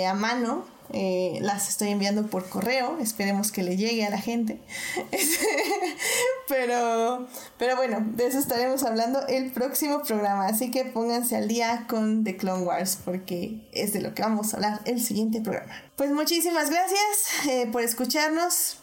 a 0.08 0.14
mano 0.16 0.66
eh, 0.94 1.40
las 1.42 1.70
estoy 1.70 1.90
enviando 1.90 2.28
por 2.28 2.50
correo, 2.50 2.98
esperemos 3.00 3.52
que 3.52 3.64
le 3.64 3.78
llegue 3.78 4.06
a 4.06 4.10
la 4.10 4.18
gente. 4.18 4.60
pero, 6.50 7.28
pero 7.58 7.76
bueno, 7.78 8.06
de 8.16 8.28
eso 8.28 8.40
estaremos 8.40 8.84
hablando 8.84 9.26
el 9.28 9.52
próximo 9.52 10.02
programa, 10.02 10.48
así 10.48 10.70
que 10.70 10.84
pónganse 10.84 11.38
al 11.38 11.48
día 11.48 11.86
con 11.88 12.24
The 12.24 12.36
Clone 12.36 12.64
Wars 12.64 12.98
porque 13.04 13.70
es 13.72 13.94
de 13.94 14.02
lo 14.02 14.14
que 14.14 14.22
vamos 14.22 14.54
a 14.54 14.58
hablar 14.58 14.82
el 14.86 15.02
siguiente 15.02 15.42
programa. 15.42 15.74
Pues 15.96 16.12
muchísimas 16.12 16.70
gracias 16.70 17.48
eh, 17.48 17.70
por 17.72 17.84
escucharnos, 17.84 18.78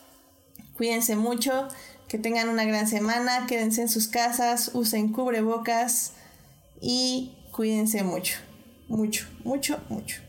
cuídense 0.76 1.14
mucho, 1.16 1.68
que 2.08 2.18
tengan 2.18 2.48
una 2.48 2.64
gran 2.64 2.88
semana, 2.88 3.46
quédense 3.46 3.82
en 3.82 3.88
sus 3.88 4.08
casas, 4.08 4.70
usen 4.72 5.12
cubrebocas 5.12 6.12
y 6.80 7.36
cuídense 7.52 8.02
mucho, 8.02 8.38
mucho, 8.88 9.26
mucho, 9.44 9.78
mucho. 9.90 10.27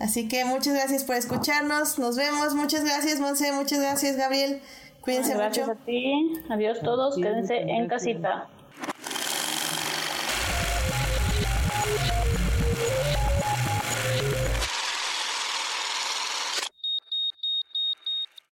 Así 0.00 0.28
que 0.28 0.44
muchas 0.46 0.74
gracias 0.74 1.04
por 1.04 1.16
escucharnos. 1.16 1.98
Nos 1.98 2.16
vemos. 2.16 2.54
Muchas 2.54 2.84
gracias, 2.84 3.20
Monse. 3.20 3.52
Muchas 3.52 3.80
gracias, 3.80 4.16
Gabriel. 4.16 4.60
Cuídense 5.02 5.34
mucho. 5.34 5.40
Gracias 5.40 5.68
a 5.68 5.74
ti. 5.74 6.32
Adiós 6.48 6.80
todos. 6.80 7.16
Quédense 7.16 7.56
en 7.56 7.86
casita. 7.86 8.48